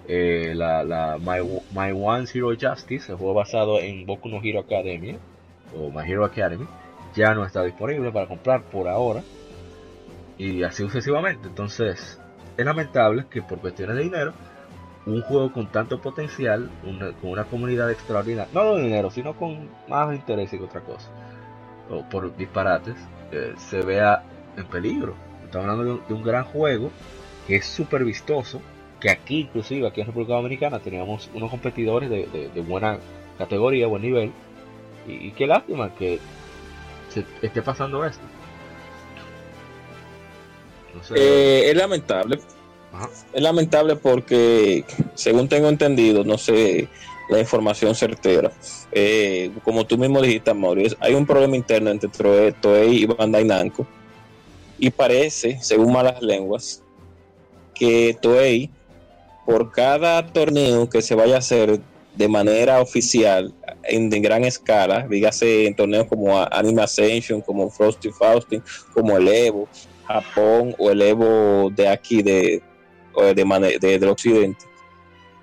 eh, 0.10 0.54
la, 0.56 0.84
la 0.84 1.18
My, 1.20 1.40
My 1.70 1.92
One 1.94 2.26
Hero 2.34 2.50
Justice, 2.60 3.12
el 3.12 3.18
juego 3.18 3.36
basado 3.36 3.80
en 3.80 4.06
Boku 4.08 4.28
no 4.28 4.42
Hero 4.44 4.60
Academia 4.62 5.18
o 5.74 5.92
My 5.92 6.10
Hero 6.10 6.26
Academy, 6.26 6.66
ya 7.16 7.34
no 7.36 7.46
está 7.46 7.64
disponible 7.64 8.12
para 8.12 8.28
comprar 8.28 8.64
por 8.64 8.88
ahora 8.90 9.24
y 10.38 10.64
así 10.64 10.84
sucesivamente. 10.84 11.48
Entonces, 11.48 12.20
es 12.58 12.66
lamentable 12.66 13.26
que 13.30 13.42
por 13.44 13.60
cuestiones 13.60 13.98
de 13.98 14.04
dinero, 14.04 14.34
un 15.06 15.22
juego 15.22 15.54
con 15.54 15.68
tanto 15.72 16.02
potencial, 16.02 16.70
una- 16.84 17.12
con 17.14 17.30
una 17.32 17.44
comunidad 17.46 17.92
extraordinaria, 17.92 18.52
no 18.54 18.76
de 18.76 18.84
dinero, 18.84 19.12
sino 19.12 19.34
con 19.36 19.70
más 19.88 20.14
interés 20.16 20.50
que 20.50 20.60
otra 20.60 20.82
cosa, 20.82 21.08
o 21.90 22.04
por 22.10 22.36
disparates, 22.36 22.96
eh, 23.32 23.54
se 23.58 23.82
vea 23.84 24.24
en 24.58 24.66
peligro. 24.66 25.14
Estamos 25.46 25.68
hablando 25.70 25.84
de 25.84 26.00
un, 26.00 26.08
de 26.08 26.14
un 26.16 26.24
gran 26.24 26.44
juego 26.46 26.92
que 27.48 27.56
es 27.58 27.66
súper 27.66 28.04
vistoso, 28.04 28.62
que 29.00 29.10
aquí 29.10 29.42
inclusive, 29.42 29.88
aquí 29.88 30.02
en 30.02 30.08
República 30.08 30.34
Dominicana, 30.34 30.80
teníamos 30.80 31.30
unos 31.34 31.50
competidores 31.50 32.10
de, 32.10 32.26
de- 32.28 32.50
de 32.50 32.62
buena 32.62 33.00
categoría, 33.38 33.88
buen 33.88 34.02
nivel, 34.02 34.32
y, 35.08 35.28
y 35.28 35.32
qué 35.32 35.48
lástima 35.48 35.94
que 35.96 36.20
se 37.10 37.24
esté 37.42 37.62
pasando 37.62 38.06
esto. 38.06 38.24
No 40.96 41.04
sé. 41.04 41.14
Eh, 41.18 41.70
es 41.70 41.78
lamentable. 41.78 42.40
Ajá. 42.92 43.10
Es 43.34 43.42
lamentable 43.42 43.96
porque, 43.96 44.84
según 45.14 45.48
tengo 45.48 45.70
entendido, 45.70 46.24
no 46.24 46.38
sé 46.38 46.90
la 47.30 47.40
información 47.40 47.94
certera. 47.94 48.52
eh, 48.92 49.52
como 49.64 49.86
tú 49.86 49.98
mismo 49.98 50.20
dijiste, 50.22 50.52
Mauricio, 50.54 50.98
hay 51.00 51.14
un 51.14 51.26
problema 51.28 51.56
interno 51.56 51.92
entre 51.92 52.10
Toei, 52.10 52.52
Toei 52.54 53.04
y 53.04 53.06
Bandai 53.06 53.46
Namco. 53.46 53.86
Y 54.80 54.90
parece, 54.90 55.60
según 55.62 55.94
malas 55.94 56.22
lenguas, 56.22 56.84
que 57.76 58.18
Toei, 58.20 58.72
por 59.50 59.72
cada 59.72 60.24
torneo 60.28 60.88
que 60.88 61.02
se 61.02 61.16
vaya 61.16 61.34
a 61.34 61.40
hacer 61.40 61.80
de 62.16 62.28
manera 62.28 62.82
oficial, 62.82 63.52
en 63.84 64.08
de 64.12 64.20
gran 64.20 64.44
escala, 64.44 65.08
dígase 65.10 65.66
en 65.66 65.76
torneos 65.76 66.06
como 66.06 66.40
Anime 66.52 66.84
Ascension, 66.84 67.42
como 67.42 67.68
Frosty 67.72 68.12
Faustin, 68.12 68.62
como 68.94 69.18
el 69.18 69.28
Evo, 69.28 69.68
Japón 70.06 70.76
o 70.78 70.92
el 70.92 71.02
Evo 71.02 71.72
de 71.76 71.88
aquí 71.88 72.22
de, 72.22 72.62
de, 73.34 73.80
del 74.00 74.10
occidente, 74.10 74.66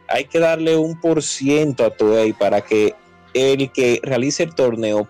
hay 0.06 0.24
que 0.26 0.38
darle 0.38 0.76
un 0.76 1.00
por 1.00 1.20
ciento 1.20 1.84
a 1.84 1.90
Toei 1.90 2.32
para 2.32 2.60
que 2.60 2.94
el 3.34 3.72
que 3.72 3.98
realice 4.04 4.44
el 4.44 4.54
torneo 4.54 5.08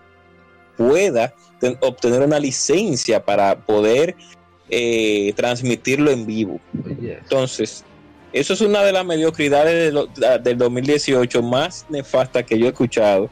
pueda 0.75 1.35
ten- 1.59 1.77
obtener 1.81 2.23
una 2.23 2.39
licencia 2.39 3.23
para 3.23 3.59
poder 3.59 4.15
eh, 4.71 5.33
transmitirlo 5.35 6.09
en 6.09 6.25
vivo. 6.25 6.59
Entonces, 6.99 7.83
eso 8.33 8.53
es 8.53 8.61
una 8.61 8.83
de 8.83 8.91
las 8.91 9.05
mediocridades 9.05 9.93
de 9.93 10.39
del 10.39 10.57
2018 10.57 11.41
más 11.41 11.85
nefasta 11.89 12.43
que 12.43 12.59
yo 12.59 12.65
he 12.65 12.69
escuchado 12.69 13.29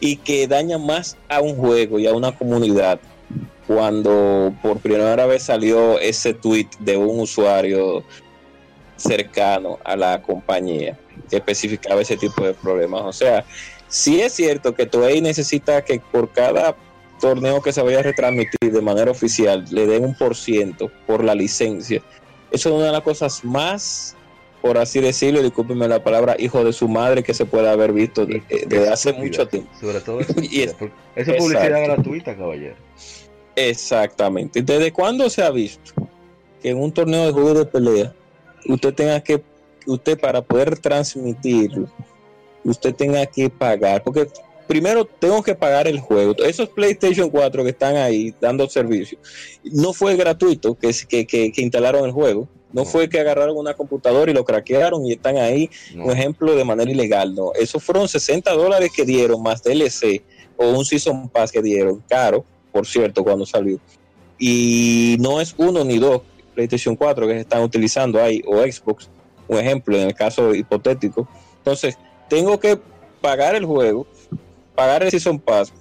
y 0.00 0.16
que 0.16 0.46
daña 0.46 0.78
más 0.78 1.16
a 1.28 1.40
un 1.40 1.56
juego 1.56 1.98
y 1.98 2.06
a 2.06 2.12
una 2.12 2.32
comunidad 2.32 3.00
cuando 3.66 4.54
por 4.62 4.78
primera 4.78 5.26
vez 5.26 5.44
salió 5.44 5.98
ese 5.98 6.34
tweet 6.34 6.68
de 6.80 6.96
un 6.96 7.20
usuario 7.20 8.04
cercano 8.96 9.78
a 9.84 9.96
la 9.96 10.22
compañía 10.22 10.98
que 11.28 11.36
especificaba 11.36 12.00
ese 12.00 12.16
tipo 12.16 12.44
de 12.44 12.54
problemas. 12.54 13.02
O 13.02 13.12
sea, 13.12 13.44
sí 13.88 14.20
es 14.20 14.34
cierto 14.34 14.74
que 14.74 14.86
Toei 14.86 15.20
necesita 15.20 15.82
que 15.82 16.00
por 16.12 16.30
cada 16.30 16.76
torneo 17.20 17.62
que 17.62 17.72
se 17.72 17.82
vaya 17.82 18.00
a 18.00 18.02
retransmitir 18.02 18.72
de 18.72 18.80
manera 18.80 19.10
oficial 19.10 19.64
le 19.70 19.86
den 19.86 20.04
un 20.04 20.14
por 20.14 20.36
ciento 20.36 20.90
por 21.06 21.24
la 21.24 21.34
licencia. 21.34 22.02
Eso 22.50 22.68
es 22.70 22.74
una 22.74 22.86
de 22.86 22.92
las 22.92 23.02
cosas 23.02 23.44
más 23.44 24.14
por 24.62 24.78
así 24.78 25.00
decirlo, 25.00 25.42
discúlpeme 25.42 25.86
la 25.86 26.02
palabra, 26.02 26.34
hijo 26.40 26.64
de 26.64 26.72
su 26.72 26.88
madre 26.88 27.22
que 27.22 27.34
se 27.34 27.46
puede 27.46 27.68
haber 27.68 27.92
visto 27.92 28.26
de- 28.26 28.42
desde 28.66 28.88
hace 28.88 29.12
mucho 29.12 29.46
tiempo. 29.46 29.70
Sobre 29.80 30.00
todo 30.00 30.18
Y 30.42 30.62
es- 30.62 30.74
eso 31.14 31.30
es 31.32 31.36
publicidad 31.36 31.84
gratuita, 31.84 32.34
caballero. 32.36 32.74
Exactamente. 33.54 34.62
¿Desde 34.62 34.92
cuándo 34.92 35.30
se 35.30 35.42
ha 35.42 35.50
visto 35.50 35.92
que 36.60 36.70
en 36.70 36.78
un 36.78 36.90
torneo 36.92 37.26
de 37.26 37.32
juego 37.32 37.54
de 37.54 37.64
pelea 37.66 38.12
usted 38.68 38.92
tenga 38.94 39.20
que, 39.20 39.40
usted 39.86 40.18
para 40.18 40.42
poder 40.42 40.78
transmitirlo, 40.78 41.88
usted 42.64 42.94
tenga 42.94 43.24
que 43.26 43.48
pagar? 43.48 44.02
Porque 44.02 44.28
primero 44.66 45.04
tengo 45.04 45.42
que 45.42 45.54
pagar 45.54 45.86
el 45.88 46.00
juego. 46.00 46.34
Esos 46.44 46.68
PlayStation 46.70 47.30
4 47.30 47.62
que 47.64 47.70
están 47.70 47.96
ahí 47.96 48.34
dando 48.40 48.68
servicio, 48.68 49.18
no 49.64 49.92
fue 49.92 50.16
gratuito 50.16 50.74
que, 50.74 50.90
que, 51.08 51.26
que, 51.26 51.52
que 51.52 51.62
instalaron 51.62 52.04
el 52.04 52.12
juego. 52.12 52.48
No 52.72 52.82
No. 52.82 52.84
fue 52.84 53.08
que 53.08 53.20
agarraron 53.20 53.56
una 53.56 53.74
computadora 53.74 54.30
y 54.30 54.34
lo 54.34 54.44
craquearon 54.44 55.06
y 55.06 55.12
están 55.12 55.36
ahí 55.38 55.70
No. 55.94 56.06
un 56.06 56.10
ejemplo 56.12 56.54
de 56.56 56.64
manera 56.64 56.90
ilegal, 56.90 57.34
no. 57.34 57.52
Esos 57.54 57.82
fueron 57.82 58.08
60 58.08 58.52
dólares 58.52 58.90
que 58.94 59.04
dieron 59.04 59.42
más 59.42 59.62
DLC 59.62 60.22
o 60.56 60.68
un 60.70 60.84
Season 60.84 61.28
Pass 61.28 61.52
que 61.52 61.62
dieron, 61.62 62.02
caro, 62.08 62.44
por 62.72 62.86
cierto, 62.86 63.22
cuando 63.22 63.46
salió. 63.46 63.78
Y 64.38 65.16
no 65.20 65.40
es 65.40 65.54
uno 65.56 65.84
ni 65.84 65.98
dos 65.98 66.22
PlayStation 66.54 66.96
4 66.96 67.26
que 67.26 67.34
se 67.34 67.40
están 67.40 67.62
utilizando 67.62 68.20
ahí 68.22 68.42
o 68.46 68.58
Xbox, 68.62 69.08
un 69.48 69.58
ejemplo 69.58 69.96
en 69.96 70.08
el 70.08 70.14
caso 70.14 70.54
hipotético. 70.54 71.28
Entonces, 71.58 71.96
tengo 72.28 72.58
que 72.58 72.78
pagar 73.20 73.54
el 73.54 73.64
juego, 73.64 74.06
pagar 74.76 75.02
el 75.02 75.10
Season 75.10 75.40
Pass 75.40 75.72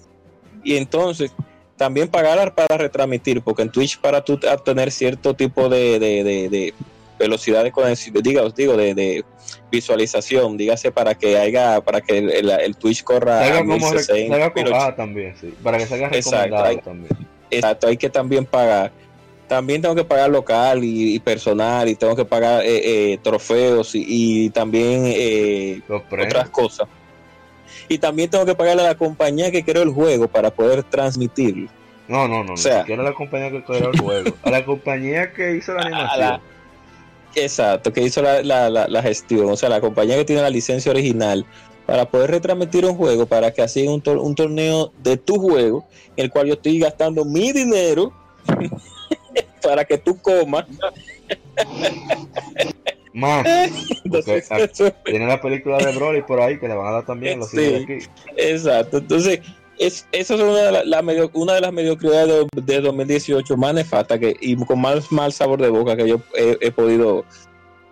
y 0.64 0.76
entonces 0.78 1.32
también 1.78 2.08
pagar 2.08 2.56
para 2.56 2.78
retransmitir, 2.78 3.42
porque 3.42 3.62
en 3.62 3.70
Twitch 3.72 4.00
para 4.00 4.24
tú 4.24 4.40
obtener 4.52 4.92
cierto 4.92 5.34
tipo 5.36 5.68
de, 5.70 6.00
de, 6.00 6.24
de- 6.24 6.50
de 6.50 6.74
velocidad 7.20 7.64
de 7.64 7.72
conexión, 7.72 8.14
diga, 8.24 8.42
digo, 8.56 8.76
de, 8.76 9.24
visualización, 9.72 10.58
dígase 10.58 10.92
para 10.92 11.16
que 11.16 11.38
haya, 11.38 11.82
para 11.82 12.02
que 12.02 12.18
el, 12.18 12.30
el- 12.32 12.50
el 12.50 12.76
Twitch 12.78 13.04
corra 13.04 13.40
Salga 13.40 13.60
como 13.60 13.74
re- 13.74 13.80
1060, 13.80 14.34
salga 14.34 14.54
con- 14.54 14.64
1080. 14.64 14.86
ah, 14.88 14.96
también, 14.96 15.36
sí. 15.40 15.54
Para 15.64 15.78
que 15.78 15.86
salga 15.86 16.08
Exacto, 16.08 16.32
recomendado 16.32 16.66
hay- 16.66 16.78
también. 16.78 17.18
Exacto, 17.52 17.88
hay 17.88 17.98
que 17.98 18.10
también 18.10 18.46
pagar. 18.46 18.92
También 19.48 19.82
tengo 19.82 19.94
que 19.94 20.04
pagar 20.04 20.30
local 20.32 20.84
y, 20.84 21.16
y 21.16 21.20
personal 21.20 21.88
y 21.88 21.96
tengo 21.96 22.16
que 22.16 22.26
pagar 22.26 22.64
eh, 22.66 23.14
eh, 23.14 23.20
trofeos 23.22 23.94
y, 23.94 24.04
y 24.08 24.50
también 24.50 25.04
eh, 25.06 25.82
otras 25.88 26.50
cosas. 26.50 26.88
Y 27.88 27.98
también 27.98 28.30
tengo 28.30 28.45
que 28.45 28.56
pagarle 28.56 28.84
a 28.84 28.88
la 28.88 28.95
compañía 28.95 29.52
que 29.52 29.64
creó 29.64 29.84
el 29.84 29.90
juego 29.91 30.28
para 30.28 30.52
poder 30.52 30.84
transmitirlo. 30.84 31.70
No, 32.07 32.28
no, 32.28 32.44
no, 32.44 32.53
O 32.53 32.57
sea- 32.57 32.76
ni 32.76 32.80
siquiera 32.82 33.02
a 33.02 33.06
la 33.06 33.14
compañía 33.14 33.52
que 33.52 33.64
creó 33.64 33.91
el 33.91 33.99
juego. 33.99 34.36
A 34.44 34.49
la 34.49 34.66
compañía 34.66 35.34
que 35.34 35.56
hizo 35.57 35.74
la 35.74 35.82
animación. 35.84 36.20
la- 36.20 36.41
Exacto, 37.38 37.91
que 37.91 38.02
hizo 38.02 38.22
la, 38.22 38.41
la- 38.44 38.70
la- 38.70 38.88
la 38.88 39.02
gestión, 39.02 39.49
o 39.49 39.57
sea, 39.57 39.68
la 39.70 39.82
compañía 39.82 40.16
que 40.16 40.24
tiene 40.26 40.41
la 40.41 40.49
licencia 40.49 40.90
original 40.91 41.45
para 41.86 42.10
poder 42.10 42.32
retransmitir 42.32 42.86
un 42.86 42.95
juego, 42.95 43.26
para 43.26 43.52
que 43.52 43.62
así 43.62 43.86
un, 43.88 44.02
tor- 44.02 44.22
un 44.22 44.34
torneo 44.36 44.91
de 45.03 45.18
tu 45.18 45.36
juego, 45.38 45.86
en 46.16 46.26
el 46.26 46.32
cual 46.32 46.48
yo 46.48 46.53
estoy 46.53 46.80
gastando 46.80 47.26
mi 47.26 47.52
dinero 47.52 48.14
para 49.62 49.84
que 49.86 49.98
tú 49.98 50.18
comas. 50.22 50.66
Más. 53.16 53.46
Entonces, 54.04 54.48
ah, 54.52 54.58
Tiene 55.06 55.26
la 55.26 55.42
película 55.42 55.78
de 55.78 55.92
Broly 55.96 56.22
por 56.22 56.40
ahí 56.42 56.60
que 56.60 56.68
le 56.68 56.76
van 56.76 56.88
a 56.88 56.92
dar 56.92 57.06
también 57.06 57.40
los 57.40 57.50
Sí. 57.50 57.74
aquí. 57.84 57.98
Exacto, 58.36 58.98
entonces 58.98 59.40
es, 59.80 60.06
eso 60.12 60.36
es 60.36 60.42
una 60.42 60.54
de, 60.62 60.72
la- 60.72 60.84
la 60.84 61.02
medio- 61.02 61.32
una 61.34 61.54
de 61.54 61.62
las 61.62 61.72
mediocridades 61.74 62.46
de, 62.54 62.62
de 62.62 62.82
2018 62.82 63.58
más 63.58 63.74
nefasta 63.74 64.20
que, 64.20 64.36
y 64.40 64.56
con 64.58 64.80
más 64.82 65.12
mal 65.12 65.32
sabor 65.34 65.62
de 65.62 65.70
boca 65.70 65.96
que 65.96 66.08
yo 66.08 66.20
he, 66.36 66.58
he 66.62 66.72
podido 66.72 67.24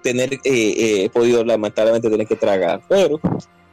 tener, 0.02 0.34
eh, 0.34 0.40
eh, 0.44 1.04
he 1.06 1.10
podido 1.10 1.44
lamentablemente 1.45 2.10
tener 2.10 2.28
que 2.28 2.36
tragar. 2.36 2.82
Pero 2.90 3.20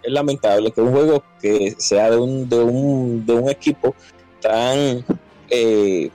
es 0.03 0.13
lamentable 0.13 0.71
que 0.71 0.81
un 0.81 0.93
juego 0.93 1.23
que 1.43 1.75
sea 1.79 2.11
de 2.11 2.17
un, 2.17 2.49
de 2.49 2.59
un, 2.61 3.27
de 3.27 3.33
un 3.35 3.51
equipo 3.51 3.95
tan 4.41 5.05
eh, 5.51 6.11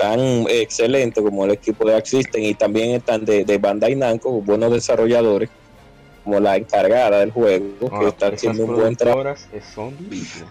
tan 0.00 0.46
excelente 0.48 1.20
como 1.22 1.44
el 1.44 1.50
equipo 1.50 1.86
de 1.86 1.94
Axisten 1.94 2.42
y 2.42 2.54
también 2.54 2.92
están 2.92 3.22
de, 3.24 3.44
de 3.44 3.58
Bandai 3.58 3.94
Namco, 3.94 4.40
buenos 4.40 4.72
desarrolladores, 4.72 5.50
como 6.24 6.40
la 6.40 6.56
encargada 6.56 7.18
del 7.18 7.30
juego, 7.32 7.66
que 7.78 8.06
Ah, 8.06 8.08
está 8.08 8.26
haciendo 8.28 8.64
un 8.64 8.76
buen 8.76 8.96
trabajo. 8.96 9.34
son. 9.74 9.94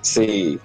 Sí. 0.01 0.59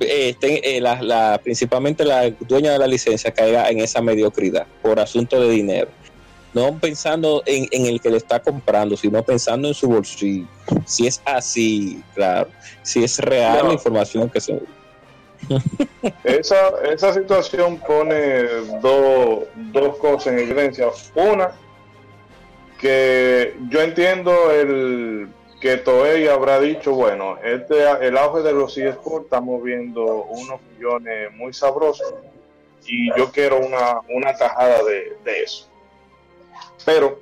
Este, 0.00 0.76
eh, 0.76 0.80
la, 0.80 1.00
la- 1.02 1.40
principalmente 1.42 2.04
la 2.04 2.30
dueña 2.30 2.72
de 2.72 2.78
la 2.78 2.86
licencia 2.86 3.30
caiga 3.32 3.68
en 3.70 3.80
esa 3.80 4.00
mediocridad 4.00 4.66
por 4.82 4.98
asunto 4.98 5.38
de 5.40 5.50
dinero. 5.50 5.88
No 6.54 6.78
pensando 6.78 7.42
en, 7.44 7.66
en 7.70 7.84
el 7.86 8.00
que 8.00 8.08
le 8.08 8.16
está 8.16 8.40
comprando, 8.40 8.96
sino 8.96 9.22
pensando 9.22 9.68
en 9.68 9.74
su 9.74 9.88
bolsillo. 9.88 10.46
Si 10.86 11.06
es 11.06 11.20
así, 11.26 12.02
claro. 12.14 12.48
Si 12.82 13.04
es 13.04 13.18
real 13.18 13.58
No. 13.62 13.68
la 13.68 13.74
información 13.74 14.30
que 14.30 14.40
se. 14.40 14.58
Esa, 16.24 16.70
esa 16.84 17.14
situación 17.14 17.78
pone 17.78 18.44
dos, 18.80 19.44
dos 19.72 19.96
cosas 19.98 20.32
en 20.32 20.38
evidencia. 20.40 20.88
Una, 21.14 21.52
que 22.78 23.56
yo 23.68 23.80
entiendo 23.82 24.50
el 24.50 25.28
que 25.60 25.78
Toei 25.78 26.28
habrá 26.28 26.60
dicho, 26.60 26.92
bueno, 26.92 27.38
este 27.42 27.82
el 28.06 28.16
auge 28.16 28.42
de 28.42 28.52
los 28.52 28.76
eSports 28.76 29.24
estamos 29.24 29.62
viendo 29.62 30.04
unos 30.24 30.60
millones 30.72 31.32
muy 31.32 31.52
sabrosos 31.52 32.14
y 32.86 33.08
yo 33.16 33.32
quiero 33.32 33.58
una, 33.58 34.00
una 34.10 34.36
tajada 34.36 34.82
de, 34.84 35.16
de 35.24 35.42
eso. 35.42 35.68
Pero 36.84 37.18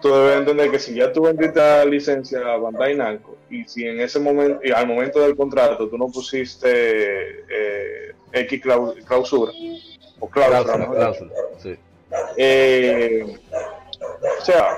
tú 0.00 0.08
debes 0.14 0.38
entender 0.38 0.70
que 0.70 0.78
si 0.78 0.94
ya 0.94 1.12
tú 1.12 1.22
vendiste 1.22 1.58
la 1.60 1.84
licencia 1.84 2.40
a 2.40 2.56
Bandai 2.56 2.94
Namco 2.94 3.36
y 3.50 3.64
si 3.64 3.86
en 3.86 4.00
ese 4.00 4.18
momento, 4.20 4.60
y 4.64 4.70
al 4.70 4.86
momento 4.86 5.20
del 5.20 5.36
contrato 5.36 5.88
tú 5.88 5.98
no 5.98 6.08
pusiste 6.08 6.68
eh, 7.48 8.12
X 8.32 8.62
clau- 8.62 8.94
clausura 9.04 9.52
o 10.18 10.28
cláusula, 10.28 11.12
sí. 11.62 11.76
eh, 12.36 13.24
o 14.40 14.44
sea, 14.44 14.76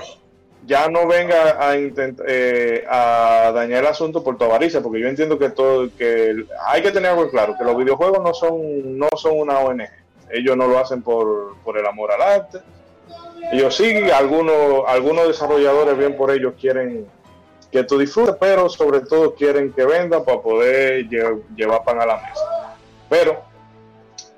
ya 0.65 0.87
no 0.87 1.05
venga 1.07 1.67
a 1.67 1.77
intentar 1.77 2.25
a 2.87 3.51
dañar 3.53 3.81
el 3.83 3.87
asunto 3.87 4.23
por 4.23 4.37
tu 4.37 4.45
avaricia, 4.45 4.81
porque 4.81 5.01
yo 5.01 5.07
entiendo 5.07 5.37
que 5.37 5.49
todo 5.49 5.89
que 5.97 6.45
hay 6.67 6.81
que 6.81 6.91
tener 6.91 7.11
algo 7.11 7.29
claro, 7.29 7.55
que 7.57 7.65
los 7.65 7.75
videojuegos 7.77 8.23
no 8.23 8.33
son 8.33 8.97
no 8.97 9.07
son 9.17 9.39
una 9.39 9.59
ONG. 9.59 9.89
Ellos 10.29 10.55
no 10.57 10.67
lo 10.67 10.79
hacen 10.79 11.01
por, 11.03 11.57
por 11.63 11.77
el 11.77 11.85
amor 11.85 12.11
al 12.11 12.21
arte. 12.21 12.59
Ellos 13.51 13.75
sí, 13.75 14.09
algunos 14.11 14.83
algunos 14.87 15.27
desarrolladores 15.27 15.97
bien 15.97 16.15
por 16.17 16.31
ellos 16.31 16.53
quieren 16.59 17.07
que 17.71 17.83
tú 17.83 17.97
disfrutes, 17.97 18.35
pero 18.39 18.69
sobre 18.69 19.01
todo 19.01 19.33
quieren 19.35 19.73
que 19.73 19.85
venda 19.85 20.23
para 20.23 20.41
poder 20.41 21.07
lle- 21.09 21.41
llevar 21.55 21.83
pan 21.83 22.01
a 22.01 22.05
la 22.05 22.17
mesa. 22.17 22.75
Pero 23.09 23.41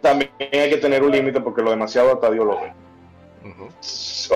también 0.01 0.31
hay 0.39 0.69
que 0.69 0.77
tener 0.77 1.03
un 1.03 1.11
límite 1.11 1.39
porque 1.41 1.61
lo 1.61 1.69
demasiado 1.71 2.13
hasta 2.13 2.31
Dios 2.31 2.45
lo 2.45 2.59
ve. 2.61 2.73
Ujú. 3.45 3.65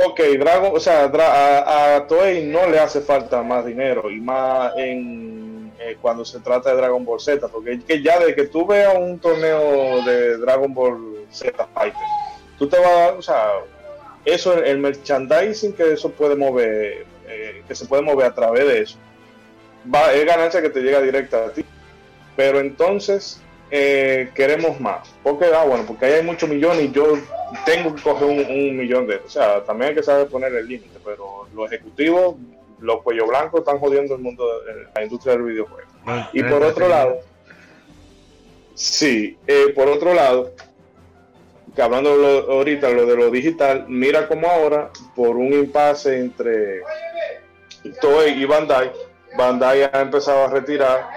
Ok, 0.10 0.20
Dragon, 0.40 0.72
o 0.76 0.80
sea, 0.80 1.06
a, 1.06 1.96
a 1.96 2.08
Toei 2.08 2.46
no 2.46 2.68
le 2.68 2.80
hace 2.80 3.02
falta 3.02 3.42
más 3.42 3.66
dinero 3.66 4.10
y 4.12 4.20
más 4.22 4.74
en 4.78 5.72
eh, 5.80 5.98
cuando 6.02 6.24
se 6.26 6.40
trata 6.42 6.70
de 6.72 6.76
Dragon 6.76 7.04
Ball 7.06 7.20
Z, 7.20 7.48
porque 7.48 7.72
es 7.74 7.84
que 7.86 8.02
ya 8.04 8.20
de 8.20 8.36
que 8.36 8.48
tú 8.48 8.66
veas 8.68 8.96
un 8.98 9.18
torneo 9.20 10.04
de 10.04 10.38
Dragon 10.38 10.74
Ball 10.74 11.26
Z 11.32 11.68
Fighter, 11.74 12.00
tú 12.58 12.68
te 12.68 12.78
vas, 12.78 13.14
o 13.18 13.22
sea, 13.22 13.50
eso, 14.26 14.54
el 14.64 14.80
merchandising 14.80 15.74
que 15.74 15.94
eso 15.94 16.12
puede 16.12 16.36
mover, 16.36 17.06
eh, 17.28 17.64
que 17.68 17.76
se 17.76 17.86
puede 17.86 18.02
mover 18.02 18.28
a 18.28 18.36
través 18.36 18.68
de 18.68 18.82
eso, 18.82 18.98
va, 19.94 20.14
es 20.14 20.26
ganancia 20.26 20.62
que 20.62 20.70
te 20.70 20.82
llega 20.82 21.02
directa 21.02 21.46
a 21.46 21.52
ti. 21.52 21.64
Pero 22.36 22.60
entonces 22.60 23.42
eh, 23.72 24.30
queremos 24.34 24.80
más. 24.80 25.10
Porque, 25.24 25.46
ah, 25.46 25.66
bueno, 25.66 25.84
porque 25.86 26.06
ahí 26.06 26.14
hay 26.14 26.24
muchos 26.24 26.50
millones 26.50 26.86
y 26.86 26.92
yo 26.92 27.18
tengo 27.66 27.94
que 27.96 28.02
coger 28.02 28.28
un, 28.28 28.40
un 28.40 28.78
millón 28.78 29.08
de 29.08 29.18
O 29.18 29.30
sea, 29.30 29.64
también 29.64 29.90
hay 29.90 29.96
que 29.96 30.04
saber 30.04 30.28
poner 30.28 30.54
el 30.54 30.68
límite, 30.68 31.00
pero 31.04 31.48
los 31.54 31.72
ejecutivos, 31.72 32.36
los 32.80 33.02
cuello 33.02 33.28
blancos 33.28 33.60
están 33.62 33.80
jodiendo 33.80 34.16
el 34.16 34.22
mundo, 34.22 34.46
de 34.64 34.88
la 34.96 35.04
industria 35.04 35.34
del 35.34 35.44
videojuego. 35.44 35.90
No, 36.06 36.28
Y 36.34 36.42
no 36.42 36.50
por 36.50 36.64
es 36.64 36.72
otro 36.72 36.86
así. 36.86 36.94
lado, 36.94 37.20
sí, 38.74 39.38
eh, 39.48 39.74
por 39.76 39.88
otro 39.90 40.14
lado, 40.14 40.52
que 41.80 41.84
hablando 41.84 42.14
lo- 42.18 42.52
ahorita 42.52 42.90
lo 42.90 43.06
de 43.06 43.16
lo 43.16 43.30
digital, 43.32 43.86
mira 43.88 44.28
como 44.28 44.50
ahora, 44.50 44.90
por 45.16 45.38
un 45.38 45.54
impasse 45.54 46.20
entre 46.20 46.82
Toei 48.02 48.34
y 48.34 48.44
Bandai, 48.44 48.92
Bandai 49.38 49.84
ha 49.84 50.02
empezado 50.02 50.44
a 50.44 50.50
retirar 50.50 51.10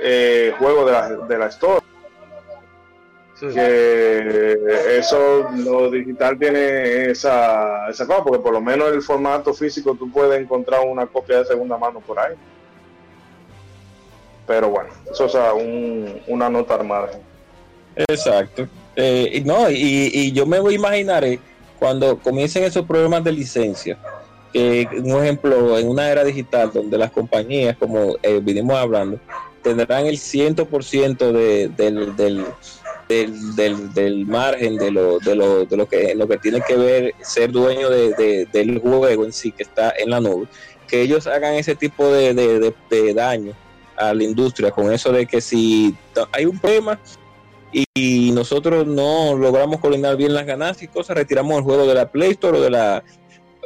eh, 0.00 0.52
juegos 0.58 0.86
de 0.86 0.92
la, 0.92 1.08
de 1.28 1.38
la 1.38 1.46
Store. 1.46 1.80
Sí. 3.38 3.46
Que 3.54 4.58
eso, 4.98 5.48
lo 5.58 5.88
digital 5.92 6.36
tiene 6.40 7.10
esa, 7.12 7.88
esa 7.88 8.04
cosa, 8.04 8.24
porque 8.24 8.40
por 8.40 8.52
lo 8.52 8.60
menos 8.60 8.90
el 8.92 9.00
formato 9.00 9.54
físico 9.54 9.94
tú 9.94 10.10
puedes 10.10 10.40
encontrar 10.40 10.80
una 10.84 11.06
copia 11.06 11.38
de 11.38 11.44
segunda 11.44 11.78
mano 11.78 12.00
por 12.00 12.18
ahí. 12.18 12.34
Pero 14.44 14.70
bueno, 14.70 14.90
eso 15.08 15.26
es 15.26 15.34
un- 15.54 16.20
una 16.26 16.50
nota 16.50 16.82
margen. 16.82 17.20
Exacto. 17.94 18.66
Eh, 18.96 19.42
no, 19.44 19.70
y, 19.70 20.10
y 20.12 20.32
yo 20.32 20.46
me 20.46 20.60
voy 20.60 20.74
a 20.74 20.76
imaginar 20.76 21.24
eh, 21.24 21.40
cuando 21.78 22.18
comiencen 22.18 22.64
esos 22.64 22.86
problemas 22.86 23.24
de 23.24 23.32
licencia, 23.32 23.98
que 24.52 24.88
un 25.02 25.22
ejemplo 25.22 25.78
en 25.78 25.88
una 25.88 26.08
era 26.10 26.22
digital 26.24 26.70
donde 26.72 26.96
las 26.96 27.10
compañías, 27.10 27.76
como 27.76 28.14
eh, 28.22 28.40
vinimos 28.42 28.76
hablando, 28.76 29.18
tendrán 29.62 30.06
el 30.06 30.16
100% 30.16 31.32
de, 31.32 31.68
del, 31.68 32.14
del, 32.16 32.44
del, 33.08 33.92
del, 33.94 34.26
margen 34.26 34.76
de 34.76 34.90
lo, 34.90 35.18
de, 35.18 35.34
lo, 35.34 35.64
de 35.64 35.76
lo 35.76 35.86
que 35.88 36.14
lo 36.14 36.28
que 36.28 36.38
tiene 36.38 36.60
que 36.66 36.76
ver 36.76 37.14
ser 37.22 37.50
dueño 37.50 37.90
de, 37.90 38.14
de- 38.14 38.46
del 38.52 38.78
juego 38.80 39.24
en 39.24 39.32
sí 39.32 39.50
que 39.52 39.62
está 39.64 39.92
en 39.98 40.10
la 40.10 40.20
nube, 40.20 40.46
que 40.86 41.02
ellos 41.02 41.26
hagan 41.26 41.54
ese 41.54 41.74
tipo 41.74 42.06
de, 42.08 42.32
de, 42.34 43.14
daño 43.14 43.52
a 43.96 44.12
la 44.14 44.22
industria 44.24 44.70
con 44.70 44.92
eso 44.92 45.12
de 45.12 45.26
que 45.26 45.40
si 45.40 45.94
hay 46.32 46.46
un 46.46 46.58
problema 46.58 46.98
y 47.94 48.30
nosotros 48.32 48.86
no 48.86 49.36
logramos 49.36 49.80
coordinar 49.80 50.16
bien 50.16 50.32
las 50.34 50.46
ganancias 50.46 50.84
y 50.84 50.88
cosas, 50.94 51.16
retiramos 51.16 51.56
el 51.58 51.64
juego 51.64 51.86
de 51.86 51.94
la 51.94 52.10
Play 52.10 52.30
Store 52.32 52.58
o 52.58 52.60
de 52.60 52.70
la 52.70 53.02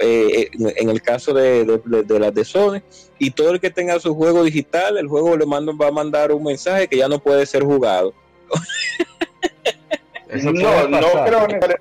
eh, 0.01 0.49
en 0.53 0.73
en 0.77 0.89
el 0.91 1.03
caso 1.03 1.35
de, 1.35 1.65
de, 1.65 1.81
de- 1.85 2.03
de 2.05 2.19
las 2.21 2.33
de 2.33 2.45
Sony 2.45 2.81
y 3.19 3.33
todo 3.33 3.51
el 3.51 3.61
que 3.61 3.71
tenga 3.71 3.99
su 3.99 4.15
juego 4.15 4.45
digital, 4.45 4.97
el 4.97 5.09
juego 5.09 5.37
le 5.37 5.45
manda, 5.45 5.73
va 5.73 5.89
a 5.89 5.93
mandar 5.93 6.31
un 6.33 6.45
mensaje 6.45 6.87
que 6.89 6.97
ya 6.97 7.09
no 7.09 7.19
puede 7.19 7.45
ser 7.47 7.65
jugado. 7.65 8.15
Eso 10.29 10.53
no, 10.53 10.89
no 10.89 10.99
creo 11.01 11.47
necesariamente. 11.49 11.77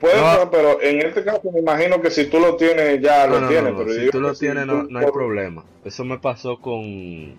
Puede 0.00 0.16
No. 0.20 0.50
pero 0.50 0.82
en 0.82 1.00
este 1.00 1.24
caso 1.24 1.40
me 1.52 1.60
imagino 1.60 2.02
que 2.02 2.10
si 2.10 2.26
tú 2.26 2.38
lo 2.38 2.56
tienes, 2.56 3.00
ya 3.00 3.26
No, 3.26 3.34
lo 3.34 3.40
no, 3.40 3.48
tienes. 3.48 3.72
no, 3.72 3.78
pero 3.78 3.92
si 3.94 4.10
tú 4.10 4.20
lo 4.20 4.32
que 4.32 4.38
tienes 4.38 4.66
no 4.66 4.98
hay 4.98 5.06
problema. 5.10 5.64
Eso 5.84 6.04
me 6.04 6.18
pasó 6.18 6.60
con 6.60 7.34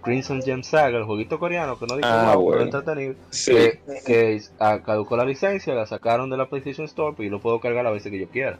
Crimson 0.00 0.42
Gem 0.42 0.62
Saga, 0.62 0.98
el 0.98 1.04
jueguito 1.04 1.38
coreano 1.38 1.78
que 1.78 1.86
no 1.86 1.96
dijo 1.96 2.08
Ah, 2.08 2.22
nada, 2.22 2.36
bueno. 2.36 2.50
pero 2.52 2.64
entretenido. 2.64 3.14
Sí. 3.30 3.52
Que, 3.52 3.80
que 4.06 4.40
ah, 4.58 4.80
caducó 4.84 5.16
la 5.16 5.24
licencia, 5.24 5.74
la 5.74 5.86
sacaron 5.86 6.30
de 6.30 6.36
la 6.36 6.46
PlayStation 6.48 6.86
Store 6.86 7.14
y 7.18 7.28
lo 7.28 7.40
puedo 7.40 7.60
cargar 7.60 7.86
a 7.86 7.90
veces 7.90 8.10
que 8.10 8.18
yo 8.18 8.26
quiera. 8.28 8.58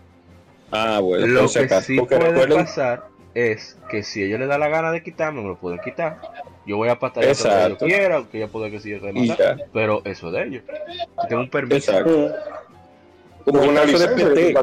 Ah, 0.70 0.98
bueno, 1.00 1.26
Lo 1.26 1.48
que 1.48 1.58
acaso, 1.60 1.86
sí 1.86 1.98
puede 2.00 2.18
recuerden- 2.18 2.58
pasar 2.64 3.04
es 3.34 3.76
que 3.90 4.02
si 4.02 4.22
ellos 4.22 4.40
les 4.40 4.48
da 4.48 4.58
la 4.58 4.68
gana 4.68 4.90
de 4.92 5.02
quitarme, 5.02 5.42
me 5.42 5.48
lo 5.48 5.56
pueden 5.56 5.78
quitar. 5.80 6.18
Yo 6.66 6.76
voy 6.78 6.88
a 6.88 6.98
pasar 6.98 7.24
hasta 7.24 7.68
donde 7.68 7.78
yo 7.80 7.86
quiera, 7.86 8.16
aunque 8.16 8.38
ella 8.38 8.48
puede 8.48 8.70
que 8.70 8.80
siga 8.80 8.98
ya. 9.12 9.56
pero 9.72 10.02
eso 10.04 10.28
es 10.28 10.32
de 10.32 10.42
ellos. 10.44 10.62
Si 11.22 11.28
tengo 11.28 11.42
un 11.42 11.50
permiso. 11.50 11.92
Exacto. 11.92 12.32
Como 13.44 13.62
en 13.62 13.68
una 13.70 13.82
el 13.82 13.92
caso 13.92 14.08
de 14.08 14.14
que 14.16 14.24
PT. 14.24 14.54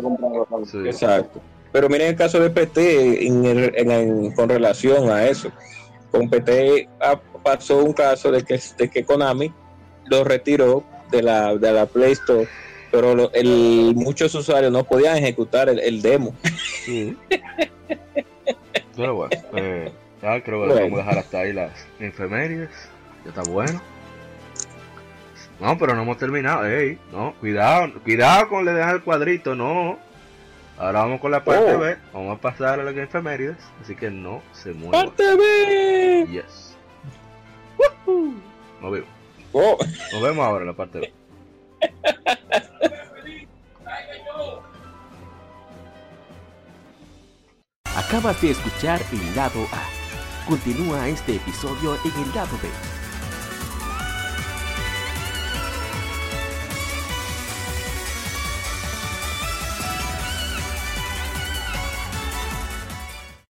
Sí. 0.65 0.77
Exacto. 0.85 1.41
Pero 1.71 1.89
miren 1.89 2.09
el 2.09 2.15
caso 2.15 2.39
de 2.39 2.49
PT 2.49 3.25
en 3.25 3.45
el- 3.45 3.73
en 3.75 3.91
el- 3.91 4.33
con 4.35 4.49
relación 4.49 5.09
a 5.09 5.25
eso. 5.25 5.49
Con 6.13 6.29
PT 6.29 6.87
pasó 7.43 7.83
un 7.83 7.91
caso 7.91 8.31
de 8.31 8.43
que, 8.43 8.61
de 8.77 8.87
que 8.87 9.03
Konami 9.03 9.51
lo 10.05 10.23
retiró 10.23 10.83
de 11.09 11.23
la, 11.23 11.55
de 11.55 11.71
la 11.73 11.87
Play 11.87 12.11
Store, 12.11 12.47
pero 12.91 13.15
lo- 13.15 13.31
el, 13.33 13.93
muchos 13.95 14.35
usuarios 14.35 14.71
no 14.71 14.83
podían 14.83 15.17
ejecutar 15.17 15.69
el, 15.69 15.79
el 15.79 16.03
demo. 16.03 16.35
Sí. 16.85 17.17
Pero 18.95 19.15
bueno, 19.15 19.35
eh, 19.55 19.91
ya 20.21 20.43
creo 20.43 20.61
que 20.61 20.67
Bueno. 20.67 20.81
vamos 20.81 20.99
a 20.99 21.03
dejar 21.03 21.17
hasta 21.17 21.39
ahí 21.39 21.51
las 21.53 21.71
enfermerías. 21.99 22.69
Ya 23.23 23.29
está 23.29 23.41
bueno. 23.49 23.81
No, 25.59 25.75
pero 25.79 25.95
no 25.95 26.03
hemos 26.03 26.17
terminado. 26.19 26.65
Ey, 26.67 26.99
no, 27.11 27.33
cuidado, 27.39 27.91
cuidado 28.03 28.49
con 28.49 28.65
le 28.65 28.73
dejar 28.73 28.95
el 28.97 29.03
cuadrito, 29.03 29.55
no. 29.55 29.97
Ahora 30.77 31.01
vamos 31.03 31.21
con 31.21 31.31
la 31.31 31.43
parte 31.43 31.73
Oh. 31.75 31.79
B. 31.79 31.97
Vamos 32.13 32.37
a 32.37 32.41
pasar 32.41 32.79
a 32.79 32.83
las 32.83 32.95
enfermerías. 32.95 33.57
Así 33.81 33.95
que 33.95 34.09
no 34.09 34.41
se 34.51 34.73
muevan. 34.73 35.05
¡Parte 35.07 35.35
B! 35.35 36.27
Yes. 36.31 36.75
Nos 38.81 38.91
vemos. 38.91 39.09
Oh, 39.51 39.77
Nos 40.11 40.21
vemos 40.21 40.45
ahora 40.45 40.61
en 40.61 40.67
la 40.67 40.73
parte 40.75 40.99
B. 40.99 41.13
Acabas 47.95 48.41
de 48.41 48.51
escuchar 48.51 49.01
el 49.11 49.35
lado 49.35 49.63
A. 49.71 50.47
Continúa 50.49 51.07
este 51.07 51.35
episodio 51.35 51.95
en 52.03 52.23
el 52.23 52.35
lado 52.35 52.57
B 52.61 52.69